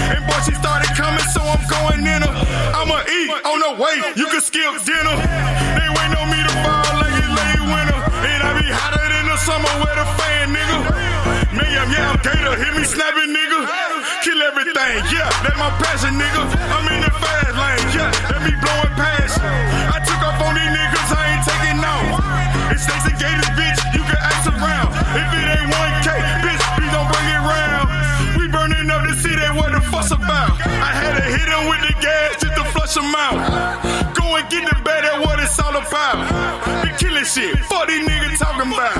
And 0.09 0.25
boy, 0.25 0.41
she 0.41 0.57
started 0.57 0.89
coming, 0.97 1.21
so 1.29 1.45
I'm 1.45 1.61
going 1.69 2.01
in 2.01 2.25
her. 2.25 2.33
I'ma 2.73 3.05
eat 3.05 3.29
on 3.45 3.57
the 3.61 3.71
way, 3.77 3.95
you 4.17 4.25
can 4.33 4.41
skip 4.41 4.73
dinner. 4.81 5.15
They 5.21 5.85
waiting 5.85 6.17
on 6.17 6.27
me 6.33 6.39
to 6.41 6.53
fall 6.65 6.93
like 6.97 7.13
it's 7.13 7.29
late 7.29 7.63
winter. 7.69 7.99
And 8.25 8.39
I 8.41 8.49
be 8.57 8.67
hotter 8.73 9.05
than 9.05 9.29
the 9.29 9.37
summer 9.37 9.73
with 9.85 10.01
a 10.01 10.07
fan, 10.17 10.49
nigga. 10.49 10.77
Man, 11.53 11.69
yeah, 11.69 11.85
yeah, 11.93 12.09
I'm 12.09 12.19
gator, 12.25 12.57
hit 12.57 12.73
me 12.73 12.81
snapping, 12.89 13.29
nigga. 13.29 13.69
Kill 14.25 14.41
everything, 14.49 14.97
yeah, 15.13 15.29
that's 15.45 15.57
my 15.61 15.69
passion, 15.77 16.17
nigga. 16.17 16.41
I'm 16.73 16.89
in 16.89 17.05
the 17.05 17.12
It's 22.71 22.83
Stacey 22.83 23.11
Gators, 23.19 23.49
bitch, 23.57 23.79
you 23.93 24.03
can 24.03 24.19
ask 24.21 24.47
around. 24.47 24.93
If 25.17 25.29
it 25.33 25.45
ain't 25.57 25.67
1K, 25.73 26.09
bitch, 26.45 26.63
please 26.77 26.91
don't 26.93 27.09
bring 27.11 27.27
it 27.27 27.41
round. 27.43 27.87
We 28.37 28.47
burning 28.47 28.89
up 28.89 29.03
the 29.07 29.15
city, 29.15 29.41
what 29.57 29.71
the 29.73 29.81
fuss 29.81 30.11
about? 30.11 30.55
I 30.61 30.91
had 30.93 31.17
to 31.19 31.25
hit 31.25 31.47
him 31.49 31.67
with 31.69 31.81
the 31.83 31.93
gas 31.99 32.41
just 32.41 32.55
to 32.55 32.63
flush 32.71 32.95
him 32.95 33.13
out. 33.15 33.37
Go 34.15 34.35
and 34.37 34.47
get 34.49 34.63
the 34.69 34.75
bed, 34.83 35.03
that's 35.03 35.19
what 35.25 35.39
it's 35.39 35.59
all 35.59 35.75
about. 35.75 36.23
Be 36.83 36.89
killing 36.97 37.25
shit, 37.25 37.57
fuck 37.65 37.87
these 37.87 38.05
niggas 38.07 38.37
talking 38.39 38.71
about. 38.71 38.95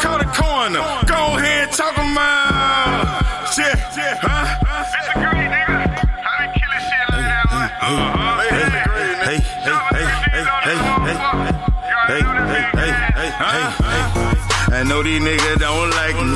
Call 0.00 0.18
the 0.18 0.28
coroner, 0.32 0.84
go 1.06 1.36
ahead 1.36 1.72
talking 1.72 2.12
about. 2.12 3.24
Yeah, 3.58 3.74
yeah, 3.96 4.14
huh? 4.22 4.46
Disagree, 4.94 5.50
nigga. 5.50 5.90
How 6.22 6.38
we 6.38 6.46
killing 6.54 6.84
shit, 6.86 7.04
uh-huh. 7.10 7.66
Hey, 8.38 8.54
hey, 8.54 8.70
hey, 8.70 9.14
hey, 9.24 9.40
hey, 9.66 9.77
know 14.88 15.02
these 15.02 15.20
niggas 15.20 15.58
don't 15.60 15.90
like 15.90 16.16
me, 16.16 16.32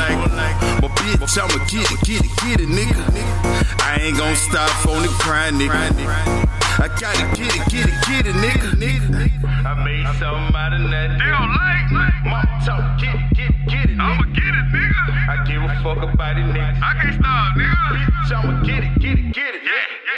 but 0.80 0.92
bitch, 1.00 1.38
I'ma 1.40 1.64
get 1.72 1.88
it, 1.88 2.00
get 2.04 2.20
it, 2.20 2.32
get 2.44 2.60
it, 2.60 2.68
nigga. 2.68 3.00
I 3.80 3.96
ain't 4.02 4.18
gon' 4.18 4.36
stop 4.36 4.68
on 4.86 5.00
the 5.00 5.08
grind, 5.24 5.56
nigga. 5.56 5.72
I 5.72 6.88
gotta 7.00 7.24
get 7.32 7.48
it, 7.48 7.64
get 7.72 7.88
it, 7.88 7.96
get 8.04 8.26
it, 8.26 8.36
nigga. 8.36 8.76
nigga. 8.76 9.08
I 9.64 9.72
made 9.84 10.04
something 10.20 10.54
out 10.54 10.72
of 10.74 10.84
that. 10.90 11.16
They 11.16 11.30
don't 11.32 11.52
like 11.56 11.88
me. 11.96 12.04
Mom 12.28 12.44
talk, 12.60 13.00
get 13.00 13.14
it, 13.14 13.24
get 13.32 13.48
it, 13.48 13.56
get 13.72 13.88
it, 13.88 13.96
nigga. 13.96 14.04
I'ma 14.04 14.24
get 14.36 14.52
it, 14.52 14.68
nigga. 14.68 15.02
I 15.32 15.44
give 15.48 15.62
a 15.62 15.72
fuck 15.82 16.02
about 16.12 16.36
it, 16.36 16.44
nigga. 16.44 16.76
I 16.76 16.92
can't 17.00 17.16
stop, 17.16 17.56
nigga. 17.56 17.72
Bitch, 17.88 18.32
I'ma 18.36 18.52
get 18.68 18.84
it, 18.84 18.92
get 19.00 19.16
it, 19.16 19.32
get 19.32 19.54
it. 19.56 19.62
Yeah, 19.64 19.72
yeah, 19.72 19.96
yeah. 20.04 20.11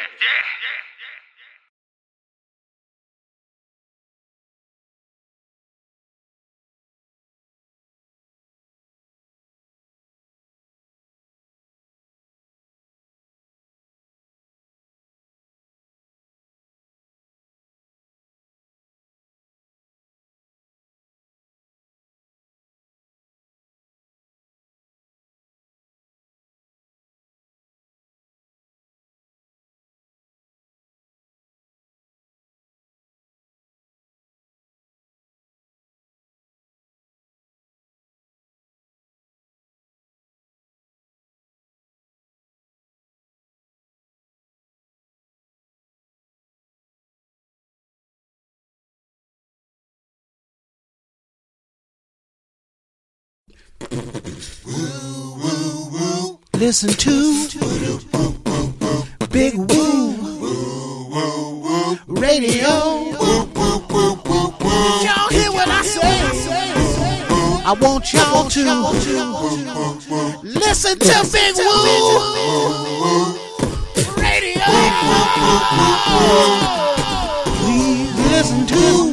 Listen 56.65 56.89
to 56.89 57.47
Big 59.29 59.55
Woo 59.55 60.15
Radio. 62.09 62.69
Y'all 65.05 65.29
hear 65.29 65.53
what 65.53 65.69
I 65.69 65.83
say? 65.85 66.09
I 67.67 67.73
want 67.79 68.15
y'all 68.15 68.49
to 68.49 68.65
listen 70.43 70.99
to 71.01 71.29
Big 71.31 71.55
Woo 71.59 72.15
Radio. 74.17 74.65
Please 77.61 78.15
listen 78.33 78.67
to. 78.69 79.05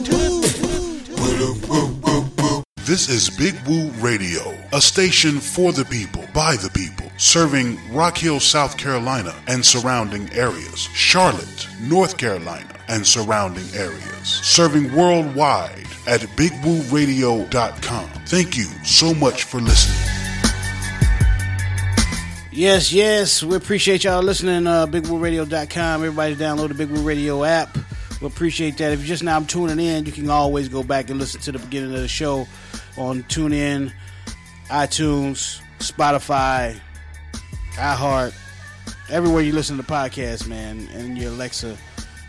This 2.86 3.08
is 3.10 3.30
Big 3.30 3.56
Woo 3.68 3.90
Radio, 4.02 4.54
a 4.74 4.82
station 4.82 5.40
for 5.40 5.72
the 5.72 5.86
people, 5.86 6.26
by 6.34 6.58
the 6.58 6.70
people, 6.72 7.01
serving 7.22 7.78
Rock 7.94 8.18
Hill, 8.18 8.40
South 8.40 8.78
Carolina 8.78 9.36
and 9.48 9.64
surrounding 9.64 10.28
areas, 10.34 10.90
Charlotte, 10.94 11.68
North 11.80 12.18
Carolina 12.18 12.68
and 12.88 13.06
surrounding 13.06 13.68
areas, 13.76 14.28
serving 14.28 14.94
worldwide 14.96 15.86
at 16.08 16.22
bigwooradio.com. 16.36 18.10
Thank 18.26 18.58
you 18.58 18.66
so 18.84 19.14
much 19.14 19.44
for 19.44 19.62
listening. 19.62 19.98
Yes, 22.52 22.92
yes. 22.92 23.44
We 23.44 23.56
appreciate 23.56 24.04
y'all 24.04 24.24
listening. 24.24 24.68
Uh, 24.68 24.88
BigWooRadio.com. 24.88 26.04
Everybody 26.04 26.36
download 26.36 26.68
the 26.70 26.74
Big 26.74 26.90
Woo 26.90 27.02
Radio 27.02 27.44
app. 27.44 27.78
We 28.20 28.28
appreciate 28.28 28.78
that. 28.80 28.92
If 28.92 29.00
you're 29.00 29.08
just 29.08 29.24
now 29.24 29.40
tuning 29.42 29.80
in, 29.80 30.06
you 30.06 30.12
can 30.12 30.30
always 30.30 30.68
go 30.68 30.84
back 30.84 31.10
and 31.10 31.20
listen 31.20 31.40
to 31.42 31.52
the 31.52 31.60
beginning 31.60 31.94
of 31.94 32.02
the 32.02 32.08
show 32.08 32.48
on 32.98 33.24
TuneIn, 33.24 33.94
iTunes, 34.70 35.62
Spotify, 35.80 36.78
iHeart, 37.82 38.34
everywhere 39.10 39.42
you 39.42 39.54
listen 39.54 39.76
to 39.78 39.84
podcasts, 39.84 40.48
man, 40.48 40.88
and 40.94 41.18
your 41.18 41.32
Alexa 41.32 41.76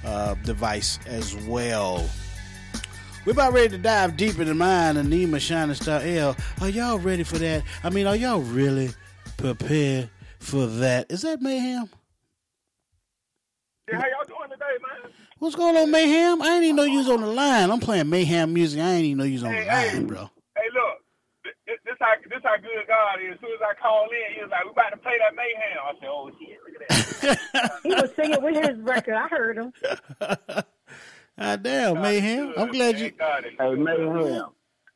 uh, 0.03 0.35
device 0.45 0.99
as 1.07 1.37
well. 1.45 2.09
We're 3.27 3.33
about 3.33 3.53
ready 3.53 3.69
to 3.69 3.79
dive 3.79 4.17
deep 4.17 4.39
into 4.39 4.55
mine 4.55 4.97
and 4.97 5.13
Nima 5.13 5.39
Shining 5.39 5.75
Star 5.75 6.01
L. 6.03 6.35
Are 6.63 6.71
y'all 6.71 6.99
ready 6.99 7.23
for 7.23 7.37
that? 7.39 7.65
I 7.85 7.91
mean, 7.91 8.07
are 8.07 8.17
y'all 8.17 8.41
really 8.41 8.93
prepared 9.37 10.09
for 10.41 10.67
that? 10.67 11.13
Is 11.13 11.21
that 11.23 11.43
mayhem? 11.43 11.89
Yeah, 13.91 13.97
how 14.01 14.07
y'all 14.09 14.25
doing 14.27 14.51
today, 14.51 14.65
man? 14.81 15.13
What's 15.39 15.55
going 15.55 15.77
on, 15.77 15.91
mayhem? 15.91 16.41
I 16.41 16.47
didn't 16.47 16.65
even 16.65 16.77
know 16.77 16.85
you 16.85 16.99
was 16.99 17.11
on 17.11 17.21
the 17.21 17.27
line. 17.27 17.71
I'm 17.71 17.79
playing 17.81 18.09
mayhem 18.09 18.55
music. 18.55 18.81
I 18.81 18.93
ain't 18.93 19.05
even 19.05 19.19
know 19.19 19.25
you 19.25 19.35
was 19.35 19.45
on 19.45 19.53
Hey, 19.53 19.61
the 19.65 19.67
line, 19.67 19.89
hey. 19.91 20.05
bro. 20.05 20.31
Hey, 21.99 22.07
look, 22.09 22.31
this, 22.31 22.41
this 22.41 22.43
how 22.43 22.57
this 22.57 22.57
how 22.57 22.57
good 22.57 22.87
God 22.89 23.21
is. 23.21 23.35
As 23.35 23.41
soon 23.41 23.51
as 23.53 23.61
I 23.63 23.75
call 23.81 24.05
in, 24.11 24.35
he 24.35 24.43
was 24.43 24.51
like, 24.51 24.65
"We 24.65 24.71
about 24.71 24.91
to 24.91 24.97
play 24.97 25.19
that 25.19 25.35
mayhem." 25.35 25.79
I 25.83 25.93
said, 26.01 26.09
"Oh 26.09 26.31
shit, 26.39 26.59
look 26.65 26.83
at 26.83 26.89
that." 26.89 27.81
He 27.83 27.95
was 27.95 28.15
singing 28.17 28.43
with 28.43 28.57
his 28.65 28.79
record. 28.79 29.15
I 29.15 29.29
heard 29.29 29.59
him. 29.59 29.73
Ah, 31.39 31.57
damn, 31.57 32.01
mayhem. 32.01 32.53
I'm 32.59 32.71
glad 32.71 32.99
you. 33.01 33.11
Got 33.11 33.45
it. 33.47 33.55
Hey, 33.59 33.75
Mayhem. 33.75 34.45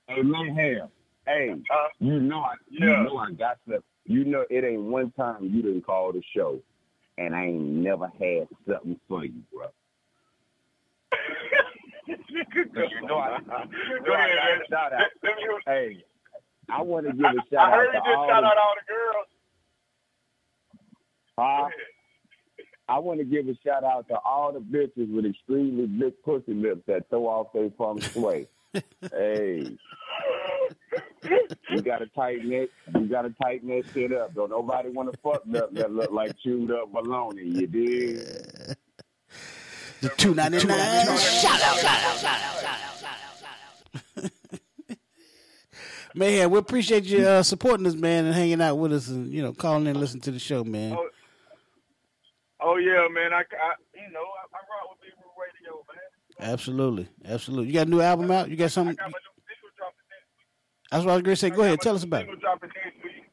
Hey, 0.06 0.23
Mayhem. 0.23 0.89
Hey, 1.27 1.55
you 1.98 2.20
know 2.20 2.40
I, 2.40 2.55
you 2.68 2.86
know 2.86 3.16
I 3.16 3.32
got 3.32 3.56
the, 3.66 3.82
you 4.05 4.24
know 4.27 4.44
it 4.51 4.62
ain't 4.62 4.82
one 4.82 5.10
time 5.12 5.44
you 5.44 5.62
didn't 5.62 5.86
call 5.86 6.12
the 6.12 6.23
show, 6.36 6.60
and 7.16 7.35
I 7.35 7.47
ain't 7.47 7.62
never 7.62 8.06
had 8.20 8.48
something 8.68 9.01
for 9.09 9.24
you, 9.24 9.43
bro. 9.52 9.66
You 12.06 13.06
know 13.06 13.16
I, 13.16 13.39
you 13.39 14.01
know 14.02 14.14
I 14.14 14.28
got 14.28 14.48
a 14.52 14.66
shout 14.70 14.93
out. 14.93 15.06
Hey, 15.66 16.05
I 16.68 16.82
want 16.82 17.06
to 17.06 17.12
give 17.12 17.24
a 17.24 17.34
shout 17.51 17.59
I 17.59 17.62
out 17.66 17.72
heard 17.72 17.86
to 17.93 17.98
you 17.98 18.02
just 18.05 18.16
all 18.16 18.28
shout 18.28 18.43
the, 18.43 18.47
out 18.48 18.56
all 18.59 18.74
the 18.76 18.93
girls. 18.93 19.26
Huh? 21.38 21.68
I 22.88 22.98
want 23.01 23.18
to 23.18 23.24
give 23.24 23.48
a 23.48 23.55
shout 23.64 23.84
out 23.84 24.09
to 24.09 24.14
all 24.24 24.52
the 24.52 24.60
bitches 24.60 25.12
with 25.12 25.26
extremely 25.26 25.86
big 25.86 26.14
pussy 26.24 26.55
lips 26.55 26.82
that 26.86 27.09
throw 27.10 27.26
off 27.26 27.52
their 27.52 27.70
feng 27.76 28.01
shui. 28.01 28.47
hey, 29.12 29.76
you 31.70 31.82
gotta 31.82 32.06
tighten 32.14 32.52
it. 32.52 32.70
You 32.94 33.06
gotta 33.09 33.34
tighten 33.43 33.68
that 33.68 33.84
shit 33.93 34.12
up. 34.12 34.34
Don't 34.34 34.51
nobody 34.51 34.90
want 34.90 35.12
to 35.12 35.18
fuck 35.20 35.47
nothing 35.47 35.74
that 35.76 35.90
look 35.93 36.10
like 36.12 36.36
chewed 36.38 36.70
up 36.70 36.93
baloney. 36.93 37.60
You 37.60 37.66
dig? 37.66 38.76
The 40.02 40.09
two 40.16 40.34
ninety 40.34 40.64
nine. 40.66 41.06
Shout 41.18 41.62
out, 41.62 41.78
shout 41.78 42.05
out, 42.05 42.16
shout 42.18 42.40
out, 42.40 42.60
shout 42.60 42.64
out, 42.64 42.85
Man, 46.16 46.48
we 46.48 46.59
appreciate 46.59 47.05
you 47.05 47.28
uh, 47.28 47.43
supporting 47.43 47.86
us, 47.86 47.94
man, 47.94 48.24
and 48.24 48.34
hanging 48.34 48.62
out 48.62 48.76
with 48.76 48.90
us, 48.90 49.09
and 49.09 49.30
you 49.30 49.43
know, 49.43 49.52
calling 49.52 49.82
in, 49.82 49.88
and 49.88 50.01
listening 50.01 50.22
to 50.22 50.30
the 50.30 50.38
show, 50.38 50.64
man. 50.64 50.97
Oh, 50.97 51.09
oh 52.62 52.76
yeah, 52.78 53.06
man. 53.12 53.34
I, 53.34 53.44
I 53.44 53.76
you 53.93 54.10
know 54.10 54.24
I, 54.24 54.48
I 54.48 54.60
rock 54.64 54.97
with 54.97 55.05
Big 55.05 55.12
Woo 55.20 55.28
Radio, 55.36 55.84
man. 55.84 56.51
Absolutely, 56.52 57.06
absolutely. 57.22 57.66
You 57.66 57.74
got 57.74 57.86
a 57.86 57.90
new 57.90 58.01
album 58.01 58.30
out? 58.30 58.48
You 58.48 58.56
got 58.56 58.72
something? 58.72 58.97
Got 58.97 59.12
That's 60.90 61.05
what 61.05 61.12
I 61.12 61.14
was 61.16 61.22
going 61.22 61.34
to 61.34 61.36
say. 61.36 61.51
Go 61.51 61.62
ahead, 61.62 61.82
tell 61.82 61.94
us 61.94 62.05
about 62.05 62.22
it. 62.22 62.40
Dropping 62.40 62.70
next 62.82 63.05
week. 63.05 63.28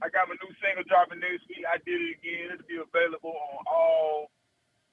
I 0.00 0.08
got 0.08 0.26
my 0.26 0.36
new 0.40 0.54
single 0.56 0.84
dropping 0.88 1.20
next 1.20 1.44
week. 1.52 1.68
I 1.68 1.76
did 1.84 2.00
it 2.00 2.16
again. 2.16 2.56
It'll 2.56 2.64
be 2.64 2.80
available 2.80 3.36
on 3.36 3.64
all 3.68 4.30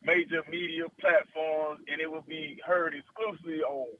major 0.03 0.43
media 0.51 0.83
platforms, 0.99 1.79
and 1.87 2.01
it 2.01 2.11
will 2.11 2.27
be 2.27 2.59
heard 2.67 2.93
exclusively 2.93 3.63
on 3.63 3.95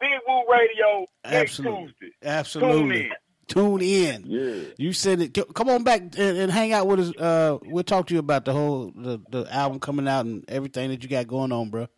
Big 0.00 0.10
Woo 0.26 0.42
Radio 0.50 1.06
next 1.24 1.58
Absolutely, 1.60 1.86
Tuesday. 2.00 2.14
absolutely. 2.24 3.10
Tune 3.48 3.80
in. 3.82 3.82
Tune 3.82 3.82
in. 3.82 4.24
Yeah. 4.26 4.62
You 4.78 4.92
said 4.92 5.20
it. 5.20 5.54
Come 5.54 5.68
on 5.68 5.82
back 5.84 6.00
and, 6.00 6.16
and 6.16 6.52
hang 6.52 6.72
out 6.72 6.86
with 6.86 7.00
us. 7.00 7.12
Uh, 7.16 7.58
we'll 7.64 7.82
talk 7.84 8.06
to 8.06 8.14
you 8.14 8.20
about 8.20 8.44
the 8.44 8.52
whole 8.52 8.92
the, 8.94 9.20
the 9.30 9.46
album 9.52 9.80
coming 9.80 10.06
out 10.08 10.24
and 10.24 10.44
everything 10.48 10.90
that 10.90 11.02
you 11.02 11.08
got 11.08 11.26
going 11.26 11.50
on, 11.52 11.68
bro. 11.70 11.88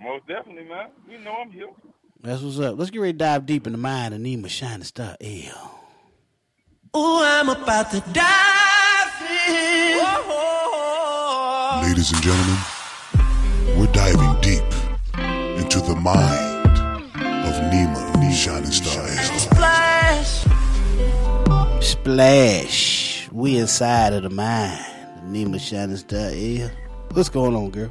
Most 0.00 0.26
definitely, 0.26 0.64
man. 0.64 0.88
You 1.10 1.18
know 1.18 1.34
I'm 1.42 1.50
here. 1.50 1.68
That's 2.20 2.40
what's 2.42 2.58
up. 2.58 2.78
Let's 2.78 2.90
get 2.90 3.00
ready 3.00 3.12
to 3.12 3.18
dive 3.18 3.46
deep 3.46 3.66
in 3.66 3.72
the 3.72 3.78
mind 3.78 4.14
of 4.14 4.20
Nima 4.20 4.48
Shining 4.48 4.84
Star 4.84 5.16
L. 5.20 5.74
Oh, 6.94 7.22
I'm 7.24 7.48
about 7.48 7.90
to 7.90 8.00
dive 8.12 9.22
in. 9.48 9.98
Ladies 11.88 12.10
and 12.12 12.22
gentlemen, 12.22 12.58
we're 13.78 13.92
diving 13.92 14.20
deep 14.20 14.27
into 15.68 15.80
the 15.80 15.96
mind 15.96 16.66
of 16.66 17.54
Nima 17.70 18.32
Shining 18.32 18.70
Star 18.70 19.06
L. 19.06 19.38
Splash. 19.38 20.46
Splash. 21.84 23.28
We 23.32 23.58
inside 23.58 24.14
of 24.14 24.22
the 24.22 24.30
mind. 24.30 24.82
Nima 25.24 25.60
Shining 25.60 25.98
Star 25.98 26.30
L. 26.32 26.70
What's 27.12 27.28
going 27.28 27.54
on, 27.54 27.68
girl? 27.68 27.90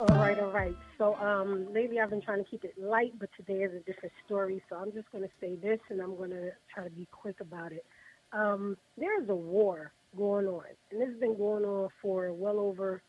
All 0.00 0.16
right, 0.16 0.36
all 0.40 0.50
right. 0.50 0.74
So 0.98 1.14
um, 1.14 1.72
lately 1.72 2.00
I've 2.00 2.10
been 2.10 2.20
trying 2.20 2.42
to 2.42 2.50
keep 2.50 2.64
it 2.64 2.74
light, 2.82 3.12
but 3.16 3.28
today 3.36 3.62
is 3.62 3.72
a 3.72 3.78
different 3.80 4.12
story. 4.24 4.60
So 4.68 4.74
I'm 4.74 4.90
just 4.90 5.08
going 5.12 5.22
to 5.22 5.30
say 5.40 5.54
this, 5.54 5.78
and 5.88 6.00
I'm 6.00 6.16
going 6.16 6.30
to 6.30 6.50
try 6.74 6.82
to 6.82 6.90
be 6.90 7.06
quick 7.12 7.36
about 7.40 7.70
it. 7.70 7.84
um, 8.32 8.76
there's 8.98 9.28
a 9.28 9.34
war 9.36 9.92
going 10.16 10.46
on, 10.46 10.64
and 10.90 11.00
this 11.00 11.10
has 11.10 11.20
been 11.20 11.36
going 11.36 11.64
on 11.64 11.90
for 12.02 12.32
well 12.32 12.58
over 12.58 13.02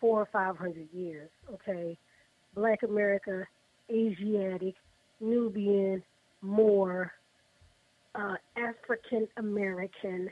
four 0.00 0.20
or 0.20 0.28
five 0.32 0.56
hundred 0.56 0.88
years. 0.92 1.30
Okay, 1.52 1.98
Black 2.54 2.82
America, 2.82 3.46
Asiatic, 3.90 4.74
Nubian, 5.20 6.02
Moor, 6.40 7.12
uh, 8.14 8.34
African 8.56 9.28
American, 9.36 10.30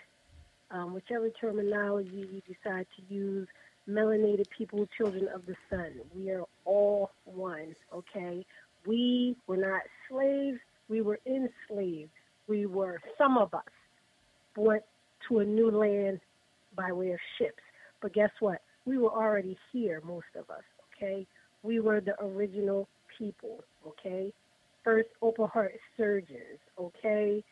um, 0.70 0.94
whichever 0.94 1.30
terminology 1.30 2.28
you 2.32 2.42
decide 2.46 2.86
to 2.96 3.14
use, 3.14 3.48
melanated 3.88 4.46
people, 4.56 4.86
children 4.96 5.28
of 5.34 5.46
the 5.46 5.56
sun. 5.68 5.92
We 6.14 6.30
are 6.30 6.44
all 6.64 7.10
one, 7.24 7.74
okay? 7.92 8.44
We 8.86 9.36
were 9.46 9.56
not 9.56 9.82
slaves, 10.08 10.58
we 10.88 11.00
were 11.00 11.20
enslaved. 11.26 12.10
We 12.48 12.66
were, 12.66 13.00
some 13.16 13.38
of 13.38 13.54
us, 13.54 13.62
went 14.56 14.82
to 15.28 15.38
a 15.38 15.44
new 15.44 15.70
land 15.70 16.20
by 16.74 16.92
way 16.92 17.12
of 17.12 17.20
ships. 17.38 17.62
But 18.02 18.12
guess 18.12 18.30
what? 18.40 18.60
We 18.84 18.98
were 18.98 19.10
already 19.10 19.56
here, 19.72 20.02
most 20.04 20.26
of 20.36 20.50
us, 20.50 20.64
okay? 20.96 21.26
We 21.62 21.80
were 21.80 22.00
the 22.00 22.14
original 22.22 22.88
people, 23.18 23.64
okay? 23.86 24.32
First 24.82 25.08
open 25.20 25.46
heart 25.48 25.74
surgeons, 25.96 26.58
okay? 26.78 27.44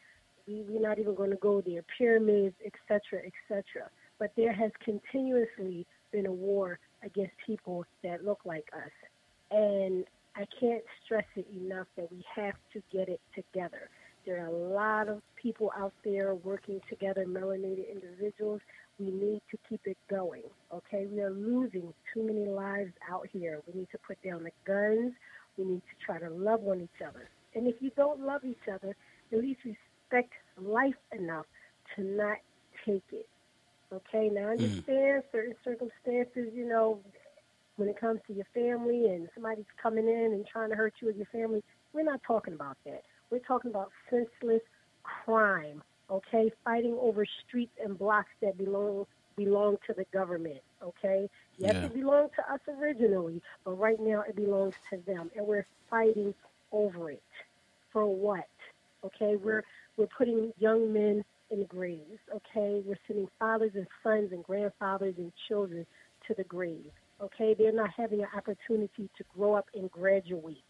We, 0.47 0.65
we're 0.69 0.81
not 0.81 0.99
even 0.99 1.15
going 1.15 1.31
to 1.31 1.37
go 1.37 1.61
there. 1.61 1.83
Pyramids, 1.97 2.55
etc., 2.65 3.23
etc. 3.27 3.91
But 4.19 4.33
there 4.37 4.53
has 4.53 4.71
continuously 4.83 5.87
been 6.11 6.27
a 6.27 6.33
war 6.33 6.79
against 7.03 7.33
people 7.47 7.85
that 8.03 8.25
look 8.25 8.41
like 8.45 8.67
us. 8.75 8.91
And 9.51 10.05
I 10.35 10.47
can't 10.59 10.85
stress 11.05 11.25
it 11.37 11.47
enough 11.55 11.87
that 11.97 12.11
we 12.11 12.25
have 12.35 12.55
to 12.73 12.83
get 12.93 13.09
it 13.09 13.21
together. 13.35 13.91
There 14.27 14.43
are 14.45 14.49
a 14.49 14.53
lot 14.53 15.09
of 15.09 15.23
people 15.41 15.73
out 15.77 15.93
there 16.05 16.35
working 16.35 16.81
together, 16.89 17.25
melanated 17.27 17.91
individuals. 17.91 18.61
We 18.99 19.11
need 19.11 19.43
to 19.51 19.59
keep 19.69 19.81
it 19.85 19.97
going. 20.11 20.43
Okay, 20.73 21.07
we 21.11 21.21
are 21.21 21.31
losing 21.31 21.93
too 22.13 22.23
many 22.23 22.47
lives 22.47 22.93
out 23.11 23.27
here. 23.33 23.61
We 23.67 23.81
need 23.81 23.89
to 23.93 23.99
put 23.99 24.23
down 24.23 24.45
the 24.45 24.51
guns. 24.67 25.13
We 25.57 25.65
need 25.65 25.81
to 25.83 26.05
try 26.05 26.19
to 26.19 26.31
love 26.31 26.61
one 26.61 26.83
each 26.83 27.07
other. 27.07 27.31
And 27.55 27.67
if 27.67 27.77
you 27.81 27.91
don't 27.97 28.21
love 28.21 28.45
each 28.45 28.69
other, 28.73 28.97
at 29.33 29.39
least 29.39 29.61
respect 29.65 30.33
life 30.61 30.95
enough 31.13 31.47
to 31.97 32.03
not 32.03 32.39
take 32.85 33.05
it. 33.13 33.29
Okay, 33.93 34.29
now 34.29 34.51
I 34.51 34.57
mm. 34.57 34.63
understand 34.63 35.23
certain 35.33 35.55
circumstances, 35.65 36.53
you 36.55 36.69
know, 36.69 37.01
when 37.77 37.89
it 37.89 37.99
comes 37.99 38.21
to 38.27 38.35
your 38.35 38.47
family 38.53 39.07
and 39.07 39.29
somebody's 39.35 39.65
coming 39.81 40.09
in 40.09 40.33
and 40.33 40.47
trying 40.47 40.69
to 40.71 40.77
hurt 40.77 40.95
you 41.01 41.09
or 41.09 41.13
your 41.13 41.27
family, 41.27 41.63
we're 41.93 42.03
not 42.03 42.21
talking 42.27 42.55
about 42.55 42.77
that. 42.85 43.03
We're 43.31 43.39
talking 43.41 43.71
about 43.71 43.91
senseless 44.11 44.63
crime, 45.03 45.83
okay? 46.11 46.51
Fighting 46.65 46.97
over 47.01 47.27
streets 47.47 47.73
and 47.83 47.99
blocks 47.99 48.31
that 48.43 48.57
belong 48.57 49.07
belong 49.37 49.77
to 49.87 49.95
the 49.97 50.05
government, 50.13 50.61
okay? 50.83 51.31
Yes, 51.59 51.75
Yeah. 51.77 51.85
it 51.87 51.95
belonged 51.95 52.31
to 52.35 52.53
us 52.53 52.61
originally, 52.67 53.41
but 53.63 53.79
right 53.79 54.01
now 54.01 54.23
it 54.23 54.35
belongs 54.35 54.75
to 54.91 54.97
them, 55.07 55.31
and 55.37 55.47
we're 55.47 55.67
fighting 55.89 56.35
over 56.73 57.13
it. 57.13 57.23
For 57.93 58.05
what? 58.05 58.49
Okay, 59.05 59.37
we're 59.37 59.63
we're 59.97 60.09
putting 60.09 60.53
young 60.59 60.93
men 60.93 61.25
in 61.51 61.61
the 61.61 61.65
graves. 61.67 62.19
Okay, 62.35 62.83
we're 62.85 62.99
sending 63.07 63.29
fathers 63.39 63.73
and 63.77 63.87
sons 64.03 64.33
and 64.33 64.43
grandfathers 64.43 65.15
and 65.19 65.33
children 65.47 65.87
to 66.27 66.35
the 66.35 66.45
grave. 66.45 66.91
Okay, 67.21 67.55
they're 67.55 67.73
not 67.73 67.91
having 67.91 68.21
an 68.21 68.29
opportunity 68.37 69.09
to 69.17 69.25
grow 69.37 69.55
up 69.55 69.67
and 69.75 69.91
graduate. 69.91 70.63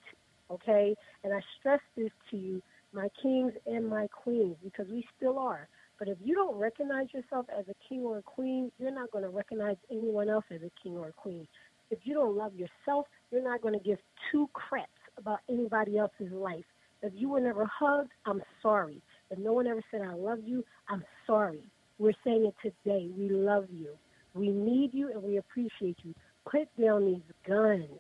Okay, 0.50 0.94
and 1.24 1.32
I 1.32 1.40
stress 1.58 1.80
this 1.96 2.10
to 2.30 2.36
you, 2.36 2.62
my 2.92 3.08
kings 3.22 3.52
and 3.66 3.86
my 3.86 4.06
queens, 4.08 4.56
because 4.64 4.86
we 4.90 5.04
still 5.16 5.38
are. 5.38 5.68
But 5.98 6.08
if 6.08 6.18
you 6.22 6.34
don't 6.34 6.56
recognize 6.56 7.08
yourself 7.12 7.46
as 7.56 7.66
a 7.68 7.74
king 7.88 8.02
or 8.02 8.18
a 8.18 8.22
queen, 8.22 8.70
you're 8.78 8.94
not 8.94 9.10
going 9.10 9.24
to 9.24 9.30
recognize 9.30 9.76
anyone 9.90 10.28
else 10.28 10.44
as 10.50 10.60
a 10.62 10.70
king 10.82 10.96
or 10.96 11.08
a 11.08 11.12
queen. 11.12 11.46
If 11.90 12.00
you 12.04 12.14
don't 12.14 12.36
love 12.36 12.52
yourself, 12.54 13.06
you're 13.30 13.42
not 13.42 13.62
going 13.62 13.74
to 13.74 13.80
give 13.80 13.98
two 14.30 14.48
craps 14.52 14.88
about 15.18 15.40
anybody 15.50 15.98
else's 15.98 16.32
life. 16.32 16.64
If 17.02 17.12
you 17.14 17.28
were 17.28 17.40
never 17.40 17.66
hugged, 17.66 18.10
I'm 18.26 18.42
sorry. 18.62 19.02
If 19.30 19.38
no 19.38 19.52
one 19.52 19.66
ever 19.66 19.82
said 19.90 20.02
I 20.02 20.14
love 20.14 20.38
you, 20.44 20.64
I'm 20.88 21.04
sorry. 21.26 21.62
We're 21.98 22.12
saying 22.24 22.46
it 22.46 22.54
today. 22.62 23.10
We 23.16 23.28
love 23.28 23.66
you. 23.72 23.90
We 24.34 24.50
need 24.50 24.90
you 24.92 25.10
and 25.12 25.22
we 25.22 25.38
appreciate 25.38 25.98
you. 26.02 26.14
Put 26.48 26.68
down 26.80 27.06
these 27.06 27.34
guns. 27.46 27.98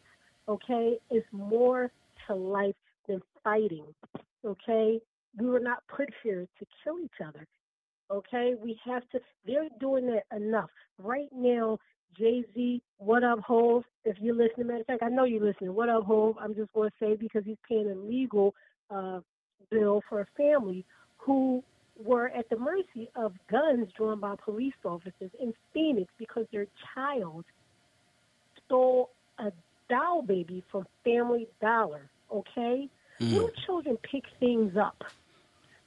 Okay? 0.48 0.98
It's 1.10 1.26
more 1.32 1.90
to 2.28 2.34
life 2.34 2.74
than 3.06 3.20
fighting. 3.42 3.84
Okay? 4.44 5.00
We 5.38 5.46
were 5.46 5.60
not 5.60 5.82
put 5.88 6.08
here 6.22 6.46
to 6.58 6.66
kill 6.82 6.98
each 7.00 7.20
other. 7.26 7.46
Okay? 8.10 8.54
We 8.62 8.78
have 8.84 9.08
to 9.10 9.20
they're 9.46 9.68
doing 9.80 10.06
that 10.06 10.24
enough. 10.36 10.70
Right 11.02 11.28
now, 11.32 11.78
Jay 12.16 12.44
Z, 12.54 12.82
what 12.98 13.22
up, 13.22 13.40
Hove? 13.40 13.84
If 14.04 14.16
you're 14.20 14.34
listening, 14.34 14.68
matter 14.68 14.80
of 14.80 14.86
fact, 14.86 15.02
I 15.02 15.08
know 15.08 15.24
you're 15.24 15.44
listening. 15.44 15.74
What 15.74 15.88
up, 15.88 16.04
Hove? 16.04 16.36
I'm 16.40 16.54
just 16.54 16.72
going 16.72 16.90
to 16.90 16.96
say 17.00 17.16
because 17.16 17.42
he's 17.44 17.58
paying 17.68 17.90
a 17.90 17.94
legal 17.94 18.54
uh, 18.90 19.20
bill 19.70 20.02
for 20.08 20.20
a 20.20 20.26
family 20.36 20.84
who 21.18 21.62
were 22.04 22.28
at 22.28 22.48
the 22.48 22.56
mercy 22.56 23.10
of 23.16 23.32
guns 23.50 23.88
drawn 23.96 24.20
by 24.20 24.34
police 24.44 24.74
officers 24.84 25.30
in 25.40 25.52
Phoenix 25.74 26.12
because 26.18 26.46
their 26.52 26.66
child 26.94 27.44
stole 28.64 29.10
a 29.38 29.50
doll 29.88 30.22
baby 30.22 30.62
from 30.70 30.86
Family 31.04 31.46
Dollar. 31.60 32.10
Okay? 32.32 32.88
Mm. 33.20 33.32
Little 33.32 33.50
children 33.66 33.96
pick 34.10 34.24
things 34.40 34.76
up. 34.76 35.02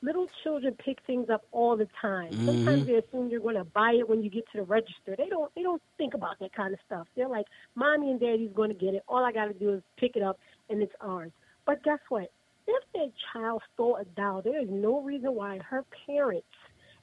Little 0.04 0.28
children 0.44 0.76
pick 0.84 0.98
things 1.06 1.30
up 1.30 1.46
all 1.52 1.78
the 1.78 1.88
time. 2.02 2.40
Sometimes 2.44 2.84
Mhm. 2.84 2.86
they 2.88 2.96
assume 2.96 3.30
you're 3.30 3.40
going 3.40 3.56
to 3.56 3.64
buy 3.64 3.92
it 3.92 4.10
when 4.10 4.24
you 4.24 4.32
get 4.32 4.50
to 4.52 4.58
the 4.58 4.64
register. 4.64 5.16
They 5.16 5.30
don't. 5.30 5.54
They 5.54 5.62
don't 5.62 5.82
think 5.98 6.16
about 6.16 6.40
that 6.40 6.54
kind 6.54 6.74
of 6.74 6.80
stuff. 6.86 7.08
They're 7.16 7.28
like, 7.28 7.46
"Mommy 7.76 8.10
and 8.10 8.20
Daddy's 8.20 8.52
going 8.54 8.70
to 8.70 8.76
get 8.76 8.96
it. 8.96 9.04
All 9.08 9.24
I 9.24 9.32
got 9.32 9.46
to 9.46 9.54
do 9.54 9.74
is 9.74 9.84
pick 9.98 10.16
it 10.16 10.24
up, 10.24 10.40
and 10.70 10.82
it's 10.82 10.96
ours." 11.02 11.32
But 11.66 11.84
guess 11.84 12.00
what? 12.10 12.32
If 12.68 12.84
that 12.94 13.12
child 13.32 13.62
stole 13.74 13.98
a 13.98 14.06
doll, 14.06 14.42
there 14.42 14.60
is 14.60 14.70
no 14.70 15.02
reason 15.02 15.36
why 15.36 15.60
her 15.60 15.84
parents 16.08 16.48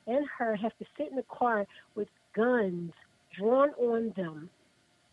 and 0.09 0.27
her 0.39 0.57
have 0.57 0.77
to 0.79 0.85
sit 0.97 1.11
in 1.11 1.17
the 1.17 1.23
car 1.25 1.67
with 1.95 2.09
guns 2.33 2.93
drawn 3.37 3.71
on 3.75 4.11
them, 4.17 4.51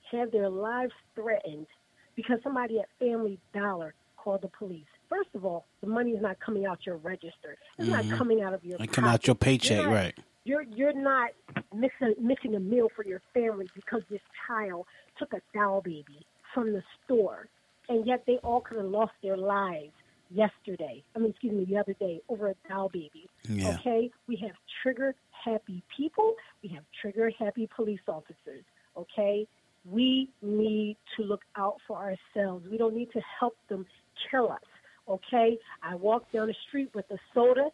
have 0.09 0.31
their 0.31 0.49
lives 0.49 0.93
threatened 1.13 1.67
because 2.15 2.41
somebody 2.41 2.79
at 2.79 2.89
Family 2.97 3.37
Dollar 3.53 3.93
called 4.25 4.41
the 4.41 4.47
police. 4.49 4.87
First 5.07 5.29
of 5.35 5.45
all, 5.45 5.65
the 5.81 5.87
money 5.87 6.11
is 6.11 6.21
not 6.21 6.39
coming 6.39 6.65
out 6.65 6.79
your 6.85 6.97
register. 6.97 7.55
It's 7.77 7.87
Mhm. 7.87 8.09
not 8.09 8.17
coming 8.17 8.41
out 8.41 8.53
of 8.55 8.65
your 8.65 8.81
It 8.81 8.91
come 8.91 9.05
out 9.05 9.27
your 9.27 9.35
paycheck, 9.35 9.77
You're 9.77 9.85
not- 9.85 9.93
right. 9.93 10.19
You're 10.45 10.61
you're 10.63 10.93
not 10.93 11.31
missing 11.73 12.13
missing 12.19 12.55
a 12.55 12.59
meal 12.59 12.89
for 12.95 13.03
your 13.05 13.19
family 13.33 13.67
because 13.75 14.03
this 14.09 14.21
child 14.47 14.85
took 15.17 15.33
a 15.33 15.41
doll 15.53 15.81
baby 15.81 16.25
from 16.53 16.73
the 16.73 16.83
store, 17.03 17.47
and 17.89 18.05
yet 18.05 18.25
they 18.25 18.37
all 18.39 18.61
could 18.61 18.77
have 18.77 18.85
lost 18.87 19.13
their 19.21 19.37
lives 19.37 19.93
yesterday. 20.31 21.03
I 21.15 21.19
mean, 21.19 21.29
excuse 21.31 21.53
me, 21.53 21.65
the 21.65 21.77
other 21.77 21.93
day 21.93 22.21
over 22.29 22.47
a 22.49 22.55
doll 22.67 22.89
baby. 22.89 23.27
Yeah. 23.47 23.75
Okay, 23.75 24.11
we 24.27 24.35
have 24.37 24.55
trigger 24.81 25.15
happy 25.31 25.81
people. 25.95 26.35
We 26.63 26.69
have 26.69 26.83
trigger 27.01 27.29
happy 27.31 27.67
police 27.67 28.01
officers. 28.07 28.63
Okay, 28.97 29.47
we 29.85 30.29
need 30.43 30.97
to 31.15 31.23
look 31.23 31.43
out 31.55 31.79
for 31.87 31.97
ourselves. 31.97 32.67
We 32.67 32.77
don't 32.77 32.95
need 32.95 33.11
to 33.13 33.21
help 33.21 33.55
them 33.67 33.85
kill 34.29 34.51
us. 34.51 34.61
Okay, 35.07 35.57
I 35.83 35.95
walk 35.95 36.31
down 36.31 36.47
the 36.47 36.55
street 36.67 36.89
with 36.95 37.05
a 37.11 37.17
soda 37.33 37.69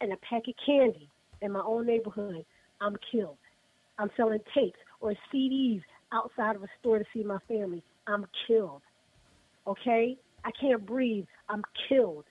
and 0.00 0.12
a 0.12 0.16
pack 0.16 0.42
of 0.48 0.54
candy 0.64 1.08
in 1.40 1.52
my 1.52 1.62
own 1.64 1.86
neighborhood. 1.86 2.44
I'm 2.80 2.96
killed. 3.10 3.38
I'm 3.98 4.10
selling 4.16 4.40
tapes 4.54 4.78
or 5.00 5.14
CDs 5.32 5.82
outside 6.12 6.56
of 6.56 6.62
a 6.62 6.68
store 6.80 6.98
to 6.98 7.04
see 7.12 7.22
my 7.22 7.38
family. 7.48 7.82
I'm 8.06 8.26
killed. 8.46 8.82
Okay? 9.66 10.16
I 10.44 10.50
can't 10.60 10.84
breathe. 10.84 11.26
I'm 11.48 11.62
killed. 11.88 12.24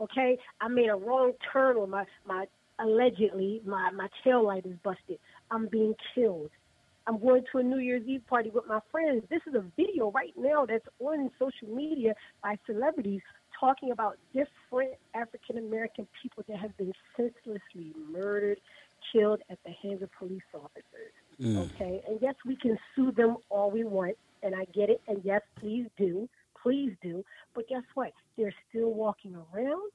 Okay? 0.00 0.38
I 0.60 0.68
made 0.68 0.88
a 0.88 0.94
wrong 0.94 1.32
turn 1.52 1.76
or 1.76 1.86
my, 1.86 2.04
my 2.26 2.46
allegedly 2.78 3.60
my, 3.64 3.90
my 3.90 4.08
tail 4.24 4.44
light 4.44 4.66
is 4.66 4.76
busted. 4.82 5.18
I'm 5.50 5.68
being 5.68 5.94
killed. 6.14 6.50
I'm 7.06 7.18
going 7.18 7.44
to 7.52 7.58
a 7.58 7.62
New 7.62 7.78
Year's 7.78 8.06
Eve 8.06 8.22
party 8.28 8.50
with 8.50 8.66
my 8.66 8.80
friends. 8.90 9.24
This 9.30 9.40
is 9.46 9.54
a 9.54 9.64
video 9.76 10.10
right 10.12 10.32
now 10.36 10.66
that's 10.66 10.86
on 11.00 11.30
social 11.38 11.74
media 11.74 12.14
by 12.42 12.56
celebrities 12.66 13.20
talking 13.58 13.90
about 13.90 14.18
different 14.32 14.94
African 15.14 15.58
American 15.58 16.06
people 16.20 16.44
that 16.48 16.58
have 16.58 16.76
been 16.76 16.92
senselessly 17.16 17.92
murdered, 18.10 18.58
killed 19.12 19.40
at 19.50 19.58
the 19.64 19.72
hands 19.82 20.02
of 20.02 20.10
police 20.18 20.42
officers. 20.54 21.12
Mm. 21.40 21.70
Okay, 21.74 22.02
and 22.08 22.18
yes, 22.20 22.34
we 22.46 22.56
can 22.56 22.78
sue 22.94 23.12
them 23.12 23.36
all 23.50 23.70
we 23.70 23.84
want, 23.84 24.16
and 24.42 24.54
I 24.54 24.64
get 24.66 24.90
it. 24.90 25.00
And 25.08 25.20
yes, 25.24 25.42
please 25.58 25.86
do, 25.98 26.28
please 26.62 26.92
do. 27.02 27.24
But 27.54 27.68
guess 27.68 27.82
what? 27.94 28.12
They're 28.36 28.54
still 28.68 28.92
walking 28.92 29.34
around. 29.34 29.90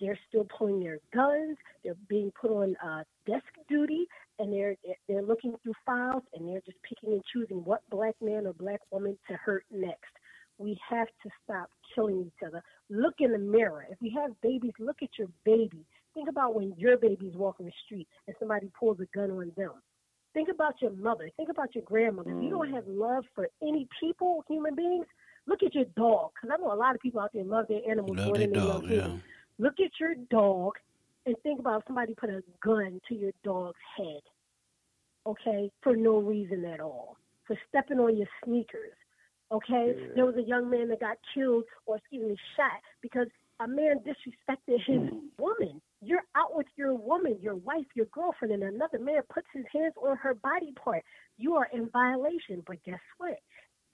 They're 0.00 0.18
still 0.28 0.46
pulling 0.58 0.80
their 0.80 0.98
guns. 1.14 1.56
They're 1.82 1.96
being 2.08 2.32
put 2.38 2.50
on 2.50 2.76
uh, 2.84 3.04
desk 3.26 3.44
duty, 3.68 4.06
and 4.38 4.52
they're 4.52 4.76
they're 5.08 5.22
looking 5.22 5.54
through 5.62 5.74
files, 5.86 6.22
and 6.34 6.48
they're 6.48 6.62
just 6.64 6.78
picking 6.82 7.12
and 7.12 7.22
choosing 7.32 7.58
what 7.64 7.80
black 7.90 8.14
man 8.20 8.46
or 8.46 8.52
black 8.52 8.80
woman 8.90 9.16
to 9.28 9.34
hurt 9.34 9.64
next. 9.70 10.12
We 10.58 10.78
have 10.88 11.08
to 11.22 11.30
stop 11.42 11.68
killing 11.94 12.26
each 12.26 12.46
other. 12.46 12.62
Look 12.88 13.14
in 13.18 13.32
the 13.32 13.38
mirror. 13.38 13.86
If 13.90 13.98
you 14.00 14.12
have 14.20 14.40
babies, 14.40 14.72
look 14.78 14.98
at 15.02 15.10
your 15.18 15.28
baby. 15.44 15.84
Think 16.14 16.28
about 16.28 16.54
when 16.54 16.74
your 16.76 16.96
baby's 16.96 17.34
walking 17.34 17.66
the 17.66 17.72
street 17.84 18.06
and 18.28 18.36
somebody 18.38 18.70
pulls 18.78 19.00
a 19.00 19.06
gun 19.16 19.32
on 19.32 19.50
them. 19.56 19.72
Think 20.32 20.48
about 20.48 20.80
your 20.80 20.92
mother. 20.92 21.30
Think 21.36 21.48
about 21.48 21.74
your 21.74 21.82
grandmother. 21.84 22.36
If 22.36 22.42
you 22.42 22.50
don't 22.50 22.70
mm. 22.70 22.74
have 22.74 22.86
love 22.86 23.24
for 23.34 23.48
any 23.62 23.88
people, 24.00 24.44
human 24.48 24.74
beings, 24.74 25.06
look 25.46 25.62
at 25.64 25.74
your 25.74 25.86
dog. 25.96 26.30
Because 26.34 26.56
I 26.56 26.62
know 26.62 26.72
a 26.72 26.74
lot 26.74 26.94
of 26.94 27.00
people 27.00 27.20
out 27.20 27.30
there 27.32 27.44
love 27.44 27.66
their 27.68 27.80
animals 27.88 28.16
Love 28.16 28.26
more 28.26 28.36
their 28.36 28.46
than 28.46 28.52
they 28.52 28.60
dog, 28.60 28.68
love 28.68 28.90
humans. 28.90 29.22
Look 29.58 29.74
at 29.80 29.90
your 30.00 30.14
dog 30.30 30.72
and 31.26 31.36
think 31.42 31.60
about 31.60 31.80
if 31.80 31.86
somebody 31.86 32.14
put 32.14 32.30
a 32.30 32.42
gun 32.62 33.00
to 33.08 33.14
your 33.14 33.32
dog's 33.42 33.76
head, 33.96 34.20
okay, 35.26 35.70
for 35.82 35.96
no 35.96 36.18
reason 36.18 36.64
at 36.64 36.80
all, 36.80 37.16
for 37.46 37.56
stepping 37.68 37.98
on 37.98 38.16
your 38.16 38.28
sneakers, 38.44 38.92
okay? 39.50 39.94
Yeah. 39.96 40.06
There 40.14 40.26
was 40.26 40.36
a 40.36 40.42
young 40.42 40.70
man 40.70 40.88
that 40.88 41.00
got 41.00 41.16
killed 41.34 41.64
or, 41.86 41.96
excuse 41.96 42.28
me, 42.28 42.36
shot 42.56 42.80
because 43.00 43.28
a 43.60 43.68
man 43.68 44.00
disrespected 44.00 44.78
his 44.86 45.08
hmm. 45.08 45.18
woman. 45.38 45.80
You're 46.02 46.24
out 46.34 46.54
with 46.54 46.66
your 46.76 46.94
woman, 46.94 47.38
your 47.40 47.54
wife, 47.54 47.86
your 47.94 48.06
girlfriend, 48.06 48.52
and 48.52 48.62
another 48.62 48.98
man 48.98 49.22
puts 49.32 49.46
his 49.54 49.64
hands 49.72 49.94
on 50.02 50.16
her 50.18 50.34
body 50.34 50.72
part. 50.72 51.02
You 51.38 51.54
are 51.54 51.68
in 51.72 51.88
violation. 51.90 52.62
But 52.66 52.82
guess 52.84 53.00
what? 53.16 53.38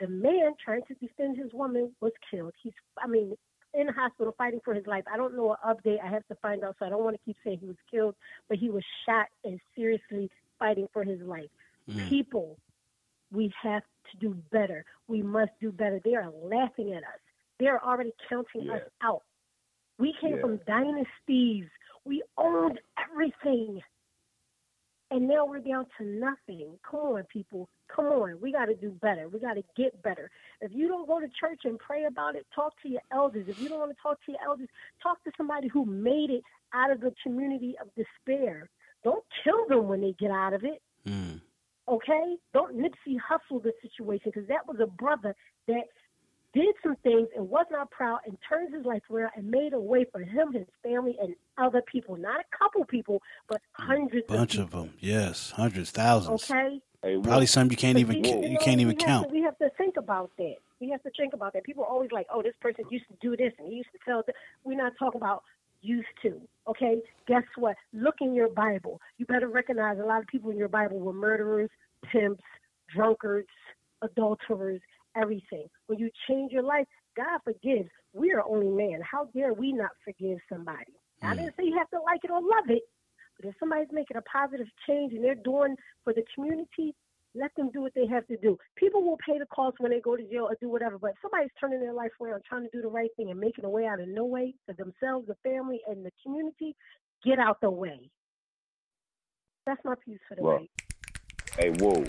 The 0.01 0.09
man 0.09 0.55
trying 0.65 0.82
to 0.89 0.94
defend 0.94 1.36
his 1.36 1.52
woman 1.52 1.93
was 2.01 2.12
killed. 2.31 2.55
He's, 2.61 2.73
I 2.98 3.07
mean, 3.07 3.36
in 3.74 3.86
the 3.86 3.92
hospital 3.92 4.34
fighting 4.36 4.60
for 4.64 4.74
his 4.74 4.86
life. 4.86 5.05
I 5.12 5.16
don't 5.16 5.36
know 5.36 5.52
an 5.62 5.74
update. 5.74 5.98
I 6.05 6.09
have 6.09 6.26
to 6.28 6.34
find 6.36 6.64
out, 6.64 6.76
so 6.78 6.86
I 6.86 6.88
don't 6.88 7.05
want 7.05 7.16
to 7.16 7.22
keep 7.24 7.36
saying 7.44 7.59
he 7.60 7.66
was 7.66 7.76
killed, 7.90 8.14
but 8.48 8.59
he 8.59 8.70
was 8.70 8.82
shot 9.06 9.26
and 9.44 9.60
seriously 9.76 10.30
fighting 10.59 10.88
for 10.92 11.05
his 11.05 11.20
life. 11.20 11.51
Mm. 11.88 12.09
People, 12.09 12.59
we 13.32 13.52
have 13.62 13.82
to 14.10 14.16
do 14.18 14.34
better. 14.51 14.84
We 15.09 15.22
must 15.22 15.52
do 15.60 15.70
better. 15.70 16.01
They 16.05 16.14
are 16.14 16.30
laughing 16.42 16.92
at 16.92 17.02
us. 17.02 17.20
They 17.59 17.66
are 17.66 17.80
already 17.82 18.12
counting 18.28 18.70
us 18.70 18.82
out. 19.02 19.22
We 19.98 20.14
came 20.20 20.36
Yeah. 20.36 20.40
from 20.40 20.56
dynasties. 20.66 21.66
We 22.05 22.22
owned 22.38 22.80
everything. 22.98 23.82
And 25.11 25.27
now 25.27 25.45
we're 25.45 25.59
down 25.59 25.87
to 25.99 26.05
nothing. 26.05 26.78
Come 26.89 27.01
on, 27.01 27.24
people. 27.24 27.69
Come 27.95 28.07
on. 28.07 28.41
We 28.41 28.53
got 28.53 28.66
to 28.66 28.77
do 28.77 28.91
better. 28.91 29.28
We 29.28 29.41
got 29.41 29.55
to 29.55 29.65
get 29.77 30.01
better. 30.03 30.31
If 30.61 30.73
you 30.73 30.87
don't 30.87 31.09
go 31.09 31.19
to 31.19 31.27
church 31.28 31.62
and 31.65 31.78
pray 31.78 32.05
about 32.05 32.37
it, 32.37 32.47
talk 32.55 32.74
to 32.82 32.89
your 32.89 33.03
elders. 33.12 33.47
If 33.49 33.61
you 33.61 33.69
don't 33.69 33.81
want 33.81 33.91
to 33.91 34.01
talk 34.01 34.19
to 34.27 34.32
your 34.32 34.41
elders, 34.45 34.69
talk 35.03 35.23
to 35.24 35.32
somebody 35.37 35.66
who 35.66 35.85
made 35.85 36.31
it 36.31 36.45
out 36.73 36.93
of 36.93 37.01
the 37.01 37.12
community 37.24 37.74
of 37.81 37.89
despair. 37.97 38.70
Don't 39.03 39.24
kill 39.43 39.66
them 39.69 39.89
when 39.89 40.01
they 40.01 40.15
get 40.19 40.31
out 40.31 40.53
of 40.53 40.62
it. 40.65 40.81
Hmm. 41.05 41.39
Okay? 41.89 42.37
Don't 42.55 42.77
Nipsey 42.77 43.16
Hussle 43.19 43.62
the 43.62 43.73
situation 43.82 44.31
because 44.32 44.49
that 44.49 44.66
was 44.69 44.77
a 44.81 44.87
brother 44.87 45.35
that 45.66 45.85
did 46.52 46.74
some 46.82 46.97
things 46.97 47.28
and 47.36 47.48
was 47.48 47.66
not 47.70 47.90
proud 47.90 48.20
and 48.27 48.36
turned 48.48 48.74
his 48.74 48.85
life 48.85 49.02
around 49.10 49.31
and 49.36 49.51
made 49.51 49.72
a 49.72 49.81
way 49.81 50.05
for 50.10 50.20
him, 50.20 50.52
his 50.52 50.66
family, 50.82 51.16
and 51.20 51.35
other 51.59 51.82
people. 51.82 52.16
Not 52.16 52.40
a 52.40 52.56
couple 52.56 52.85
people, 52.85 53.22
but 53.48 53.60
hundreds 53.72 54.27
Bunch 54.27 54.56
of 54.56 54.64
of 54.64 54.70
them. 54.70 54.94
Yes, 54.98 55.52
hundreds, 55.52 55.90
thousands. 55.90 56.51
Okay? 56.51 56.81
Probably 57.02 57.47
some 57.47 57.70
you 57.70 57.77
can't 57.77 57.94
But 57.94 58.01
even 58.01 58.22
we- 58.22 58.28
you 58.28 58.55
know, 58.55 58.59
can't 58.60 58.81
even 58.81 58.97
count. 58.97 59.28
To, 59.28 59.32
we 59.32 59.43
have 59.43 59.56
to 59.59 59.70
think 59.78 59.97
about 59.97 60.31
that. 60.36 60.56
We 60.81 60.90
have 60.90 61.02
to 61.02 61.10
think 61.16 61.32
about 61.35 61.52
that. 61.55 61.64
People 61.64 61.85
are 61.85 61.90
always 61.90 62.12
like, 62.12 62.27
"Oh, 62.31 62.43
this 62.43 62.55
person 62.60 62.85
used 62.90 63.06
to 63.09 63.14
do 63.20 63.36
this 63.36 63.52
and 63.59 63.68
he 63.68 63.77
used 63.77 63.93
to 63.93 63.98
tell." 64.05 64.22
This. 64.22 64.35
We're 64.64 64.77
not 64.77 64.93
talking 64.98 65.20
about 65.20 65.44
used 65.82 66.09
to. 66.22 66.40
Okay, 66.66 67.01
guess 67.27 67.44
what? 67.56 67.77
Look 67.94 68.16
in 68.20 68.35
your 68.35 68.48
Bible. 68.48 69.01
You 69.16 69.24
better 69.27 69.48
recognize 69.48 69.98
a 69.98 70.05
lot 70.05 70.20
of 70.20 70.27
people 70.27 70.51
in 70.51 70.59
your 70.59 70.68
Bible 70.68 70.98
were 70.98 71.12
murderers, 71.14 71.70
pimps, 72.02 72.44
drunkards, 72.94 73.48
adulterers, 74.02 74.81
everything. 75.16 75.66
When 75.87 75.99
you 75.99 76.11
change 76.28 76.53
your 76.53 76.62
life, 76.62 76.87
God 77.16 77.41
forgives. 77.45 77.91
We 78.12 78.32
are 78.32 78.43
only 78.43 78.69
man. 78.69 79.01
How 79.09 79.27
dare 79.35 79.53
we 79.53 79.73
not 79.73 79.91
forgive 80.05 80.39
somebody? 80.49 80.95
I 81.23 81.31
hmm. 81.31 81.41
didn't 81.41 81.55
say 81.57 81.65
you 81.65 81.78
have 81.78 81.91
to 81.91 82.01
like 82.01 82.20
it 82.24 82.31
or 82.31 82.41
love 82.41 82.69
it, 82.69 82.82
but 83.37 83.49
if 83.49 83.55
somebody's 83.59 83.93
making 83.93 84.16
a 84.16 84.23
positive 84.23 84.66
change 84.87 85.12
and 85.12 85.24
they're 85.24 85.35
doing 85.35 85.77
for 86.05 86.12
the 86.12 86.24
community, 86.35 86.95
let 87.35 87.55
them 87.57 87.70
do 87.73 87.81
what 87.81 87.95
they 87.95 88.07
have 88.07 88.27
to 88.27 88.37
do. 88.37 88.59
People 88.77 89.03
will 89.03 89.19
pay 89.24 89.39
the 89.39 89.47
cost 89.47 89.77
when 89.78 89.93
they 89.93 90.01
go 90.01 90.16
to 90.16 90.23
jail 90.24 90.49
or 90.51 90.57
do 90.61 90.69
whatever, 90.69 90.99
but 90.99 91.11
if 91.11 91.16
somebody's 91.23 91.51
turning 91.61 91.81
their 91.81 91.93
life 91.93 92.11
around, 92.20 92.43
trying 92.49 92.65
to 92.65 92.70
do 92.73 92.82
the 92.82 92.89
right 92.89 93.11
thing 93.16 93.31
and 93.31 93.39
making 93.39 93.65
a 93.65 93.70
way 93.70 93.87
out 93.87 94.01
of 94.01 94.09
no 94.09 94.24
way 94.24 94.55
for 94.66 94.73
themselves, 94.74 95.28
the 95.28 95.37
family, 95.45 95.81
and 95.87 96.05
the 96.05 96.11
community, 96.24 96.74
get 97.24 97.39
out 97.39 97.61
the 97.61 97.70
way. 97.70 98.11
That's 99.66 99.81
my 99.85 99.95
piece 100.05 100.19
for 100.28 100.35
the 100.35 100.43
Well, 100.43 100.59
night. 100.59 100.70
hey, 101.57 101.70
whoa. 101.70 102.05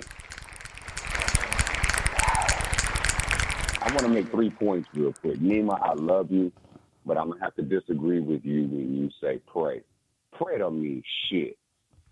I 3.82 3.88
want 3.90 4.02
to 4.02 4.10
make 4.10 4.30
three 4.30 4.52
points 4.52 4.88
real 4.94 5.12
quick. 5.12 5.40
Nima, 5.40 5.80
I 5.82 5.94
love 5.94 6.32
you, 6.32 6.52
but 7.06 7.18
I'm 7.18 7.28
going 7.28 7.40
to 7.40 7.44
have 7.46 7.56
to 7.56 7.64
disagree 7.64 8.20
with 8.20 8.46
you 8.46 8.62
when 8.64 8.96
you 8.96 9.10
say 9.20 9.42
pray. 9.52 9.82
Pray 10.38 10.60
don't 10.60 10.82
mean 10.82 11.04
shit. 11.30 11.58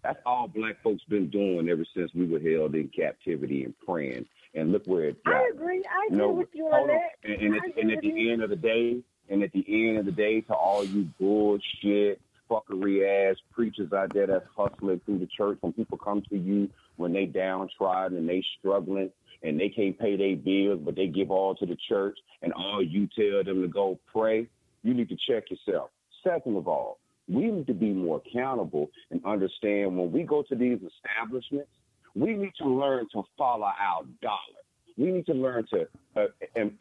That's 0.04 0.20
all 0.26 0.48
black 0.48 0.82
folks 0.84 1.04
been 1.10 1.30
doing 1.30 1.70
ever 1.70 1.86
since 1.96 2.12
we 2.16 2.26
were 2.26 2.40
held 2.40 2.74
in 2.74 2.90
captivity 2.90 3.66
and 3.66 3.74
praying. 3.86 4.26
And 4.56 4.72
look 4.72 4.84
where 4.86 5.10
it 5.10 5.24
got. 5.24 5.36
I 5.36 5.50
agree. 5.54 5.84
I 5.86 6.08
agree 6.08 6.18
No, 6.18 6.32
with 6.32 6.48
you 6.54 6.66
on 6.66 6.88
that. 6.88 7.12
And, 7.24 7.34
and, 7.34 7.56
at, 7.56 7.78
and 7.78 7.92
at 7.92 8.02
the 8.02 8.32
end 8.32 8.42
of 8.42 8.50
the 8.50 8.56
day, 8.56 9.04
and 9.30 9.44
at 9.44 9.52
the 9.52 9.64
end 9.68 10.00
of 10.00 10.06
the 10.06 10.12
day, 10.12 10.42
to 10.42 10.54
all 10.54 10.84
you 10.84 11.08
bullshit, 11.20 12.20
fuckery 12.50 13.30
ass 13.30 13.38
preachers 13.52 13.94
out 13.94 14.12
there 14.12 14.26
that's 14.26 14.46
hustling 14.58 15.02
through 15.06 15.20
the 15.20 15.28
church, 15.28 15.60
when 15.62 15.74
people 15.74 16.00
come 16.00 16.24
to 16.30 16.38
you 16.38 16.68
when 16.96 17.14
they 17.14 17.26
downtrodden 17.26 18.18
and 18.18 18.28
they 18.28 18.44
struggling 18.58 19.12
and 19.44 19.60
they 19.60 19.70
can't 19.70 19.98
pay 19.98 20.16
their 20.16 20.36
bills, 20.36 20.82
but 20.84 20.96
they 20.96 21.08
give 21.08 21.32
all 21.32 21.56
to 21.56 21.66
the 21.66 21.78
church, 21.88 22.18
and 22.42 22.54
all 22.54 22.84
you 22.84 23.08
tell 23.16 23.44
them 23.44 23.62
to 23.62 23.68
go 23.68 24.00
pray, 24.12 24.48
you 24.84 24.94
need 24.94 25.10
to 25.10 25.18
check 25.28 25.46
yourself. 25.50 25.90
Second 26.24 26.58
of 26.58 26.68
all, 26.68 27.00
we 27.28 27.52
need 27.52 27.68
to 27.68 27.74
be 27.74 27.92
more 27.92 28.22
accountable 28.26 28.90
and 29.12 29.24
understand 29.26 29.96
when 29.98 30.12
we 30.12 30.24
go 30.24 30.44
to 30.44 30.56
these 30.56 30.80
establishments, 30.80 31.70
we 32.16 32.34
need 32.34 32.54
to 32.58 32.68
learn 32.68 33.08
to 33.14 33.24
follow 33.38 33.66
our 33.66 34.04
dollar. 34.22 34.60
We 34.98 35.12
need 35.12 35.28
to 35.28 35.34
learn 35.34 35.66
to 35.72 35.88
uh, 36.18 36.26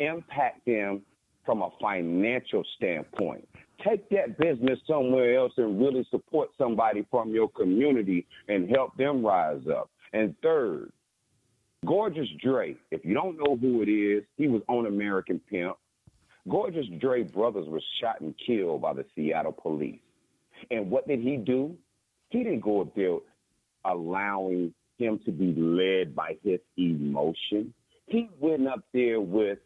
impact 0.01 0.65
them 0.67 1.03
from 1.45 1.63
a 1.63 1.71
financial 1.81 2.65
standpoint. 2.77 3.47
Take 3.87 4.09
that 4.11 4.39
business 4.39 4.79
somewhere 4.87 5.39
else 5.39 5.53
and 5.57 5.79
really 5.79 6.07
support 6.11 6.51
somebody 6.59 7.07
from 7.11 7.33
your 7.33 7.49
community 7.49 8.27
and 8.49 8.69
help 8.69 8.97
them 8.97 9.25
rise 9.25 9.63
up. 9.71 9.89
And 10.13 10.35
third, 10.43 10.91
Gorgeous 11.87 12.29
Dre, 12.43 12.77
if 12.91 13.05
you 13.05 13.15
don't 13.15 13.39
know 13.39 13.57
who 13.57 13.83
it 13.83 13.89
is, 13.89 14.25
he 14.37 14.49
was 14.49 14.63
on 14.69 14.87
American 14.87 15.41
Pimp. 15.51 15.77
Gorgeous 16.49 16.87
Dre 17.01 17.23
brothers 17.23 17.67
were 17.69 17.81
shot 18.01 18.21
and 18.21 18.35
killed 18.45 18.83
by 18.83 18.95
the 18.95 19.05
Seattle 19.15 19.53
police. 19.53 20.01
And 20.71 20.91
what 20.91 21.07
did 21.07 21.21
he 21.21 21.37
do? 21.37 21.77
He 22.31 22.43
didn't 22.43 22.61
go 22.61 22.81
up 22.81 22.95
there 22.97 23.19
allowing 23.85 24.75
him 24.99 25.21
to 25.25 25.31
be 25.31 25.55
led 25.57 26.15
by 26.15 26.37
his 26.43 26.59
emotion. 26.77 27.73
He 28.07 28.29
went 28.41 28.67
up 28.67 28.81
there 28.93 29.21
with 29.21 29.59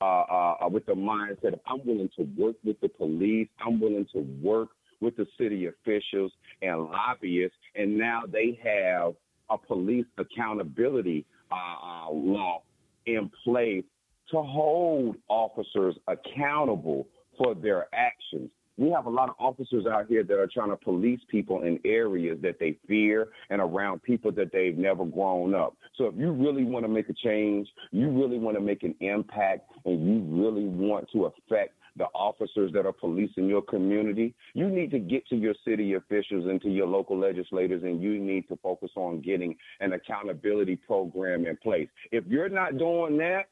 uh, 0.00 0.54
uh, 0.64 0.68
with 0.70 0.86
the 0.86 0.94
mindset 0.94 1.60
I'm 1.66 1.84
willing 1.84 2.08
to 2.16 2.22
work 2.38 2.56
with 2.64 2.80
the 2.80 2.88
police. 2.88 3.48
I'm 3.64 3.78
willing 3.78 4.06
to 4.14 4.20
work 4.42 4.70
with 5.00 5.16
the 5.16 5.26
city 5.36 5.66
officials 5.66 6.32
and 6.62 6.84
lobbyists. 6.84 7.56
And 7.74 7.98
now 7.98 8.22
they 8.26 8.58
have 8.62 9.14
a 9.50 9.58
police 9.58 10.06
accountability 10.18 11.26
uh, 11.50 11.54
uh, 11.54 12.12
law 12.12 12.62
in 13.06 13.30
place 13.44 13.84
to 14.30 14.42
hold 14.42 15.16
officers 15.28 15.96
accountable 16.06 17.06
for 17.36 17.54
their 17.54 17.86
actions. 17.92 18.50
We 18.76 18.90
have 18.90 19.04
a 19.04 19.10
lot 19.10 19.28
of 19.28 19.34
officers 19.38 19.84
out 19.84 20.06
here 20.08 20.24
that 20.24 20.38
are 20.38 20.46
trying 20.46 20.70
to 20.70 20.76
police 20.76 21.20
people 21.28 21.64
in 21.64 21.78
areas 21.84 22.38
that 22.42 22.58
they 22.58 22.78
fear 22.88 23.28
and 23.50 23.60
around 23.60 24.02
people 24.02 24.32
that 24.32 24.52
they've 24.52 24.78
never 24.78 25.04
grown 25.04 25.54
up. 25.54 25.76
So 25.96 26.06
if 26.06 26.14
you 26.16 26.30
really 26.32 26.64
want 26.64 26.86
to 26.86 26.88
make 26.88 27.10
a 27.10 27.12
change, 27.12 27.68
you 27.90 28.08
really 28.08 28.38
want 28.38 28.56
to 28.56 28.62
make 28.62 28.82
an 28.82 28.94
impact, 29.00 29.70
and 29.84 30.06
you 30.06 30.42
really 30.42 30.64
want 30.64 31.08
to 31.12 31.26
affect 31.26 31.74
the 32.00 32.06
officers 32.14 32.72
that 32.72 32.86
are 32.86 32.92
policing 32.92 33.46
your 33.46 33.60
community, 33.60 34.34
you 34.54 34.70
need 34.70 34.90
to 34.90 34.98
get 34.98 35.26
to 35.28 35.36
your 35.36 35.54
city 35.66 35.92
officials 35.92 36.46
and 36.46 36.60
to 36.62 36.70
your 36.70 36.86
local 36.86 37.18
legislators, 37.18 37.82
and 37.82 38.02
you 38.02 38.18
need 38.18 38.48
to 38.48 38.56
focus 38.62 38.90
on 38.96 39.20
getting 39.20 39.54
an 39.80 39.92
accountability 39.92 40.76
program 40.76 41.46
in 41.46 41.58
place. 41.58 41.88
If 42.10 42.24
you're 42.26 42.48
not 42.48 42.78
doing 42.78 43.18
that, 43.18 43.50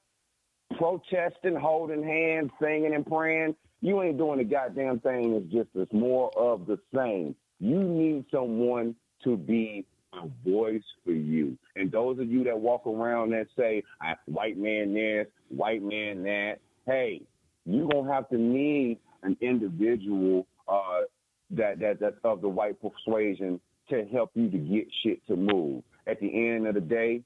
protesting, 0.79 1.57
holding 1.57 2.03
hands, 2.03 2.51
singing 2.59 2.95
and 2.95 3.07
praying, 3.07 3.55
you 3.83 4.03
ain't 4.03 4.16
doing 4.16 4.41
a 4.41 4.45
goddamn 4.45 5.01
thing. 5.01 5.35
It's 5.35 5.53
just 5.53 5.69
it's 5.75 5.93
more 5.93 6.31
of 6.37 6.66
the 6.66 6.79
same. 6.95 7.37
You 7.61 7.83
need 7.83 8.25
someone 8.33 8.97
to 9.25 9.37
be 9.37 9.85
a 10.15 10.27
voice 10.49 10.83
for 11.05 11.12
you. 11.12 11.59
And 11.77 11.93
those 11.93 12.19
of 12.19 12.31
you 12.31 12.45
that 12.45 12.59
walk 12.59 12.87
around 12.87 13.31
that 13.31 13.49
say, 13.59 13.85
white 14.25 14.57
man 14.57 14.95
this, 14.95 15.27
white 15.51 15.83
man 15.83 16.23
that, 16.23 16.55
hey, 16.87 17.20
you're 17.69 17.89
gonna 17.89 18.12
have 18.12 18.28
to 18.31 18.39
need 18.39 18.99
an 19.23 19.36
individual 19.40 20.47
uh, 20.69 21.03
that, 21.51 21.78
that 21.81 22.01
that's 22.01 22.16
of 22.24 22.40
the 22.40 22.49
white 22.49 22.77
persuasion 22.81 23.61
to 23.90 24.05
help 24.12 24.31
you 24.35 24.51
to 24.51 24.59
get 24.59 24.86
shit 25.03 25.27
to 25.27 25.36
move. 25.36 25.82
At 26.07 26.20
the 26.20 26.27
end 26.27 26.66
of 26.66 26.74
the 26.74 26.81
day, 26.81 27.23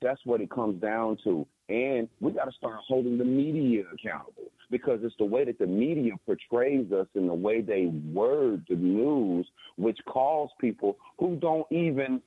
that's 0.00 0.20
what 0.24 0.40
it 0.40 0.50
comes 0.50 0.80
down 0.80 1.18
to. 1.24 1.46
And 1.68 2.08
we 2.20 2.32
got 2.32 2.44
to 2.44 2.52
start 2.52 2.78
holding 2.86 3.18
the 3.18 3.24
media 3.24 3.84
accountable. 3.92 4.50
because 4.70 5.00
it's 5.02 5.14
the 5.18 5.24
way 5.24 5.44
that 5.44 5.58
the 5.58 5.66
media 5.66 6.12
portrays 6.26 6.90
us 6.92 7.06
and 7.14 7.28
the 7.28 7.34
way 7.34 7.60
they 7.60 7.86
word 8.12 8.64
the 8.68 8.74
news, 8.74 9.46
which 9.76 9.98
calls 10.06 10.50
people 10.60 10.96
who 11.18 11.36
don't 11.36 11.66
even 11.70 12.20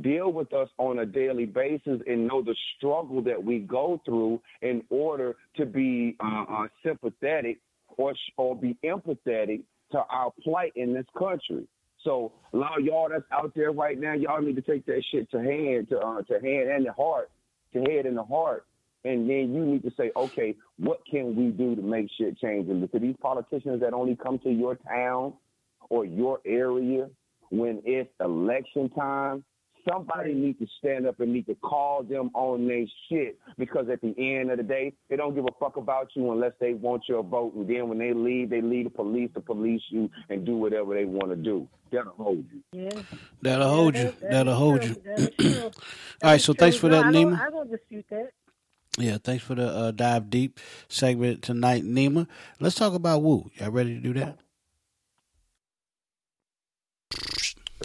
deal 0.00 0.32
with 0.32 0.52
us 0.52 0.68
on 0.78 1.00
a 1.00 1.06
daily 1.06 1.44
basis 1.44 2.00
and 2.06 2.26
know 2.26 2.42
the 2.42 2.56
struggle 2.76 3.22
that 3.22 3.42
we 3.42 3.58
go 3.58 4.00
through 4.04 4.40
in 4.62 4.82
order 4.88 5.36
to 5.56 5.66
be 5.66 6.16
uh, 6.20 6.44
uh, 6.48 6.66
sympathetic 6.84 7.58
or 7.98 8.14
or 8.38 8.56
be 8.56 8.76
empathetic 8.84 9.62
to 9.90 9.98
our 10.10 10.32
plight 10.42 10.72
in 10.76 10.94
this 10.94 11.04
country. 11.18 11.66
So 12.02 12.32
a 12.52 12.56
lot 12.56 12.78
of 12.78 12.84
y'all 12.84 13.08
that's 13.10 13.24
out 13.30 13.52
there 13.54 13.70
right 13.70 14.00
now, 14.00 14.14
y'all 14.14 14.40
need 14.40 14.56
to 14.56 14.62
take 14.62 14.86
that 14.86 15.04
shit 15.12 15.30
to 15.30 15.38
hand, 15.38 15.88
to 15.90 15.98
uh, 15.98 16.22
to 16.22 16.34
hand 16.40 16.70
and 16.70 16.86
the 16.86 16.92
heart, 16.92 17.30
to 17.74 17.80
head 17.80 18.06
and 18.06 18.16
the 18.16 18.24
heart, 18.24 18.64
and 19.04 19.28
then 19.28 19.52
you 19.54 19.64
need 19.64 19.82
to 19.82 19.92
say, 19.96 20.10
okay, 20.16 20.54
what 20.78 21.00
can 21.10 21.36
we 21.36 21.50
do 21.50 21.74
to 21.74 21.82
make 21.82 22.08
shit 22.16 22.38
change? 22.38 22.68
And 22.68 22.90
to 22.90 22.98
these 22.98 23.16
politicians 23.20 23.80
that 23.80 23.92
only 23.92 24.16
come 24.16 24.38
to 24.40 24.50
your 24.50 24.76
town 24.76 25.34
or 25.90 26.04
your 26.04 26.40
area 26.46 27.08
when 27.50 27.82
it's 27.84 28.10
election 28.20 28.88
time, 28.90 29.44
somebody 29.88 30.32
needs 30.34 30.58
to 30.60 30.66
stand 30.78 31.06
up 31.06 31.20
and 31.20 31.32
need 31.32 31.46
to 31.46 31.54
call 31.56 32.02
them 32.02 32.30
on 32.34 32.66
their 32.66 32.84
shit 33.08 33.38
because 33.58 33.86
at 33.90 34.00
the 34.00 34.14
end 34.18 34.50
of 34.50 34.56
the 34.58 34.62
day, 34.62 34.92
they 35.08 35.16
don't 35.16 35.34
give 35.34 35.44
a 35.44 35.52
fuck 35.60 35.76
about 35.76 36.08
you 36.14 36.30
unless 36.32 36.52
they 36.60 36.74
want 36.74 37.02
your 37.08 37.22
vote. 37.22 37.54
And 37.54 37.68
then 37.68 37.88
when 37.88 37.98
they 37.98 38.12
leave, 38.12 38.50
they 38.50 38.60
leave 38.60 38.84
the 38.84 38.90
police 38.90 39.30
to 39.34 39.40
police 39.40 39.82
you 39.90 40.10
and 40.28 40.44
do 40.44 40.56
whatever 40.56 40.94
they 40.94 41.04
want 41.04 41.30
to 41.30 41.36
do. 41.36 41.68
That'll 41.90 42.12
hold 42.12 42.44
you. 42.52 42.62
Yeah. 42.72 43.02
That'll 43.42 43.68
hold 43.68 43.96
you. 43.96 44.14
That'll 44.22 44.54
hold 44.54 44.84
you. 44.84 44.94
That 45.04 45.18
is 45.18 45.30
true. 45.36 45.70
All 46.22 46.30
right, 46.30 46.40
so 46.40 46.52
thanks 46.54 46.76
for 46.76 46.88
No, 46.88 46.96
that, 46.96 47.06
I 47.06 47.12
don't- 47.12 47.32
Nima. 47.32 47.40
I 47.40 47.50
don't 47.50 47.70
dispute 47.70 48.06
that. 48.10 48.30
Yeah, 48.98 49.16
thanks 49.24 49.42
for 49.42 49.54
the 49.54 49.66
uh, 49.66 49.90
dive 49.90 50.28
deep 50.28 50.60
segment 50.88 51.40
tonight, 51.42 51.82
Nima. 51.82 52.26
Let's 52.60 52.74
talk 52.74 52.92
about 52.92 53.22
Woo. 53.22 53.50
Y'all 53.54 53.70
ready 53.70 53.94
to 53.94 54.00
do 54.00 54.12
that? 54.20 54.38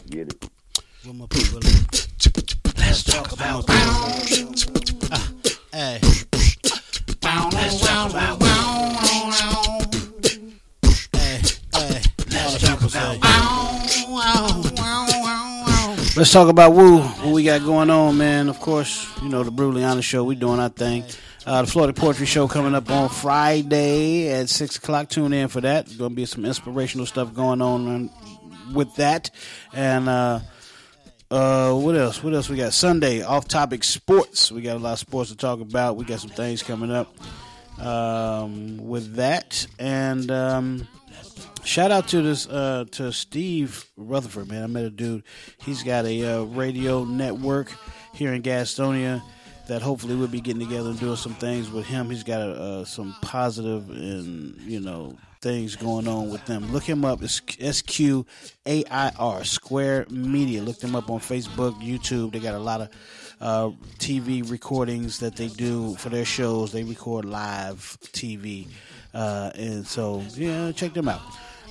Get 0.10 0.34
it. 0.34 0.50
Where 1.08 1.16
my 1.16 1.26
people 1.28 1.60
Let's 2.78 3.04
talk 3.04 3.32
about 3.32 3.64
Ah, 3.70 5.32
Hey. 5.72 6.00
Let's 6.04 7.80
talk 7.80 8.10
about. 8.10 8.42
Let's 12.42 12.60
talk 12.60 12.82
about 12.82 13.18
Let's 16.18 16.32
talk 16.34 16.50
about 16.50 16.74
Woo. 16.74 17.00
What 17.00 17.34
we 17.34 17.46
got 17.46 17.64
going 17.64 17.90
on, 17.90 18.18
man. 18.18 18.50
Of 18.50 18.60
course, 18.60 19.08
you 19.24 19.30
know 19.30 19.44
the 19.44 19.52
Brutally 19.52 19.86
Honest 19.86 20.10
Show. 20.10 20.26
We 20.26 20.36
doing 20.36 20.60
our 20.60 20.68
thing. 20.68 21.06
Uh, 21.46 21.62
the 21.62 21.68
Florida 21.70 21.94
Poetry 21.94 22.26
Show 22.26 22.50
coming 22.50 22.76
up 22.76 22.92
on 22.92 23.08
Friday 23.08 24.28
at 24.30 24.50
six 24.50 24.76
o'clock. 24.76 25.08
Tune 25.08 25.32
in 25.32 25.48
for 25.48 25.62
that. 25.62 25.88
Going 25.98 26.12
to 26.12 26.16
be 26.16 26.26
some 26.26 26.44
inspirational 26.44 27.06
stuff 27.06 27.34
going 27.34 27.62
on 27.62 27.88
um, 27.88 28.10
with 28.74 28.94
that. 28.96 29.30
And 29.72 30.10
uh, 30.10 30.42
uh, 31.30 31.74
what 31.74 31.96
else? 31.96 32.24
What 32.24 32.34
else 32.34 32.50
we 32.50 32.58
got? 32.58 32.74
Sunday 32.74 33.22
off 33.22 33.48
topic 33.48 33.84
sports. 33.84 34.52
We 34.52 34.62
got 34.62 34.78
a 34.78 34.80
lot 34.80 34.94
of 34.94 35.00
sports 35.00 35.30
to 35.30 35.38
talk 35.38 35.60
about. 35.60 35.98
We 35.98 36.06
got 36.06 36.20
some 36.20 36.30
things 36.30 36.64
coming 36.64 36.92
up 36.92 37.14
um, 37.80 38.78
with 38.78 39.16
that. 39.16 39.68
And 39.78 40.32
um, 40.32 40.88
shout 41.64 41.92
out 41.92 42.08
to 42.10 42.22
this 42.22 42.48
uh, 42.48 42.86
to 42.92 43.12
Steve 43.12 43.86
Rutherford, 43.98 44.48
man. 44.48 44.64
I 44.64 44.68
met 44.68 44.86
a 44.86 44.90
dude. 44.90 45.24
He's 45.58 45.84
got 45.84 46.06
a 46.06 46.24
uh, 46.24 46.44
radio 46.44 47.04
network 47.04 47.74
here 48.14 48.34
in 48.34 48.42
Gastonia 48.42 49.22
that 49.68 49.82
hopefully 49.82 50.16
we'll 50.16 50.28
be 50.28 50.40
getting 50.40 50.66
together 50.66 50.90
and 50.90 51.00
doing 51.00 51.18
some 51.18 51.34
things 51.36 51.70
with 51.70 51.86
him. 51.86 52.10
He's 52.10 52.24
got 52.24 52.40
uh, 52.40 52.86
some 52.86 53.16
positive 53.22 53.90
and 53.90 54.60
you 54.62 54.80
know 54.80 55.18
things 55.42 55.76
going 55.76 56.08
on 56.08 56.30
with 56.30 56.46
them. 56.46 56.72
Look 56.72 56.84
him 56.84 57.06
up. 57.06 57.22
It's 57.22 57.42
S 57.60 57.82
Q 57.82 58.26
A 58.66 58.84
I 58.90 59.12
R 59.18 59.44
Square 59.44 60.08
Media. 60.10 60.62
Look 60.62 60.80
them 60.80 60.96
up 60.96 61.10
on 61.10 61.20
Facebook, 61.20 61.82
YouTube. 61.82 62.34
They 62.34 62.40
got 62.40 62.56
a 62.56 62.60
lot 62.60 62.82
of 62.82 62.90
uh, 63.40 63.70
TV 64.00 64.50
recordings 64.50 65.20
that 65.20 65.36
they 65.36 65.48
do 65.48 65.96
for 65.96 66.10
their 66.10 66.26
shows. 66.26 66.72
They 66.72 66.84
record 66.84 67.26
live 67.26 67.98
TV, 68.02 68.68
uh, 69.14 69.52
and 69.56 69.86
so 69.86 70.24
yeah, 70.36 70.72
check 70.72 70.94
them 70.94 71.10
out. 71.10 71.22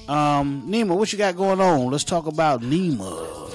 Um, 0.09 0.63
Nima, 0.71 0.97
what 0.97 1.13
you 1.13 1.19
got 1.19 1.37
going 1.37 1.61
on? 1.61 1.91
Let's 1.91 2.05
talk 2.05 2.27
about 2.27 2.63
Nima. 2.63 3.53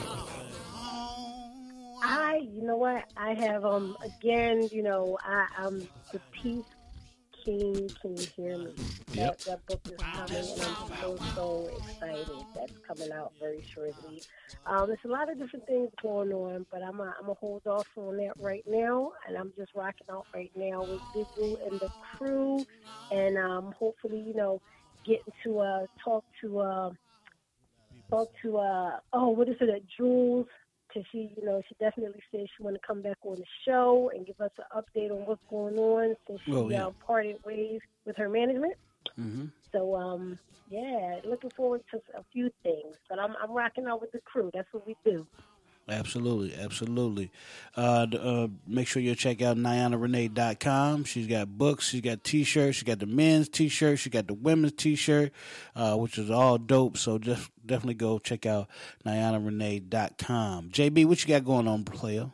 I, 2.03 2.41
you 2.53 2.63
know 2.63 2.75
what? 2.75 3.05
I 3.15 3.33
have 3.35 3.63
um 3.63 3.95
again, 4.03 4.67
you 4.71 4.83
know, 4.83 5.17
I 5.23 5.47
am 5.59 5.87
the 6.11 6.19
peace 6.31 6.65
king. 7.43 7.89
Can 8.01 8.17
you 8.17 8.27
hear 8.35 8.57
me? 8.57 8.73
Yep. 9.13 9.39
That, 9.39 9.45
that 9.45 9.65
book 9.65 9.81
is 9.85 9.97
coming, 9.97 10.35
and 10.35 10.61
I'm 10.61 10.97
so 11.01 11.17
so 11.35 11.69
excited. 11.77 12.45
That's 12.55 12.73
coming 12.87 13.11
out 13.11 13.33
very 13.39 13.63
shortly. 13.73 14.21
Um, 14.65 14.87
there's 14.87 14.99
a 15.05 15.07
lot 15.07 15.31
of 15.31 15.39
different 15.39 15.65
things 15.67 15.89
going 16.01 16.31
on, 16.31 16.65
but 16.71 16.81
I'm 16.83 16.99
a, 16.99 17.13
I'm 17.19 17.25
gonna 17.27 17.33
hold 17.35 17.65
off 17.67 17.87
on 17.97 18.17
that 18.17 18.33
right 18.39 18.63
now, 18.67 19.11
and 19.27 19.37
I'm 19.37 19.53
just 19.57 19.71
rocking 19.75 20.07
out 20.11 20.25
right 20.33 20.51
now 20.55 20.81
with 20.81 21.01
Big 21.13 21.25
Woo 21.37 21.57
and 21.69 21.79
the 21.79 21.89
crew, 22.17 22.65
and 23.09 23.37
um, 23.37 23.73
hopefully, 23.77 24.23
you 24.25 24.33
know, 24.33 24.61
getting 25.05 25.33
to 25.43 25.59
uh 25.59 25.85
talk 26.03 26.23
to 26.41 26.59
uh 26.59 26.91
talk 28.09 28.29
to 28.41 28.57
uh 28.57 28.97
oh 29.13 29.29
what 29.29 29.49
is 29.49 29.55
it 29.59 29.69
uh, 29.69 29.79
Jules 29.97 30.47
because 30.91 31.07
she 31.11 31.31
you 31.37 31.45
know 31.45 31.61
she 31.67 31.75
definitely 31.79 32.21
said 32.31 32.45
she 32.57 32.63
want 32.63 32.75
to 32.75 32.81
come 32.85 33.01
back 33.01 33.17
on 33.23 33.35
the 33.35 33.45
show 33.65 34.11
and 34.13 34.25
give 34.25 34.39
us 34.41 34.51
an 34.57 34.65
update 34.75 35.11
on 35.11 35.25
what's 35.25 35.41
going 35.49 35.77
on 35.77 36.15
since 36.27 36.39
she 36.45 36.53
Oh, 36.53 36.69
yeah. 36.69 36.87
uh, 36.87 36.91
parted 37.05 37.37
ways 37.45 37.79
with 38.05 38.17
her 38.17 38.29
management. 38.29 38.73
Mm-hmm. 39.19 39.45
So 39.71 39.95
um 39.95 40.37
yeah, 40.69 41.19
looking 41.25 41.51
forward 41.57 41.81
to 41.91 41.97
a 42.17 42.23
few 42.31 42.49
things, 42.63 42.95
but 43.09 43.19
I'm 43.19 43.35
I'm 43.41 43.51
rocking 43.51 43.87
out 43.87 44.01
with 44.01 44.11
the 44.11 44.19
crew. 44.21 44.49
That's 44.53 44.67
what 44.71 44.85
we 44.87 44.95
do. 45.05 45.25
Absolutely, 45.91 46.55
absolutely. 46.55 47.31
Uh, 47.75 48.07
uh, 48.17 48.47
make 48.65 48.87
sure 48.87 49.01
you 49.01 49.13
check 49.13 49.41
out 49.41 49.57
NianaRenee.com. 49.57 51.03
She's 51.03 51.27
got 51.27 51.57
books, 51.57 51.89
she's 51.89 51.99
got 51.99 52.23
t-shirts, 52.23 52.77
she 52.77 52.85
got 52.85 52.99
the 52.99 53.05
men's 53.05 53.49
t-shirt, 53.49 53.99
she 53.99 54.09
got 54.09 54.27
the 54.27 54.33
women's 54.33 54.71
t-shirt, 54.71 55.33
uh, 55.75 55.97
which 55.97 56.17
is 56.17 56.31
all 56.31 56.57
dope. 56.57 56.97
So 56.97 57.19
just 57.19 57.51
definitely 57.65 57.95
go 57.95 58.19
check 58.19 58.45
out 58.45 58.69
NianaRenee.com. 59.05 60.69
JB, 60.69 61.05
what 61.05 61.21
you 61.21 61.27
got 61.27 61.43
going 61.43 61.67
on, 61.67 61.83
player? 61.83 62.31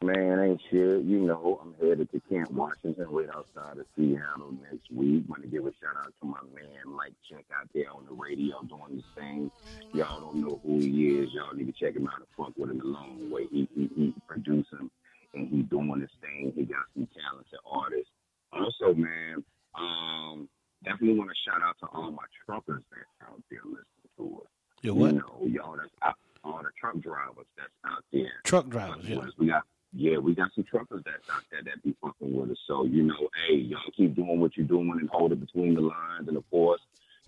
Man, 0.00 0.38
ain't 0.38 0.60
shit. 0.70 1.02
You 1.02 1.18
know, 1.26 1.60
I'm 1.60 1.74
headed 1.80 2.12
to 2.12 2.20
Camp 2.30 2.52
Washington, 2.52 3.06
right 3.10 3.28
outside 3.34 3.78
of 3.78 3.86
Seattle 3.96 4.54
next 4.62 4.92
week. 4.92 5.24
Want 5.28 5.42
to 5.42 5.48
give 5.48 5.66
a 5.66 5.72
shout 5.82 5.96
out 5.98 6.14
to 6.20 6.26
my 6.26 6.38
man, 6.54 6.94
Mike 6.94 7.14
Check 7.28 7.44
out 7.52 7.68
there 7.74 7.90
on 7.92 8.06
the 8.06 8.14
radio 8.14 8.62
doing 8.62 8.94
his 8.94 9.04
thing. 9.16 9.50
Y'all 9.92 10.20
don't 10.20 10.36
know 10.36 10.60
who 10.64 10.78
he 10.78 11.18
is. 11.18 11.30
Y'all 11.34 11.52
need 11.52 11.66
to 11.66 11.72
check 11.72 11.96
him 11.96 12.06
out 12.06 12.18
and 12.18 12.26
fuck 12.36 12.56
with 12.56 12.70
him 12.70 12.80
a 12.80 12.84
long 12.84 13.28
way. 13.28 13.48
He, 13.50 13.68
he, 13.74 13.90
he 13.96 14.14
producing 14.28 14.88
and 15.34 15.48
he 15.48 15.62
doing 15.62 16.00
his 16.00 16.10
thing. 16.20 16.52
He 16.54 16.62
got 16.62 16.84
some 16.94 17.08
talented 17.18 17.58
artists. 17.68 18.10
Also, 18.52 18.94
man, 18.94 19.42
um, 19.74 20.48
definitely 20.84 21.18
want 21.18 21.30
to 21.30 21.36
shout 21.44 21.60
out 21.60 21.76
to 21.80 21.86
all 21.86 22.12
my 22.12 22.24
truckers 22.46 22.82
that's 22.90 23.30
out 23.30 23.42
there 23.50 23.60
listening 23.64 24.14
to 24.16 24.42
us. 24.42 24.50
Your 24.82 24.94
what? 24.94 25.12
You 25.12 25.18
know, 25.18 25.62
y'all 25.64 25.76
that's 25.76 25.90
out, 26.02 26.14
all 26.44 26.62
the 26.62 26.70
truck 26.78 26.98
drivers 27.00 27.46
that's 27.56 27.74
out 27.84 28.04
there. 28.12 28.40
Truck 28.44 28.68
drivers, 28.68 29.04
yeah. 29.04 29.26
We 29.36 29.48
got 29.48 29.64
yeah, 29.92 30.18
we 30.18 30.34
got 30.34 30.50
some 30.54 30.64
truckers 30.64 31.02
that's 31.04 31.28
out 31.30 31.42
there 31.50 31.62
that 31.64 31.82
be 31.82 31.94
fucking 32.02 32.34
with 32.34 32.50
us. 32.50 32.58
So, 32.66 32.84
you 32.84 33.04
know, 33.04 33.28
hey, 33.46 33.56
y'all 33.56 33.80
keep 33.96 34.14
doing 34.14 34.40
what 34.40 34.56
you're 34.56 34.66
doing 34.66 34.90
and 35.00 35.08
hold 35.08 35.32
it 35.32 35.40
between 35.40 35.74
the 35.74 35.80
lines. 35.80 36.28
And 36.28 36.36
of 36.36 36.48
course, 36.50 36.80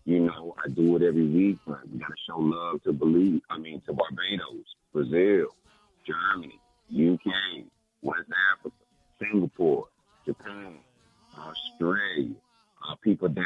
you 0.05 0.21
know, 0.21 0.55
I 0.63 0.69
do 0.69 0.97
it 0.97 1.03
every 1.03 1.27
week, 1.27 1.59
but 1.67 1.89
we 1.91 1.99
gotta 1.99 2.15
show 2.29 2.39
love 2.39 2.83
to 2.83 2.93
believe 2.93 3.41
I 3.51 3.59
mean 3.59 3.81
to 3.87 3.93
Barbados, 3.93 4.65
Brazil, 4.93 5.49
Germany, 6.07 6.59
UK, 6.93 7.65
West 8.03 8.29
Africa, 8.53 8.77
Singapore, 9.19 9.87
Japan, 10.27 10.77
Australia, 11.39 12.35
uh, 12.89 12.95
people 13.03 13.29
down 13.29 13.45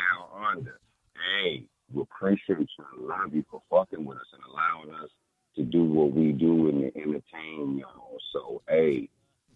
under. 0.53 0.78
Hey, 1.15 1.65
we 1.93 2.03
appreciate 2.03 2.59
you 2.59 2.85
and 2.97 3.09
love 3.09 3.35
you 3.35 3.45
for 3.51 3.62
fucking 3.70 4.05
with 4.05 4.19
us 4.19 4.27
and 4.32 4.43
allowing 4.51 5.03
us 5.03 5.11
to 5.57 5.63
do 5.63 5.85
what 5.85 6.13
we 6.13 6.33
do 6.33 6.69
and 6.69 6.81
to 6.83 7.01
entertain 7.01 7.79
y'all. 7.79 8.19
So, 8.33 8.63
hey, 8.69 9.09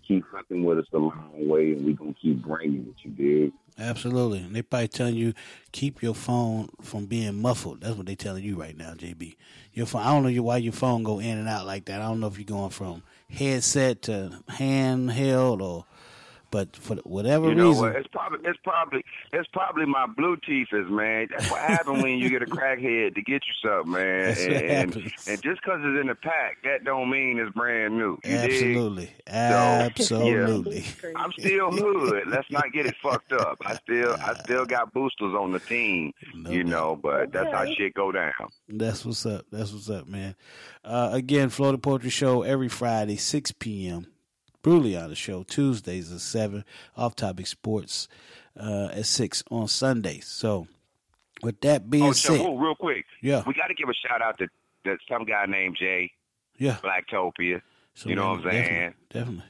keep 0.07 0.25
fucking 0.33 0.65
with 0.65 0.79
us 0.79 0.87
the 0.91 0.99
long 0.99 1.33
way, 1.35 1.73
and 1.73 1.85
we 1.85 1.93
gonna 1.93 2.15
keep 2.21 2.43
bringing 2.43 2.87
it. 2.89 2.95
You 3.05 3.11
dig? 3.11 3.53
Absolutely. 3.79 4.41
And 4.41 4.57
they 4.57 4.63
probably 4.63 4.89
telling 4.89 5.15
you 5.15 5.35
keep 5.71 6.03
your 6.03 6.15
phone 6.15 6.69
from 6.83 7.07
being 7.07 7.41
muffled. 7.41 7.83
That's 7.83 7.97
what 7.97 8.07
they 8.07 8.17
telling 8.17 8.43
you 8.43 8.57
right 8.57 8.77
now, 8.77 8.95
JB. 8.95 9.37
Your 9.73 9.87
phone. 9.87 10.03
I 10.03 10.13
don't 10.13 10.35
know 10.35 10.43
why 10.43 10.57
your 10.57 10.73
phone 10.73 11.05
go 11.05 11.21
in 11.21 11.39
and 11.39 11.49
out 11.49 11.67
like 11.67 11.85
that. 11.85 12.01
I 12.01 12.07
don't 12.07 12.19
know 12.19 12.27
if 12.27 12.39
you're 12.39 12.45
going 12.45 12.71
from 12.71 13.03
headset 13.31 14.03
to 14.03 14.33
handheld 14.51 15.61
or 15.61 15.85
But 16.51 16.75
for 16.77 16.97
whatever 17.05 17.49
You 17.49 17.55
know 17.55 17.69
reason, 17.69 17.83
what? 17.83 17.97
It's 17.97 18.09
probably 18.09 18.39
it's 18.45 18.59
probably 18.65 19.05
it's 19.33 19.49
probably 19.53 19.85
my 19.85 20.07
blue 20.07 20.37
teeth 20.47 20.69
is 20.73 20.89
man. 20.91 21.29
That's 21.31 21.51
what 21.51 21.61
happens 21.61 22.03
when 22.03 22.19
you 22.19 22.31
get 22.31 22.43
a 22.43 22.47
crackhead 22.59 23.15
to 23.17 23.23
get 23.23 23.43
you 23.47 23.69
something, 23.69 23.93
man. 23.93 24.25
That's 24.29 24.41
what 24.41 24.53
and, 24.53 24.65
and, 24.71 24.95
happens. 24.95 25.29
and 25.29 25.43
just 25.43 25.61
because 25.63 25.81
it's 25.85 26.01
in 26.01 26.07
the 26.07 26.15
pack, 26.15 26.63
that 26.65 26.85
don't 26.85 27.11
mean 27.11 27.39
it's 27.39 27.53
brand 27.55 27.99
new. 27.99 28.13
You 28.25 28.31
dig? 28.31 28.41
absolutely, 28.51 29.11
So, 29.27 29.35
absolutely. 29.35 30.85
yeah. 31.03 31.11
I'm 31.17 31.33
still 31.33 31.71
hood. 31.71 32.25
Let's 32.29 32.51
not 32.51 32.73
get 32.73 32.87
it 32.87 32.95
fucked 33.03 33.33
up. 33.33 33.59
I 33.67 33.77
still 33.77 34.15
I 34.15 34.35
still 34.43 34.65
got 34.65 34.93
boosters 34.95 35.35
on 35.35 35.53
the 35.53 35.61
team, 35.61 36.13
you 36.49 36.65
know, 36.65 36.99
but 37.01 37.31
that's 37.33 37.53
how 37.53 37.67
shit 37.67 37.95
go 37.95 38.11
down. 38.13 38.33
That's 38.69 39.05
what's 39.05 39.27
up. 39.27 39.45
That's 39.53 39.73
what's 39.73 39.91
up, 39.91 40.07
man. 40.09 40.35
Uh, 40.85 41.11
again, 41.13 41.51
Florida 41.51 41.79
Poetry 41.79 42.11
Show 42.11 42.43
every 42.43 42.69
Friday, 42.69 43.17
6 43.17 43.53
p.m. 43.53 44.07
Brutally 44.69 44.97
on 44.99 45.09
the 45.09 45.17
show 45.17 45.45
Tuesdays 45.45 46.13
at 46.13 46.21
7. 46.21 46.63
Off 46.95 47.17
Topic 47.17 47.47
Sports 47.47 48.07
uh, 48.55 48.91
at 48.93 49.07
6 49.07 49.45
on 49.51 49.67
Sundays. 49.67 50.27
So, 50.27 50.67
with 51.43 51.63
that 51.63 51.89
being 51.89 52.05
oh, 52.05 52.13
said, 52.13 52.39
oh, 52.41 52.55
real 52.55 52.75
quick. 52.75 53.07
Yeah. 53.23 53.43
We 53.47 53.55
got 53.55 53.69
to 53.69 53.75
give 53.75 53.89
a 53.89 53.95
shout 53.95 54.21
out 54.21 54.37
to, 54.39 54.49
to 54.85 54.99
some 55.11 55.25
guy 55.25 55.47
named 55.47 55.79
Jay. 55.81 56.11
Yeah. 56.59 56.77
Blacktopia. 56.85 57.63
So, 57.95 58.11
you 58.11 58.15
know 58.15 58.29
what 58.29 58.41
I'm 58.41 58.45
definitely, 58.45 58.69
saying? 58.69 58.95
Definitely. 59.11 59.45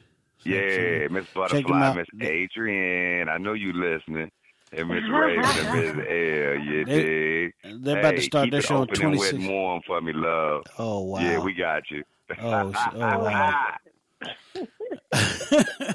Yeah, 0.44 1.08
Miss 1.08 1.26
Butterfly, 1.34 1.86
out. 1.86 1.96
Miss 1.96 2.06
Adrian. 2.20 3.28
I 3.28 3.38
know 3.38 3.54
you 3.54 3.72
listening. 3.72 4.30
And 4.70 4.88
Miss 4.88 5.02
Raven 5.10 5.44
and 5.44 5.96
Miss 5.96 6.06
L, 6.06 6.64
you 6.64 6.84
They- 6.84 7.02
dig? 7.02 7.82
they're 7.82 7.98
about 7.98 8.14
to 8.14 8.22
start 8.22 8.52
their 8.52 8.62
show 8.62 8.76
on 8.76 8.82
open 8.82 9.02
and 9.02 9.18
wet 9.18 9.30
26. 9.30 9.32
and 9.32 9.48
warm 9.48 9.82
for 9.84 10.00
me, 10.00 10.12
love. 10.12 10.62
Oh, 10.78 11.00
wow. 11.00 11.20
Yeah, 11.20 11.40
we 11.40 11.54
got 11.54 11.90
you. 11.90 12.04
Oh, 12.40 12.72
oh, 12.94 13.18
wow. 13.18 13.74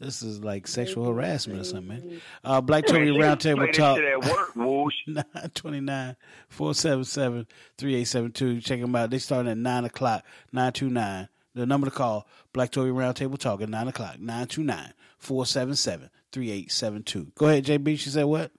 This 0.00 0.22
is 0.22 0.44
like 0.44 0.68
sexual 0.68 1.06
harassment 1.06 1.60
or 1.60 1.64
something, 1.64 1.88
man. 1.88 2.20
Uh, 2.44 2.60
Black 2.60 2.84
Man, 2.86 2.94
Tony 2.94 3.10
Roundtable 3.10 3.72
Talk. 3.72 3.96
shit 3.98 4.04
at 4.04 4.24
work, 4.24 4.54
whoosh. 4.54 4.94
929 5.08 6.14
477 6.48 7.46
3872. 7.76 8.60
Check 8.60 8.80
them 8.80 8.94
out. 8.94 9.10
They 9.10 9.18
start 9.18 9.46
at 9.48 9.58
9 9.58 9.84
o'clock, 9.86 10.24
929. 10.52 11.28
The 11.54 11.66
number 11.66 11.88
to 11.88 11.90
call, 11.90 12.28
Black 12.52 12.70
Tory 12.70 12.90
Roundtable 12.92 13.38
Talk 13.38 13.60
at 13.60 13.68
9 13.68 13.88
o'clock, 13.88 14.20
929 14.20 14.92
477 15.18 16.10
3872. 16.30 17.32
Go 17.34 17.48
ahead, 17.48 17.64
JB. 17.64 17.98
She 17.98 18.10
said 18.10 18.24
what? 18.26 18.52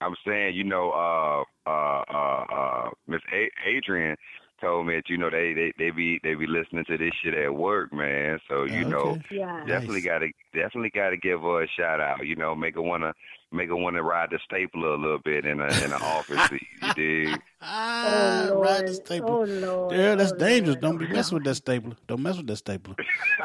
I'm 0.00 0.14
saying, 0.26 0.54
you 0.54 0.64
know, 0.64 0.90
uh, 0.90 1.42
uh, 1.68 2.02
uh, 2.10 2.44
uh, 2.50 2.90
Miss 3.06 3.20
A- 3.30 3.68
Adrian 3.68 4.16
told 4.64 4.86
me 4.86 4.94
that 4.96 5.08
you 5.08 5.16
know 5.18 5.30
they, 5.30 5.52
they 5.52 5.72
they 5.78 5.90
be 5.90 6.18
they 6.22 6.34
be 6.34 6.46
listening 6.46 6.84
to 6.86 6.96
this 6.96 7.12
shit 7.22 7.34
at 7.34 7.54
work, 7.54 7.92
man. 7.92 8.38
So 8.48 8.64
you 8.64 8.84
know, 8.84 9.18
Yeah. 9.30 9.64
definitely 9.66 10.00
gotta 10.00 10.28
definitely 10.54 10.90
gotta 10.94 11.16
give 11.16 11.40
her 11.42 11.62
a 11.62 11.68
shout 11.68 12.00
out. 12.00 12.26
You 12.26 12.36
know, 12.36 12.54
make 12.54 12.74
her 12.74 12.82
wanna 12.82 13.12
make 13.52 13.68
her 13.68 13.76
wanna 13.76 14.02
ride 14.02 14.30
the 14.30 14.38
stapler 14.44 14.88
a 14.94 14.96
little 14.96 15.18
bit 15.24 15.44
in 15.44 15.60
a 15.60 15.66
in 15.84 15.92
an 15.92 16.02
office 16.02 16.42
seat. 16.48 16.66
You 16.82 16.94
dig? 17.30 17.40
Ah, 17.60 18.48
oh, 18.50 18.60
ride 18.60 18.86
the 18.88 18.94
stapler. 18.94 19.30
Oh, 19.30 19.44
Lord. 19.44 19.94
Yeah, 19.96 20.14
that's 20.16 20.32
Oh, 20.32 20.36
dangerous. 20.36 20.76
Lord. 20.76 20.80
Don't 20.80 20.98
be 20.98 21.06
messing 21.08 21.34
with 21.36 21.44
that 21.44 21.54
stapler. 21.56 21.96
Don't 22.08 22.22
mess 22.22 22.36
with 22.36 22.46
that 22.48 22.56
stapler. 22.56 22.94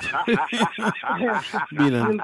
be 0.27 1.89
the, 1.89 2.19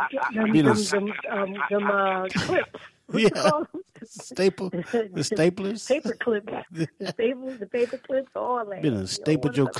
be 0.51 0.61
them, 0.61 0.75
the 0.75 0.89
them, 0.91 1.13
um, 1.31 1.55
them, 1.69 1.91
uh, 1.91 2.27
clips. 2.33 2.79
You 3.13 3.29
Yeah. 3.35 3.51
staple, 4.05 4.69
the 4.91 5.23
staplers. 5.23 5.87
Paper 5.87 6.15
clips. 6.19 6.53
The 6.71 7.07
staples, 7.07 7.59
the 7.59 7.67
paper 7.67 7.97
clips, 7.97 8.31
all 8.35 8.65
that. 8.65 8.81
Be 8.81 8.89
done 8.89 9.07
You 9.07 9.07
stapled 9.07 9.53
don't 9.53 9.57
your 9.57 9.65
wanna 9.65 9.73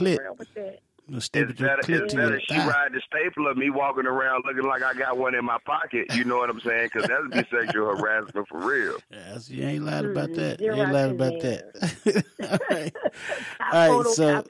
mess 1.10 1.30
clit. 1.30 1.41
around 1.41 1.52
that. 1.52 1.52
The 1.52 1.52
staple 1.52 1.52
It's 1.52 1.60
your 1.60 1.69
better, 1.69 1.82
clip 1.84 2.02
it's 2.03 2.14
to 2.14 2.18
better 2.19 2.40
she 2.41 2.56
thigh. 2.56 2.68
ride 2.68 2.94
the 2.94 3.02
stapler, 3.06 3.56
me 3.56 3.69
walking 3.69 4.06
around 4.06 4.44
looking 4.45 4.64
like 4.69 4.84
I 4.84 4.94
got 4.94 5.18
one 5.18 5.36
in 5.36 5.45
my 5.45 5.57
pocket. 5.65 6.14
You 6.15 6.23
know 6.26 6.38
what 6.38 6.49
I'm 6.49 6.60
saying? 6.61 6.90
Because 6.94 7.07
that'd 7.07 7.32
be 7.32 7.45
sexual 7.56 7.88
harassment 7.98 8.48
for 8.48 8.60
real. 8.60 8.98
Yes, 9.11 9.49
you 9.49 9.64
ain't 9.65 9.84
lied 9.86 10.06
about 10.06 10.34
that. 10.34 10.60
you're 10.60 10.76
You 10.76 10.82
ain't 10.84 10.91
lied 10.94 11.19
right, 11.19 11.30
about 11.30 11.41
that. 11.41 12.26
All 12.41 12.76
right, 12.77 12.94
All 13.73 14.03
right 14.03 14.07
so 14.14 14.44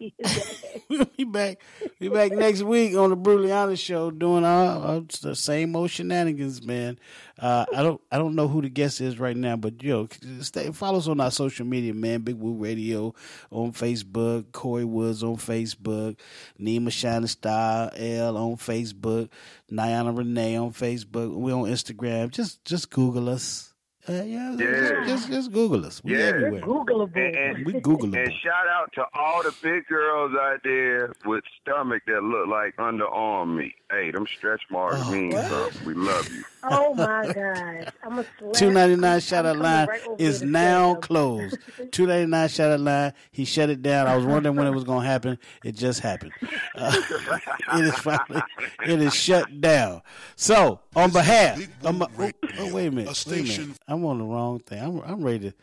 we'll 0.90 1.06
be 1.18 1.24
back. 1.24 1.60
Be 2.00 2.10
back 2.10 2.32
next 2.32 2.62
week 2.64 2.96
on 2.96 3.10
the 3.10 3.16
Brutally 3.16 3.52
Honest 3.52 3.84
Show 3.84 4.12
doing 4.12 4.44
our, 4.46 4.86
our 4.86 5.02
the 5.22 5.36
same 5.36 5.76
old 5.76 5.90
shenanigans, 5.92 6.62
man. 6.66 7.00
Uh, 7.38 7.66
I 7.74 7.84
don't 7.84 8.00
I 8.12 8.18
don't 8.18 8.36
know 8.36 8.48
who 8.48 8.62
the 8.62 8.70
guest 8.70 9.02
is 9.02 9.20
right 9.20 9.36
now, 9.36 9.58
but 9.58 9.84
yo, 9.84 10.08
stay 10.42 10.72
follow 10.72 11.00
us 11.00 11.08
on 11.08 11.20
our 11.20 11.32
social 11.32 11.66
media, 11.66 11.94
man. 11.94 12.22
Big 12.22 12.36
Woo 12.36 12.54
Radio 12.54 13.14
on 13.52 13.74
Facebook, 13.74 14.52
Corey 14.54 14.86
Woods 14.86 15.22
on 15.24 15.36
Facebook, 15.36 16.18
Nima 16.60 16.92
Shining 16.92 17.28
Star 17.28 17.92
L 17.96 18.38
on 18.38 18.56
Facebook, 18.56 19.30
Niana 19.72 20.18
Renee 20.18 20.56
on 20.58 20.72
Facebook. 20.72 21.36
We 21.36 21.52
on 21.52 21.64
Instagram. 21.64 22.32
Just 22.32 22.64
just 22.66 22.90
Google 22.90 23.30
us. 23.30 23.75
Uh, 24.08 24.22
yeah, 24.24 24.56
Yeah. 24.58 25.04
Just, 25.08 25.30
just 25.30 25.52
Google 25.52 25.86
us. 25.86 26.04
We 26.04 26.14
Yeah. 26.18 26.26
everywhere. 26.26 26.62
Googleable. 26.62 27.16
And, 27.16 27.36
and, 27.58 27.66
We 27.66 27.74
Googleable. 27.74 28.16
And 28.24 28.32
shout 28.44 28.68
out 28.68 28.92
to 28.94 29.06
all 29.16 29.42
the 29.42 29.54
big 29.64 29.88
girls 29.88 30.32
out 30.40 30.60
there 30.64 31.12
with 31.26 31.44
stomach 31.62 32.04
that 32.08 32.22
look 32.24 32.48
like 32.48 32.76
underarm 32.78 33.58
meat. 33.58 33.74
Hey, 33.92 34.12
them 34.12 34.26
stretch 34.38 34.62
marks 34.72 34.98
Oh, 35.04 35.12
mean 35.12 35.32
something. 35.32 35.86
We 35.86 35.94
love 35.94 36.28
you. 36.30 36.44
Oh 36.64 36.94
my 36.96 37.32
God! 37.34 37.94
I'm 38.04 38.20
a 38.20 38.26
slap. 38.40 38.54
Two 38.54 38.72
ninety 38.72 38.96
nine 38.96 39.20
shout 39.20 39.46
out 39.46 39.58
I'm 39.58 39.62
line 39.62 39.88
right 39.88 40.02
is 40.18 40.42
now 40.42 40.94
tell 40.94 41.02
closed. 41.02 41.58
Two 41.92 42.08
ninety 42.08 42.26
nine 42.26 42.50
shout 42.50 42.72
out 42.72 42.80
line. 42.80 43.14
He 43.32 43.46
shut 43.46 43.70
it 43.70 43.84
down. 43.84 44.08
I 44.08 44.16
was 44.16 44.26
wondering 44.26 44.56
when 44.56 44.66
it 44.66 44.72
was 44.72 44.84
going 44.84 45.04
to 45.04 45.08
happen. 45.08 45.38
It 45.64 45.76
just 45.76 46.00
happened. 46.00 46.32
Uh, 46.74 47.00
it 47.76 47.86
is 47.86 47.96
finally. 48.00 48.42
It 48.88 49.02
is 49.02 49.14
shut 49.14 49.62
down. 49.62 50.02
So 50.36 50.80
on 50.96 51.12
behalf, 51.12 51.62
of 51.84 51.96
my, 51.96 52.08
oh, 52.18 52.32
oh, 52.58 52.74
wait 52.74 52.88
a 52.88 52.92
minute, 52.92 53.26
wait 53.28 53.40
a 53.40 53.44
minute. 53.44 53.78
I'm 53.96 54.06
on 54.06 54.20
the 54.20 54.26
wrong 54.26 54.60
thing. 54.60 54.82
I'm 54.82 55.00
I'm 55.02 55.24
ready 55.24 55.52
to. 55.52 55.54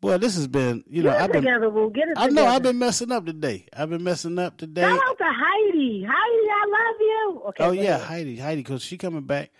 Boy, 0.00 0.16
this 0.18 0.36
has 0.36 0.46
been. 0.46 0.84
You 0.88 1.02
know, 1.02 1.10
Get 1.10 1.20
it 1.20 1.24
I've 1.24 1.32
been. 1.32 1.42
together, 1.42 1.68
Will. 1.70 1.90
Get 1.90 2.08
it 2.08 2.14
I 2.16 2.28
know. 2.28 2.46
I've 2.46 2.62
been 2.62 2.78
messing 2.78 3.10
up 3.10 3.26
today. 3.26 3.66
I've 3.76 3.90
been 3.90 4.04
messing 4.04 4.38
up 4.38 4.56
today. 4.56 4.82
Shout 4.82 4.92
out 5.08 5.18
to 5.18 5.24
Heidi. 5.24 6.04
Heidi, 6.08 6.48
I 6.50 6.66
love 6.70 7.00
you. 7.00 7.42
Okay. 7.48 7.64
Oh 7.64 7.70
yeah, 7.72 7.96
ahead. 7.96 8.00
Heidi, 8.06 8.36
Heidi, 8.36 8.62
because 8.62 8.82
she 8.82 8.96
coming 8.96 9.22
back. 9.22 9.50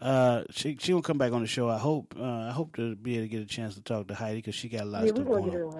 Uh, 0.00 0.44
she 0.50 0.76
she 0.78 0.92
gonna 0.92 1.02
come 1.02 1.18
back 1.18 1.32
on 1.32 1.40
the 1.40 1.48
show. 1.48 1.68
I 1.68 1.78
hope. 1.78 2.14
Uh, 2.16 2.22
I 2.22 2.52
hope 2.52 2.76
to 2.76 2.94
be 2.94 3.14
able 3.16 3.24
to 3.24 3.28
get 3.28 3.42
a 3.42 3.46
chance 3.46 3.74
to 3.74 3.80
talk 3.82 4.06
to 4.06 4.14
Heidi 4.14 4.36
because 4.36 4.54
she 4.54 4.68
got 4.68 4.82
a 4.82 4.84
lot 4.84 5.02
Yeah, 5.02 5.10
of 5.10 5.16
stuff 5.16 5.26
going 5.26 5.50
on. 5.50 5.72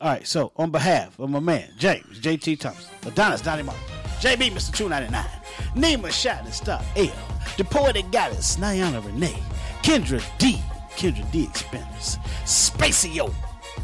All 0.00 0.08
right, 0.08 0.24
so 0.24 0.52
on 0.54 0.70
behalf 0.70 1.18
of 1.18 1.28
my 1.30 1.40
man 1.40 1.68
James 1.76 2.20
JT 2.20 2.60
Thompson, 2.60 2.88
Adonis 3.04 3.40
Donnie 3.40 3.64
Martin, 3.64 3.82
JB 4.20 4.50
Mr. 4.52 4.72
Two 4.72 4.88
Ninety 4.88 5.10
Nine, 5.10 5.26
Nima 5.74 6.12
Shining 6.12 6.52
Star 6.52 6.80
L, 6.94 7.10
the 7.58 7.64
poetic 7.64 8.08
goddess 8.12 8.56
Niana 8.58 9.04
Renee, 9.04 9.42
Kendra 9.82 10.22
D, 10.38 10.60
Kendra 10.96 11.30
D 11.30 11.44
Expense, 11.44 12.18
Spacio 12.44 13.32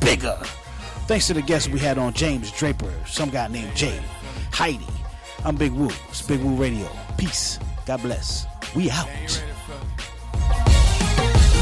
Bigger. 0.00 0.38
Thanks 1.06 1.26
to 1.26 1.34
the 1.34 1.42
guests 1.42 1.68
we 1.68 1.78
had 1.78 1.98
on 1.98 2.12
James 2.12 2.50
Draper, 2.50 2.92
some 3.06 3.30
guy 3.30 3.48
named 3.48 3.74
Jay, 3.76 4.00
Heidi. 4.52 4.86
I'm 5.44 5.56
Big 5.56 5.72
Woo. 5.72 5.90
It's 6.08 6.22
Big 6.22 6.40
Woo 6.40 6.54
Radio. 6.54 6.88
Peace. 7.18 7.58
God 7.84 8.02
bless. 8.02 8.46
We 8.74 8.90
out. 8.90 9.08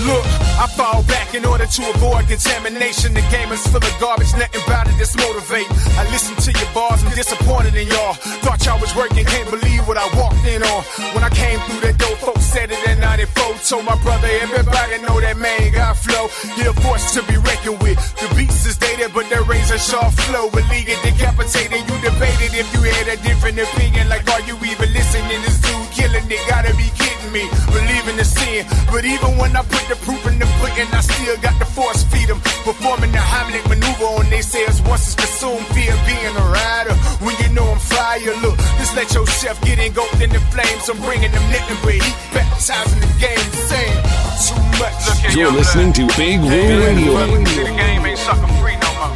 Look, 0.06 0.24
I 0.56 0.66
fall 0.77 1.02
back 1.05 1.35
in 1.35 1.44
order 1.44 1.66
to 1.66 1.82
avoid 1.94 2.27
contamination. 2.28 3.14
The 3.14 3.24
game 3.31 3.52
is 3.52 3.66
full 3.66 3.85
of 3.85 3.94
garbage, 4.01 4.32
nothing 4.35 4.62
about 4.64 4.89
it 4.89 4.97
that's 4.97 5.16
motivate. 5.16 5.68
I 6.01 6.09
listen 6.10 6.36
to 6.36 6.51
your 6.59 6.70
bars, 6.72 7.02
I'm 7.05 7.14
disappointed 7.14 7.74
in 7.74 7.89
y'all. 7.89 8.14
Thought 8.44 8.64
y'all 8.64 8.81
was 8.81 8.94
working, 8.97 9.24
can't 9.24 9.51
believe 9.51 9.86
what 9.86 9.98
I 9.98 10.09
walked 10.16 10.44
in 10.47 10.62
on. 10.62 10.82
When 11.14 11.22
I 11.24 11.31
came 11.31 11.60
through 11.68 11.81
that 11.85 11.98
door, 11.98 12.16
folks 12.16 12.44
said 12.44 12.70
it 12.70 12.81
in 12.89 13.01
94. 13.01 13.51
Told 13.60 13.85
my 13.85 13.94
brother, 14.02 14.27
everybody 14.40 14.98
know 15.05 15.20
that 15.20 15.36
man 15.36 15.70
got 15.72 15.97
flow. 15.97 16.27
He 16.56 16.64
a 16.64 16.72
force 16.81 17.12
to 17.14 17.22
be 17.28 17.36
reckoned 17.36 17.78
with. 17.85 18.01
The 18.16 18.27
beats 18.35 18.64
is 18.64 18.78
dated, 18.78 19.12
but 19.12 19.28
that 19.28 19.47
razor 19.47 19.78
sharp 19.78 20.12
flow. 20.27 20.48
It 20.90 20.97
decapitated. 21.05 21.85
You 21.86 21.97
debated 22.01 22.56
if 22.56 22.66
you 22.72 22.81
had 22.89 23.06
a 23.12 23.20
different 23.20 23.60
opinion. 23.60 24.09
Like, 24.09 24.24
are 24.32 24.40
you 24.48 24.56
even 24.64 24.89
listening? 24.97 25.39
This 25.44 25.60
dude 25.60 25.90
killing 25.93 26.24
it, 26.24 26.40
gotta 26.48 26.72
be 26.72 26.89
kidding 26.97 27.31
me. 27.31 27.44
Believing 27.68 28.16
the 28.16 28.24
sin, 28.24 28.64
but 28.90 29.05
even 29.05 29.36
when 29.36 29.55
I 29.55 29.62
put 29.62 29.90
the 29.91 29.97
proof 30.07 30.23
in 30.31 30.39
the 30.39 30.47
pudding, 30.62 30.87
I 30.95 31.03
still 31.03 31.37
got 31.43 31.59
the 31.59 31.67
force 31.67 32.07
feed 32.07 32.31
them. 32.31 32.39
Performing 32.62 33.11
the 33.11 33.19
Heimlich 33.19 33.67
maneuver 33.67 34.07
on 34.23 34.31
they 34.31 34.41
says 34.41 34.81
once 34.87 35.03
it's 35.11 35.19
consumed, 35.19 35.67
fear 35.75 35.91
being 36.07 36.35
a 36.39 36.47
rider. 36.47 36.95
When 37.19 37.35
you 37.43 37.51
know 37.51 37.67
I'm 37.67 37.83
fire, 37.83 38.35
look, 38.39 38.57
just 38.79 38.95
let 38.95 39.11
your 39.12 39.27
chef 39.27 39.61
get 39.67 39.83
engulfed 39.83 40.23
in 40.23 40.31
the 40.31 40.39
flames. 40.55 40.87
I'm 40.87 40.97
bringing 41.03 41.33
them 41.35 41.43
nothing 41.51 41.79
but 41.83 41.99
heat, 41.99 42.17
baptizing 42.31 43.03
the 43.03 43.11
game, 43.19 43.51
saying 43.67 43.99
too 44.47 44.62
much. 44.79 45.35
You're 45.35 45.51
listening 45.51 45.93
to 45.99 46.07
Big 46.15 46.39
Woo 46.39 46.55
Radio. 46.55 47.19
See, 47.51 47.67
the 47.67 47.75
game 47.75 48.07
ain't 48.07 48.19
sucker 48.19 48.47
free 48.62 48.79
no 48.79 48.91
more. 48.95 49.11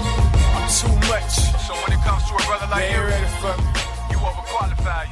I'm 0.59 0.67
too 0.67 0.91
much. 1.07 1.39
So 1.71 1.73
when 1.87 1.95
it 1.95 2.03
comes 2.03 2.27
to 2.27 2.35
a 2.35 2.43
brother 2.51 2.67
like 2.67 2.91
you, 2.91 2.99
ready 2.99 3.31
for. 3.39 3.55
You 4.11 4.19
overqualified, 4.19 5.07